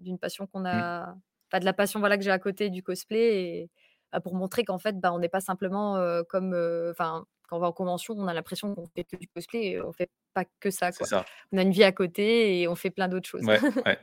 d'une 0.00 0.18
passion 0.20 0.46
qu'on 0.46 0.64
Mm. 0.72 0.84
a 0.84 1.16
enfin, 1.52 1.58
de 1.60 1.64
la 1.64 1.72
passion, 1.72 1.98
voilà, 2.00 2.16
que 2.16 2.22
j'ai 2.24 2.30
à 2.30 2.38
côté 2.38 2.70
du 2.70 2.82
cosplay 2.84 3.42
et 3.42 3.70
bah, 4.12 4.20
pour 4.20 4.34
montrer 4.36 4.64
qu'en 4.64 4.78
fait, 4.78 4.98
bah, 5.00 5.12
on 5.12 5.18
n'est 5.18 5.28
pas 5.28 5.40
simplement, 5.40 5.96
comme, 6.28 6.54
enfin, 6.90 7.26
quand 7.48 7.56
on 7.56 7.60
va 7.60 7.66
en 7.68 7.72
convention, 7.72 8.14
on 8.16 8.28
a 8.28 8.34
l'impression 8.34 8.72
qu'on 8.74 8.86
fait 8.86 9.02
que 9.04 9.16
du 9.16 9.26
cosplay 9.28 9.64
et 9.72 9.80
on 9.82 9.92
fait 9.92 10.10
pas 10.32 10.44
que 10.60 10.70
ça, 10.70 10.92
C'est 10.92 11.04
quoi. 11.04 11.08
ça. 11.08 11.26
On 11.52 11.58
a 11.58 11.62
une 11.62 11.72
vie 11.72 11.82
à 11.84 11.90
côté 11.92 12.60
et 12.60 12.68
on 12.68 12.76
fait 12.76 12.90
plein 12.90 13.08
d'autres 13.08 13.28
choses. 13.28 13.48
Ouais, 13.48 13.62
ouais. 13.84 13.98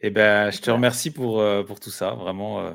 Et 0.00 0.10
ben, 0.10 0.50
je 0.50 0.60
te 0.60 0.70
remercie 0.70 1.10
pour, 1.10 1.40
euh, 1.40 1.64
pour 1.64 1.80
tout 1.80 1.90
ça. 1.90 2.12
Vraiment, 2.14 2.60
euh, 2.60 2.72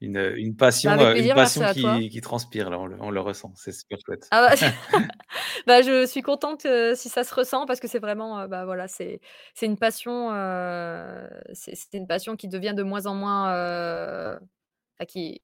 une, 0.00 0.16
une 0.36 0.52
Bah, 0.52 0.56
passion, 0.56 0.90
avec 0.92 1.08
euh, 1.08 1.14
une 1.22 1.34
passion 1.34 1.62
qui, 1.66 2.08
qui 2.08 2.20
transpire, 2.20 2.70
là, 2.70 2.78
on 2.78 2.86
le, 2.86 2.96
on 3.00 3.10
le 3.10 3.20
ressent. 3.20 3.52
C'est 3.56 3.72
super 3.72 3.98
chouette. 4.04 4.28
Ah 4.30 4.48
bah, 4.48 4.56
bah, 5.66 5.82
je 5.82 6.06
suis 6.06 6.22
contente, 6.22 6.66
si 6.94 7.08
ça 7.08 7.24
se 7.24 7.34
ressent 7.34 7.66
parce 7.66 7.80
que 7.80 7.88
c'est 7.88 7.98
vraiment, 7.98 8.46
bah, 8.48 8.64
voilà, 8.64 8.88
c'est 8.88 9.20
une 9.62 9.76
passion, 9.76 10.32
heu, 10.32 11.28
c'est 11.52 11.76
une 11.94 12.06
passion 12.06 12.36
qui 12.36 12.48
devient 12.48 12.74
de 12.76 12.82
moins 12.82 13.06
en 13.06 13.14
moins, 13.14 13.50
enfin 13.50 15.06
qui 15.06 15.42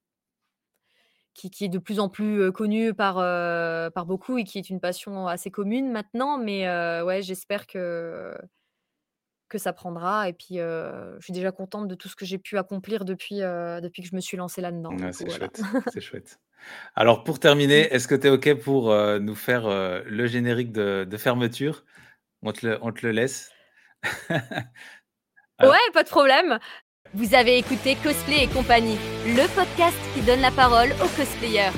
qui 1.33 1.51
qui 1.51 1.65
est 1.65 1.69
de 1.69 1.77
plus 1.77 1.99
en 1.99 2.09
plus, 2.09 2.51
connue 2.51 2.93
par, 2.93 3.15
par 3.93 4.05
beaucoup 4.05 4.37
et 4.37 4.43
qui 4.43 4.57
est 4.57 4.69
une 4.69 4.79
passion 4.79 5.27
assez 5.27 5.51
commune 5.51 5.91
maintenant. 5.91 6.37
Mais, 6.37 6.67
ouais, 7.03 7.21
j'espère 7.21 7.67
que 7.67 8.33
que 9.49 9.57
ça 9.57 9.73
prendra 9.73 10.27
et 10.29 10.33
puis, 10.33 10.57
je 10.57 11.17
suis 11.21 11.33
déjà 11.33 11.51
contente 11.51 11.87
de 11.87 11.95
tout 11.95 12.07
ce 12.09 12.15
que 12.15 12.25
j'ai 12.25 12.37
pu 12.37 12.57
accomplir 12.57 13.05
depuis, 13.05 13.39
depuis 13.39 14.01
que 14.01 14.07
je 14.09 14.15
me 14.15 14.21
suis 14.21 14.37
lancée 14.37 14.61
là-dedans, 14.61 14.91
Ouais, 14.91 15.07
coup, 15.07 15.13
c'est 15.13 15.25
voilà. 15.25 15.37
chouette. 15.39 15.61
C'est 15.93 16.01
chouette. 16.01 16.39
Alors, 16.95 17.23
pour 17.23 17.39
terminer, 17.39 17.81
est-ce 17.93 18.07
que 18.07 18.15
tu 18.15 18.27
es 18.27 18.29
OK 18.29 18.53
pour 18.61 18.91
euh, 18.91 19.19
nous 19.19 19.35
faire 19.35 19.67
le 19.69 20.27
générique 20.27 20.71
de, 20.71 21.05
de 21.09 21.17
fermeture? 21.17 21.83
On 22.41 22.51
te 22.51 22.65
le, 22.67 22.77
on 22.81 22.91
te 22.91 23.05
le 23.05 23.11
laisse. 23.11 23.51
Alors, 25.59 25.71
Ouais, 25.73 25.91
pas 25.93 26.03
de 26.03 26.09
problème. 26.09 26.59
Vous 27.13 27.33
avez 27.33 27.57
écouté 27.57 27.95
Cosplay 28.03 28.43
et 28.43 28.47
compagnie, 28.47 28.97
le 29.25 29.47
podcast 29.55 29.97
qui 30.13 30.21
donne 30.21 30.41
la 30.41 30.51
parole 30.51 30.91
aux 31.03 31.07
cosplayers. 31.17 31.71